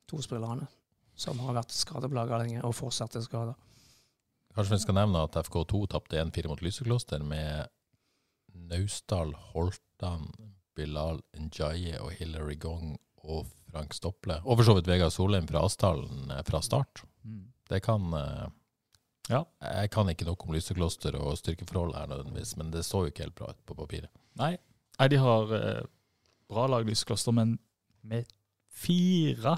to 0.06 0.22
spillerne 0.22 0.68
som 1.16 1.38
har 1.42 1.56
vært 1.56 1.72
skadeplaga 1.72 2.38
lenge 2.42 2.60
og 2.66 2.74
fortsatt 2.76 3.16
er 3.16 3.24
skada. 3.24 3.56
Kanskje 4.56 4.76
vi 4.76 4.82
skal 4.84 4.98
nevne 5.00 5.24
at 5.26 5.36
FK2 5.40 5.82
tapte 5.92 6.20
1-4 6.20 6.50
mot 6.52 6.62
Lysekloster 6.64 7.24
med 7.24 7.72
Naustdal, 8.70 9.34
Holtan, 9.50 10.30
Bilal 10.76 11.22
Njaye 11.40 11.98
og 12.02 12.12
Hilary 12.18 12.58
Gong 12.60 12.94
og 13.26 13.48
Frank 13.72 13.96
Stopple. 13.96 14.38
Og 14.44 14.60
for 14.60 14.68
så 14.68 14.76
vidt 14.78 14.88
Vegard 14.90 15.14
Solheim 15.14 15.48
fra 15.48 15.64
Asdalen 15.66 16.30
eh, 16.30 16.42
fra 16.46 16.60
start. 16.64 17.02
Mm. 17.26 17.42
Det 17.70 17.82
kan 17.84 18.12
eh, 18.14 18.46
Ja. 19.32 19.42
Jeg 19.58 19.90
kan 19.90 20.06
ikke 20.12 20.28
noe 20.28 20.38
om 20.38 20.54
Lysekloster 20.54 21.16
og 21.18 21.34
styrkeforhold 21.40 21.96
her 21.98 22.06
nødvendigvis, 22.12 22.54
men 22.60 22.70
det 22.70 22.84
så 22.86 23.02
jo 23.02 23.10
ikke 23.10 23.24
helt 23.26 23.38
bra 23.38 23.50
ut 23.50 23.62
på 23.66 23.74
papiret. 23.74 24.12
Nei. 24.38 24.52
Nei, 25.00 25.08
de 25.12 25.18
har 25.20 25.54
eh, 25.56 25.80
bra 26.48 26.68
lag, 26.70 26.86
Lysekloster, 26.86 27.34
men 27.34 27.56
med 28.06 28.28
fire 28.70 29.56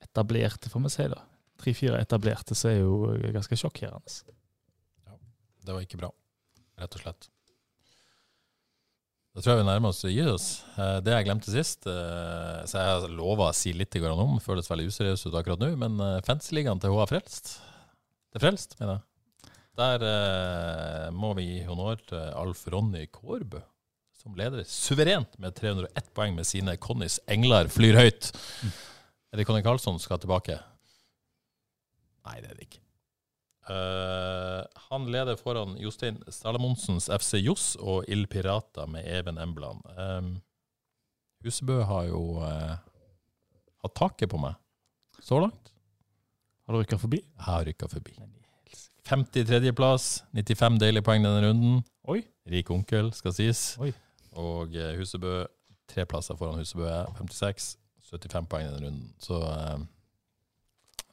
etablerte, 0.00 0.70
får 0.72 0.86
vi 0.86 0.92
si 0.94 1.08
da. 1.12 1.20
Tre-fire 1.60 2.00
etablerte, 2.00 2.56
så 2.56 2.70
er 2.70 2.78
jo 2.80 2.94
eh, 3.12 3.28
ganske 3.34 3.58
sjokkerende. 3.60 4.36
Det 5.60 5.76
var 5.76 5.84
ikke 5.84 6.00
bra, 6.00 6.08
rett 6.80 6.96
og 6.96 7.02
slett. 7.04 7.28
Da 9.30 9.42
tror 9.44 9.54
jeg 9.54 9.60
vi 9.60 9.66
nærmer 9.68 9.92
oss 9.92 10.00
oss. 10.32 10.46
Eh, 10.74 10.96
Det 11.06 11.12
jeg 11.14 11.26
glemte 11.28 11.52
sist, 11.52 11.86
eh, 11.86 12.64
så 12.66 12.82
jeg 12.82 13.12
lova 13.14 13.50
å 13.50 13.54
si 13.54 13.72
litt 13.72 13.94
om, 14.26 14.40
føles 14.42 14.66
veldig 14.70 14.88
useriøst 14.90 15.28
ut 15.28 15.36
akkurat 15.38 15.60
nå, 15.62 15.70
men 15.78 16.00
fansligaen 16.26 16.80
til 16.82 16.90
HA 16.96 17.06
Frelst, 17.06 17.60
det 18.30 18.40
er 18.40 18.44
Frelst, 18.46 18.74
mener 18.80 18.98
jeg. 18.98 19.06
Der 19.78 20.02
eh, 20.04 21.10
må 21.14 21.30
vi 21.38 21.46
gi 21.46 21.60
honnør 21.68 22.02
til 22.10 22.18
Alf 22.42 22.64
Ronny 22.74 23.06
Kårbø, 23.06 23.62
som 24.20 24.34
leder 24.36 24.66
suverent 24.68 25.38
med 25.38 25.54
301 25.56 26.10
poeng 26.12 26.34
med 26.36 26.44
sine 26.44 26.74
Connys 26.76 27.20
engler 27.30 27.70
flyr 27.72 27.96
høyt. 27.96 28.32
Er 29.30 29.38
det 29.38 29.46
Conny 29.46 29.62
Karlsson 29.64 29.96
skal 30.02 30.18
tilbake? 30.20 30.58
Nei, 32.26 32.40
det 32.42 32.50
er 32.50 32.58
det 32.58 32.66
ikke. 32.66 32.79
Eh, 33.70 34.64
han 34.74 35.12
leder 35.12 35.36
foran 35.36 35.76
Jostein 35.78 36.22
Salamonsens 36.28 37.08
FC 37.08 37.38
Johs 37.38 37.76
og 37.78 38.08
Ild 38.08 38.26
Pirata 38.30 38.86
med 38.86 39.06
Even 39.06 39.38
Embland. 39.38 39.84
Um, 39.98 40.30
Husebø 41.44 41.80
har 41.86 42.08
jo 42.08 42.40
uh, 42.42 42.74
hatt 43.84 43.94
taket 43.96 44.32
på 44.32 44.40
meg 44.42 44.58
så 45.22 45.38
langt. 45.44 45.70
Har 46.66 46.74
du 46.74 46.80
rykka 46.82 46.98
forbi? 46.98 47.22
Jeg 47.22 47.46
har 47.46 47.64
rykka 47.68 47.88
forbi. 47.92 48.16
53.-plass, 49.08 50.24
95 50.36 50.82
deilige 50.82 51.06
poeng 51.06 51.24
denne 51.24 51.46
runden. 51.46 51.80
Oi. 52.10 52.20
Rik 52.50 52.70
onkel, 52.74 53.12
skal 53.14 53.34
sies. 53.36 53.62
Oi. 53.80 53.92
Og 54.40 54.74
eh, 54.74 54.96
Husebø 54.98 55.44
tre 55.90 56.06
plasser 56.10 56.38
foran 56.38 56.58
Husebø 56.58 56.88
er 56.90 57.08
56. 57.22 57.76
75 58.10 58.50
poeng 58.50 58.66
denne 58.66 58.86
runden. 58.88 59.10
Så 59.22 59.38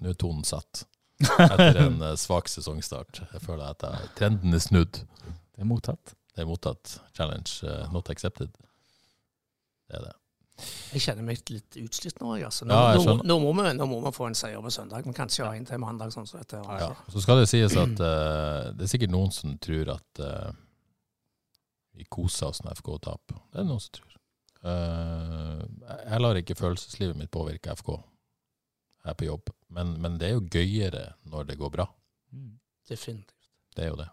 nå 0.02 0.10
er 0.10 0.18
tonen 0.18 0.46
satt. 0.46 0.88
Etter 1.26 1.82
en 1.86 2.02
eh, 2.02 2.16
svak 2.20 2.50
sesongstart. 2.52 3.24
Jeg 3.34 3.42
føler 3.42 3.72
at 3.72 3.84
jeg, 3.88 4.14
trenden 4.20 4.54
er 4.54 4.62
snudd. 4.62 5.02
Det 5.26 5.66
er 5.66 5.70
mottatt. 5.70 6.14
Det 6.36 6.44
er 6.44 6.50
mottatt. 6.50 7.00
Challenge 7.18 7.66
eh, 7.66 7.92
not 7.94 8.12
accepted. 8.14 8.54
Det 9.88 9.98
er 9.98 10.10
det. 10.10 10.16
Jeg 10.94 11.04
kjenner 11.04 11.26
meg 11.26 11.42
litt 11.54 11.78
utslitt 11.78 12.22
nå. 12.22 12.36
Altså. 12.38 12.66
Nå, 12.66 12.74
Ja, 12.74 12.94
jeg 12.96 13.06
nå, 13.06 13.16
nå, 13.30 13.38
må 13.44 13.54
vi, 13.60 13.74
nå 13.78 13.88
må 13.90 14.00
vi 14.06 14.12
få 14.16 14.30
en 14.30 14.38
seier 14.38 14.62
på 14.64 14.72
søndag, 14.74 15.06
men 15.06 15.16
kanskje 15.18 15.46
ha 15.46 15.54
en 15.54 15.68
til 15.70 15.82
mandag. 15.82 16.14
sånn 16.14 16.26
så, 16.30 16.40
dette. 16.42 16.62
Ja. 16.82 16.90
Så 17.14 17.22
skal 17.22 17.44
det 17.44 17.50
sies 17.52 17.76
at 17.78 18.02
uh, 18.02 18.74
det 18.74 18.88
er 18.88 18.90
sikkert 18.90 19.14
noen 19.14 19.34
som 19.34 19.54
tror 19.62 19.94
at 19.94 20.24
uh, 20.24 20.50
vi 21.98 22.08
koser 22.10 22.50
oss 22.50 22.64
når 22.66 22.80
FK 22.82 22.90
taper. 23.06 23.38
Det 23.52 23.62
er 23.62 23.68
det 23.68 23.70
noen 23.70 23.84
som 23.86 23.98
tror. 24.00 24.18
Uh, 24.66 25.62
jeg 26.10 26.24
lar 26.26 26.42
ikke 26.42 26.58
følelseslivet 26.58 27.20
mitt 27.20 27.30
påvirke 27.32 27.76
FK 27.78 27.92
Jeg 27.94 29.12
er 29.14 29.20
på 29.20 29.28
jobb, 29.28 29.54
men, 29.74 29.96
men 30.02 30.20
det 30.20 30.30
er 30.30 30.38
jo 30.38 30.46
gøyere 30.52 31.04
når 31.28 31.50
det 31.52 31.58
går 31.60 31.74
bra. 31.74 31.88
Definitivt. 32.88 33.50
Det 33.76 33.86
er 33.86 33.92
jo 33.92 34.00
det. 34.00 34.10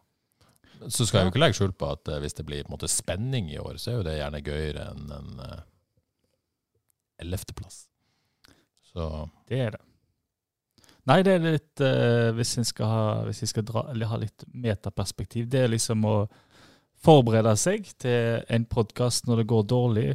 Så 0.90 1.06
skal 1.06 1.20
jeg 1.20 1.28
jo 1.28 1.32
ikke 1.32 1.40
legge 1.40 1.56
skjul 1.56 1.72
på 1.78 1.88
at 1.94 2.10
eh, 2.10 2.20
hvis 2.20 2.36
det 2.36 2.44
blir 2.48 2.68
måte 2.70 2.90
spenning 2.90 3.48
i 3.52 3.60
år, 3.62 3.78
så 3.78 3.92
er 3.92 3.98
jo 3.98 4.06
det 4.06 4.18
gjerne 4.18 4.44
gøyere 4.44 4.86
enn 4.90 5.12
en 5.14 5.42
eh, 5.44 5.60
ellevteplass. 7.24 7.84
Så 8.92 9.28
Det 9.48 9.60
er 9.60 9.76
det. 9.76 9.82
Nei, 11.04 11.18
det 11.20 11.32
er 11.34 11.42
litt 11.44 11.82
uh, 11.84 12.30
Hvis 12.32 12.54
en 12.56 12.64
skal, 12.64 12.88
ha, 12.88 13.00
hvis 13.26 13.42
jeg 13.42 13.50
skal 13.50 13.66
dra, 13.68 13.82
ha 13.92 14.18
litt 14.20 14.44
metaperspektiv, 14.48 15.50
det 15.52 15.64
er 15.64 15.72
liksom 15.72 16.06
å 16.08 16.14
forberede 17.04 17.52
seg 17.60 17.90
til 18.00 18.40
en 18.48 18.64
podkast 18.64 19.28
når 19.28 19.42
det 19.42 19.50
går 19.50 19.66
dårlig. 19.68 20.06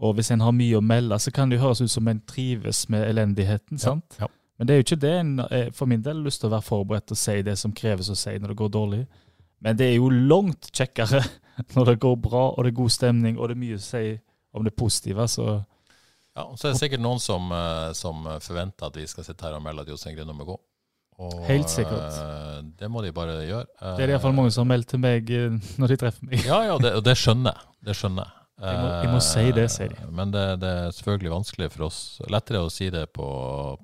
Og 0.00 0.16
hvis 0.16 0.32
en 0.32 0.40
har 0.40 0.54
mye 0.56 0.78
å 0.78 0.84
melde, 0.84 1.18
så 1.20 1.32
kan 1.34 1.52
det 1.52 1.60
høres 1.60 1.82
ut 1.84 1.92
som 1.92 2.08
en 2.08 2.22
trives 2.24 2.86
med 2.88 3.04
elendigheten. 3.10 3.78
sant? 3.78 4.16
Ja. 4.18 4.30
Men 4.58 4.66
det 4.68 4.74
er 4.74 4.80
jo 4.80 4.84
ikke 4.86 5.00
det. 5.02 5.12
En, 5.20 5.32
eh, 5.50 5.70
for 5.74 5.90
min 5.90 6.02
del 6.02 6.20
lyst 6.22 6.40
til 6.42 6.48
å 6.50 6.54
være 6.54 6.66
forberedt 6.68 7.10
og 7.14 7.18
si 7.18 7.40
det 7.42 7.56
som 7.58 7.72
kreves 7.74 8.10
å 8.12 8.16
si 8.18 8.36
når 8.38 8.52
det 8.52 8.58
går 8.60 8.72
dårlig. 8.76 9.00
Men 9.64 9.76
det 9.80 9.88
er 9.90 9.96
jo 9.96 10.10
langt 10.10 10.68
kjekkere 10.74 11.22
når 11.74 11.92
det 11.92 12.00
går 12.04 12.16
bra, 12.22 12.44
og 12.52 12.64
det 12.64 12.72
er 12.72 12.78
god 12.82 12.92
stemning, 12.94 13.38
og 13.38 13.48
det 13.50 13.56
er 13.56 13.62
mye 13.64 13.78
å 13.80 13.82
si 13.82 14.04
om 14.54 14.66
det 14.66 14.76
positive. 14.78 15.26
så... 15.28 15.64
Ja, 16.34 16.44
og 16.50 16.58
så 16.58 16.66
er 16.66 16.72
det 16.74 16.80
sikkert 16.82 17.02
noen 17.02 17.20
som, 17.22 17.50
eh, 17.54 17.92
som 17.94 18.24
forventer 18.42 18.88
at 18.90 18.96
vi 18.98 19.04
skal 19.06 19.22
sitte 19.26 19.46
her 19.46 19.54
og 19.54 19.62
melde 19.62 19.84
at 19.84 19.90
Jostein 19.92 20.16
Grindom 20.16 20.40
må 20.42 20.46
gå. 20.48 20.56
Og, 21.22 21.34
Helt 21.46 21.70
sikkert. 21.70 22.16
eh, 22.18 22.62
Det 22.78 22.88
må 22.90 23.02
de 23.04 23.12
bare 23.14 23.36
gjøre. 23.46 23.66
Det 23.78 24.02
er 24.02 24.06
det 24.10 24.16
iallfall 24.16 24.34
mange 24.34 24.50
som 24.50 24.64
har 24.66 24.72
meldt 24.76 24.88
til 24.90 24.98
meg 25.02 25.30
når 25.78 25.92
de 25.94 25.98
treffer 26.02 26.26
meg. 26.26 26.42
Ja, 26.46 26.58
ja, 26.66 26.78
det, 26.82 26.90
og 26.98 27.04
det 27.06 27.14
skjønner 27.20 27.54
jeg. 27.54 27.70
Det 27.86 27.94
skjønner 28.00 28.26
jeg. 28.26 28.43
Jeg 28.62 28.78
må- 28.78 28.90
jeg 29.02 29.10
må 29.10 29.20
si 29.20 29.50
det, 29.52 29.64
sier 29.70 29.88
de. 29.90 29.96
Eh, 29.98 30.10
Men 30.14 30.30
det, 30.30 30.60
det 30.60 30.68
er 30.70 30.92
selvfølgelig 30.94 31.30
vanskelig 31.32 31.66
for 31.72 31.86
oss. 31.88 32.20
Lettere 32.30 32.60
å 32.62 32.70
si 32.70 32.86
det 32.90 33.12
på, 33.12 33.26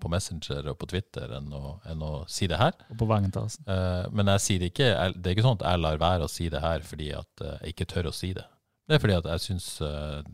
på 0.01 0.09
Messenger 0.13 0.69
og 0.71 0.79
på 0.79 0.87
Twitter 0.93 1.27
enn 1.41 1.49
å, 1.53 1.81
enn 1.91 2.01
å 2.07 2.11
si 2.31 2.47
det 2.47 2.57
her. 2.61 2.73
Og 2.91 2.97
på 3.03 3.09
Vangentarsen. 3.11 3.65
Eh, 3.67 4.07
Men 4.15 4.27
jeg 4.27 4.41
sier 4.47 4.59
det 4.63 4.71
ikke, 4.73 4.91
det 5.19 5.27
er 5.27 5.35
ikke 5.35 5.47
sånn 5.49 5.59
at 5.61 5.67
jeg 5.73 5.81
lar 5.83 5.99
være 5.99 6.25
å 6.29 6.31
si 6.31 6.49
det 6.49 6.61
her 6.63 6.81
fordi 6.87 7.11
at 7.19 7.43
eh, 7.43 7.59
jeg 7.65 7.75
ikke 7.75 7.89
tør 7.95 8.11
å 8.13 8.15
si 8.15 8.33
det. 8.33 8.47
Det 8.87 8.95
er 8.95 9.03
fordi 9.03 9.17
at 9.19 9.25
jeg 9.33 9.41
syns 9.49 9.67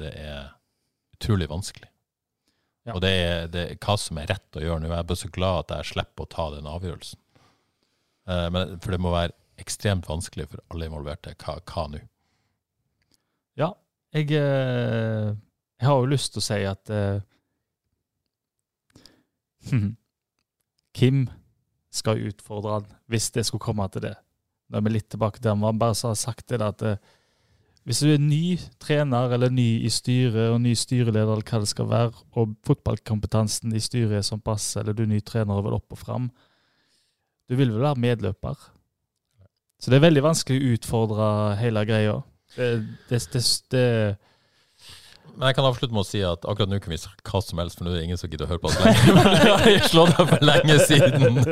det 0.01 0.13
er 0.17 0.51
utrolig 1.17 1.49
vanskelig. 1.49 1.89
Ja. 2.87 2.95
Og 2.95 3.01
det 3.03 3.11
er, 3.11 3.49
det 3.49 3.63
er 3.71 3.81
hva 3.83 3.97
som 3.99 4.17
er 4.21 4.29
rett 4.31 4.57
å 4.57 4.63
gjøre 4.63 4.81
nå. 4.81 4.89
Jeg 4.93 4.99
er 5.01 5.09
bare 5.11 5.21
så 5.25 5.31
glad 5.33 5.59
at 5.65 5.75
jeg 5.81 5.91
slipper 5.95 6.25
å 6.25 6.29
ta 6.31 6.51
den 6.55 6.69
avgjørelsen. 6.71 7.19
Eh, 8.29 8.49
Men, 8.53 8.77
for 8.81 8.93
det 8.93 9.01
må 9.01 9.11
være 9.17 9.33
ekstremt 9.59 10.07
vanskelig 10.09 10.49
for 10.53 10.61
alle 10.71 10.87
involverte. 10.89 11.33
Hva, 11.41 11.57
hva 11.73 11.87
nå? 11.91 12.01
Ja, 13.57 13.73
jeg, 14.17 14.31
eh, 14.33 15.35
jeg 15.81 15.89
har 15.89 15.99
jo 16.01 16.11
lyst 16.11 16.33
til 16.33 16.41
å 16.41 16.47
si 16.47 16.61
at 16.67 16.93
uh, 16.93 17.21
Kim 20.97 21.27
skal 21.93 22.23
utfordre 22.29 22.79
han, 22.79 22.89
hvis 23.13 23.31
det 23.35 23.47
skulle 23.47 23.65
komme 23.65 23.89
til 23.93 24.07
det. 24.09 24.17
Da 24.67 24.81
er 24.81 24.87
vi 24.87 24.97
litt 24.97 25.11
tilbake 25.13 25.41
til 25.41 25.53
han. 25.53 25.79
Bare 25.79 25.97
har 25.97 26.19
sagt 26.19 26.49
det 26.53 26.61
at 26.65 26.85
uh, 26.85 26.97
hvis 27.87 28.01
du 28.03 28.09
er 28.11 28.23
ny 28.23 28.57
trener 28.83 29.31
eller 29.37 29.53
ny 29.55 29.85
i 29.87 29.91
styret 29.93 30.51
og 30.51 30.59
ny 30.65 30.73
styreleder, 30.75 31.37
eller 31.37 31.47
hva 31.47 31.61
det 31.63 31.71
skal 31.71 31.87
være, 31.91 32.25
og 32.35 32.57
fotballkompetansen 32.67 33.75
i 33.77 33.83
styret 33.83 34.19
er 34.19 34.25
sånn 34.27 34.43
pass, 34.43 34.73
eller 34.81 34.97
du 34.97 35.05
er 35.05 35.13
ny 35.13 35.21
trener 35.23 35.55
og 35.55 35.69
vil 35.69 35.77
opp 35.77 35.95
og 35.95 36.01
fram, 36.01 36.31
du 37.47 37.55
vil 37.55 37.71
vel 37.71 37.85
være 37.85 38.03
medløper. 38.03 38.57
Så 39.79 39.93
det 39.93 40.01
er 40.01 40.09
veldig 40.09 40.25
vanskelig 40.25 40.59
å 40.59 40.73
utfordre 40.75 41.29
hele 41.61 41.85
greia. 41.87 42.17
Det, 42.57 42.69
det, 43.11 43.21
det, 43.33 43.43
det, 43.75 43.85
Men 45.35 45.51
jeg 45.51 45.57
kan 45.59 45.67
avslutte 45.69 45.93
med 45.93 46.03
å 46.03 46.09
si 46.09 46.23
at 46.25 46.47
akkurat 46.49 46.71
nå 46.73 46.79
kan 46.81 46.95
vi 46.95 46.99
si 47.01 47.11
hva 47.29 47.43
som 47.45 47.61
helst, 47.61 47.77
for 47.79 47.87
nå 47.87 47.93
er 47.93 47.99
det 48.01 48.07
ingen 48.09 48.21
som 48.21 48.33
gidder 48.33 48.47
å 48.47 48.51
høre 48.55 48.63
på 48.63 48.71
oss 48.71 48.79
lenger. 48.81 49.19
Det 49.45 49.51
har 49.53 49.91
slått 49.91 50.23
av 50.23 50.33
for 50.33 50.47
lenge 50.49 50.79
siden. 50.89 51.43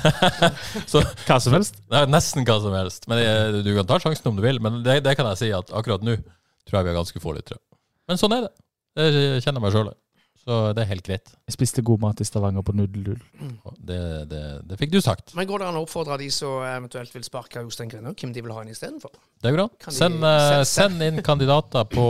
Så 0.92 1.02
hva 1.26 1.40
som 1.42 1.56
helst. 1.58 1.82
Nei, 1.92 2.04
nesten 2.12 2.46
hva 2.46 2.60
som 2.62 2.76
helst. 2.78 3.10
Men 3.10 3.22
jeg, 3.24 3.64
du 3.66 3.72
kan 3.78 3.90
ta 3.90 3.98
sjansen 4.04 4.30
om 4.30 4.38
du 4.38 4.44
vil. 4.46 4.62
Men 4.62 4.82
det, 4.86 5.00
det 5.06 5.16
kan 5.18 5.28
jeg 5.32 5.42
si 5.42 5.50
at 5.56 5.74
akkurat 5.74 6.06
nå 6.06 6.18
tror 6.22 6.78
jeg 6.78 6.86
vi 6.86 6.94
har 6.94 7.00
ganske 7.00 7.22
få 7.22 7.34
lyttere. 7.36 7.58
Men 8.10 8.20
sånn 8.20 8.34
er 8.36 8.46
det. 8.46 8.54
Det 8.98 9.10
kjenner 9.42 9.58
jeg 9.58 9.64
meg 9.66 9.74
sjøl. 9.74 9.92
Så 10.42 10.56
det 10.74 10.82
er 10.82 10.88
helt 10.90 11.04
greit. 11.06 11.28
Jeg 11.46 11.54
spiste 11.54 11.84
god 11.86 12.00
mat 12.02 12.20
i 12.20 12.24
Stavanger 12.26 12.64
på 12.66 12.74
Nudelull. 12.74 13.20
Og 13.62 13.76
Det, 13.78 13.98
det, 14.30 14.40
det 14.66 14.78
fikk 14.80 14.90
du 14.90 14.98
sagt. 15.04 15.36
Men 15.38 15.46
går 15.46 15.62
det 15.62 15.68
an 15.68 15.78
å 15.78 15.84
oppfordre 15.86 16.18
de 16.18 16.26
som 16.34 16.64
eventuelt 16.66 17.14
vil 17.14 17.22
sparke 17.26 17.62
Jostein 17.62 17.92
Grønner, 17.92 18.16
hvem 18.18 18.32
de 18.34 18.42
vil 18.42 18.54
ha 18.54 18.64
inn 18.64 18.72
istedenfor? 18.74 19.14
Det 19.42 19.52
går 19.54 19.62
an. 19.62 19.72
Send, 19.94 20.18
uh, 20.26 20.64
send 20.66 21.06
inn 21.06 21.22
kandidater 21.22 21.86
på 21.90 22.06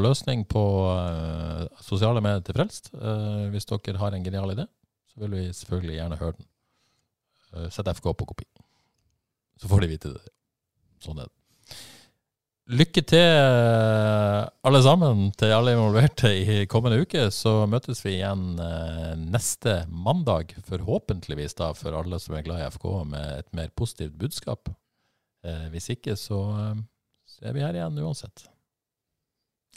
løsning 0.00 0.46
på 0.48 0.64
uh, 0.88 1.66
sosiale 1.84 2.24
medier 2.24 2.46
til 2.46 2.56
Frelst. 2.56 2.94
Uh, 2.96 3.50
hvis 3.52 3.68
dere 3.68 4.00
har 4.00 4.16
en 4.16 4.24
genial 4.24 4.56
idé, 4.56 4.64
så 5.12 5.26
vil 5.26 5.36
vi 5.36 5.46
selvfølgelig 5.60 6.00
gjerne 6.00 6.20
høre 6.22 6.38
den. 6.40 6.52
Sett 7.72 7.88
FK 7.88 8.10
på 8.16 8.32
kopi. 8.32 8.48
Så 9.60 9.68
får 9.68 9.84
de 9.84 9.92
vite 9.92 10.16
det. 10.16 10.32
Sånn 11.04 11.20
er 11.20 11.28
det. 11.28 11.35
Lykke 12.66 13.02
til, 13.06 13.22
eh, 13.22 14.44
alle 14.66 14.80
sammen, 14.82 15.28
til 15.38 15.52
alle 15.54 15.76
involverte 15.76 16.32
i 16.34 16.64
kommende 16.66 16.98
uke. 16.98 17.28
Så 17.30 17.62
møtes 17.70 18.02
vi 18.02 18.16
igjen 18.16 18.58
eh, 18.58 19.12
neste 19.14 19.84
mandag, 19.86 20.50
forhåpentligvis 20.66 21.54
da, 21.60 21.70
for 21.78 21.94
alle 21.94 22.18
som 22.18 22.34
er 22.34 22.42
glad 22.42 22.64
i 22.64 22.66
FK, 22.74 22.88
med 23.06 23.38
et 23.38 23.54
mer 23.54 23.70
positivt 23.78 24.18
budskap. 24.18 24.72
Eh, 25.46 25.68
hvis 25.70 25.92
ikke, 25.94 26.18
så, 26.18 26.42
så 27.30 27.46
er 27.46 27.54
vi 27.54 27.62
her 27.62 27.78
igjen 27.78 28.02
uansett. 28.02 28.48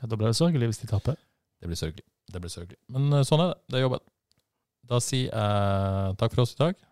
Ja, 0.02 0.10
da 0.10 0.16
blir 0.18 0.32
det 0.32 0.42
sørgelig 0.42 0.74
hvis 0.74 0.82
de 0.82 0.90
taper. 0.90 1.22
Det 1.62 1.70
blir 1.70 1.78
sørgelig. 1.78 2.08
Det 2.34 2.42
blir 2.42 2.58
sørgelig. 2.58 2.82
Men 2.90 3.22
sånn 3.22 3.46
er 3.46 3.54
det. 3.54 3.62
Det 3.70 3.78
er 3.78 3.86
jobben. 3.86 4.06
Da 4.90 4.98
sier 5.04 5.30
jeg 5.30 6.18
takk 6.18 6.34
for 6.34 6.48
oss 6.48 6.58
i 6.58 6.64
dag. 6.66 6.86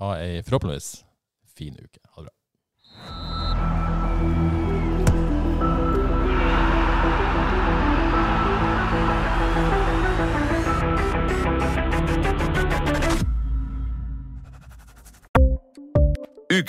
Ha 0.00 0.14
ei 0.24 0.40
forhåpentligvis 0.42 0.94
fin 1.54 1.78
uke. 1.78 2.02
Ha 2.02 2.24
det 2.24 2.32
bra. 2.32 3.29